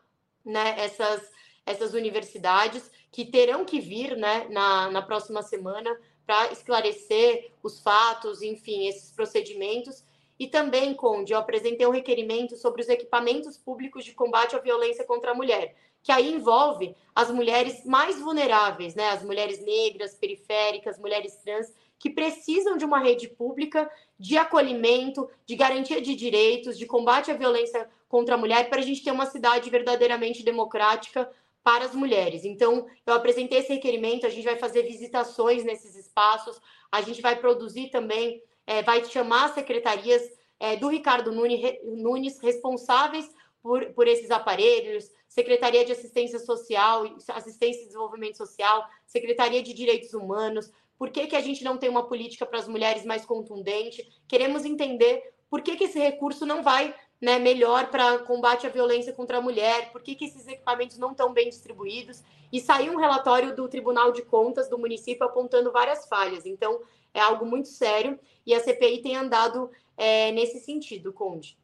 né, 0.45 0.75
essas, 0.77 1.29
essas 1.65 1.93
universidades 1.93 2.89
que 3.11 3.25
terão 3.25 3.65
que 3.65 3.79
vir 3.79 4.15
né, 4.15 4.47
na, 4.49 4.89
na 4.89 5.01
próxima 5.01 5.41
semana 5.41 5.99
para 6.25 6.51
esclarecer 6.51 7.51
os 7.61 7.81
fatos, 7.81 8.41
enfim, 8.41 8.87
esses 8.87 9.11
procedimentos. 9.11 10.03
E 10.39 10.47
também, 10.47 10.93
Conde, 10.93 11.33
eu 11.33 11.39
apresentei 11.39 11.87
um 11.87 11.91
requerimento 11.91 12.57
sobre 12.57 12.81
os 12.81 12.89
equipamentos 12.89 13.57
públicos 13.57 14.03
de 14.03 14.13
combate 14.13 14.55
à 14.55 14.59
violência 14.59 15.05
contra 15.05 15.31
a 15.31 15.35
mulher, 15.35 15.75
que 16.03 16.11
aí 16.11 16.33
envolve 16.33 16.95
as 17.15 17.31
mulheres 17.31 17.85
mais 17.85 18.19
vulneráveis, 18.19 18.95
né? 18.95 19.09
As 19.09 19.23
mulheres 19.23 19.59
negras, 19.63 20.13
periféricas, 20.13 20.99
mulheres 20.99 21.35
trans, 21.37 21.73
que 21.97 22.09
precisam 22.09 22.77
de 22.77 22.85
uma 22.85 22.99
rede 22.99 23.27
pública 23.27 23.89
de 24.19 24.37
acolhimento, 24.37 25.29
de 25.45 25.55
garantia 25.55 26.01
de 26.01 26.13
direitos, 26.15 26.77
de 26.77 26.85
combate 26.85 27.31
à 27.31 27.33
violência 27.33 27.89
contra 28.07 28.35
a 28.35 28.37
mulher, 28.37 28.69
para 28.69 28.79
a 28.79 28.83
gente 28.83 29.03
ter 29.03 29.11
uma 29.11 29.25
cidade 29.25 29.69
verdadeiramente 29.69 30.43
democrática 30.43 31.31
para 31.63 31.85
as 31.85 31.95
mulheres. 31.95 32.45
Então, 32.45 32.85
eu 33.07 33.13
apresentei 33.13 33.57
esse 33.57 33.73
requerimento, 33.73 34.27
a 34.27 34.29
gente 34.29 34.43
vai 34.43 34.55
fazer 34.55 34.83
visitações 34.83 35.63
nesses 35.63 35.95
espaços, 35.95 36.61
a 36.91 37.01
gente 37.01 37.21
vai 37.21 37.35
produzir 37.37 37.89
também, 37.89 38.43
é, 38.65 38.81
vai 38.81 39.03
chamar 39.05 39.53
secretarias 39.53 40.21
é, 40.59 40.75
do 40.75 40.87
Ricardo 40.87 41.31
Nunes 41.31 42.39
responsáveis 42.39 43.29
por, 43.61 43.85
por 43.93 44.07
esses 44.07 44.31
aparelhos, 44.31 45.09
Secretaria 45.27 45.83
de 45.83 45.91
Assistência 45.91 46.39
Social, 46.39 47.03
Assistência 47.29 47.81
e 47.81 47.87
Desenvolvimento 47.87 48.37
Social, 48.37 48.85
Secretaria 49.05 49.61
de 49.61 49.73
Direitos 49.73 50.13
Humanos. 50.13 50.71
Por 50.97 51.09
que, 51.09 51.27
que 51.27 51.35
a 51.35 51.41
gente 51.41 51.63
não 51.63 51.77
tem 51.77 51.89
uma 51.89 52.07
política 52.07 52.45
para 52.45 52.59
as 52.59 52.67
mulheres 52.67 53.03
mais 53.03 53.25
contundente? 53.25 54.07
Queremos 54.27 54.63
entender 54.63 55.33
por 55.49 55.61
que, 55.61 55.75
que 55.75 55.85
esse 55.85 55.99
recurso 55.99 56.45
não 56.45 56.63
vai 56.63 56.95
né, 57.19 57.39
melhor 57.39 57.89
para 57.89 58.19
combate 58.19 58.67
à 58.67 58.69
violência 58.69 59.13
contra 59.13 59.39
a 59.39 59.41
mulher, 59.41 59.91
por 59.91 60.01
que, 60.01 60.15
que 60.15 60.25
esses 60.25 60.47
equipamentos 60.47 60.97
não 60.97 61.11
estão 61.11 61.33
bem 61.33 61.49
distribuídos. 61.49 62.23
E 62.51 62.59
saiu 62.59 62.93
um 62.93 62.97
relatório 62.97 63.55
do 63.55 63.67
Tribunal 63.67 64.11
de 64.11 64.21
Contas 64.21 64.69
do 64.69 64.77
município 64.77 65.25
apontando 65.25 65.71
várias 65.71 66.07
falhas. 66.07 66.45
Então, 66.45 66.81
é 67.15 67.21
algo 67.21 67.45
muito 67.45 67.69
sério 67.69 68.19
e 68.45 68.53
a 68.53 68.59
CPI 68.59 69.01
tem 69.01 69.15
andado 69.15 69.71
é, 69.97 70.31
nesse 70.33 70.59
sentido, 70.59 71.13
Conde. 71.13 71.57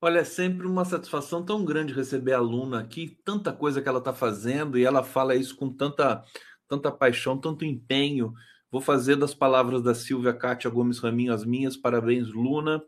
Olha, 0.00 0.20
é 0.20 0.24
sempre 0.24 0.66
uma 0.66 0.84
satisfação 0.84 1.44
tão 1.44 1.64
grande 1.64 1.92
receber 1.92 2.32
a 2.32 2.38
aluna 2.38 2.80
aqui, 2.80 3.16
tanta 3.24 3.52
coisa 3.52 3.80
que 3.80 3.88
ela 3.88 3.98
está 3.98 4.12
fazendo, 4.12 4.78
e 4.78 4.84
ela 4.84 5.02
fala 5.02 5.34
isso 5.34 5.56
com 5.56 5.72
tanta, 5.72 6.24
tanta 6.68 6.90
paixão, 6.90 7.38
tanto 7.38 7.64
empenho. 7.64 8.34
Vou 8.70 8.80
fazer 8.80 9.16
das 9.16 9.34
palavras 9.34 9.82
da 9.82 9.94
Silvia 9.94 10.32
Kátia 10.32 10.70
Gomes 10.70 10.98
Raminho 10.98 11.32
as 11.32 11.44
minhas. 11.44 11.76
Parabéns, 11.76 12.28
Luna. 12.28 12.82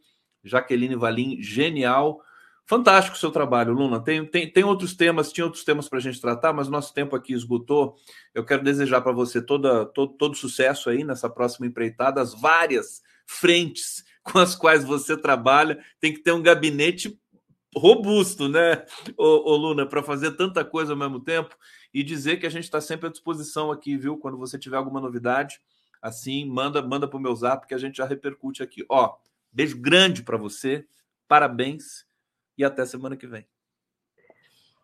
Jaqueline 0.45 0.95
Valim, 0.95 1.43
genial. 1.43 2.21
Fantástico 2.71 3.17
o 3.17 3.19
seu 3.19 3.33
trabalho, 3.33 3.73
Luna. 3.73 3.99
Tem, 3.99 4.25
tem, 4.25 4.49
tem 4.49 4.63
outros 4.63 4.95
temas, 4.95 5.33
tinha 5.33 5.45
outros 5.45 5.65
temas 5.65 5.89
para 5.89 5.99
a 5.99 6.01
gente 6.01 6.21
tratar, 6.21 6.53
mas 6.53 6.69
nosso 6.69 6.95
tempo 6.95 7.17
aqui 7.17 7.33
esgotou. 7.33 7.97
Eu 8.33 8.45
quero 8.45 8.63
desejar 8.63 9.01
para 9.01 9.11
você 9.11 9.43
toda, 9.43 9.85
todo, 9.87 10.13
todo 10.13 10.37
sucesso 10.37 10.89
aí 10.89 11.03
nessa 11.03 11.29
próxima 11.29 11.67
empreitada, 11.67 12.21
as 12.21 12.33
várias 12.33 13.03
frentes 13.27 14.05
com 14.23 14.39
as 14.39 14.55
quais 14.55 14.85
você 14.85 15.17
trabalha. 15.17 15.85
Tem 15.99 16.15
que 16.15 16.21
ter 16.21 16.31
um 16.31 16.41
gabinete 16.41 17.19
robusto, 17.75 18.49
né, 18.49 18.85
ô, 19.17 19.51
ô 19.51 19.57
Luna, 19.57 19.85
para 19.85 20.01
fazer 20.01 20.37
tanta 20.37 20.65
coisa 20.65 20.93
ao 20.93 20.99
mesmo 20.99 21.19
tempo 21.19 21.57
e 21.93 22.05
dizer 22.05 22.37
que 22.37 22.47
a 22.47 22.51
gente 22.51 22.65
está 22.65 22.81
sempre 22.81 23.09
à 23.09 23.11
disposição 23.11 23.73
aqui, 23.73 23.97
viu? 23.97 24.17
Quando 24.17 24.39
você 24.39 24.57
tiver 24.57 24.77
alguma 24.77 25.01
novidade, 25.01 25.61
assim, 26.01 26.49
manda 26.49 26.81
manda 26.81 27.09
para 27.09 27.19
o 27.19 27.21
meu 27.21 27.35
zap 27.35 27.67
que 27.67 27.75
a 27.75 27.79
gente 27.79 27.97
já 27.97 28.07
repercute 28.07 28.63
aqui. 28.63 28.87
Ó, 28.89 29.17
beijo 29.53 29.77
grande 29.77 30.23
para 30.23 30.37
você, 30.37 30.87
parabéns 31.27 32.09
e 32.61 32.65
até 32.65 32.85
semana 32.85 33.17
que 33.17 33.27
vem. 33.27 33.47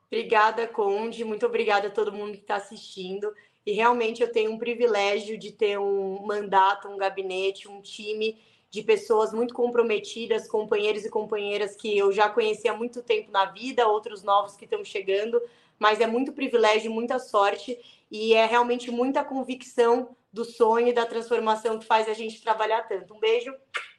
Obrigada, 0.06 0.66
Conde. 0.66 1.24
Muito 1.24 1.44
obrigada 1.44 1.88
a 1.88 1.90
todo 1.90 2.12
mundo 2.12 2.32
que 2.32 2.38
está 2.38 2.56
assistindo. 2.56 3.30
E 3.66 3.72
realmente 3.72 4.22
eu 4.22 4.32
tenho 4.32 4.52
um 4.52 4.58
privilégio 4.58 5.36
de 5.36 5.52
ter 5.52 5.78
um 5.78 6.24
mandato, 6.24 6.88
um 6.88 6.96
gabinete, 6.96 7.68
um 7.68 7.82
time 7.82 8.38
de 8.70 8.82
pessoas 8.82 9.32
muito 9.32 9.52
comprometidas, 9.52 10.48
companheiros 10.48 11.04
e 11.04 11.10
companheiras 11.10 11.76
que 11.76 11.96
eu 11.96 12.10
já 12.12 12.30
conheci 12.30 12.66
há 12.66 12.74
muito 12.74 13.02
tempo 13.02 13.30
na 13.30 13.44
vida, 13.44 13.86
outros 13.86 14.22
novos 14.22 14.56
que 14.56 14.64
estão 14.64 14.82
chegando, 14.82 15.40
mas 15.78 16.00
é 16.00 16.06
muito 16.06 16.32
privilégio, 16.32 16.90
muita 16.90 17.18
sorte 17.18 17.78
e 18.10 18.32
é 18.32 18.46
realmente 18.46 18.90
muita 18.90 19.22
convicção 19.22 20.16
do 20.32 20.44
sonho 20.44 20.88
e 20.88 20.92
da 20.94 21.04
transformação 21.04 21.78
que 21.78 21.84
faz 21.84 22.08
a 22.08 22.14
gente 22.14 22.40
trabalhar 22.40 22.82
tanto. 22.88 23.14
Um 23.14 23.20
beijo, 23.20 23.54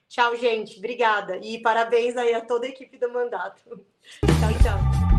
tchau, 0.07 0.35
gente, 0.35 0.77
obrigada 0.77 1.37
e 1.37 1.61
parabéns 1.61 2.17
aí 2.17 2.33
a 2.33 2.41
toda 2.41 2.65
a 2.65 2.69
equipe 2.69 2.97
do 2.97 3.11
mandato. 3.11 3.61
tchau, 4.21 4.53
tchau. 4.61 5.16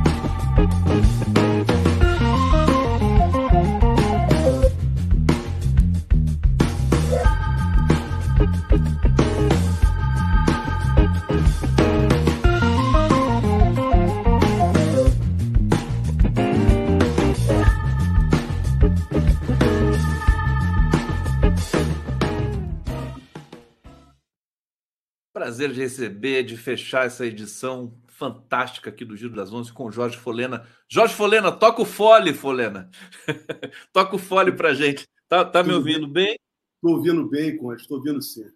Prazer 25.39 25.71
de 25.71 25.81
receber, 25.81 26.43
de 26.43 26.57
fechar 26.57 27.07
essa 27.07 27.25
edição 27.25 27.97
fantástica 28.09 28.91
aqui 28.91 29.05
do 29.05 29.17
Giro 29.17 29.37
das 29.37 29.53
Onze 29.53 29.73
com 29.73 29.89
Jorge 29.89 30.17
Folena. 30.17 30.67
Jorge 30.89 31.15
Folena, 31.15 31.53
toca 31.53 31.81
o 31.81 31.85
fole, 31.85 32.35
Folena. 32.35 32.91
toca 33.95 34.17
o 34.17 34.19
fole 34.19 34.51
para 34.51 34.75
gente. 34.75 35.07
Tá, 35.29 35.45
tá 35.45 35.63
me 35.63 35.73
ouvindo 35.73 36.09
bem? 36.09 36.37
Estou 36.75 36.97
ouvindo 36.97 37.25
bem, 37.29 37.57
Conde, 37.57 37.81
estou 37.81 37.99
ouvindo 37.99 38.21
sim. 38.21 38.47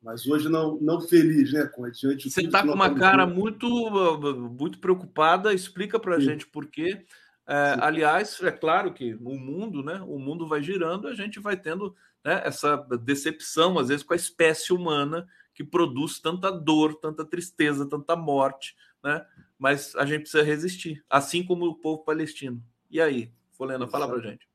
Mas 0.00 0.24
hoje 0.24 0.48
não, 0.48 0.78
não 0.80 1.00
feliz, 1.00 1.52
né, 1.52 1.66
Conde? 1.66 1.98
Diante 1.98 2.30
Você 2.30 2.42
está 2.42 2.62
com 2.62 2.74
uma 2.74 2.94
cara 2.94 3.26
muito, 3.26 3.68
muito 4.56 4.78
preocupada. 4.78 5.52
Explica 5.52 5.98
para 5.98 6.14
a 6.14 6.20
gente 6.20 6.46
por 6.46 6.66
quê. 6.66 7.04
É, 7.44 7.76
aliás, 7.80 8.40
é 8.40 8.52
claro 8.52 8.94
que 8.94 9.16
o 9.16 9.34
mundo, 9.34 9.82
né? 9.82 10.00
O 10.06 10.16
mundo 10.16 10.46
vai 10.46 10.62
girando, 10.62 11.08
a 11.08 11.14
gente 11.14 11.40
vai 11.40 11.56
tendo 11.56 11.92
né, 12.24 12.40
essa 12.44 12.76
decepção, 13.02 13.80
às 13.80 13.88
vezes, 13.88 14.04
com 14.04 14.12
a 14.12 14.16
espécie 14.16 14.72
humana 14.72 15.26
que 15.60 15.64
produz 15.64 16.18
tanta 16.18 16.50
dor, 16.50 16.94
tanta 16.94 17.22
tristeza, 17.22 17.84
tanta 17.84 18.16
morte, 18.16 18.74
né? 19.04 19.26
Mas 19.58 19.94
a 19.94 20.06
gente 20.06 20.22
precisa 20.22 20.42
resistir, 20.42 21.04
assim 21.10 21.44
como 21.44 21.66
o 21.66 21.74
povo 21.74 22.02
palestino. 22.02 22.64
E 22.90 22.98
aí, 22.98 23.30
Folena, 23.52 23.86
fala 23.86 24.08
para 24.08 24.22
gente. 24.22 24.48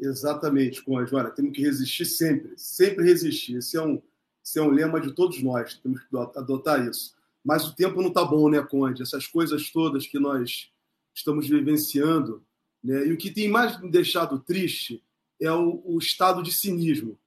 Exatamente, 0.00 0.82
Conde. 0.82 1.14
Olha, 1.14 1.28
temos 1.28 1.52
que 1.52 1.60
resistir 1.60 2.06
sempre, 2.06 2.54
sempre 2.56 3.04
resistir. 3.04 3.58
Esse 3.58 3.76
é 3.76 3.82
um, 3.82 4.00
esse 4.42 4.58
é 4.58 4.62
um 4.62 4.70
lema 4.70 4.98
de 4.98 5.12
todos 5.12 5.42
nós, 5.42 5.74
temos 5.74 6.00
que 6.00 6.16
adotar 6.16 6.88
isso. 6.88 7.14
Mas 7.44 7.68
o 7.68 7.76
tempo 7.76 8.00
não 8.00 8.08
está 8.08 8.24
bom, 8.24 8.48
né, 8.48 8.62
Conde? 8.62 9.02
Essas 9.02 9.26
coisas 9.26 9.70
todas 9.70 10.06
que 10.06 10.18
nós 10.18 10.70
estamos 11.14 11.46
vivenciando, 11.46 12.42
né? 12.82 13.06
E 13.06 13.12
o 13.12 13.18
que 13.18 13.30
tem 13.30 13.46
mais 13.46 13.78
me 13.78 13.90
deixado 13.90 14.40
triste 14.40 15.04
é 15.38 15.52
o, 15.52 15.82
o 15.84 15.98
estado 15.98 16.42
de 16.42 16.50
cinismo, 16.50 17.18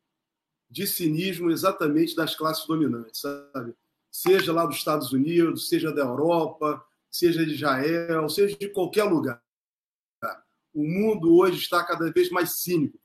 de 0.69 0.85
cinismo 0.85 1.49
exatamente 1.49 2.15
das 2.15 2.35
classes 2.35 2.65
dominantes, 2.67 3.21
sabe? 3.21 3.73
Seja 4.11 4.53
lá 4.53 4.65
dos 4.65 4.77
Estados 4.77 5.11
Unidos, 5.11 5.69
seja 5.69 5.91
da 5.91 6.01
Europa, 6.01 6.83
seja 7.09 7.45
de 7.45 7.53
Israel, 7.53 8.29
seja 8.29 8.55
de 8.57 8.69
qualquer 8.69 9.03
lugar. 9.03 9.41
O 10.73 10.83
mundo 10.83 11.35
hoje 11.35 11.57
está 11.57 11.83
cada 11.83 12.11
vez 12.11 12.29
mais 12.29 12.59
cínico, 12.61 12.99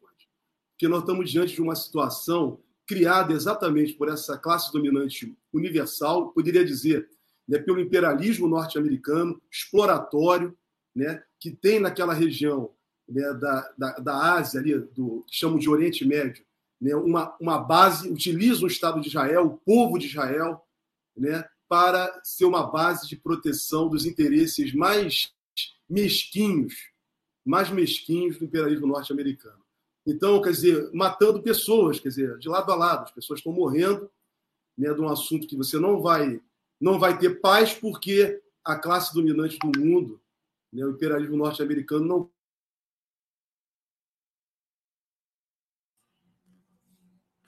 porque 0.72 0.88
nós 0.88 1.00
estamos 1.00 1.30
diante 1.30 1.54
de 1.54 1.62
uma 1.62 1.74
situação 1.74 2.60
criada 2.86 3.32
exatamente 3.32 3.94
por 3.94 4.08
essa 4.08 4.36
classe 4.36 4.70
dominante 4.70 5.34
universal, 5.52 6.32
poderia 6.32 6.64
dizer, 6.64 7.08
né, 7.48 7.58
pelo 7.58 7.80
imperialismo 7.80 8.46
norte-americano, 8.46 9.40
exploratório, 9.50 10.56
né, 10.94 11.22
que 11.40 11.50
tem 11.50 11.80
naquela 11.80 12.12
região 12.12 12.70
né, 13.08 13.32
da, 13.34 13.72
da, 13.78 13.98
da 13.98 14.34
Ásia, 14.34 14.60
ali, 14.60 14.78
do, 14.78 15.24
que 15.26 15.34
chamam 15.34 15.58
de 15.58 15.70
Oriente 15.70 16.04
Médio, 16.04 16.44
né, 16.80 16.94
uma, 16.94 17.36
uma 17.40 17.58
base, 17.58 18.08
utiliza 18.08 18.64
o 18.64 18.68
Estado 18.68 19.00
de 19.00 19.08
Israel, 19.08 19.46
o 19.46 19.56
povo 19.58 19.98
de 19.98 20.06
Israel, 20.06 20.62
né, 21.16 21.44
para 21.68 22.20
ser 22.22 22.44
uma 22.44 22.66
base 22.70 23.08
de 23.08 23.16
proteção 23.16 23.88
dos 23.88 24.04
interesses 24.04 24.74
mais 24.74 25.32
mesquinhos 25.88 26.94
mais 27.44 27.70
mesquinhos 27.70 28.38
do 28.38 28.46
imperialismo 28.46 28.86
norte-americano. 28.86 29.62
Então, 30.06 30.40
quer 30.40 30.50
dizer, 30.50 30.90
matando 30.92 31.42
pessoas, 31.42 32.00
quer 32.00 32.08
dizer, 32.08 32.38
de 32.38 32.48
lado 32.48 32.72
a 32.72 32.74
lado, 32.74 33.04
as 33.04 33.10
pessoas 33.10 33.40
estão 33.40 33.52
morrendo 33.52 34.10
né, 34.76 34.92
de 34.92 35.00
um 35.00 35.08
assunto 35.08 35.46
que 35.46 35.56
você 35.56 35.78
não 35.78 36.00
vai 36.00 36.40
não 36.80 36.98
vai 36.98 37.16
ter 37.16 37.40
paz 37.40 37.72
porque 37.72 38.42
a 38.62 38.76
classe 38.76 39.14
dominante 39.14 39.58
do 39.58 39.78
mundo, 39.78 40.20
né, 40.72 40.84
o 40.84 40.90
imperialismo 40.90 41.36
norte-americano 41.36 42.04
não 42.04 42.30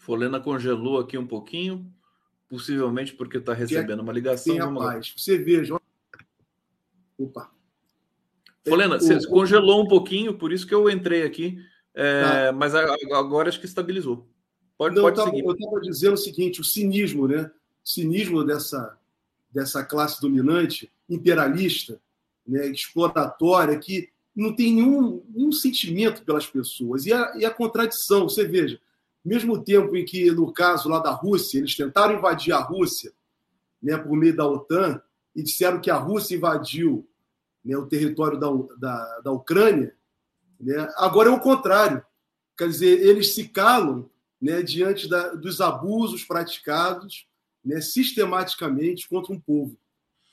Folena 0.06 0.38
congelou 0.38 1.00
aqui 1.00 1.18
um 1.18 1.26
pouquinho, 1.26 1.92
possivelmente 2.48 3.12
porque 3.12 3.38
está 3.38 3.52
recebendo 3.52 3.98
uma 3.98 4.12
ligação. 4.12 4.54
Tem 4.54 4.62
a 4.62 4.72
paz. 4.72 5.12
Você 5.16 5.36
veja. 5.36 5.76
Opa. 7.18 7.50
Folena, 8.66 9.00
você 9.00 9.26
congelou 9.26 9.82
um 9.82 9.88
pouquinho, 9.88 10.38
por 10.38 10.52
isso 10.52 10.64
que 10.64 10.72
eu 10.72 10.88
entrei 10.88 11.24
aqui, 11.24 11.58
é, 11.92 12.46
tá. 12.46 12.52
mas 12.52 12.72
agora 12.76 13.48
acho 13.48 13.58
que 13.58 13.66
estabilizou. 13.66 14.28
Pode, 14.78 14.94
Não, 14.94 15.02
pode 15.02 15.18
eu 15.18 15.24
seguir. 15.24 15.44
Eu 15.44 15.52
estava 15.52 15.80
dizendo 15.80 16.14
o 16.14 16.18
seguinte: 16.18 16.60
o 16.60 16.64
cinismo, 16.64 17.26
né? 17.26 17.50
O 17.84 17.88
cinismo 17.88 18.44
dessa, 18.44 18.96
dessa 19.52 19.84
classe 19.84 20.20
dominante, 20.20 20.92
imperialista, 21.10 22.00
né, 22.46 22.68
exploratória, 22.68 23.76
que 23.76 24.08
não 24.36 24.54
tem 24.54 24.72
nenhum, 24.72 25.24
nenhum 25.34 25.50
sentimento 25.50 26.22
pelas 26.22 26.46
pessoas. 26.46 27.06
E 27.06 27.12
a, 27.12 27.36
e 27.36 27.44
a 27.44 27.50
contradição, 27.50 28.28
você 28.28 28.44
veja, 28.44 28.80
mesmo 29.26 29.62
tempo 29.62 29.96
em 29.96 30.04
que, 30.04 30.30
no 30.30 30.52
caso 30.52 30.88
lá 30.88 30.98
da 30.98 31.10
Rússia, 31.10 31.58
eles 31.58 31.74
tentaram 31.74 32.14
invadir 32.14 32.52
a 32.52 32.60
Rússia 32.60 33.12
né, 33.82 33.96
por 33.96 34.16
meio 34.16 34.36
da 34.36 34.46
OTAN 34.46 35.00
e 35.34 35.42
disseram 35.42 35.80
que 35.80 35.90
a 35.90 35.96
Rússia 35.96 36.36
invadiu 36.36 37.08
né, 37.64 37.76
o 37.76 37.86
território 37.86 38.38
da, 38.38 38.48
da, 38.78 39.20
da 39.20 39.32
Ucrânia, 39.32 39.94
né, 40.60 40.88
agora 40.96 41.28
é 41.28 41.32
o 41.32 41.40
contrário. 41.40 42.02
Quer 42.56 42.68
dizer, 42.68 43.06
eles 43.06 43.34
se 43.34 43.48
calam 43.48 44.08
né, 44.40 44.62
diante 44.62 45.08
da, 45.08 45.34
dos 45.34 45.60
abusos 45.60 46.24
praticados 46.24 47.26
né, 47.64 47.80
sistematicamente 47.80 49.08
contra 49.08 49.32
um 49.32 49.40
povo. 49.40 49.76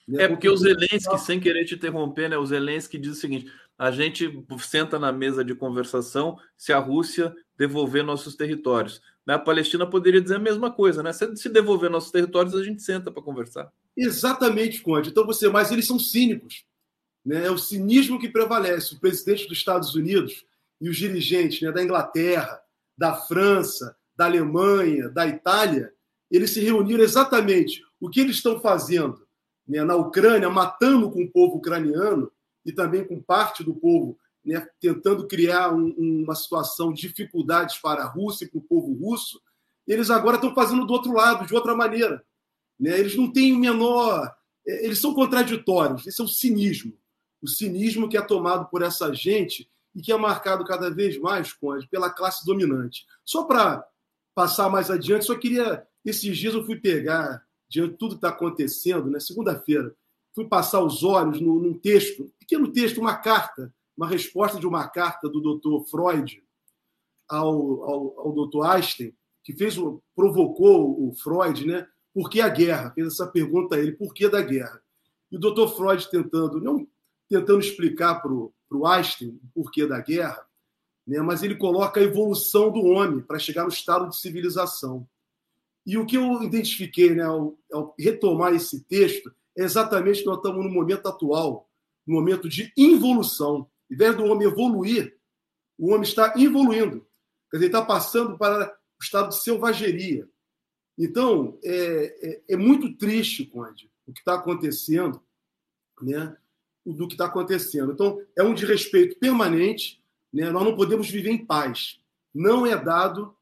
Né, 0.07 0.23
é 0.23 0.27
porque 0.27 0.47
o 0.47 0.55
Zelensky, 0.55 1.17
sem 1.19 1.39
querer 1.39 1.65
te 1.65 1.75
interromper, 1.75 2.29
né, 2.29 2.37
o 2.37 2.45
Zelensky 2.45 2.97
diz 2.97 3.13
o 3.13 3.19
seguinte: 3.19 3.51
a 3.77 3.91
gente 3.91 4.31
senta 4.59 4.99
na 4.99 5.11
mesa 5.11 5.43
de 5.43 5.55
conversação 5.55 6.37
se 6.57 6.71
a 6.71 6.79
Rússia 6.79 7.33
devolver 7.57 8.03
nossos 8.03 8.35
territórios. 8.35 9.01
A 9.27 9.39
Palestina 9.39 9.87
poderia 9.87 10.21
dizer 10.21 10.35
a 10.35 10.39
mesma 10.39 10.71
coisa, 10.71 11.01
né? 11.01 11.11
Se 11.13 11.49
devolver 11.49 11.89
nossos 11.89 12.11
territórios, 12.11 12.55
a 12.55 12.63
gente 12.63 12.81
senta 12.81 13.11
para 13.11 13.23
conversar. 13.23 13.71
Exatamente, 13.95 14.81
Conde. 14.81 15.09
Então 15.09 15.25
você, 15.25 15.47
mas 15.47 15.71
eles 15.71 15.87
são 15.87 15.97
cínicos. 15.97 16.65
Né? 17.25 17.45
É 17.45 17.51
o 17.51 17.57
cinismo 17.57 18.19
que 18.19 18.29
prevalece. 18.29 18.95
O 18.95 18.99
presidente 18.99 19.47
dos 19.47 19.57
Estados 19.57 19.95
Unidos 19.95 20.45
e 20.81 20.89
os 20.89 20.97
dirigentes 20.97 21.61
né, 21.61 21.71
da 21.71 21.83
Inglaterra, 21.83 22.61
da 22.97 23.15
França, 23.15 23.95
da 24.15 24.25
Alemanha, 24.25 25.09
da 25.09 25.25
Itália, 25.25 25.91
eles 26.29 26.51
se 26.51 26.59
reuniram 26.59 27.03
exatamente 27.03 27.81
o 27.99 28.09
que 28.09 28.19
eles 28.19 28.35
estão 28.35 28.59
fazendo 28.59 29.25
né, 29.67 29.83
na 29.83 29.95
Ucrânia, 29.95 30.49
matando 30.49 31.09
com 31.09 31.23
o 31.23 31.31
povo 31.31 31.57
ucraniano 31.57 32.31
e 32.65 32.71
também 32.71 33.05
com 33.05 33.21
parte 33.21 33.63
do 33.63 33.73
povo, 33.73 34.17
né, 34.43 34.67
tentando 34.79 35.27
criar 35.27 35.73
um, 35.73 35.93
uma 35.97 36.35
situação 36.35 36.93
de 36.93 37.07
dificuldades 37.07 37.77
para 37.77 38.03
a 38.03 38.07
Rússia 38.07 38.45
e 38.45 38.47
para 38.49 38.59
o 38.59 38.63
povo 38.63 38.93
russo. 38.93 39.41
Eles 39.87 40.09
agora 40.09 40.35
estão 40.35 40.53
fazendo 40.53 40.85
do 40.85 40.93
outro 40.93 41.13
lado, 41.13 41.45
de 41.45 41.53
outra 41.53 41.75
maneira. 41.75 42.23
Né? 42.79 42.99
Eles 42.99 43.15
não 43.15 43.31
têm 43.31 43.53
o 43.53 43.59
menor. 43.59 44.33
É, 44.65 44.85
eles 44.85 44.99
são 44.99 45.13
contraditórios, 45.13 46.07
esse 46.07 46.21
é 46.21 46.23
o 46.23 46.27
cinismo 46.27 46.93
o 47.43 47.47
cinismo 47.47 48.07
que 48.07 48.15
é 48.15 48.21
tomado 48.21 48.69
por 48.69 48.81
essa 48.81 49.13
gente 49.13 49.69
e 49.93 50.01
que 50.01 50.13
é 50.13 50.17
marcado 50.17 50.63
cada 50.63 50.89
vez 50.89 51.19
mais, 51.19 51.53
pela 51.91 52.09
classe 52.09 52.45
dominante. 52.45 53.05
Só 53.25 53.43
para 53.43 53.85
passar 54.33 54.69
mais 54.69 54.89
adiante, 54.89 55.25
só 55.25 55.37
queria. 55.37 55.85
Esses 56.05 56.37
dias 56.37 56.53
eu 56.53 56.65
fui 56.65 56.77
pegar, 56.77 57.45
diante 57.69 57.91
de 57.91 57.97
tudo 57.97 58.11
que 58.11 58.15
está 58.17 58.29
acontecendo, 58.29 59.09
né? 59.09 59.19
segunda-feira, 59.19 59.93
fui 60.33 60.45
passar 60.45 60.83
os 60.83 61.03
olhos 61.03 61.39
num 61.39 61.73
texto, 61.73 62.31
pequeno 62.39 62.71
texto, 62.71 62.99
uma 62.99 63.15
carta, 63.15 63.73
uma 63.95 64.07
resposta 64.07 64.59
de 64.59 64.67
uma 64.67 64.87
carta 64.87 65.29
do 65.29 65.39
doutor 65.39 65.85
Freud 65.85 66.43
ao, 67.29 67.83
ao, 67.83 68.19
ao 68.19 68.31
doutor 68.33 68.65
Einstein, 68.65 69.15
que 69.43 69.53
fez, 69.53 69.75
provocou 70.15 71.07
o 71.07 71.13
Freud, 71.13 71.65
né? 71.65 71.87
Por 72.13 72.29
que 72.29 72.41
a 72.41 72.49
guerra? 72.49 72.91
Fez 72.91 73.07
essa 73.07 73.27
pergunta 73.27 73.75
a 73.75 73.79
ele, 73.79 73.91
por 73.91 74.13
que 74.13 74.27
da 74.29 74.41
guerra? 74.41 74.81
E 75.31 75.37
o 75.37 75.39
doutor 75.39 75.75
Freud 75.75 76.09
tentando, 76.09 76.61
não 76.61 76.87
tentando 77.29 77.59
explicar 77.59 78.21
para 78.21 78.31
o 78.31 78.87
Einstein 78.87 79.39
o 79.43 79.63
porquê 79.63 79.87
da 79.87 79.99
guerra, 79.99 80.45
né? 81.07 81.19
mas 81.21 81.41
ele 81.43 81.55
coloca 81.55 81.99
a 81.99 82.03
evolução 82.03 82.71
do 82.71 82.83
homem 82.85 83.21
para 83.21 83.39
chegar 83.39 83.63
no 83.63 83.69
estado 83.69 84.09
de 84.09 84.19
civilização. 84.19 85.07
E 85.85 85.97
o 85.97 86.05
que 86.05 86.15
eu 86.15 86.41
identifiquei 86.43 87.13
né, 87.13 87.23
ao, 87.23 87.57
ao 87.71 87.95
retomar 87.97 88.53
esse 88.53 88.83
texto 88.85 89.33
exatamente 89.55 90.21
que 90.21 90.25
nós 90.25 90.37
estamos 90.37 90.63
no 90.63 90.71
momento 90.71 91.07
atual, 91.07 91.69
no 92.05 92.15
momento 92.15 92.49
de 92.49 92.71
involução. 92.77 93.69
Em 93.89 93.95
vez 93.95 94.15
do 94.15 94.25
homem 94.25 94.47
evoluir, 94.47 95.17
o 95.77 95.89
homem 95.89 96.03
está 96.03 96.33
evoluindo. 96.37 97.05
Quer 97.51 97.57
dizer, 97.57 97.65
ele 97.65 97.75
está 97.75 97.85
passando 97.85 98.37
para 98.37 98.75
o 98.99 99.03
estado 99.03 99.29
de 99.29 99.41
selvageria. 99.41 100.27
Então, 100.97 101.59
é, 101.63 102.41
é, 102.49 102.53
é 102.53 102.57
muito 102.57 102.95
triste, 102.95 103.45
Conde, 103.45 103.91
o 104.05 104.13
que 104.13 104.19
está 104.19 104.35
acontecendo, 104.35 105.21
né? 106.01 106.35
do 106.85 107.07
que 107.07 107.13
está 107.13 107.25
acontecendo. 107.25 107.93
Então, 107.93 108.21
é 108.37 108.43
um 108.43 108.53
desrespeito 108.53 109.17
permanente. 109.17 110.03
Né? 110.31 110.49
Nós 110.49 110.63
não 110.63 110.75
podemos 110.75 111.09
viver 111.09 111.29
em 111.29 111.45
paz. 111.45 111.99
Não 112.33 112.65
é 112.65 112.75
dado 112.75 113.35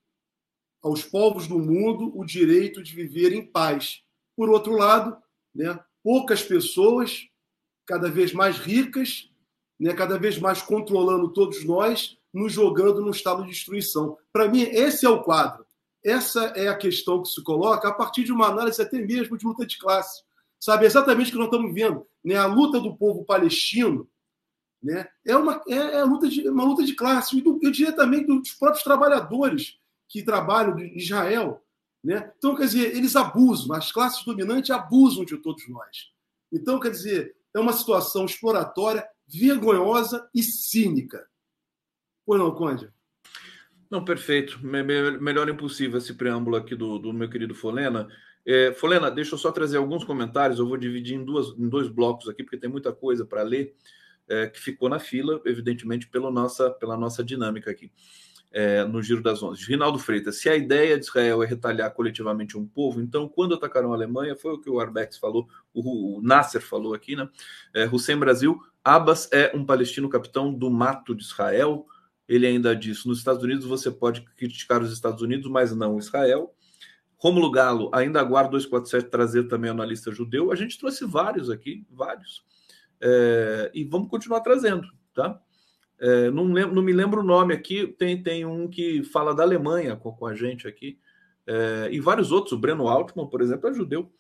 aos 0.82 1.04
povos 1.04 1.48
do 1.48 1.58
mundo 1.60 2.12
o 2.18 2.26
direito 2.26 2.84
de 2.84 2.94
viver 2.94 3.34
em 3.34 3.46
paz. 3.46 4.04
Por 4.36 4.50
outro 4.50 4.76
lado, 4.76 5.18
né, 5.54 5.80
poucas 6.04 6.42
pessoas, 6.42 7.28
cada 7.86 8.10
vez 8.10 8.34
mais 8.34 8.58
ricas, 8.58 9.30
né, 9.80 9.94
cada 9.94 10.18
vez 10.18 10.38
mais 10.38 10.62
controlando 10.62 11.34
todos 11.34 11.66
nós, 11.66 12.18
nos 12.34 12.54
jogando 12.54 13.02
num 13.02 13.12
estado 13.12 13.44
de 13.44 13.50
destruição. 13.50 14.18
Para 14.32 14.48
mim, 14.48 14.62
esse 14.62 15.06
é 15.06 15.10
o 15.10 15.24
quadro. 15.24 15.66
essa 16.04 16.46
é 16.56 16.68
a 16.68 16.76
questão 16.76 17.22
que 17.22 17.30
se 17.30 17.44
coloca 17.44 17.88
a 17.88 17.94
partir 17.94 18.24
de 18.24 18.32
uma 18.32 18.48
análise 18.48 18.82
até 18.82 19.00
mesmo 19.00 19.38
de 19.38 19.46
luta 19.46 19.66
de 19.66 19.78
classe. 19.78 20.24
Sabe, 20.60 20.86
exatamente 20.86 21.30
o 21.30 21.32
que 21.34 21.38
nós 21.38 21.48
estamos 21.48 21.74
vendo. 21.74 22.06
Né? 22.24 22.36
A 22.36 22.46
luta 22.46 22.80
do 22.80 22.96
povo 22.96 23.26
palestino 23.26 24.08
né? 24.82 25.08
é, 25.26 25.36
uma, 25.36 25.62
é, 25.68 25.76
é 25.76 26.04
luta 26.04 26.28
de, 26.28 26.48
uma 26.50 26.64
luta 26.64 26.84
de 26.84 26.96
classe. 26.96 27.38
E 27.38 27.42
do, 27.42 27.60
eu 27.62 27.72
dos 27.72 28.52
próprios 28.54 28.84
trabalhadores 28.84 29.80
que 30.08 30.24
trabalham 30.24 30.78
em 30.80 30.98
Israel. 30.98 31.64
Né? 32.04 32.32
Então, 32.38 32.56
quer 32.56 32.66
dizer, 32.66 32.96
eles 32.96 33.16
abusam, 33.16 33.76
as 33.76 33.92
classes 33.92 34.24
dominantes 34.26 34.72
abusam 34.72 35.24
de 35.24 35.38
todos 35.38 35.68
nós. 35.70 36.12
Então, 36.52 36.80
quer 36.80 36.92
dizer, 36.92 37.36
é 37.54 37.60
uma 37.60 37.74
situação 37.74 38.26
exploratória, 38.26 39.08
vergonhosa 39.28 40.28
e 40.34 40.42
cínica. 40.42 41.26
Pois 42.26 42.40
não, 42.40 42.52
Conde? 42.54 42.90
Não, 43.90 44.04
perfeito. 44.04 44.60
Melhor 44.66 45.50
impossível 45.50 45.98
esse 45.98 46.14
preâmbulo 46.14 46.56
aqui 46.56 46.76
do, 46.76 46.98
do 46.98 47.14
meu 47.14 47.30
querido 47.30 47.54
Folena. 47.54 48.08
É, 48.46 48.74
Folena, 48.74 49.12
deixa 49.12 49.36
eu 49.36 49.38
só 49.38 49.52
trazer 49.52 49.78
alguns 49.78 50.04
comentários. 50.04 50.60
Eu 50.60 50.68
vou 50.68 50.78
dividir 50.78 51.16
em, 51.16 51.24
duas, 51.24 51.48
em 51.58 51.68
dois 51.68 51.88
blocos 51.88 52.28
aqui, 52.28 52.44
porque 52.44 52.58
tem 52.58 52.70
muita 52.70 52.92
coisa 52.94 53.26
para 53.26 53.44
ler 53.44 53.76
é, 54.30 54.48
que 54.48 54.60
ficou 54.60 54.88
na 54.88 55.00
fila, 55.00 55.42
evidentemente, 55.46 56.08
pela 56.08 56.32
nossa, 56.32 56.72
pela 56.72 56.96
nossa 56.96 57.24
dinâmica 57.24 57.70
aqui. 57.70 57.92
É, 58.54 58.84
no 58.84 59.02
Giro 59.02 59.24
das 59.24 59.42
Onze. 59.42 59.66
Rinaldo 59.66 59.98
Freitas, 59.98 60.36
se 60.36 60.50
a 60.50 60.56
ideia 60.58 61.00
de 61.00 61.06
Israel 61.06 61.42
é 61.42 61.46
retalhar 61.46 61.94
coletivamente 61.94 62.58
um 62.58 62.68
povo, 62.68 63.00
então 63.00 63.26
quando 63.30 63.56
atacaram 63.56 63.94
a 63.94 63.96
Alemanha, 63.96 64.36
foi 64.36 64.52
o 64.52 64.60
que 64.60 64.70
o 64.70 64.78
Arbex 64.78 65.18
falou, 65.18 65.48
o, 65.74 66.18
o 66.18 66.22
Nasser 66.22 66.62
falou 66.62 66.94
aqui, 66.94 67.16
né? 67.16 67.30
É, 67.74 67.86
Hussein 67.86 68.18
Brasil, 68.18 68.60
Abbas 68.84 69.30
é 69.32 69.56
um 69.56 69.66
palestino 69.66 70.10
capitão 70.10 70.54
do 70.54 70.70
mato 70.70 71.16
de 71.16 71.24
Israel, 71.24 71.88
ele 72.32 72.48
ainda 72.48 72.74
diz: 72.74 73.04
nos 73.04 73.18
Estados 73.18 73.44
Unidos 73.44 73.66
você 73.66 73.92
pode 73.92 74.22
criticar 74.38 74.82
os 74.82 74.94
Estados 74.94 75.22
Unidos, 75.22 75.52
mas 75.52 75.76
não 75.76 76.00
Israel. 76.00 76.56
Romulo 77.18 77.52
Galo, 77.52 77.92
ainda 77.94 78.22
aguardo 78.22 78.52
247 78.52 79.12
trazer 79.12 79.48
também 79.50 79.70
analista 79.70 80.14
judeu. 80.14 80.50
A 80.50 80.56
gente 80.56 80.80
trouxe 80.80 81.06
vários 81.06 81.50
aqui, 81.50 81.86
vários. 81.92 82.44
É, 83.02 83.70
e 83.74 83.84
vamos 83.84 84.10
continuar 84.10 84.40
trazendo, 84.40 84.88
tá? 85.14 85.40
É, 86.02 86.32
não, 86.32 86.52
lembro, 86.52 86.74
não, 86.74 86.82
me 86.82 86.92
lembro 86.92 87.22
o 87.22 87.24
nome 87.24 87.54
aqui, 87.54 87.86
tem, 87.86 88.22
tem 88.22 88.44
um 88.44 88.68
que 88.68 89.04
fala 89.04 89.36
da 89.36 89.44
Alemanha 89.44 89.96
com, 89.96 90.12
com 90.12 90.26
a 90.26 90.34
gente 90.34 90.68
aqui, 90.68 90.98
é, 91.46 91.90
e 91.92 92.00
vários 92.00 92.32
outros, 92.32 92.54
o 92.54 92.58
Breno 92.58 92.88
Altman, 92.88 93.28
por 93.28 93.40
exemplo, 93.40 93.70
é 93.70 93.74
judeu. 93.74 94.12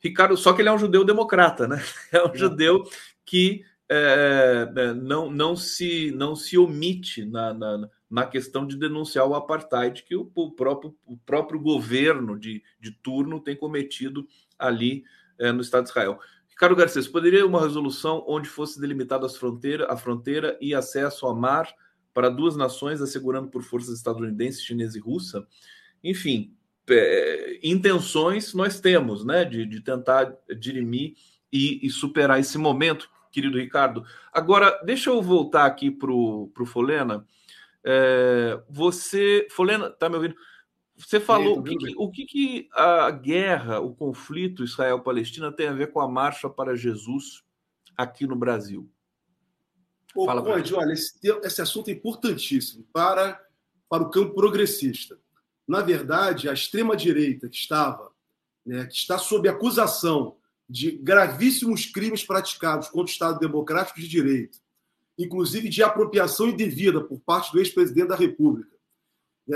Ricardo, 0.00 0.36
só 0.36 0.52
que 0.52 0.60
ele 0.60 0.68
é 0.68 0.72
um 0.72 0.78
judeu 0.78 1.04
democrata, 1.04 1.68
né? 1.68 1.80
É 2.10 2.26
um 2.26 2.34
judeu 2.34 2.82
que 3.24 3.62
é, 3.88 4.72
é, 4.74 4.94
não, 4.94 5.30
não, 5.30 5.54
se, 5.54 6.10
não 6.12 6.34
se 6.34 6.58
omite 6.58 7.24
na, 7.24 7.54
na, 7.54 7.88
na, 8.08 8.26
questão 8.26 8.66
de 8.66 8.76
denunciar 8.76 9.26
o 9.26 9.34
apartheid 9.34 10.02
que 10.02 10.16
o, 10.16 10.30
o, 10.34 10.50
próprio, 10.52 10.96
o 11.04 11.16
próprio 11.16 11.60
governo 11.60 12.38
de, 12.38 12.62
de 12.80 12.90
turno 12.90 13.40
tem 13.40 13.54
cometido 13.54 14.26
ali 14.58 15.04
é, 15.38 15.52
no 15.52 15.60
Estado 15.60 15.84
de 15.84 15.90
Israel. 15.90 16.18
Ricardo 16.60 16.76
Garcês, 16.76 17.08
poderia 17.08 17.46
uma 17.46 17.62
resolução 17.62 18.22
onde 18.28 18.46
fosse 18.46 18.78
delimitada 18.78 19.24
as 19.24 19.34
fronteira, 19.34 19.90
a 19.90 19.96
fronteira 19.96 20.58
e 20.60 20.74
acesso 20.74 21.24
ao 21.24 21.34
mar 21.34 21.66
para 22.12 22.28
duas 22.28 22.54
nações, 22.54 23.00
assegurando 23.00 23.48
por 23.48 23.62
forças 23.62 23.96
estadunidenses, 23.96 24.62
chinesa 24.62 24.98
e 24.98 25.00
russa? 25.00 25.46
Enfim, 26.04 26.54
é, 26.86 27.58
intenções 27.62 28.52
nós 28.52 28.78
temos, 28.78 29.24
né, 29.24 29.42
de, 29.42 29.64
de 29.64 29.80
tentar 29.80 30.36
dirimir 30.58 31.14
e, 31.50 31.80
e 31.82 31.88
superar 31.88 32.38
esse 32.38 32.58
momento 32.58 33.08
querido 33.32 33.56
Ricardo. 33.56 34.04
Agora, 34.30 34.82
deixa 34.84 35.08
eu 35.08 35.22
voltar 35.22 35.64
aqui 35.64 35.90
para 35.90 36.12
o 36.12 36.66
Folena. 36.66 37.26
É, 37.82 38.60
você, 38.68 39.48
Folena, 39.50 39.88
tá 39.88 40.10
me 40.10 40.16
ouvindo? 40.16 40.34
Você 41.06 41.18
falou 41.18 41.58
o, 41.58 41.62
que, 41.62 41.76
que, 41.76 41.94
o 41.96 42.10
que, 42.10 42.24
que, 42.26 42.68
a 42.72 43.10
guerra, 43.10 43.80
o 43.80 43.94
conflito 43.94 44.62
Israel-Palestina 44.62 45.50
tem 45.50 45.68
a 45.68 45.72
ver 45.72 45.92
com 45.92 46.00
a 46.00 46.08
marcha 46.08 46.48
para 46.48 46.76
Jesus 46.76 47.42
aqui 47.96 48.26
no 48.26 48.36
Brasil? 48.36 48.88
Ô, 50.14 50.26
Fala 50.26 50.42
Conde, 50.42 50.74
olha, 50.74 50.92
esse, 50.92 51.14
esse 51.42 51.62
assunto 51.62 51.88
é 51.88 51.92
importantíssimo 51.92 52.84
para, 52.92 53.40
para 53.88 54.02
o 54.02 54.10
campo 54.10 54.34
progressista. 54.34 55.18
Na 55.66 55.80
verdade, 55.80 56.48
a 56.48 56.52
extrema-direita 56.52 57.48
que 57.48 57.56
estava, 57.56 58.10
né, 58.66 58.86
que 58.86 58.94
está 58.94 59.18
sob 59.18 59.48
acusação 59.48 60.36
de 60.68 60.92
gravíssimos 60.92 61.86
crimes 61.86 62.24
praticados 62.24 62.88
contra 62.88 63.10
o 63.10 63.12
Estado 63.12 63.38
Democrático 63.38 64.00
de 64.00 64.08
Direito, 64.08 64.58
inclusive 65.18 65.68
de 65.68 65.82
apropriação 65.82 66.48
indevida 66.48 67.00
por 67.00 67.20
parte 67.20 67.52
do 67.52 67.58
ex-presidente 67.58 68.08
da 68.08 68.16
República. 68.16 68.79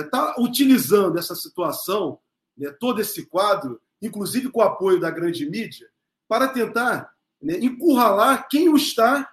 Está 0.00 0.26
né, 0.26 0.34
utilizando 0.38 1.18
essa 1.18 1.34
situação, 1.34 2.18
né, 2.56 2.70
todo 2.80 3.00
esse 3.00 3.26
quadro, 3.26 3.80
inclusive 4.00 4.50
com 4.50 4.60
o 4.60 4.64
apoio 4.64 5.00
da 5.00 5.10
grande 5.10 5.48
mídia, 5.48 5.88
para 6.28 6.48
tentar 6.48 7.12
né, 7.40 7.58
encurralar 7.58 8.48
quem 8.48 8.68
o 8.68 8.76
está, 8.76 9.30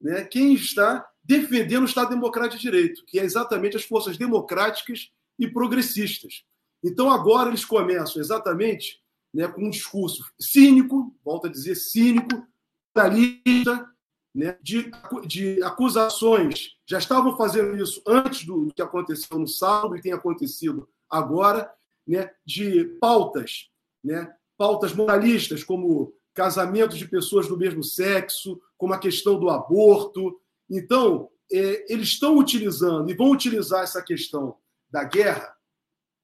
né, 0.00 0.24
quem 0.24 0.54
está 0.54 1.06
defendendo 1.24 1.82
o 1.82 1.86
Estado 1.86 2.10
Democrático 2.10 2.56
de 2.56 2.62
Direito, 2.62 3.04
que 3.06 3.18
é 3.18 3.24
exatamente 3.24 3.76
as 3.76 3.84
forças 3.84 4.16
democráticas 4.16 5.10
e 5.38 5.48
progressistas. 5.48 6.44
Então 6.84 7.10
agora 7.10 7.48
eles 7.48 7.64
começam 7.64 8.22
exatamente 8.22 9.00
né, 9.34 9.48
com 9.48 9.66
um 9.66 9.70
discurso 9.70 10.24
cínico, 10.40 11.14
volto 11.24 11.46
a 11.46 11.50
dizer 11.50 11.74
cínico, 11.74 12.46
realista, 12.94 13.90
né, 14.36 14.58
de, 14.62 14.90
de 15.26 15.62
acusações. 15.62 16.76
Já 16.86 16.98
estavam 16.98 17.38
fazendo 17.38 17.74
isso 17.74 18.02
antes 18.06 18.44
do, 18.44 18.66
do 18.66 18.74
que 18.74 18.82
aconteceu 18.82 19.38
no 19.38 19.48
sábado 19.48 19.96
e 19.96 20.02
tem 20.02 20.12
acontecido 20.12 20.86
agora, 21.08 21.72
né, 22.06 22.30
de 22.44 22.84
pautas, 23.00 23.70
né, 24.04 24.30
pautas 24.58 24.92
moralistas, 24.92 25.64
como 25.64 26.12
casamento 26.34 26.98
de 26.98 27.08
pessoas 27.08 27.48
do 27.48 27.56
mesmo 27.56 27.82
sexo, 27.82 28.60
como 28.76 28.92
a 28.92 28.98
questão 28.98 29.40
do 29.40 29.48
aborto. 29.48 30.38
Então, 30.68 31.30
é, 31.50 31.90
eles 31.90 32.08
estão 32.08 32.36
utilizando 32.36 33.10
e 33.10 33.14
vão 33.14 33.30
utilizar 33.30 33.84
essa 33.84 34.02
questão 34.02 34.58
da 34.90 35.02
guerra, 35.02 35.56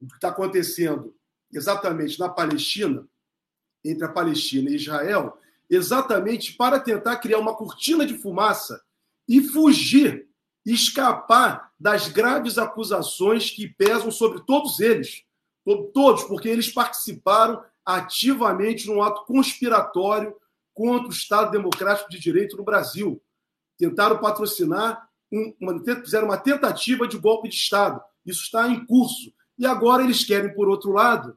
o 0.02 0.06
que 0.06 0.16
está 0.16 0.28
acontecendo 0.28 1.16
exatamente 1.50 2.20
na 2.20 2.28
Palestina, 2.28 3.08
entre 3.82 4.04
a 4.04 4.08
Palestina 4.08 4.68
e 4.70 4.76
Israel, 4.76 5.38
exatamente 5.74 6.52
para 6.52 6.78
tentar 6.78 7.16
criar 7.16 7.38
uma 7.38 7.56
cortina 7.56 8.04
de 8.04 8.18
fumaça 8.18 8.80
e 9.26 9.40
fugir, 9.42 10.28
escapar 10.66 11.72
das 11.80 12.08
graves 12.08 12.58
acusações 12.58 13.50
que 13.50 13.66
pesam 13.66 14.10
sobre 14.10 14.44
todos 14.44 14.80
eles, 14.80 15.24
todos, 15.94 16.24
porque 16.24 16.48
eles 16.48 16.68
participaram 16.68 17.64
ativamente 17.86 18.86
num 18.86 19.02
ato 19.02 19.24
conspiratório 19.24 20.36
contra 20.74 21.08
o 21.08 21.12
Estado 21.12 21.50
Democrático 21.50 22.10
de 22.10 22.20
Direito 22.20 22.56
no 22.56 22.64
Brasil. 22.64 23.22
Tentaram 23.78 24.18
patrocinar, 24.18 25.08
uma, 25.58 25.82
fizeram 26.04 26.26
uma 26.26 26.38
tentativa 26.38 27.08
de 27.08 27.16
golpe 27.16 27.48
de 27.48 27.54
Estado. 27.54 28.00
Isso 28.26 28.42
está 28.42 28.68
em 28.68 28.84
curso. 28.84 29.32
E 29.58 29.66
agora 29.66 30.04
eles 30.04 30.22
querem, 30.22 30.54
por 30.54 30.68
outro 30.68 30.92
lado, 30.92 31.36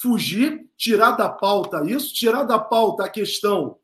fugir, 0.00 0.66
tirar 0.76 1.12
da 1.12 1.28
pauta 1.28 1.84
isso, 1.84 2.14
tirar 2.14 2.44
da 2.44 2.58
pauta 2.58 3.04
a 3.04 3.08
questão 3.08 3.78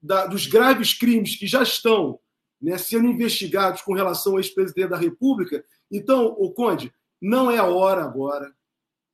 da, 0.00 0.26
dos 0.26 0.46
graves 0.46 0.94
crimes 0.94 1.36
que 1.36 1.46
já 1.46 1.62
estão 1.62 2.18
né, 2.60 2.78
sendo 2.78 3.06
investigados 3.06 3.82
com 3.82 3.92
relação 3.92 4.32
ao 4.32 4.38
ex-presidente 4.38 4.88
da 4.88 4.96
República. 4.96 5.62
Então, 5.90 6.26
o 6.38 6.50
Conde, 6.52 6.92
não 7.20 7.50
é 7.50 7.58
a 7.58 7.66
hora 7.66 8.02
agora 8.02 8.54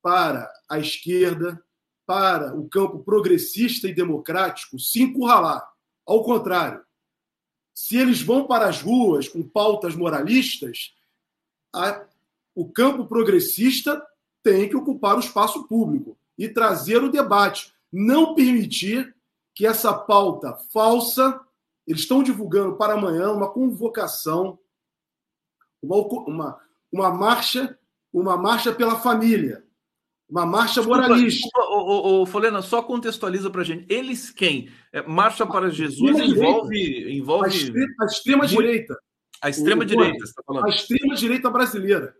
para 0.01 0.49
a 0.69 0.79
esquerda, 0.79 1.61
para 2.05 2.55
o 2.55 2.69
campo 2.69 2.99
progressista 2.99 3.87
e 3.87 3.93
democrático 3.93 4.79
se 4.79 5.01
encurralar. 5.01 5.67
Ao 6.05 6.23
contrário, 6.23 6.83
se 7.73 7.97
eles 7.97 8.21
vão 8.21 8.47
para 8.47 8.69
as 8.69 8.81
ruas 8.81 9.27
com 9.27 9.43
pautas 9.43 9.95
moralistas, 9.95 10.95
a, 11.73 12.05
o 12.53 12.71
campo 12.71 13.05
progressista 13.07 14.01
tem 14.41 14.69
que 14.69 14.77
ocupar 14.77 15.17
o 15.17 15.19
espaço 15.19 15.67
público 15.67 16.17
e 16.37 16.49
trazer 16.49 17.03
o 17.03 17.11
debate. 17.11 17.73
Não 17.91 18.35
permitir 18.35 19.15
que 19.53 19.65
essa 19.65 19.93
pauta 19.93 20.53
falsa, 20.71 21.39
eles 21.87 22.01
estão 22.01 22.21
divulgando 22.21 22.75
para 22.75 22.93
amanhã 22.93 23.31
uma 23.31 23.49
convocação, 23.49 24.59
uma, 25.81 25.95
uma, 25.97 26.59
uma 26.91 27.11
marcha, 27.11 27.77
uma 28.11 28.35
marcha 28.35 28.73
pela 28.73 28.99
família, 28.99 29.63
uma 30.27 30.45
marcha 30.45 30.81
desculpa, 30.81 31.01
moralista. 31.01 31.41
Desculpa, 31.43 31.67
ô, 31.69 32.21
ô, 32.21 32.25
Folena, 32.25 32.61
só 32.61 32.81
contextualiza 32.81 33.49
para 33.49 33.61
a 33.61 33.63
gente. 33.63 33.85
Eles 33.87 34.31
quem? 34.31 34.69
É, 34.91 35.01
marcha 35.03 35.45
para 35.45 35.69
Jesus 35.69 36.17
envolve, 36.19 37.17
envolve. 37.17 37.45
A 37.45 37.49
extrema, 37.49 37.95
a 38.01 38.05
extrema 38.05 38.47
direita. 38.47 38.99
A 39.41 39.49
extrema 39.49 39.85
direita, 39.85 40.23
está 40.23 40.41
falando. 40.43 40.65
A 40.65 40.69
extrema 40.69 41.15
direita 41.15 41.49
brasileira. 41.49 42.15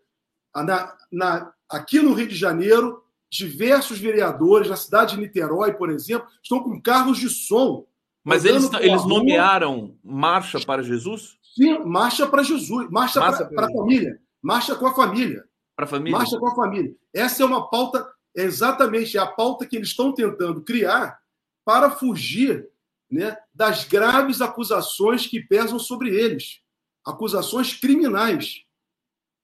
Na, 0.56 0.96
na, 1.12 1.54
aqui 1.70 2.00
no 2.00 2.14
Rio 2.14 2.28
de 2.28 2.36
Janeiro, 2.36 3.04
diversos 3.36 4.00
vereadores 4.00 4.70
na 4.70 4.76
cidade 4.76 5.16
de 5.16 5.22
Niterói, 5.22 5.74
por 5.74 5.90
exemplo, 5.90 6.28
estão 6.42 6.64
com 6.64 6.80
carros 6.82 7.18
de 7.18 7.30
som. 7.30 7.86
Mas 8.24 8.46
eles, 8.46 8.72
eles 8.80 9.06
nomearam 9.06 9.98
Marcha 10.04 10.60
para 10.60 10.82
Jesus? 10.82 11.38
Sim, 11.56 11.80
Marcha 11.86 12.28
para 12.28 12.44
Jesus, 12.44 12.90
Marcha, 12.90 13.20
marcha 13.20 13.46
para 13.46 13.68
a 13.68 13.72
família, 13.72 14.20
Marcha 14.42 14.76
com 14.76 14.88
a 14.88 14.94
família. 14.94 15.46
Para 15.76 15.86
a 15.86 15.88
família? 15.88 16.18
Marcha 16.18 16.40
com 16.40 16.48
a 16.48 16.56
família. 16.56 16.96
Essa 17.14 17.44
é 17.44 17.46
uma 17.46 17.70
pauta, 17.70 18.08
é 18.36 18.44
exatamente 18.44 19.18
a 19.18 19.26
pauta 19.26 19.66
que 19.66 19.76
eles 19.76 19.90
estão 19.90 20.12
tentando 20.12 20.62
criar 20.62 21.20
para 21.64 21.92
fugir 21.92 22.70
né, 23.10 23.38
das 23.54 23.84
graves 23.86 24.42
acusações 24.42 25.28
que 25.28 25.40
pesam 25.40 25.80
sobre 25.80 26.10
eles. 26.16 26.62
Acusações 27.06 27.74
criminais, 27.74 28.64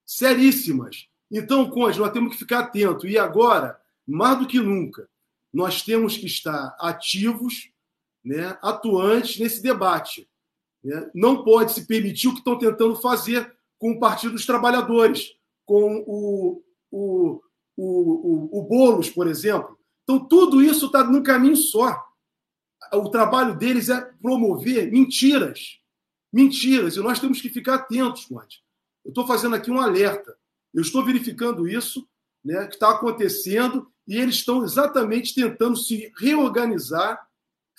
seríssimas. 0.06 1.08
Então, 1.32 1.70
Conde, 1.70 2.00
nós 2.00 2.12
temos 2.12 2.34
que 2.34 2.40
ficar 2.40 2.60
atento. 2.60 3.08
E 3.08 3.18
agora, 3.18 3.80
mais 4.08 4.40
do 4.40 4.48
que 4.48 4.60
nunca, 4.60 5.10
nós 5.54 5.82
temos 5.82 6.18
que 6.18 6.26
estar 6.26 6.76
ativos, 6.80 7.72
né, 8.24 8.58
atuantes 8.62 9.40
nesse 9.40 9.62
debate. 9.62 10.30
Né? 10.84 11.10
Não 11.14 11.44
pode 11.44 11.74
se 11.74 11.86
permitir 11.86 12.28
o 12.28 12.34
que 12.34 12.40
estão 12.40 12.58
tentando 12.58 12.96
fazer 12.96 13.54
com 13.78 13.92
o 13.92 14.00
Partido 14.00 14.34
dos 14.34 14.46
Trabalhadores, 14.46 15.34
com 15.66 16.04
o, 16.08 16.64
o, 16.92 17.42
o, 17.78 18.52
o, 18.52 18.60
o 18.60 18.64
Boulos, 18.64 19.10
por 19.10 19.28
exemplo. 19.28 19.78
Então, 20.04 20.28
tudo 20.28 20.62
isso 20.62 20.88
está 20.88 21.04
num 21.04 21.24
caminho 21.24 21.56
só. 21.56 21.98
O 22.94 23.10
trabalho 23.10 23.58
deles 23.58 23.90
é 23.90 24.02
promover 24.22 24.92
mentiras. 24.92 25.80
Mentiras. 26.32 26.96
E 26.96 27.00
nós 27.00 27.20
temos 27.20 27.42
que 27.42 27.50
ficar 27.50 27.76
atentos, 27.76 28.26
Conde. 28.26 28.64
Eu 29.04 29.10
estou 29.10 29.26
fazendo 29.26 29.56
aqui 29.56 29.72
um 29.72 29.80
alerta. 29.80 30.36
Eu 30.74 30.82
estou 30.82 31.04
verificando 31.04 31.68
isso, 31.68 32.08
né, 32.44 32.68
que 32.68 32.76
está 32.76 32.92
acontecendo, 32.92 33.91
e 34.08 34.18
eles 34.18 34.36
estão 34.36 34.64
exatamente 34.64 35.34
tentando 35.34 35.76
se 35.76 36.12
reorganizar, 36.18 37.28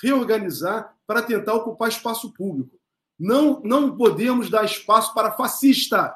reorganizar 0.01 0.97
para 1.07 1.23
tentar 1.23 1.55
ocupar 1.55 1.89
espaço 1.89 2.33
público. 2.33 2.79
Não, 3.19 3.61
não 3.63 3.97
podemos 3.97 4.51
dar 4.51 4.65
espaço 4.65 5.13
para 5.15 5.33
fascista. 5.33 6.15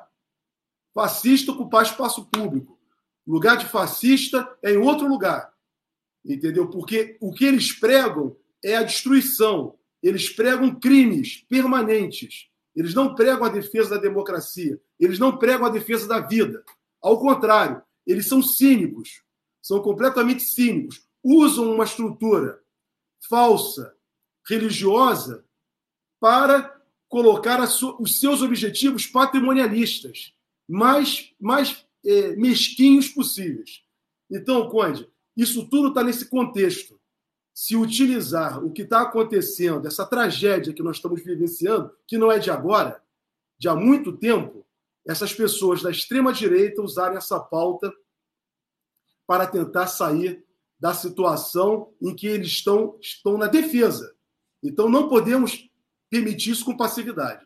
Fascista 0.94 1.52
ocupar 1.52 1.84
espaço 1.84 2.26
público. 2.26 2.78
Lugar 3.26 3.56
de 3.56 3.66
fascista 3.66 4.48
é 4.62 4.72
em 4.72 4.76
outro 4.76 5.06
lugar. 5.06 5.52
Entendeu? 6.24 6.68
Porque 6.68 7.16
o 7.20 7.32
que 7.32 7.44
eles 7.44 7.72
pregam 7.72 8.36
é 8.64 8.76
a 8.76 8.82
destruição. 8.82 9.78
Eles 10.02 10.28
pregam 10.28 10.74
crimes 10.74 11.44
permanentes. 11.48 12.48
Eles 12.74 12.94
não 12.94 13.14
pregam 13.14 13.44
a 13.44 13.48
defesa 13.48 13.90
da 13.90 14.00
democracia. 14.00 14.80
Eles 14.98 15.18
não 15.18 15.36
pregam 15.36 15.66
a 15.66 15.70
defesa 15.70 16.06
da 16.06 16.20
vida. 16.20 16.64
Ao 17.00 17.18
contrário, 17.20 17.82
eles 18.06 18.28
são 18.28 18.42
cínicos. 18.42 19.22
São 19.66 19.80
completamente 19.80 20.44
cínicos. 20.44 21.04
Usam 21.24 21.74
uma 21.74 21.82
estrutura 21.82 22.62
falsa, 23.28 23.96
religiosa, 24.48 25.44
para 26.20 26.80
colocar 27.08 27.60
os 27.98 28.20
seus 28.20 28.42
objetivos 28.42 29.08
patrimonialistas 29.08 30.32
mais, 30.68 31.34
mais 31.40 31.84
é, 32.04 32.36
mesquinhos 32.36 33.08
possíveis. 33.08 33.82
Então, 34.30 34.68
Conde, 34.68 35.10
isso 35.36 35.68
tudo 35.68 35.88
está 35.88 36.04
nesse 36.04 36.26
contexto. 36.26 37.00
Se 37.52 37.74
utilizar 37.74 38.64
o 38.64 38.70
que 38.70 38.82
está 38.82 39.00
acontecendo, 39.00 39.88
essa 39.88 40.06
tragédia 40.06 40.72
que 40.72 40.82
nós 40.82 40.98
estamos 40.98 41.24
vivenciando, 41.24 41.90
que 42.06 42.16
não 42.16 42.30
é 42.30 42.38
de 42.38 42.52
agora, 42.52 43.02
de 43.58 43.68
há 43.68 43.74
muito 43.74 44.16
tempo, 44.16 44.64
essas 45.04 45.34
pessoas 45.34 45.82
da 45.82 45.90
extrema-direita 45.90 46.82
usarem 46.82 47.18
essa 47.18 47.40
pauta 47.40 47.92
para 49.26 49.46
tentar 49.46 49.86
sair 49.86 50.44
da 50.78 50.94
situação 50.94 51.92
em 52.00 52.14
que 52.14 52.26
eles 52.26 52.48
estão, 52.48 52.98
estão 53.00 53.38
na 53.38 53.46
defesa. 53.46 54.14
Então, 54.62 54.88
não 54.88 55.08
podemos 55.08 55.68
permitir 56.10 56.50
isso 56.50 56.64
com 56.64 56.76
passividade. 56.76 57.44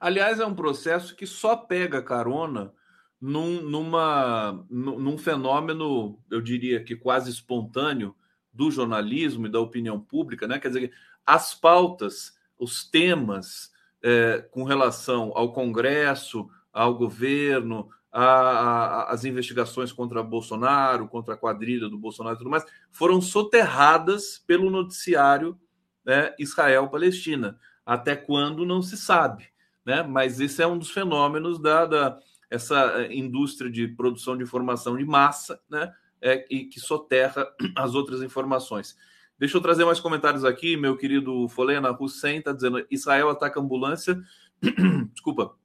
Aliás, 0.00 0.40
é 0.40 0.46
um 0.46 0.54
processo 0.54 1.14
que 1.14 1.26
só 1.26 1.56
pega 1.56 2.02
carona 2.02 2.72
num, 3.20 3.62
numa, 3.62 4.64
num 4.68 5.16
fenômeno, 5.16 6.18
eu 6.30 6.40
diria 6.40 6.82
que 6.82 6.96
quase 6.96 7.30
espontâneo, 7.30 8.14
do 8.52 8.70
jornalismo 8.70 9.46
e 9.46 9.50
da 9.50 9.60
opinião 9.60 9.98
pública, 9.98 10.46
né? 10.46 10.58
Quer 10.58 10.68
dizer, 10.68 10.92
as 11.24 11.54
pautas, 11.54 12.34
os 12.58 12.84
temas 12.84 13.70
é, 14.02 14.46
com 14.50 14.64
relação 14.64 15.32
ao 15.34 15.52
Congresso, 15.52 16.48
ao 16.72 16.94
governo, 16.94 17.88
a, 18.12 18.24
a, 18.24 19.12
as 19.12 19.24
investigações 19.24 19.90
contra 19.90 20.22
Bolsonaro, 20.22 21.08
contra 21.08 21.34
a 21.34 21.36
quadrilha 21.36 21.88
do 21.88 21.98
Bolsonaro 21.98 22.36
e 22.36 22.38
tudo 22.38 22.50
mais, 22.50 22.64
foram 22.90 23.20
soterradas 23.20 24.38
pelo 24.46 24.70
noticiário 24.70 25.58
né, 26.04 26.34
Israel-Palestina 26.38 27.58
até 27.84 28.14
quando 28.14 28.64
não 28.64 28.82
se 28.82 28.96
sabe, 28.96 29.48
né? 29.84 30.02
Mas 30.02 30.40
esse 30.40 30.62
é 30.62 30.66
um 30.66 30.78
dos 30.78 30.90
fenômenos 30.90 31.58
da, 31.58 31.84
da 31.84 32.18
essa 32.48 33.02
eh, 33.02 33.14
indústria 33.14 33.70
de 33.70 33.88
produção 33.88 34.36
de 34.36 34.44
informação 34.44 34.96
de 34.96 35.04
massa, 35.04 35.60
né? 35.68 35.92
É, 36.20 36.46
e 36.48 36.66
que 36.66 36.78
soterra 36.78 37.48
as 37.76 37.94
outras 37.94 38.22
informações. 38.22 38.96
Deixa 39.36 39.56
eu 39.56 39.60
trazer 39.60 39.84
mais 39.84 39.98
comentários 39.98 40.44
aqui. 40.44 40.76
Meu 40.76 40.96
querido 40.96 41.48
Folena 41.48 41.90
Hussein 41.98 42.38
está 42.38 42.52
dizendo: 42.52 42.86
Israel 42.90 43.30
ataca 43.30 43.58
ambulância, 43.58 44.20
desculpa, 45.12 45.56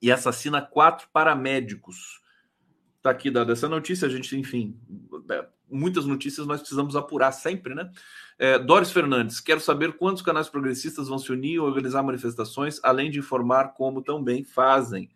e 0.00 0.10
assassina 0.10 0.60
quatro 0.60 1.08
paramédicos. 1.12 2.20
Está 2.96 3.10
aqui 3.10 3.30
dada 3.30 3.52
essa 3.52 3.68
notícia. 3.68 4.06
A 4.06 4.10
gente, 4.10 4.36
enfim, 4.36 4.78
é, 5.30 5.46
muitas 5.70 6.06
notícias 6.06 6.46
nós 6.46 6.60
precisamos 6.60 6.96
apurar 6.96 7.32
sempre, 7.32 7.74
né? 7.74 7.90
É, 8.38 8.58
Doris 8.58 8.90
Fernandes, 8.90 9.40
quero 9.40 9.60
saber 9.60 9.94
quantos 9.94 10.22
canais 10.22 10.48
progressistas 10.48 11.08
vão 11.08 11.18
se 11.18 11.32
unir 11.32 11.54
e 11.54 11.58
organizar 11.58 12.02
manifestações, 12.02 12.78
além 12.82 13.10
de 13.10 13.18
informar 13.18 13.74
como 13.74 14.02
também 14.02 14.44
fazem. 14.44 15.10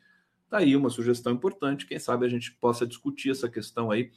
Tá 0.48 0.58
aí 0.58 0.74
uma 0.74 0.90
sugestão 0.90 1.32
importante. 1.32 1.86
Quem 1.86 1.98
sabe 1.98 2.26
a 2.26 2.28
gente 2.28 2.52
possa 2.52 2.86
discutir 2.86 3.30
essa 3.30 3.48
questão 3.48 3.90
aí 3.90 4.10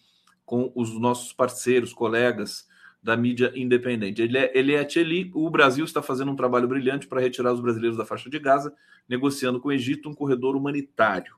com 0.46 0.72
os 0.76 0.98
nossos 1.00 1.34
parceiros, 1.34 1.94
colegas 1.94 2.68
da 3.04 3.18
mídia 3.18 3.52
independente. 3.54 4.22
Ele 4.22 4.38
é, 4.38 4.52
ele 4.56 4.74
é 4.74 4.86
Tcheli, 4.86 5.30
o 5.34 5.50
Brasil 5.50 5.84
está 5.84 6.02
fazendo 6.02 6.32
um 6.32 6.36
trabalho 6.36 6.68
brilhante 6.68 7.06
para 7.06 7.20
retirar 7.20 7.52
os 7.52 7.60
brasileiros 7.60 7.98
da 7.98 8.06
faixa 8.06 8.30
de 8.30 8.40
Gaza, 8.40 8.74
negociando 9.10 9.60
com 9.60 9.68
o 9.68 9.72
Egito 9.74 10.10
um 10.10 10.14
corredor 10.14 10.56
humanitário. 10.56 11.36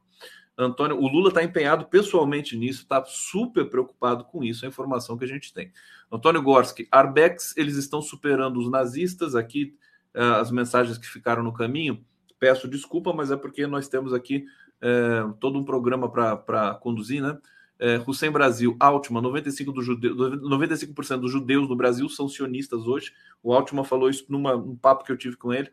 Antônio, 0.57 0.97
o 0.97 1.07
Lula 1.07 1.29
está 1.29 1.43
empenhado 1.43 1.85
pessoalmente 1.85 2.55
nisso, 2.55 2.83
está 2.83 3.03
super 3.03 3.69
preocupado 3.69 4.23
com 4.25 4.43
isso, 4.43 4.63
a 4.63 4.67
informação 4.69 5.17
que 5.17 5.25
a 5.25 5.27
gente 5.27 5.53
tem. 5.53 5.71
Antônio 6.09 6.41
Gorski, 6.41 6.87
Arbex, 6.91 7.57
eles 7.57 7.75
estão 7.75 8.01
superando 8.01 8.57
os 8.57 8.69
nazistas 8.69 9.35
aqui, 9.35 9.75
uh, 10.15 10.39
as 10.39 10.51
mensagens 10.51 10.97
que 10.97 11.07
ficaram 11.07 11.43
no 11.43 11.51
caminho. 11.51 12.05
Peço 12.39 12.69
desculpa, 12.69 13.11
mas 13.11 13.31
é 13.31 13.35
porque 13.35 13.67
nós 13.67 13.89
temos 13.89 14.13
aqui 14.13 14.45
uh, 14.81 15.33
todo 15.39 15.59
um 15.59 15.65
programa 15.65 16.09
para 16.09 16.75
conduzir, 16.75 17.21
né? 17.21 17.37
Uh, 17.79 18.09
Hussein 18.09 18.31
Brasil, 18.31 18.75
Altman, 18.79 19.21
95%, 19.21 19.73
do 19.73 19.81
jude... 19.81 20.09
95 20.09 21.17
dos 21.17 21.31
judeus 21.31 21.67
no 21.67 21.75
Brasil 21.75 22.07
são 22.07 22.27
sionistas 22.27 22.87
hoje. 22.87 23.11
O 23.43 23.53
Altman 23.53 23.83
falou 23.83 24.09
isso 24.09 24.25
num 24.29 24.75
papo 24.77 25.03
que 25.03 25.11
eu 25.11 25.17
tive 25.17 25.35
com 25.35 25.53
ele. 25.53 25.69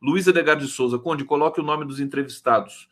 Luiz 0.00 0.26
Edgar 0.26 0.56
de 0.56 0.66
Souza, 0.66 0.98
Conde, 0.98 1.24
coloque 1.24 1.60
o 1.60 1.64
nome 1.64 1.86
dos 1.86 1.98
entrevistados. 1.98 2.88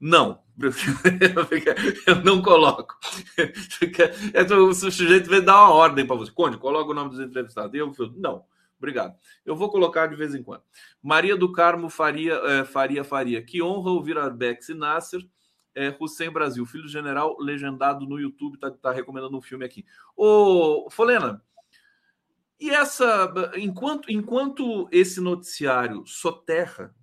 Não, 0.00 0.40
eu 2.06 2.24
não 2.24 2.42
coloco. 2.42 2.94
O 4.68 4.74
sujeito 4.74 5.30
vai 5.30 5.40
dar 5.40 5.64
uma 5.64 5.74
ordem 5.74 6.06
para 6.06 6.16
você. 6.16 6.30
Conde, 6.30 6.58
coloca 6.58 6.90
o 6.90 6.94
nome 6.94 7.10
dos 7.10 7.20
entrevistados. 7.20 7.72
Eu 7.74 7.94
falo, 7.94 8.12
não, 8.16 8.44
obrigado. 8.78 9.14
Eu 9.44 9.56
vou 9.56 9.70
colocar 9.70 10.06
de 10.06 10.16
vez 10.16 10.34
em 10.34 10.42
quando. 10.42 10.62
Maria 11.02 11.36
do 11.36 11.50
Carmo 11.50 11.88
Faria, 11.88 12.34
é, 12.34 12.64
Faria, 12.64 13.04
Faria. 13.04 13.42
Que 13.42 13.62
honra 13.62 13.90
ouvir 13.90 14.18
Arbex 14.18 14.68
e 14.68 14.74
Nasser. 14.74 15.26
É, 15.76 15.94
Hussein 16.00 16.30
Brasil, 16.30 16.64
filho 16.64 16.84
do 16.84 16.88
general, 16.88 17.36
legendado 17.38 18.06
no 18.06 18.18
YouTube, 18.18 18.58
tá, 18.58 18.70
tá 18.70 18.90
recomendando 18.90 19.36
um 19.36 19.42
filme 19.42 19.64
aqui. 19.64 19.84
Ô, 20.16 20.88
Folena, 20.90 21.42
e 22.58 22.70
essa, 22.70 23.32
enquanto, 23.56 24.10
enquanto 24.10 24.88
esse 24.90 25.20
noticiário 25.20 26.06
soterra 26.06 26.94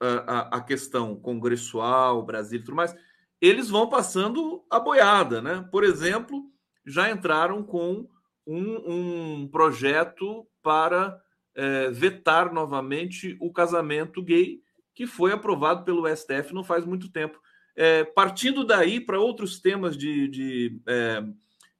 a, 0.00 0.56
a 0.56 0.60
questão 0.60 1.14
congressual, 1.14 2.24
Brasil 2.24 2.58
e 2.58 2.62
tudo 2.64 2.74
mais, 2.74 2.94
eles 3.40 3.68
vão 3.68 3.88
passando 3.88 4.64
a 4.68 4.80
boiada, 4.80 5.40
né? 5.40 5.66
Por 5.70 5.84
exemplo, 5.84 6.50
já 6.84 7.10
entraram 7.10 7.62
com 7.62 8.08
um, 8.46 9.42
um 9.42 9.48
projeto 9.48 10.46
para 10.62 11.18
é, 11.54 11.90
vetar 11.90 12.52
novamente 12.52 13.36
o 13.40 13.52
casamento 13.52 14.22
gay, 14.22 14.60
que 14.94 15.06
foi 15.06 15.32
aprovado 15.32 15.84
pelo 15.84 16.08
STF 16.08 16.52
não 16.52 16.64
faz 16.64 16.84
muito 16.84 17.10
tempo. 17.10 17.40
É, 17.76 18.04
partindo 18.04 18.64
daí 18.64 19.00
para 19.00 19.20
outros 19.20 19.60
temas 19.60 19.96
de, 19.96 20.28
de 20.28 20.80
é, 20.86 21.24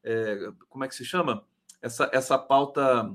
é, 0.05 0.53
como 0.69 0.85
é 0.85 0.89
que 0.89 0.95
se 0.95 1.05
chama? 1.05 1.45
Essa, 1.83 2.11
essa 2.12 2.39
pauta 2.39 3.11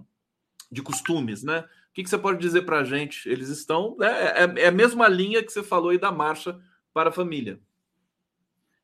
de 0.71 0.81
costumes, 0.81 1.43
né? 1.43 1.65
que, 1.95 2.03
que 2.03 2.09
você 2.09 2.17
pode 2.17 2.39
dizer 2.39 2.63
para 2.63 2.79
a 2.79 2.83
gente? 2.83 3.27
Eles 3.27 3.47
estão. 3.47 3.95
Né, 3.97 4.07
é, 4.07 4.43
é, 4.43 4.63
é, 4.63 4.67
a 4.67 4.71
mesma 4.71 5.07
linha 5.07 5.41
que 5.41 5.51
você 5.51 5.63
falou 5.63 5.89
aí 5.89 5.97
da 5.97 6.11
marcha 6.11 6.59
para 6.93 7.09
a 7.09 7.13
família. 7.13 7.59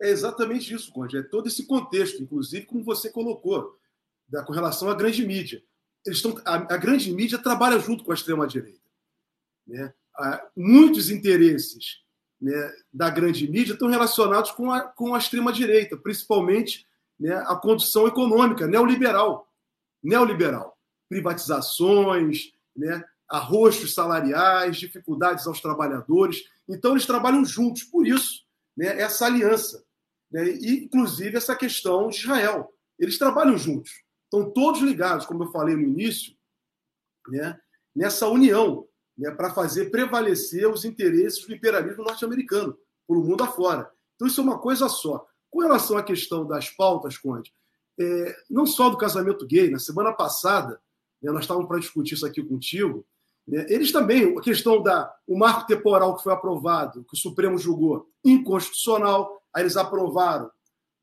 É 0.02 0.10
exatamente 0.10 0.74
isso, 0.74 0.92
Conde. 0.94 1.18
É 1.18 1.22
todo 1.22 1.48
esse 1.48 1.68
contexto, 1.68 2.24
inclusive, 2.24 2.66
como 2.66 2.84
você 2.84 3.12
colocou, 3.12 3.78
da, 4.28 4.44
com 4.44 4.54
relação 4.54 4.90
à 4.90 4.96
grande 4.96 5.26
mídia. 5.26 5.62
Eles 6.06 6.18
estão, 6.20 6.42
a, 6.46 6.56
a 6.56 6.78
grande 6.78 7.12
mídia 7.12 7.38
trabalha 7.38 7.78
junto 7.80 8.04
com 8.04 8.12
a 8.12 8.16
extrema-direita. 8.16 8.80
Né? 9.68 9.94
Há 10.16 10.50
muitos 10.56 11.10
interesses 11.10 12.02
né, 12.42 12.74
da 12.92 13.10
grande 13.10 13.48
mídia 13.48 13.74
estão 13.74 13.88
relacionados 13.88 14.52
com 14.52 14.72
a, 14.72 14.82
com 14.82 15.14
a 15.14 15.20
extrema-direita, 15.20 15.96
principalmente 15.96 16.88
né, 17.20 17.36
a 17.46 17.56
condução 17.56 18.08
econômica 18.08 18.66
neoliberal. 18.66 19.48
Neoliberal. 20.04 20.76
Privatizações, 21.08 22.52
né, 22.76 23.04
arroxos 23.30 23.94
salariais, 23.94 24.78
dificuldades 24.78 25.46
aos 25.46 25.62
trabalhadores. 25.62 26.44
Então, 26.68 26.92
eles 26.92 27.06
trabalham 27.06 27.46
juntos. 27.46 27.84
Por 27.84 28.08
isso, 28.08 28.44
né, 28.76 29.00
essa 29.00 29.28
aliança. 29.28 29.86
Né, 30.32 30.50
e, 30.50 30.86
inclusive, 30.86 31.38
essa 31.38 31.56
questão 31.56 32.08
de 32.08 32.18
Israel. 32.18 32.74
Eles 32.98 33.20
trabalham 33.20 33.58
juntos. 33.58 33.92
Estão 34.24 34.50
todos 34.50 34.82
ligados, 34.82 35.26
como 35.26 35.44
eu 35.44 35.52
falei 35.52 35.76
no 35.76 35.82
início, 35.82 36.34
né, 37.28 37.60
nessa 37.96 38.28
união 38.28 38.88
né, 39.18 39.32
para 39.32 39.54
fazer 39.54 39.90
prevalecer 39.90 40.68
os 40.70 40.86
interesses 40.86 41.46
do 41.46 41.54
imperialismo 41.54 42.04
norte-americano 42.04 42.78
por 43.08 43.18
o 43.18 43.24
mundo 43.24 43.44
afora. 43.44 43.90
Então, 44.16 44.28
isso 44.28 44.42
é 44.42 44.44
uma 44.44 44.60
coisa 44.60 44.88
só. 44.88 45.26
Com 45.50 45.62
relação 45.62 45.98
à 45.98 46.04
questão 46.04 46.46
das 46.46 46.70
pautas, 46.70 47.18
Conde, 47.18 47.54
é, 48.00 48.36
não 48.50 48.66
só 48.66 48.90
do 48.90 48.98
casamento 48.98 49.46
gay, 49.46 49.70
na 49.70 49.80
semana 49.80 50.14
passada, 50.14 50.80
né, 51.22 51.32
nós 51.32 51.42
estávamos 51.42 51.68
para 51.68 51.80
discutir 51.80 52.16
isso 52.16 52.26
aqui 52.26 52.42
contigo, 52.44 53.06
né, 53.48 53.66
eles 53.70 53.92
também, 53.92 54.38
a 54.38 54.42
questão 54.42 54.82
da 54.82 55.14
o 55.28 55.38
marco 55.38 55.68
temporal 55.68 56.16
que 56.16 56.24
foi 56.24 56.34
aprovado, 56.34 57.04
que 57.04 57.14
o 57.14 57.18
Supremo 57.18 57.58
julgou 57.58 58.10
inconstitucional, 58.24 59.42
aí 59.54 59.64
eles 59.64 59.76
aprovaram 59.76 60.50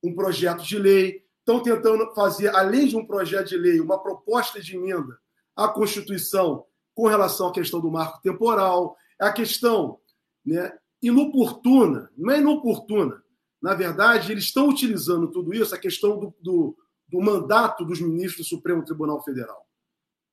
um 0.02 0.14
projeto 0.14 0.62
de 0.62 0.78
lei, 0.78 1.24
estão 1.40 1.62
tentando 1.62 2.14
fazer, 2.14 2.54
além 2.54 2.86
de 2.86 2.96
um 2.96 3.04
projeto 3.04 3.48
de 3.48 3.56
lei, 3.56 3.80
uma 3.80 3.98
proposta 3.98 4.60
de 4.60 4.76
emenda 4.76 5.18
à 5.56 5.68
Constituição 5.68 6.64
com 6.98 7.06
relação 7.06 7.46
à 7.46 7.52
questão 7.52 7.80
do 7.80 7.92
marco 7.92 8.20
temporal, 8.20 8.96
a 9.20 9.30
questão 9.30 10.00
né, 10.44 10.76
inoportuna, 11.00 12.10
não 12.18 12.34
é 12.34 12.40
inoportuna. 12.40 13.22
Na 13.62 13.72
verdade, 13.72 14.32
eles 14.32 14.46
estão 14.46 14.68
utilizando 14.68 15.30
tudo 15.30 15.54
isso, 15.54 15.72
a 15.72 15.78
questão 15.78 16.18
do, 16.18 16.34
do, 16.40 16.76
do 17.06 17.20
mandato 17.20 17.84
dos 17.84 18.00
ministros 18.00 18.48
do 18.48 18.48
Supremo 18.48 18.84
Tribunal 18.84 19.22
Federal. 19.22 19.64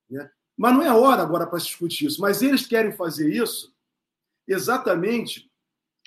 Né? 0.09 0.27
Mas 0.57 0.73
não 0.73 0.81
é 0.81 0.91
hora 0.91 1.21
agora 1.21 1.45
para 1.45 1.59
se 1.59 1.67
discutir 1.67 2.07
isso. 2.07 2.19
Mas 2.19 2.41
eles 2.41 2.65
querem 2.65 2.91
fazer 2.91 3.31
isso 3.31 3.71
exatamente 4.47 5.47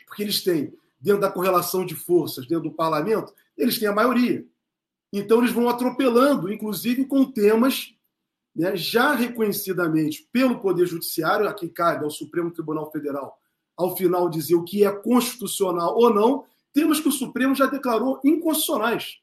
porque 0.09 0.25
eles 0.25 0.43
têm, 0.43 0.75
dentro 0.99 1.21
da 1.21 1.31
correlação 1.31 1.87
de 1.87 1.95
forças, 1.95 2.49
dentro 2.49 2.69
do 2.69 2.75
parlamento, 2.75 3.33
eles 3.57 3.79
têm 3.79 3.87
a 3.87 3.95
maioria. 3.95 4.45
Então, 5.13 5.39
eles 5.39 5.53
vão 5.53 5.69
atropelando, 5.69 6.53
inclusive 6.53 7.05
com 7.05 7.31
temas 7.31 7.97
né, 8.55 8.77
já 8.77 9.15
reconhecidamente 9.15 10.29
pelo 10.33 10.61
Poder 10.61 10.87
Judiciário, 10.87 11.49
a 11.49 11.55
quem 11.55 11.69
cabe 11.69 12.05
ao 12.05 12.11
Supremo 12.11 12.51
Tribunal 12.51 12.91
Federal, 12.91 13.39
ao 13.77 13.97
final 13.97 14.29
dizer 14.29 14.57
o 14.57 14.65
que 14.65 14.85
é 14.85 14.91
constitucional 14.91 15.97
ou 15.97 16.13
não, 16.13 16.45
temos 16.73 17.01
que 17.01 17.09
o 17.09 17.13
Supremo 17.13 17.55
já 17.55 17.67
declarou 17.67 18.21
inconstitucionais. 18.25 19.21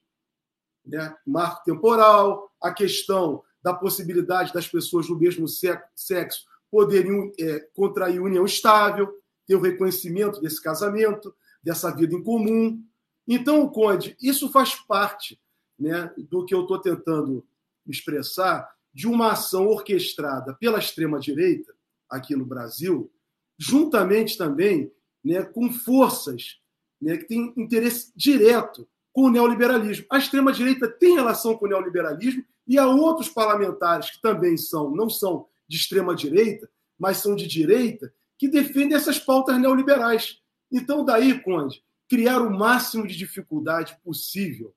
Né? 0.86 1.16
Marco 1.26 1.64
temporal, 1.64 2.52
a 2.62 2.72
questão 2.72 3.44
da 3.62 3.74
possibilidade 3.74 4.54
das 4.54 4.68
pessoas 4.68 5.08
do 5.08 5.18
mesmo 5.18 5.48
sexo 5.48 6.46
poderem 6.70 7.32
é, 7.40 7.60
contrair 7.74 8.22
união 8.22 8.46
estável, 8.46 9.12
ter 9.48 9.56
o 9.56 9.62
reconhecimento 9.62 10.42
desse 10.42 10.62
casamento, 10.62 11.36
dessa 11.64 11.90
vida 11.96 12.14
em 12.14 12.22
comum. 12.24 12.84
Então, 13.28 13.68
Conde, 13.70 14.16
isso 14.22 14.52
faz 14.52 14.76
parte 14.76 15.40
né, 15.80 16.12
do 16.18 16.46
que 16.46 16.54
eu 16.54 16.62
estou 16.62 16.80
tentando 16.80 17.46
expressar 17.88 18.75
de 18.96 19.08
uma 19.08 19.34
ação 19.34 19.68
orquestrada 19.68 20.54
pela 20.54 20.80
extrema-direita 20.80 21.76
aqui 22.10 22.34
no 22.34 22.46
Brasil, 22.46 23.12
juntamente 23.58 24.38
também 24.38 24.90
né, 25.22 25.44
com 25.44 25.70
forças 25.70 26.62
né, 27.02 27.18
que 27.18 27.26
têm 27.26 27.54
interesse 27.58 28.14
direto 28.16 28.88
com 29.12 29.24
o 29.24 29.30
neoliberalismo. 29.30 30.06
A 30.10 30.18
extrema-direita 30.18 30.88
tem 30.88 31.14
relação 31.14 31.58
com 31.58 31.66
o 31.66 31.68
neoliberalismo 31.68 32.46
e 32.66 32.78
há 32.78 32.88
outros 32.88 33.28
parlamentares 33.28 34.12
que 34.12 34.22
também 34.22 34.56
são, 34.56 34.90
não 34.96 35.10
são 35.10 35.46
de 35.68 35.76
extrema-direita, 35.76 36.70
mas 36.98 37.18
são 37.18 37.36
de 37.36 37.48
direita, 37.48 38.14
que 38.38 38.48
defendem 38.48 38.96
essas 38.96 39.20
pautas 39.20 39.60
neoliberais. 39.60 40.40
Então, 40.72 41.04
daí, 41.04 41.38
Conde, 41.42 41.84
criar 42.08 42.40
o 42.40 42.50
máximo 42.50 43.06
de 43.06 43.18
dificuldade 43.18 43.98
possível 44.06 44.74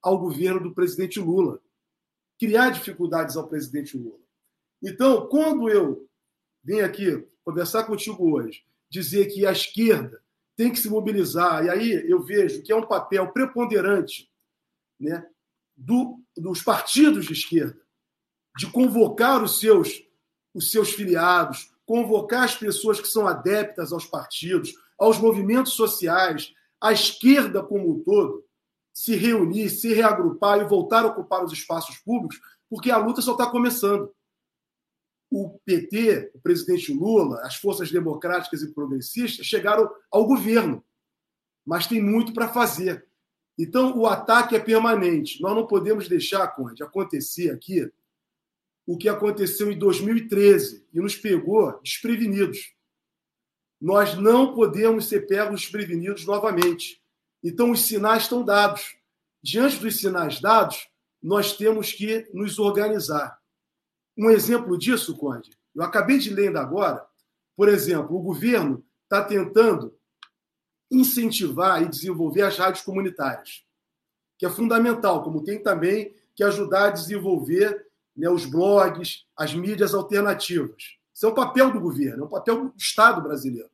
ao 0.00 0.18
governo 0.18 0.60
do 0.60 0.74
presidente 0.74 1.18
Lula 1.18 1.60
criar 2.38 2.70
dificuldades 2.70 3.36
ao 3.36 3.48
presidente 3.48 3.96
Lula. 3.96 4.18
Então, 4.82 5.26
quando 5.28 5.68
eu 5.68 6.08
venho 6.62 6.84
aqui 6.84 7.26
conversar 7.44 7.84
contigo 7.84 8.32
hoje, 8.34 8.64
dizer 8.90 9.26
que 9.26 9.46
a 9.46 9.52
esquerda 9.52 10.22
tem 10.56 10.70
que 10.70 10.78
se 10.78 10.88
mobilizar, 10.88 11.64
e 11.64 11.70
aí 11.70 12.10
eu 12.10 12.22
vejo 12.22 12.62
que 12.62 12.72
é 12.72 12.76
um 12.76 12.86
papel 12.86 13.30
preponderante 13.32 14.30
né, 14.98 15.26
do, 15.76 16.18
dos 16.36 16.62
partidos 16.62 17.26
de 17.26 17.34
esquerda, 17.34 17.78
de 18.56 18.70
convocar 18.70 19.42
os 19.42 19.60
seus, 19.60 20.02
os 20.54 20.70
seus 20.70 20.92
filiados, 20.92 21.70
convocar 21.84 22.44
as 22.44 22.56
pessoas 22.56 23.00
que 23.00 23.08
são 23.08 23.26
adeptas 23.26 23.92
aos 23.92 24.06
partidos, 24.06 24.74
aos 24.98 25.18
movimentos 25.18 25.72
sociais, 25.74 26.54
à 26.80 26.92
esquerda 26.92 27.62
como 27.62 27.90
um 27.90 28.02
todo, 28.02 28.45
se 28.96 29.14
reunir, 29.14 29.68
se 29.68 29.92
reagrupar 29.92 30.58
e 30.58 30.64
voltar 30.64 31.04
a 31.04 31.08
ocupar 31.08 31.44
os 31.44 31.52
espaços 31.52 31.98
públicos, 31.98 32.40
porque 32.66 32.90
a 32.90 32.96
luta 32.96 33.20
só 33.20 33.32
está 33.32 33.46
começando. 33.46 34.10
O 35.30 35.58
PT, 35.66 36.30
o 36.32 36.40
presidente 36.40 36.94
Lula, 36.94 37.42
as 37.42 37.56
forças 37.56 37.90
democráticas 37.90 38.62
e 38.62 38.72
progressistas 38.72 39.44
chegaram 39.44 39.86
ao 40.10 40.26
governo, 40.26 40.82
mas 41.62 41.86
tem 41.86 42.02
muito 42.02 42.32
para 42.32 42.48
fazer. 42.48 43.06
Então, 43.58 43.94
o 43.98 44.06
ataque 44.06 44.56
é 44.56 44.60
permanente. 44.60 45.42
Nós 45.42 45.54
não 45.54 45.66
podemos 45.66 46.08
deixar, 46.08 46.48
Conde, 46.56 46.82
acontecer 46.82 47.50
aqui 47.50 47.92
o 48.86 48.96
que 48.96 49.10
aconteceu 49.10 49.70
em 49.70 49.78
2013 49.78 50.86
e 50.94 51.00
nos 51.00 51.14
pegou 51.14 51.78
desprevenidos. 51.82 52.74
Nós 53.78 54.16
não 54.16 54.54
podemos 54.54 55.06
ser 55.06 55.26
pegos 55.26 55.60
desprevenidos 55.60 56.24
novamente. 56.24 57.04
Então, 57.46 57.70
os 57.70 57.82
sinais 57.82 58.24
estão 58.24 58.44
dados. 58.44 58.96
Diante 59.40 59.78
dos 59.78 60.00
sinais 60.00 60.40
dados, 60.40 60.88
nós 61.22 61.56
temos 61.56 61.92
que 61.92 62.28
nos 62.34 62.58
organizar. 62.58 63.38
Um 64.18 64.30
exemplo 64.30 64.76
disso, 64.76 65.16
Conde, 65.16 65.50
eu 65.72 65.84
acabei 65.84 66.18
de 66.18 66.28
ler 66.30 66.56
agora, 66.56 67.06
por 67.56 67.68
exemplo, 67.68 68.16
o 68.16 68.22
governo 68.22 68.84
está 69.04 69.22
tentando 69.22 69.96
incentivar 70.90 71.82
e 71.82 71.88
desenvolver 71.88 72.42
as 72.42 72.58
rádios 72.58 72.84
comunitárias, 72.84 73.64
que 74.36 74.44
é 74.44 74.50
fundamental, 74.50 75.22
como 75.22 75.44
tem 75.44 75.62
também 75.62 76.12
que 76.34 76.42
ajudar 76.42 76.86
a 76.86 76.90
desenvolver 76.90 77.86
né, 78.16 78.28
os 78.28 78.44
blogs, 78.44 79.24
as 79.36 79.54
mídias 79.54 79.94
alternativas. 79.94 80.96
Isso 81.14 81.26
é 81.26 81.28
o 81.28 81.34
papel 81.34 81.70
do 81.70 81.80
governo, 81.80 82.24
é 82.24 82.26
o 82.26 82.30
papel 82.30 82.70
do 82.70 82.74
Estado 82.76 83.22
brasileiro, 83.22 83.70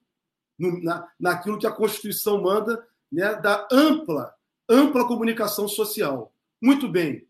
no, 0.58 0.82
na, 0.82 1.08
naquilo 1.18 1.58
que 1.58 1.66
a 1.66 1.72
Constituição 1.72 2.42
manda 2.42 2.86
né, 3.12 3.34
da 3.34 3.68
ampla, 3.70 4.34
ampla 4.68 5.06
comunicação 5.06 5.68
social. 5.68 6.34
Muito 6.60 6.88
bem. 6.88 7.28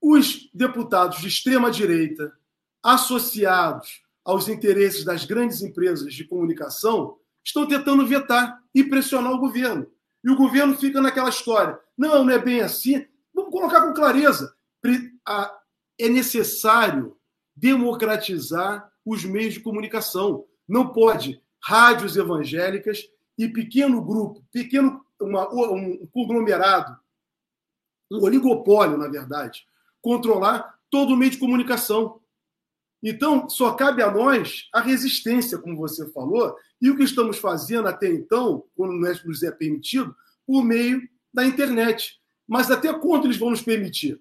Os 0.00 0.50
deputados 0.52 1.18
de 1.20 1.28
extrema 1.28 1.70
direita, 1.70 2.32
associados 2.82 4.02
aos 4.24 4.48
interesses 4.48 5.04
das 5.04 5.24
grandes 5.24 5.62
empresas 5.62 6.12
de 6.12 6.24
comunicação, 6.24 7.16
estão 7.42 7.66
tentando 7.66 8.06
vetar 8.06 8.60
e 8.74 8.84
pressionar 8.84 9.32
o 9.32 9.38
governo. 9.38 9.86
E 10.22 10.30
o 10.30 10.36
governo 10.36 10.76
fica 10.76 11.00
naquela 11.00 11.30
história: 11.30 11.78
não, 11.96 12.24
não 12.24 12.32
é 12.32 12.38
bem 12.38 12.60
assim. 12.60 13.06
Vamos 13.34 13.50
colocar 13.50 13.80
com 13.82 13.94
clareza. 13.94 14.54
É 15.98 16.08
necessário 16.08 17.16
democratizar 17.56 18.90
os 19.04 19.24
meios 19.24 19.54
de 19.54 19.60
comunicação. 19.60 20.44
Não 20.68 20.92
pode 20.92 21.40
rádios 21.62 22.16
evangélicas 22.16 23.08
e 23.38 23.48
pequeno 23.48 24.04
grupo, 24.04 24.44
pequeno 24.52 25.04
uma, 25.20 25.48
um 25.52 26.06
conglomerado, 26.08 26.96
um 28.10 28.22
oligopólio, 28.22 28.98
na 28.98 29.08
verdade, 29.08 29.66
controlar 30.00 30.78
todo 30.90 31.14
o 31.14 31.16
meio 31.16 31.30
de 31.30 31.38
comunicação. 31.38 32.20
Então, 33.02 33.48
só 33.48 33.72
cabe 33.72 34.02
a 34.02 34.10
nós 34.10 34.68
a 34.72 34.80
resistência, 34.80 35.58
como 35.58 35.76
você 35.76 36.08
falou, 36.12 36.56
e 36.80 36.90
o 36.90 36.96
que 36.96 37.02
estamos 37.02 37.38
fazendo 37.38 37.88
até 37.88 38.08
então, 38.08 38.64
quando 38.76 38.92
nos 38.92 39.42
é 39.42 39.50
permitido, 39.50 40.14
por 40.46 40.64
meio 40.64 41.08
da 41.32 41.44
internet. 41.44 42.20
Mas 42.46 42.70
até 42.70 42.92
quando 42.92 43.24
eles 43.24 43.38
vão 43.38 43.50
nos 43.50 43.62
permitir? 43.62 44.20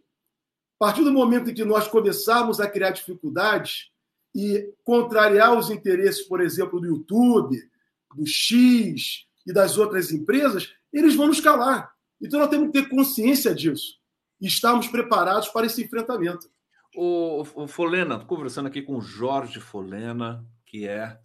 A 0.79 0.85
partir 0.85 1.03
do 1.03 1.11
momento 1.11 1.49
em 1.49 1.53
que 1.53 1.65
nós 1.65 1.87
começarmos 1.87 2.59
a 2.59 2.67
criar 2.67 2.91
dificuldades 2.91 3.91
e 4.33 4.73
contrariar 4.83 5.57
os 5.57 5.69
interesses, 5.69 6.23
por 6.23 6.41
exemplo, 6.41 6.79
do 6.79 6.87
YouTube, 6.87 7.69
do 8.15 8.25
X 8.25 9.25
e 9.45 9.53
das 9.53 9.77
outras 9.77 10.11
empresas, 10.11 10.73
eles 10.91 11.15
vão 11.15 11.27
nos 11.27 11.39
calar. 11.39 11.91
Então 12.21 12.39
nós 12.39 12.49
temos 12.49 12.67
que 12.67 12.73
ter 12.73 12.89
consciência 12.89 13.53
disso 13.55 13.99
e 14.39 14.47
estarmos 14.47 14.87
preparados 14.87 15.49
para 15.49 15.65
esse 15.65 15.83
enfrentamento. 15.83 16.49
O, 16.95 17.41
o 17.41 17.67
Folena, 17.67 18.15
estou 18.15 18.27
conversando 18.27 18.67
aqui 18.67 18.81
com 18.81 18.97
o 18.97 19.01
Jorge 19.01 19.59
Folena, 19.59 20.45
que 20.65 20.87
é 20.87 21.17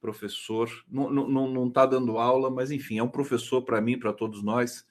professor, 0.00 0.70
não 0.88 1.66
está 1.66 1.84
dando 1.84 2.18
aula, 2.18 2.50
mas 2.50 2.70
enfim, 2.70 2.98
é 2.98 3.02
um 3.02 3.08
professor 3.08 3.62
para 3.62 3.80
mim, 3.80 3.98
para 3.98 4.12
todos 4.12 4.42
nós, 4.42 4.86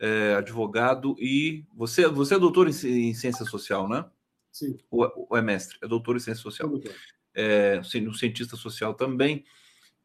é, 0.00 0.34
advogado, 0.34 1.14
e 1.18 1.64
você, 1.74 2.06
você 2.08 2.34
é 2.34 2.38
doutor 2.38 2.68
em, 2.68 2.70
em 2.70 3.14
ciência 3.14 3.44
social, 3.44 3.88
né? 3.88 4.04
Sim. 4.50 4.76
Ou, 4.90 5.28
ou, 5.30 5.36
é 5.36 5.42
mestre? 5.42 5.78
É 5.82 5.86
doutor 5.88 6.16
em 6.16 6.20
ciência 6.20 6.42
social. 6.42 6.70
É, 7.34 7.80
um 7.80 8.12
cientista 8.12 8.56
social 8.56 8.94
também. 8.94 9.44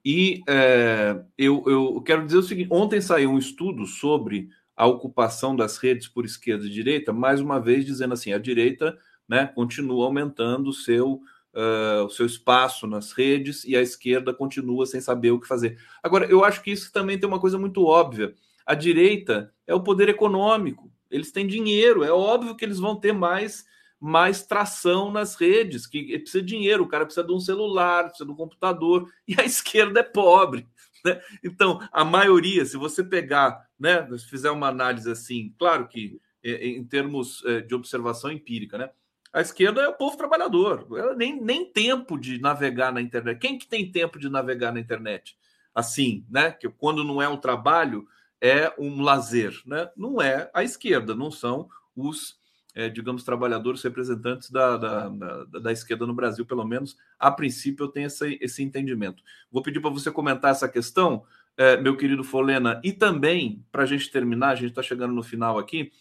E 0.06 0.42
é, 0.48 1.22
eu, 1.38 1.64
eu 1.66 2.02
quero 2.02 2.26
dizer 2.26 2.38
o 2.38 2.44
seguinte: 2.44 2.70
ontem 2.72 3.00
saiu 3.00 3.32
um 3.32 3.38
estudo 3.38 3.86
sobre 3.86 4.50
a 4.76 4.86
ocupação 4.86 5.56
das 5.56 5.78
redes 5.78 6.08
por 6.08 6.26
esquerda 6.26 6.66
e 6.66 6.70
direita, 6.70 7.14
mais 7.14 7.40
uma 7.40 7.60
vez 7.60 7.86
dizendo 7.86 8.14
assim: 8.14 8.34
a 8.34 8.38
direita 8.38 8.98
né, 9.28 9.46
continua 9.48 10.06
aumentando 10.06 10.70
o 10.70 10.74
seu, 10.74 11.22
uh, 11.54 12.06
o 12.06 12.10
seu 12.10 12.26
espaço 12.26 12.86
nas 12.86 13.14
redes 13.14 13.64
e 13.64 13.76
a 13.76 13.82
esquerda 13.82 14.34
continua 14.34 14.86
sem 14.86 15.00
saber 15.00 15.32
o 15.32 15.40
que 15.40 15.48
fazer. 15.48 15.78
Agora, 16.02 16.26
eu 16.26 16.44
acho 16.44 16.62
que 16.62 16.72
isso 16.72 16.92
também 16.92 17.18
tem 17.18 17.28
uma 17.28 17.40
coisa 17.40 17.58
muito 17.58 17.86
óbvia. 17.86 18.34
A 18.66 18.76
direita 18.76 19.54
é 19.66 19.74
o 19.74 19.84
poder 19.84 20.10
econômico, 20.10 20.92
eles 21.10 21.32
têm 21.32 21.48
dinheiro, 21.48 22.04
é 22.04 22.12
óbvio 22.12 22.56
que 22.56 22.66
eles 22.66 22.80
vão 22.80 22.96
ter 22.96 23.14
mais 23.14 23.66
mais 24.06 24.46
tração 24.46 25.10
nas 25.10 25.34
redes, 25.34 25.88
que 25.88 26.20
precisa 26.20 26.44
de 26.44 26.50
dinheiro, 26.50 26.84
o 26.84 26.88
cara 26.90 27.06
precisa 27.06 27.26
de 27.26 27.32
um 27.32 27.40
celular, 27.40 28.04
precisa 28.04 28.26
de 28.26 28.32
um 28.32 28.36
computador, 28.36 29.10
e 29.26 29.40
a 29.40 29.46
esquerda 29.46 30.02
é 30.02 30.04
pobre. 30.04 30.68
Né? 31.06 31.22
Então, 31.42 31.80
a 31.90 32.04
maioria, 32.04 32.66
se 32.66 32.76
você 32.76 33.02
pegar, 33.02 33.66
né, 33.80 34.06
se 34.18 34.30
fizer 34.30 34.52
uma 34.52 34.68
análise 34.68 35.10
assim, 35.10 35.56
claro 35.58 35.88
que 35.88 36.20
em 36.44 36.84
termos 36.84 37.42
eh, 37.46 37.62
de 37.62 37.74
observação 37.74 38.30
empírica, 38.30 38.78
né? 38.78 38.90
A 39.32 39.40
esquerda 39.40 39.82
é 39.82 39.88
o 39.88 39.94
povo 39.94 40.18
trabalhador. 40.18 40.86
Ela 40.92 41.16
nem, 41.16 41.42
nem 41.42 41.64
tempo 41.64 42.20
de 42.20 42.38
navegar 42.38 42.92
na 42.92 43.00
internet. 43.00 43.40
Quem 43.40 43.58
que 43.58 43.66
tem 43.66 43.90
tempo 43.90 44.20
de 44.20 44.28
navegar 44.28 44.74
na 44.74 44.80
internet? 44.82 45.38
Assim, 45.74 46.26
né? 46.30 46.52
Que 46.52 46.68
quando 46.68 47.02
não 47.02 47.22
é 47.22 47.30
um 47.30 47.38
trabalho, 47.38 48.06
é 48.42 48.74
um 48.78 49.02
lazer, 49.02 49.58
né? 49.66 49.90
Não 49.96 50.22
é 50.22 50.52
a 50.54 50.64
esquerda, 50.64 51.16
não 51.16 51.32
são 51.32 51.70
os 51.96 52.38
é, 52.76 52.90
digamos, 52.90 53.24
trabalhadores 53.24 53.84
representantes 53.84 54.50
da, 54.50 54.78
da, 54.78 55.10
da, 55.10 55.44
da, 55.46 55.72
esquerda 55.72 56.08
no 56.08 56.14
Brasil, 56.14 56.46
pelo 56.46 56.66
menos 56.66 56.98
a 57.20 57.30
princípio 57.32 57.84
eu 57.84 57.88
tenho 57.88 58.08
esse, 58.08 58.38
esse 58.42 58.64
entendimento. 58.64 59.24
Vou 59.52 59.62
pedir 59.62 59.80
para 59.80 59.92
você 59.92 60.12
comentar 60.12 60.52
essa 60.52 60.68
questão, 60.68 61.24
é, 61.56 61.78
meu 61.78 61.96
querido 61.96 62.24
Folena, 62.24 62.82
e 62.84 62.92
também, 62.92 63.64
para 63.72 63.84
a 63.84 63.86
gente 63.86 64.12
terminar, 64.12 64.50
a 64.50 64.56
gente 64.56 64.70
está 64.70 64.82
chegando 64.82 65.14
no 65.14 65.22
final 65.22 65.60
aqui, 65.60 65.92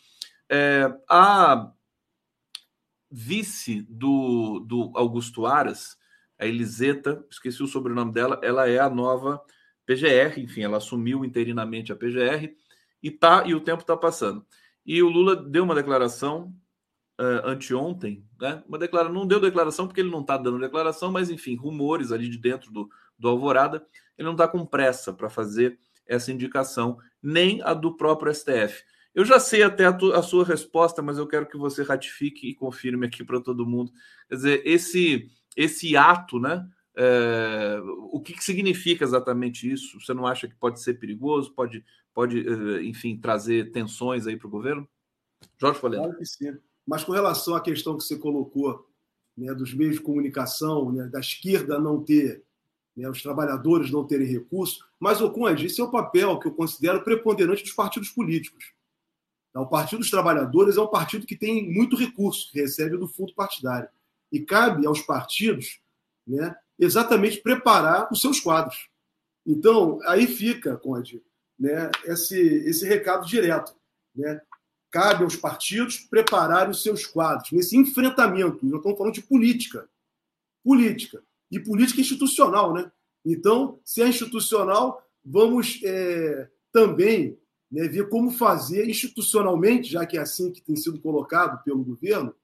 é, 0.48 0.90
a 1.08 1.70
vice 3.10 3.86
do, 3.88 4.60
do 4.60 4.92
Augusto 4.94 5.44
Aras, 5.44 5.98
a 6.38 6.46
Eliseta, 6.46 7.24
esqueci 7.30 7.62
o 7.62 7.66
sobrenome 7.66 8.12
dela, 8.12 8.40
ela 8.42 8.68
é 8.68 8.78
a 8.78 8.88
nova 8.88 9.40
PGR, 9.84 10.40
enfim, 10.40 10.62
ela 10.62 10.78
assumiu 10.78 11.24
interinamente 11.24 11.92
a 11.92 11.96
PGR 11.96 12.54
e 13.02 13.10
tá 13.10 13.44
e 13.46 13.54
o 13.54 13.60
tempo 13.60 13.82
está 13.82 13.96
passando. 13.96 14.44
E 14.84 15.02
o 15.02 15.08
Lula 15.08 15.36
deu 15.36 15.64
uma 15.64 15.74
declaração 15.74 16.52
uh, 17.22 17.46
anteontem, 17.46 18.24
né? 18.40 18.62
Uma 18.68 18.78
declaração, 18.78 19.14
não 19.14 19.26
deu 19.26 19.40
declaração 19.40 19.86
porque 19.86 20.00
ele 20.00 20.10
não 20.10 20.20
está 20.20 20.36
dando 20.36 20.58
declaração, 20.58 21.12
mas 21.12 21.30
enfim, 21.30 21.54
rumores 21.54 22.10
ali 22.10 22.28
de 22.28 22.36
dentro 22.36 22.72
do, 22.72 22.90
do 23.16 23.28
Alvorada, 23.28 23.86
ele 24.18 24.26
não 24.26 24.32
está 24.32 24.48
com 24.48 24.66
pressa 24.66 25.12
para 25.12 25.30
fazer 25.30 25.78
essa 26.06 26.32
indicação, 26.32 26.98
nem 27.22 27.62
a 27.62 27.72
do 27.72 27.96
próprio 27.96 28.34
STF. 28.34 28.82
Eu 29.14 29.24
já 29.24 29.38
sei 29.38 29.62
até 29.62 29.84
a, 29.84 29.92
tu, 29.92 30.12
a, 30.12 30.22
sua 30.22 30.44
resposta, 30.44 31.02
mas 31.02 31.18
eu 31.18 31.26
quero 31.26 31.46
que 31.46 31.56
você 31.56 31.82
ratifique 31.82 32.48
e 32.48 32.54
confirme 32.54 33.06
aqui 33.06 33.22
para 33.22 33.40
todo 33.40 33.66
mundo. 33.66 33.92
Quer 34.28 34.34
dizer, 34.34 34.62
esse, 34.64 35.30
esse 35.56 35.96
ato, 35.96 36.40
né? 36.40 36.66
É, 36.94 37.78
o 38.10 38.20
que, 38.20 38.32
que, 38.32 38.44
significa 38.44 39.04
exatamente 39.04 39.70
isso? 39.70 40.00
Você 40.00 40.12
não 40.12 40.26
acha 40.26 40.48
que 40.48 40.54
pode 40.54 40.80
ser 40.82 40.94
perigoso? 40.94 41.54
Pode, 41.54 41.84
pode 42.12 42.46
eh, 42.46 42.82
enfim, 42.82 43.16
trazer 43.16 43.70
tensões 43.70 44.26
aí 44.26 44.36
para 44.36 44.46
o 44.46 44.50
governo? 44.50 44.86
Jorge 45.58 45.80
Folena. 45.80 46.04
Claro 46.04 46.18
que 46.18 46.26
sim. 46.26 46.58
Mas 46.86 47.04
com 47.04 47.12
relação 47.12 47.54
à 47.54 47.60
questão 47.60 47.96
que 47.96 48.04
você 48.04 48.16
colocou, 48.16 48.88
né, 49.36 49.54
dos 49.54 49.72
meios 49.72 49.96
de 49.96 50.02
comunicação, 50.02 50.92
né, 50.92 51.06
da 51.06 51.20
esquerda 51.20 51.78
não 51.78 52.02
ter, 52.02 52.42
né, 52.96 53.08
os 53.08 53.22
trabalhadores 53.22 53.90
não 53.90 54.06
terem 54.06 54.26
recursos, 54.26 54.84
mas, 54.98 55.20
o 55.20 55.30
Conde, 55.30 55.66
esse 55.66 55.80
é 55.80 55.84
o 55.84 55.90
papel 55.90 56.38
que 56.38 56.46
eu 56.46 56.52
considero 56.52 57.02
preponderante 57.02 57.64
dos 57.64 57.72
partidos 57.72 58.08
políticos. 58.10 58.72
O 59.54 59.66
Partido 59.66 59.98
dos 59.98 60.10
Trabalhadores 60.10 60.76
é 60.76 60.80
um 60.80 60.86
partido 60.86 61.26
que 61.26 61.36
tem 61.36 61.70
muito 61.70 61.96
recurso, 61.96 62.50
que 62.50 62.60
recebe 62.60 62.96
do 62.96 63.08
fundo 63.08 63.34
partidário. 63.34 63.88
E 64.30 64.40
cabe 64.40 64.86
aos 64.86 65.02
partidos 65.02 65.80
né, 66.26 66.54
exatamente 66.78 67.38
preparar 67.38 68.08
os 68.10 68.20
seus 68.20 68.40
quadros. 68.40 68.88
Então, 69.46 69.98
aí 70.06 70.26
fica, 70.26 70.76
Conde, 70.76 71.22
né, 71.58 71.90
esse, 72.04 72.38
esse 72.40 72.86
recado 72.86 73.26
direto. 73.26 73.74
Né? 74.14 74.40
Cabe 74.92 75.24
aos 75.24 75.34
partidos 75.34 75.96
prepararem 75.96 76.70
os 76.70 76.82
seus 76.82 77.06
quadros 77.06 77.50
nesse 77.50 77.76
enfrentamento. 77.76 78.64
Nós 78.66 78.76
estamos 78.76 78.98
falando 78.98 79.14
de 79.14 79.22
política. 79.22 79.88
Política. 80.62 81.24
E 81.50 81.58
política 81.58 82.02
institucional, 82.02 82.74
né? 82.74 82.92
Então, 83.24 83.80
se 83.84 84.02
é 84.02 84.08
institucional, 84.08 85.02
vamos 85.24 85.80
é, 85.82 86.48
também 86.70 87.38
né, 87.70 87.88
ver 87.88 88.08
como 88.10 88.30
fazer 88.30 88.88
institucionalmente, 88.88 89.90
já 89.90 90.04
que 90.04 90.18
é 90.18 90.20
assim 90.20 90.52
que 90.52 90.60
tem 90.60 90.76
sido 90.76 91.00
colocado 91.00 91.62
pelo 91.64 91.82
governo, 91.82 92.34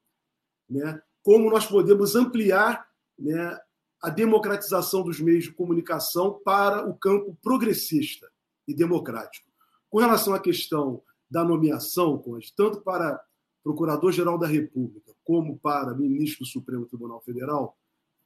né, 0.67 1.01
como 1.21 1.49
nós 1.51 1.65
podemos 1.67 2.15
ampliar 2.15 2.87
né, 3.17 3.59
a 4.01 4.09
democratização 4.09 5.03
dos 5.03 5.19
meios 5.19 5.43
de 5.43 5.51
comunicação 5.51 6.39
para 6.43 6.87
o 6.87 6.95
campo 6.95 7.37
progressista 7.43 8.31
e 8.67 8.73
democrático. 8.73 9.47
Com 9.89 9.99
relação 9.99 10.33
à 10.33 10.39
questão 10.39 11.03
da 11.29 11.43
nomeação, 11.43 12.23
tanto 12.55 12.81
para 12.81 13.21
Procurador-Geral 13.63 14.37
da 14.37 14.47
República 14.47 15.13
como 15.23 15.59
para 15.59 15.93
Ministro 15.93 16.39
do 16.39 16.49
Supremo 16.49 16.85
Tribunal 16.85 17.21
Federal, 17.21 17.77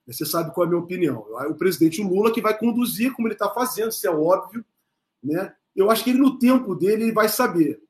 você 0.05 0.25
sabe 0.25 0.53
qual 0.53 0.65
é 0.65 0.67
a 0.67 0.69
minha 0.69 0.81
opinião. 0.81 1.25
O 1.49 1.55
presidente 1.55 2.01
Lula 2.01 2.31
que 2.31 2.41
vai 2.41 2.57
conduzir, 2.57 3.13
como 3.13 3.27
ele 3.27 3.35
está 3.35 3.49
fazendo, 3.49 3.91
isso 3.91 4.05
é 4.05 4.09
óbvio. 4.09 4.63
Né? 5.21 5.53
Eu 5.75 5.89
acho 5.89 6.03
que 6.03 6.11
ele, 6.11 6.19
no 6.19 6.37
tempo 6.37 6.75
dele, 6.75 7.03
ele 7.03 7.11
vai 7.11 7.29
saber. 7.29 7.81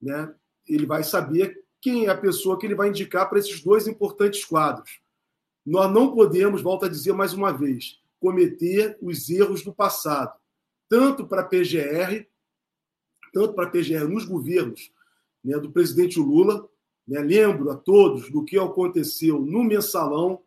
Né? 0.00 0.34
Ele 0.66 0.86
vai 0.86 1.02
saber 1.02 1.62
quem 1.80 2.06
é 2.06 2.10
a 2.10 2.16
pessoa 2.16 2.58
que 2.58 2.66
ele 2.66 2.74
vai 2.74 2.88
indicar 2.88 3.28
para 3.28 3.38
esses 3.38 3.62
dois 3.62 3.86
importantes 3.86 4.44
quadros. 4.44 5.00
Nós 5.64 5.92
não 5.92 6.14
podemos, 6.14 6.62
volto 6.62 6.84
a 6.84 6.88
dizer 6.88 7.12
mais 7.12 7.32
uma 7.32 7.52
vez, 7.52 7.98
cometer 8.20 8.98
os 9.00 9.28
erros 9.28 9.62
do 9.62 9.74
passado, 9.74 10.38
tanto 10.88 11.26
para 11.26 11.42
a 11.42 11.44
PGR 11.44 12.26
tanto 13.34 13.52
para 13.52 13.66
a 13.66 13.70
PGR 13.70 14.08
nos 14.08 14.24
governos 14.24 14.92
né, 15.44 15.58
do 15.58 15.70
presidente 15.72 16.18
Lula. 16.18 16.66
Né, 17.06 17.20
lembro 17.20 17.70
a 17.70 17.76
todos 17.76 18.30
do 18.30 18.44
que 18.44 18.56
aconteceu 18.56 19.38
no 19.38 19.62
mensalão, 19.62 20.40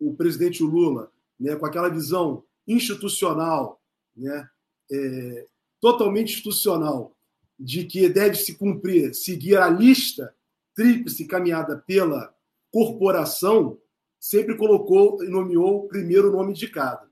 o 0.00 0.14
presidente 0.14 0.62
Lula, 0.62 1.12
né, 1.38 1.54
com 1.54 1.66
aquela 1.66 1.88
visão 1.88 2.42
institucional, 2.66 3.80
né, 4.16 4.48
é, 4.90 5.46
totalmente 5.80 6.32
institucional, 6.32 7.14
de 7.60 7.84
que 7.84 8.08
deve 8.08 8.36
se 8.36 8.56
cumprir, 8.56 9.14
seguir 9.14 9.56
a 9.56 9.68
lista 9.68 10.34
tríplice 10.74 11.26
caminhada 11.26 11.76
pela 11.76 12.34
corporação, 12.72 13.78
sempre 14.18 14.56
colocou 14.56 15.22
e 15.22 15.28
nomeou 15.28 15.84
o 15.84 15.88
primeiro 15.88 16.32
nome 16.32 16.50
indicado. 16.50 17.08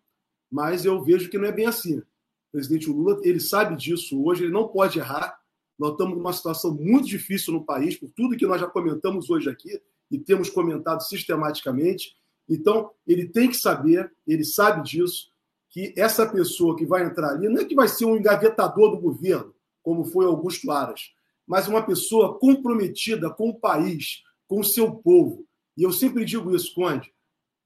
Mas 0.50 0.84
eu 0.84 1.02
vejo 1.04 1.28
que 1.28 1.38
não 1.38 1.46
é 1.46 1.52
bem 1.52 1.66
assim 1.66 2.02
presidente 2.56 2.88
Lula, 2.88 3.20
ele 3.22 3.38
sabe 3.38 3.76
disso 3.76 4.24
hoje, 4.24 4.44
ele 4.44 4.52
não 4.52 4.66
pode 4.66 4.98
errar. 4.98 5.38
Nós 5.78 5.90
estamos 5.92 6.16
numa 6.16 6.32
situação 6.32 6.74
muito 6.74 7.06
difícil 7.06 7.52
no 7.52 7.62
país, 7.62 7.96
por 7.96 8.08
tudo 8.16 8.34
que 8.34 8.46
nós 8.46 8.58
já 8.58 8.66
comentamos 8.66 9.28
hoje 9.28 9.50
aqui 9.50 9.78
e 10.10 10.18
temos 10.18 10.48
comentado 10.48 11.02
sistematicamente. 11.02 12.16
Então, 12.48 12.90
ele 13.06 13.28
tem 13.28 13.50
que 13.50 13.58
saber, 13.58 14.10
ele 14.26 14.42
sabe 14.42 14.82
disso, 14.88 15.30
que 15.68 15.92
essa 15.98 16.26
pessoa 16.26 16.74
que 16.74 16.86
vai 16.86 17.04
entrar 17.04 17.32
ali 17.32 17.46
não 17.46 17.60
é 17.60 17.64
que 17.66 17.74
vai 17.74 17.88
ser 17.88 18.06
um 18.06 18.16
engavetador 18.16 18.92
do 18.92 19.02
governo, 19.02 19.54
como 19.82 20.06
foi 20.06 20.24
Augusto 20.24 20.70
Aras, 20.70 21.12
mas 21.46 21.68
uma 21.68 21.82
pessoa 21.82 22.38
comprometida 22.38 23.28
com 23.28 23.50
o 23.50 23.60
país, 23.60 24.22
com 24.48 24.60
o 24.60 24.64
seu 24.64 24.90
povo. 24.92 25.44
E 25.76 25.82
eu 25.82 25.92
sempre 25.92 26.24
digo 26.24 26.56
isso, 26.56 26.74
Conde, 26.74 27.12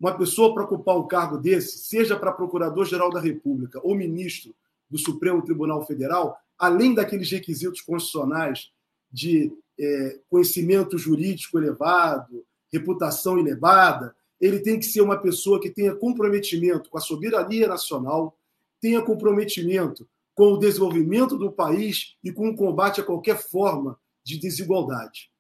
uma 0.01 0.19
pessoa 0.19 0.53
para 0.53 0.65
ocupar 0.65 0.99
um 0.99 1.07
cargo 1.07 1.39
desse, 1.39 1.79
seja 1.79 2.19
para 2.19 2.33
Procurador-Geral 2.33 3.11
da 3.11 3.21
República 3.21 3.79
ou 3.85 3.95
ministro, 3.95 4.53
do 4.91 4.99
Supremo 4.99 5.43
Tribunal 5.43 5.87
Federal, 5.87 6.37
além 6.59 6.95
daqueles 6.95 7.31
requisitos 7.31 7.81
constitucionais 7.81 8.71
de 9.11 9.53
é, 9.79 10.21
conhecimento 10.29 10.99
jurídico 10.99 11.59
elevado, 11.59 12.45
reputação 12.73 13.39
elevada, 13.39 14.15
ele 14.41 14.61
tem 14.61 14.79
que 14.79 14.87
ser 14.87 15.01
uma 15.01 15.19
pessoa 15.19 15.61
que 15.61 15.71
tenha 15.71 15.95
comprometimento 15.95 16.91
com 16.91 16.99
a 16.99 17.01
soberania 17.01 17.69
nacional, 17.69 18.37
tenha 18.81 19.03
comprometimento 19.03 20.09
com 20.35 20.55
o 20.55 20.59
desenvolvimento 20.59 21.37
do 21.37 21.53
país 21.53 22.17
e 22.25 22.33
com 22.33 22.49
o 22.49 22.57
combate 22.57 23.01
a 23.01 23.05
qualquer 23.05 23.37
forma 23.37 23.99
de 24.25 24.39
desigualdade. 24.39 25.31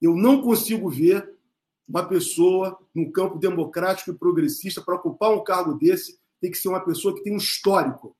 Eu 0.00 0.14
não 0.14 0.40
consigo 0.40 0.88
ver 0.88 1.36
uma 1.88 2.06
pessoa 2.06 2.78
no 2.94 3.10
campo 3.10 3.38
democrático 3.38 4.10
e 4.10 4.18
progressista 4.18 4.80
para 4.80 4.94
ocupar 4.94 5.32
um 5.32 5.42
cargo 5.42 5.74
desse 5.74 6.18
tem 6.40 6.50
que 6.50 6.58
ser 6.58 6.68
uma 6.68 6.80
pessoa 6.80 7.14
que 7.14 7.22
tem 7.22 7.32
um 7.32 7.38
histórico, 7.38 8.16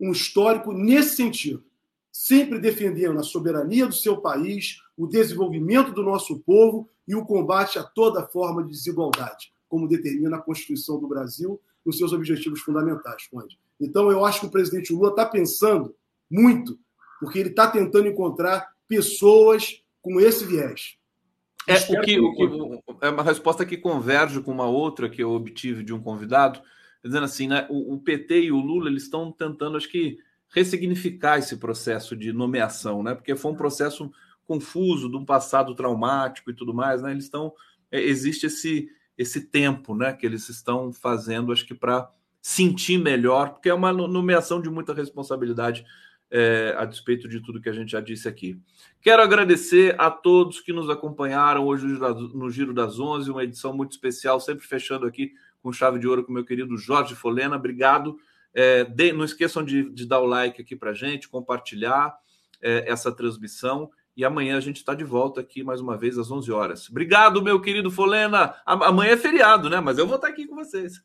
um 0.00 0.12
histórico 0.12 0.72
nesse 0.72 1.16
sentido, 1.16 1.64
sempre 2.10 2.58
defendendo 2.58 3.18
a 3.18 3.22
soberania 3.22 3.86
do 3.86 3.94
seu 3.94 4.18
país, 4.18 4.78
o 4.96 5.06
desenvolvimento 5.06 5.92
do 5.92 6.02
nosso 6.02 6.40
povo 6.40 6.88
e 7.06 7.14
o 7.14 7.24
combate 7.24 7.78
a 7.78 7.82
toda 7.82 8.26
forma 8.26 8.62
de 8.62 8.70
desigualdade, 8.70 9.52
como 9.68 9.88
determina 9.88 10.36
a 10.36 10.42
Constituição 10.42 10.98
do 11.00 11.08
Brasil 11.08 11.60
nos 11.84 11.98
seus 11.98 12.12
objetivos 12.12 12.60
fundamentais, 12.60 13.26
Conde. 13.28 13.58
Então, 13.80 14.10
eu 14.10 14.24
acho 14.24 14.40
que 14.40 14.46
o 14.46 14.50
presidente 14.50 14.92
Lula 14.92 15.10
está 15.10 15.26
pensando 15.26 15.94
muito, 16.30 16.78
porque 17.20 17.38
ele 17.38 17.50
está 17.50 17.68
tentando 17.68 18.08
encontrar 18.08 18.72
pessoas 18.88 19.82
com 20.00 20.20
esse 20.20 20.44
viés. 20.44 20.96
É, 21.66 21.76
o 21.76 22.00
que, 22.02 22.20
o 22.20 22.34
que, 22.34 22.82
é 23.00 23.08
uma 23.08 23.22
resposta 23.22 23.64
que 23.64 23.76
converge 23.76 24.40
com 24.40 24.52
uma 24.52 24.66
outra 24.66 25.08
que 25.08 25.22
eu 25.22 25.32
obtive 25.32 25.82
de 25.82 25.94
um 25.94 26.00
convidado, 26.00 26.60
dizendo 27.04 27.24
assim, 27.24 27.46
né, 27.46 27.66
o, 27.68 27.94
o 27.94 28.00
PT 28.00 28.44
e 28.44 28.52
o 28.52 28.58
Lula 28.58 28.88
eles 28.88 29.04
estão 29.04 29.30
tentando, 29.30 29.76
acho 29.76 29.88
que, 29.88 30.18
ressignificar 30.54 31.38
esse 31.38 31.56
processo 31.56 32.16
de 32.16 32.32
nomeação, 32.32 33.02
né? 33.02 33.12
Porque 33.12 33.34
foi 33.34 33.50
um 33.50 33.56
processo 33.56 34.10
confuso, 34.46 35.10
de 35.10 35.16
um 35.16 35.24
passado 35.24 35.74
traumático 35.74 36.50
e 36.50 36.54
tudo 36.54 36.72
mais, 36.72 37.02
né? 37.02 37.10
Eles 37.10 37.24
estão 37.24 37.52
é, 37.90 38.00
existe 38.00 38.46
esse 38.46 38.88
esse 39.18 39.42
tempo, 39.42 39.94
né? 39.94 40.12
Que 40.12 40.24
eles 40.24 40.48
estão 40.48 40.92
fazendo, 40.92 41.52
acho 41.52 41.66
que 41.66 41.74
para 41.74 42.08
sentir 42.40 42.98
melhor, 42.98 43.50
porque 43.50 43.68
é 43.68 43.74
uma 43.74 43.92
nomeação 43.92 44.60
de 44.60 44.70
muita 44.70 44.94
responsabilidade 44.94 45.84
é, 46.30 46.74
a 46.76 46.84
despeito 46.84 47.28
de 47.28 47.40
tudo 47.40 47.60
que 47.60 47.68
a 47.68 47.72
gente 47.72 47.92
já 47.92 48.00
disse 48.00 48.28
aqui. 48.28 48.60
Quero 49.00 49.22
agradecer 49.22 49.94
a 49.98 50.10
todos 50.10 50.60
que 50.60 50.72
nos 50.72 50.90
acompanharam 50.90 51.66
hoje 51.66 51.86
no 51.86 52.50
Giro 52.50 52.74
das 52.74 52.98
Onze, 52.98 53.30
uma 53.30 53.44
edição 53.44 53.74
muito 53.74 53.92
especial, 53.92 54.38
sempre 54.38 54.66
fechando 54.66 55.06
aqui 55.06 55.32
com 55.64 55.72
chave 55.72 55.98
de 55.98 56.06
ouro 56.06 56.22
com 56.22 56.30
meu 56.30 56.44
querido 56.44 56.76
Jorge 56.76 57.14
Folena. 57.14 57.56
Obrigado. 57.56 58.18
É, 58.52 58.84
de, 58.84 59.14
não 59.14 59.24
esqueçam 59.24 59.64
de, 59.64 59.90
de, 59.90 60.06
dar 60.06 60.20
o 60.20 60.26
like 60.26 60.60
aqui 60.60 60.76
para 60.76 60.92
gente, 60.92 61.26
compartilhar 61.26 62.14
é, 62.62 62.84
essa 62.86 63.10
transmissão. 63.10 63.90
E 64.14 64.24
amanhã 64.26 64.58
a 64.58 64.60
gente 64.60 64.76
está 64.76 64.94
de 64.94 65.02
volta 65.02 65.40
aqui 65.40 65.64
mais 65.64 65.80
uma 65.80 65.96
vez 65.96 66.18
às 66.18 66.30
11 66.30 66.52
horas. 66.52 66.90
Obrigado, 66.90 67.42
meu 67.42 67.60
querido 67.60 67.90
Folena. 67.90 68.54
Amanhã 68.66 69.12
é 69.12 69.16
feriado, 69.16 69.70
né? 69.70 69.80
Mas 69.80 69.96
eu 69.96 70.06
vou 70.06 70.16
estar 70.16 70.28
aqui 70.28 70.46
com 70.46 70.54
vocês. 70.54 71.02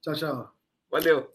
Tchau, 0.00 0.14
tchau. 0.14 0.50
Valeu. 0.90 1.28